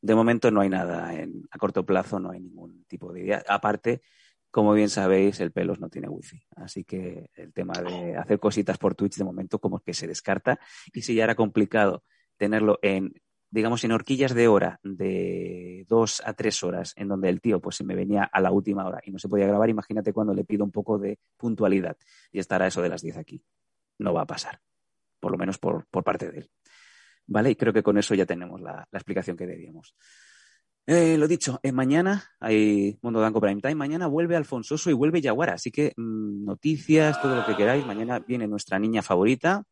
De 0.00 0.14
momento 0.14 0.50
no 0.50 0.60
hay 0.60 0.68
nada, 0.68 1.14
en, 1.14 1.44
a 1.50 1.58
corto 1.58 1.84
plazo 1.84 2.18
no 2.18 2.30
hay 2.30 2.40
ningún 2.40 2.84
tipo 2.84 3.12
de 3.12 3.20
idea. 3.20 3.44
Aparte, 3.48 4.02
como 4.50 4.72
bien 4.72 4.88
sabéis, 4.88 5.40
el 5.40 5.52
pelos 5.52 5.80
no 5.80 5.88
tiene 5.88 6.08
wifi. 6.08 6.42
Así 6.56 6.84
que 6.84 7.30
el 7.34 7.52
tema 7.52 7.74
de 7.74 8.16
hacer 8.16 8.38
cositas 8.38 8.78
por 8.78 8.94
Twitch 8.94 9.16
de 9.16 9.24
momento 9.24 9.58
como 9.58 9.80
que 9.80 9.94
se 9.94 10.06
descarta. 10.06 10.58
Y 10.92 11.02
si 11.02 11.14
ya 11.14 11.24
era 11.24 11.34
complicado 11.34 12.04
tenerlo 12.36 12.78
en, 12.82 13.14
digamos, 13.50 13.84
en 13.84 13.92
horquillas 13.92 14.34
de 14.34 14.48
hora 14.48 14.80
de 14.82 15.84
dos 15.88 16.22
a 16.24 16.32
tres 16.34 16.62
horas, 16.62 16.92
en 16.96 17.08
donde 17.08 17.28
el 17.28 17.40
tío 17.40 17.60
pues 17.60 17.76
se 17.76 17.84
me 17.84 17.94
venía 17.94 18.24
a 18.24 18.40
la 18.40 18.50
última 18.50 18.86
hora 18.86 19.00
y 19.04 19.10
no 19.10 19.18
se 19.18 19.28
podía 19.28 19.46
grabar, 19.46 19.68
imagínate 19.68 20.12
cuando 20.12 20.34
le 20.34 20.44
pido 20.44 20.64
un 20.64 20.72
poco 20.72 20.98
de 20.98 21.18
puntualidad 21.36 21.96
y 22.32 22.38
estará 22.38 22.66
eso 22.66 22.80
de 22.82 22.88
las 22.88 23.02
10 23.02 23.16
aquí. 23.16 23.42
No 23.98 24.12
va 24.12 24.22
a 24.22 24.26
pasar, 24.26 24.60
por 25.20 25.32
lo 25.32 25.38
menos 25.38 25.58
por, 25.58 25.86
por 25.86 26.04
parte 26.04 26.30
de 26.30 26.38
él. 26.38 26.50
¿Vale? 27.26 27.50
Y 27.50 27.56
creo 27.56 27.72
que 27.72 27.82
con 27.82 27.98
eso 27.98 28.14
ya 28.14 28.26
tenemos 28.26 28.60
la, 28.60 28.86
la 28.90 28.98
explicación 28.98 29.36
que 29.36 29.46
debíamos. 29.46 29.94
Eh, 30.86 31.16
lo 31.16 31.26
dicho, 31.26 31.58
eh, 31.62 31.72
mañana 31.72 32.24
hay 32.38 32.98
Mundo 33.00 33.20
Danco 33.20 33.40
Prime 33.40 33.60
Time. 33.60 33.74
Mañana 33.74 34.06
vuelve 34.06 34.36
Alfonsoso 34.36 34.90
y 34.90 34.92
vuelve 34.92 35.20
Yaguara. 35.20 35.54
Así 35.54 35.70
que 35.70 35.94
mmm, 35.96 36.44
noticias, 36.44 37.20
todo 37.22 37.36
lo 37.36 37.46
que 37.46 37.56
queráis. 37.56 37.86
Mañana 37.86 38.18
viene 38.18 38.46
nuestra 38.46 38.78
niña 38.78 39.00
favorita. 39.00 39.64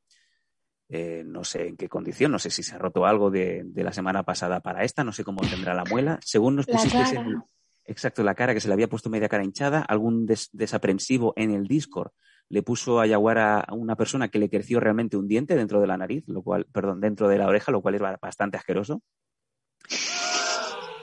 Eh, 0.89 1.23
no 1.24 1.43
sé 1.45 1.69
en 1.69 1.77
qué 1.77 1.89
condición, 1.89 2.33
no 2.33 2.39
sé 2.39 2.51
si 2.51 2.62
se 2.62 2.74
ha 2.74 2.79
roto 2.79 3.07
algo 3.07 3.31
de, 3.31 3.62
de, 3.65 3.83
la 3.83 3.95
semana 3.95 4.24
pasada 4.24 4.61
para 4.61 4.85
esta, 4.85 5.03
no 5.03 5.12
sé 5.12 5.24
cómo 5.24 5.41
tendrá 5.41 5.73
la 5.73 5.85
muela. 5.85 6.19
Según 6.23 6.55
nos 6.57 6.66
pusiste 6.66 6.99
el, 7.16 7.39
exacto 7.87 8.23
la 8.23 8.35
cara 8.35 8.53
que 8.53 8.61
se 8.61 8.69
le 8.69 8.74
había 8.74 8.89
puesto 8.89 9.09
media 9.09 9.31
cara 9.31 9.43
hinchada, 9.43 9.81
algún 9.81 10.27
des, 10.27 10.51
desaprensivo 10.53 11.33
en 11.37 11.51
el 11.51 11.66
Discord 11.66 12.12
le 12.53 12.62
puso 12.62 13.01
a 13.01 13.07
Yaguara 13.07 13.61
a 13.61 13.73
una 13.73 13.97
persona 13.97 14.29
que 14.29 14.39
le 14.39 14.51
creció 14.51 14.79
realmente 14.79 15.16
un 15.16 15.27
diente 15.27 15.57
dentro 15.57 15.81
de 15.81 15.87
la 15.87 15.97
nariz, 15.97 16.23
lo 16.29 16.43
cual, 16.43 16.66
perdón, 16.70 17.01
dentro 17.01 17.27
de 17.27 17.39
la 17.39 17.49
oreja, 17.49 17.73
lo 17.73 17.81
cual 17.81 17.95
es 17.95 18.03
bastante 18.20 18.59
asqueroso. 18.59 19.01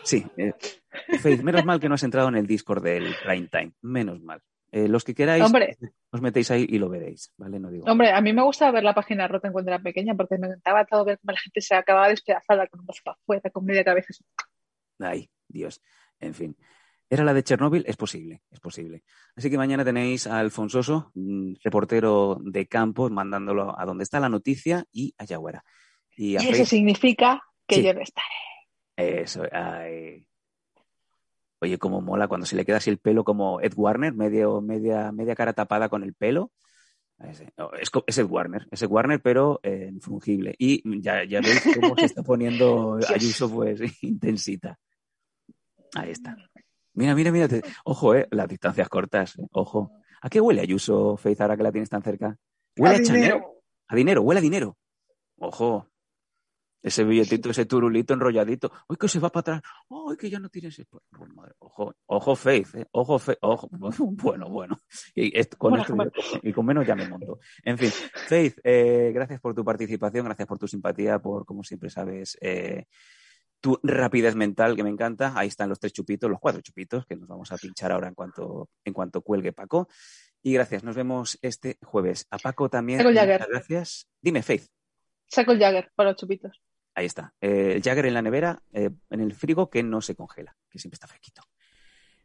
Sí, 0.03 0.23
eh, 0.37 0.53
Faith, 1.19 1.41
menos 1.41 1.65
mal 1.65 1.79
que 1.79 1.89
no 1.89 1.95
has 1.95 2.03
entrado 2.03 2.27
en 2.29 2.35
el 2.35 2.45
Discord 2.45 2.83
del 2.83 3.15
Prime 3.25 3.47
Time, 3.47 3.71
menos 3.81 4.21
mal. 4.21 4.39
Eh, 4.71 4.87
los 4.87 5.03
que 5.03 5.15
queráis, 5.15 5.43
Hombre. 5.43 5.75
os 6.11 6.21
metéis 6.21 6.51
ahí 6.51 6.67
y 6.69 6.77
lo 6.77 6.87
veréis, 6.87 7.33
¿vale? 7.35 7.59
No 7.59 7.71
digo. 7.71 7.85
Hombre, 7.87 8.11
a 8.11 8.21
mí 8.21 8.31
me 8.31 8.43
gusta 8.43 8.69
ver 8.69 8.83
la 8.83 8.93
página 8.93 9.27
rota 9.27 9.51
cuando 9.51 9.71
era 9.71 9.81
pequeña 9.81 10.13
porque 10.13 10.37
me 10.37 10.45
encantaba 10.45 10.85
todo 10.85 11.03
ver 11.03 11.17
cómo 11.17 11.31
la 11.31 11.39
gente 11.39 11.61
se 11.61 11.73
acababa 11.73 12.09
despedazada 12.09 12.67
con 12.67 12.81
un 12.81 12.85
brazo 12.85 13.01
para 13.03 13.17
afuera, 13.19 13.49
con 13.49 13.65
media 13.65 13.83
cabeza. 13.83 14.13
Ay, 14.99 15.31
Dios. 15.47 15.81
En 16.19 16.35
fin. 16.35 16.55
¿Era 17.09 17.23
la 17.23 17.33
de 17.33 17.43
Chernóbil? 17.43 17.83
Es 17.87 17.97
posible, 17.97 18.43
es 18.51 18.59
posible. 18.59 19.03
Así 19.35 19.49
que 19.49 19.57
mañana 19.57 19.83
tenéis 19.83 20.27
a 20.27 20.39
Alfonsoso, 20.39 21.11
reportero 21.63 22.37
de 22.43 22.67
campo, 22.67 23.09
mandándolo 23.09 23.77
a 23.79 23.85
donde 23.85 24.03
está 24.03 24.19
la 24.19 24.29
noticia 24.29 24.85
y 24.91 25.15
a 25.17 25.25
Yaguara. 25.25 25.63
Y, 26.15 26.37
a 26.37 26.43
y 26.43 26.49
eso 26.49 26.65
significa 26.65 27.41
que 27.65 27.75
sí. 27.75 27.83
yo 27.83 27.93
no 27.93 28.01
estaré. 28.01 28.27
Eso, 28.95 29.43
ay. 29.51 30.25
Oye, 31.61 31.77
cómo 31.77 31.99
mola 32.01 32.27
cuando 32.27 32.45
se 32.45 32.55
le 32.55 32.63
queda 32.63 32.77
así 32.77 32.89
el 32.89 32.99
pelo 32.99 33.23
como 33.23 33.59
Ed 33.59 33.73
Warner, 33.75 34.13
medio, 34.13 34.61
media, 34.61 35.11
media 35.11 35.35
cara 35.35 35.53
tapada 35.53 35.89
con 35.89 36.03
el 36.03 36.13
pelo. 36.13 36.51
Es, 37.19 37.43
es 38.07 38.17
el 38.17 38.25
Warner, 38.25 38.65
es 38.71 38.81
el 38.81 38.87
Warner, 38.87 39.21
pero 39.21 39.59
eh, 39.63 39.91
fungible. 39.99 40.55
Y 40.57 41.01
ya, 41.01 41.25
ya 41.25 41.41
veis 41.41 41.61
cómo 41.75 41.95
se 41.97 42.05
está 42.05 42.23
poniendo 42.23 42.97
Ayuso, 43.13 43.51
pues, 43.51 43.81
intensita. 44.03 44.79
Ahí 45.95 46.11
está. 46.11 46.37
Mira, 46.93 47.15
mira, 47.15 47.31
mira. 47.31 47.47
Ojo, 47.85 48.15
eh, 48.15 48.27
las 48.31 48.47
distancias 48.47 48.89
cortas. 48.89 49.37
eh, 49.39 49.43
Ojo. 49.51 49.91
¿A 50.21 50.29
qué 50.29 50.41
huele 50.41 50.61
Ayuso, 50.61 51.15
Faith, 51.17 51.39
ahora 51.41 51.55
que 51.55 51.63
la 51.63 51.71
tienes 51.71 51.89
tan 51.89 52.01
cerca? 52.03 52.35
¿Huele 52.77 52.95
a, 52.97 53.01
Chanel? 53.03 53.41
A 53.87 53.95
dinero, 53.95 54.21
huele 54.21 54.39
a 54.39 54.41
dinero. 54.41 54.77
Ojo. 55.37 55.87
Ese 56.81 57.03
billetito, 57.03 57.49
ese 57.49 57.65
turulito 57.65 58.13
enrolladito. 58.13 58.71
¡Uy, 58.87 58.95
que 58.95 59.09
se 59.09 59.19
va 59.19 59.29
para 59.29 59.57
atrás! 59.57 59.61
¡Ay, 59.89 60.15
que 60.15 60.29
ya 60.29 60.39
no 60.39 60.47
tienes! 60.47 60.81
Bueno, 61.11 61.33
madre, 61.35 61.51
Ojo, 61.59 61.93
ojo, 62.05 62.35
Faith, 62.37 62.73
eh, 62.75 62.85
ojo, 62.91 63.19
Faith, 63.19 63.37
ojo. 63.41 63.69
Bueno, 64.15 64.49
bueno. 64.49 64.77
Y, 65.13 65.37
esto- 65.37 65.57
con 65.57 65.71
Bueno, 65.71 65.81
esto 65.83 65.95
bueno. 65.95 66.11
y 66.41 66.53
con 66.53 66.65
menos 66.65 66.87
ya 66.87 66.95
me 66.95 67.05
monto. 67.07 67.39
En 67.65 67.77
fin, 67.77 67.89
Faith, 68.27 68.59
eh, 68.63 69.11
gracias 69.13 69.41
por 69.41 69.53
tu 69.53 69.65
participación, 69.65 70.23
gracias 70.23 70.47
por 70.47 70.57
tu 70.57 70.69
simpatía, 70.69 71.19
por, 71.19 71.45
como 71.45 71.63
siempre 71.65 71.89
sabes, 71.89 72.37
eh, 72.39 72.85
tu 73.59 73.79
rapidez 73.83 74.35
mental, 74.35 74.75
que 74.75 74.83
me 74.83 74.89
encanta. 74.89 75.33
Ahí 75.35 75.47
están 75.47 75.69
los 75.69 75.79
tres 75.79 75.93
chupitos, 75.93 76.29
los 76.29 76.39
cuatro 76.39 76.61
chupitos, 76.61 77.05
que 77.05 77.15
nos 77.15 77.27
vamos 77.27 77.51
a 77.51 77.57
pinchar 77.57 77.91
ahora 77.91 78.07
en 78.07 78.15
cuanto, 78.15 78.69
en 78.83 78.93
cuanto 78.93 79.21
cuelgue 79.21 79.53
Paco. 79.53 79.87
Y 80.41 80.53
gracias, 80.53 80.83
nos 80.83 80.95
vemos 80.95 81.37
este 81.41 81.77
jueves. 81.83 82.25
A 82.29 82.37
Paco 82.37 82.69
también. 82.69 82.99
Saco 82.99 83.09
el 83.09 83.15
Jagger. 83.15 83.39
muchas 83.39 83.49
gracias. 83.49 84.07
Dime, 84.21 84.41
Faith. 84.41 84.67
Saco 85.27 85.51
el 85.51 85.59
Jagger 85.59 85.91
para 85.95 86.11
los 86.11 86.19
chupitos. 86.19 86.61
Ahí 86.95 87.05
está. 87.05 87.33
Eh, 87.41 87.73
el 87.75 87.81
Jagger 87.81 88.05
en 88.05 88.13
la 88.13 88.21
nevera, 88.21 88.61
eh, 88.73 88.89
en 89.09 89.19
el 89.19 89.33
frigo 89.33 89.69
que 89.69 89.83
no 89.83 90.01
se 90.01 90.15
congela, 90.15 90.55
que 90.69 90.79
siempre 90.79 90.95
está 90.95 91.07
fresquito. 91.07 91.43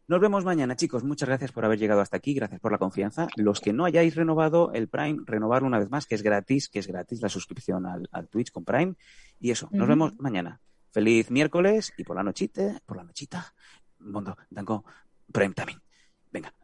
Nos 0.06 0.20
vemos 0.20 0.44
mañana, 0.44 0.76
chicos. 0.76 1.02
Muchas 1.02 1.28
gracias 1.28 1.50
por 1.50 1.64
haber 1.64 1.78
llegado 1.78 2.02
hasta 2.02 2.18
aquí. 2.18 2.34
Gracias 2.34 2.60
por 2.60 2.70
la 2.70 2.78
confianza. 2.78 3.26
Los 3.36 3.60
que 3.60 3.72
no 3.72 3.86
hayáis 3.86 4.14
renovado 4.14 4.72
el 4.74 4.88
Prime, 4.88 5.22
renovarlo 5.24 5.66
una 5.66 5.78
vez 5.78 5.90
más, 5.90 6.06
que 6.06 6.14
es 6.14 6.22
gratis, 6.22 6.68
que 6.68 6.78
es 6.78 6.86
gratis 6.86 7.22
la 7.22 7.30
suscripción 7.30 7.86
al, 7.86 8.08
al 8.12 8.28
Twitch 8.28 8.52
con 8.52 8.64
Prime. 8.64 8.94
Y 9.40 9.50
eso, 9.50 9.68
nos 9.72 9.88
vemos 9.88 10.12
mañana. 10.18 10.60
Feliz 10.94 11.28
miércoles 11.28 11.92
y 11.96 12.04
por 12.04 12.14
la 12.14 12.22
nochita, 12.22 12.80
por 12.86 12.96
la 12.96 13.02
nochita, 13.02 13.52
mundo, 13.98 14.36
dango, 14.48 14.84
Prime 15.32 15.52
también. 15.52 15.82
Venga. 16.30 16.54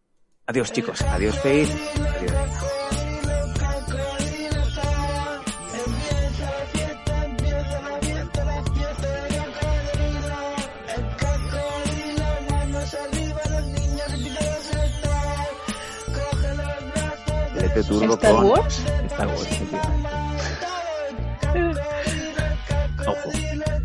Adiós, 0.46 0.70
chicos. 0.70 1.02
Adiós, 1.02 1.36
Faith. 1.40 1.68
Adiós. 1.98 2.32
Lete 17.56 17.82
turbo 17.82 18.14
¿Star 18.14 18.34
con 18.36 18.44
Wars? 18.46 18.78
Star 19.06 19.26
Wars, 19.26 19.42
efectivamente. 19.50 20.08
Ojo. 23.08 23.79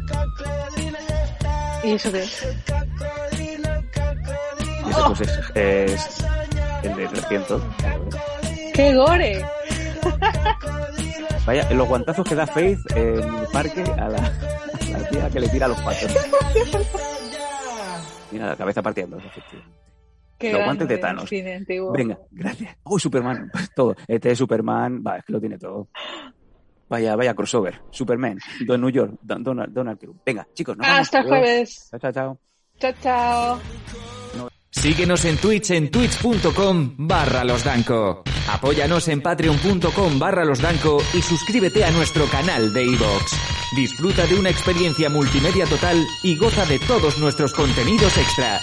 ¿Y 1.86 1.92
eso 1.92 2.12
qué 2.12 2.20
es? 2.20 2.44
Y 4.86 4.90
ese 4.90 5.02
pues 5.08 5.22
es, 5.22 5.52
es 5.56 6.26
el 6.84 6.96
de 6.96 7.08
300. 7.08 7.62
¡Qué 8.74 8.96
gore! 8.96 9.46
Vaya, 11.46 11.70
los 11.72 11.88
guantazos 11.88 12.28
que 12.28 12.34
da 12.34 12.48
Faith 12.48 12.80
en 12.96 13.24
el 13.24 13.48
parque 13.54 13.84
a 13.84 14.10
la, 14.10 14.18
a 14.18 15.00
la 15.00 15.10
tía 15.10 15.30
que 15.30 15.40
le 15.40 15.50
tira 15.50 15.68
los 15.68 15.80
patos. 15.82 16.12
Mira 18.32 18.48
la 18.48 18.56
cabeza 18.56 18.82
partiendo, 18.82 19.18
efectivamente. 19.18 19.86
Qué 20.38 20.52
Los 20.52 20.64
guantes 20.66 20.88
de 20.88 20.98
Thanos. 20.98 21.30
Venga, 21.30 22.20
gracias. 22.32 22.76
Uy, 22.84 23.00
Superman, 23.00 23.50
pues 23.52 23.70
todo. 23.74 23.96
Este 24.08 24.32
es 24.32 24.38
Superman, 24.38 25.02
va, 25.06 25.18
es 25.18 25.26
que 25.26 25.34
lo 25.34 25.40
tiene 25.40 25.58
todo. 25.58 25.88
Vaya, 26.90 27.16
vaya 27.16 27.34
crossover. 27.34 27.82
Superman, 27.92 28.38
Don 28.66 28.82
New 28.82 28.90
York, 28.92 29.14
Don- 29.22 29.44
Donald, 29.44 29.74
Donald 29.74 30.00
Trump. 30.00 30.22
Venga, 30.26 30.48
chicos, 30.54 30.78
nos 30.78 30.86
vemos. 30.86 31.00
Hasta 31.02 31.20
el 31.20 31.26
Adiós. 31.26 31.40
jueves. 31.40 31.88
Chao, 31.92 32.00
chao, 32.00 32.12
chao. 32.12 32.40
Chao, 32.80 32.94
chao. 33.02 33.62
Síguenos 34.70 35.24
en 35.26 35.38
Twitch 35.38 35.72
en 35.72 35.90
twitch.com 35.90 36.96
barra 36.98 37.44
losdanco. 37.46 38.24
Apóyanos 38.52 39.08
en 39.08 39.22
patreon.com 39.22 40.20
barra 40.20 40.44
losdanco 40.46 40.98
y 41.14 41.22
suscríbete 41.22 41.84
a 41.86 41.92
nuestro 41.92 42.26
canal 42.28 42.74
de 42.74 42.84
iVoox. 42.84 43.34
Disfruta 43.76 44.26
de 44.28 44.36
una 44.38 44.50
experiencia 44.50 45.10
multimedia 45.10 45.66
total 45.66 45.98
y 46.24 46.38
goza 46.38 46.66
de 46.66 46.78
todos 46.80 47.18
nuestros 47.20 47.54
contenidos 47.54 48.16
extra. 48.18 48.60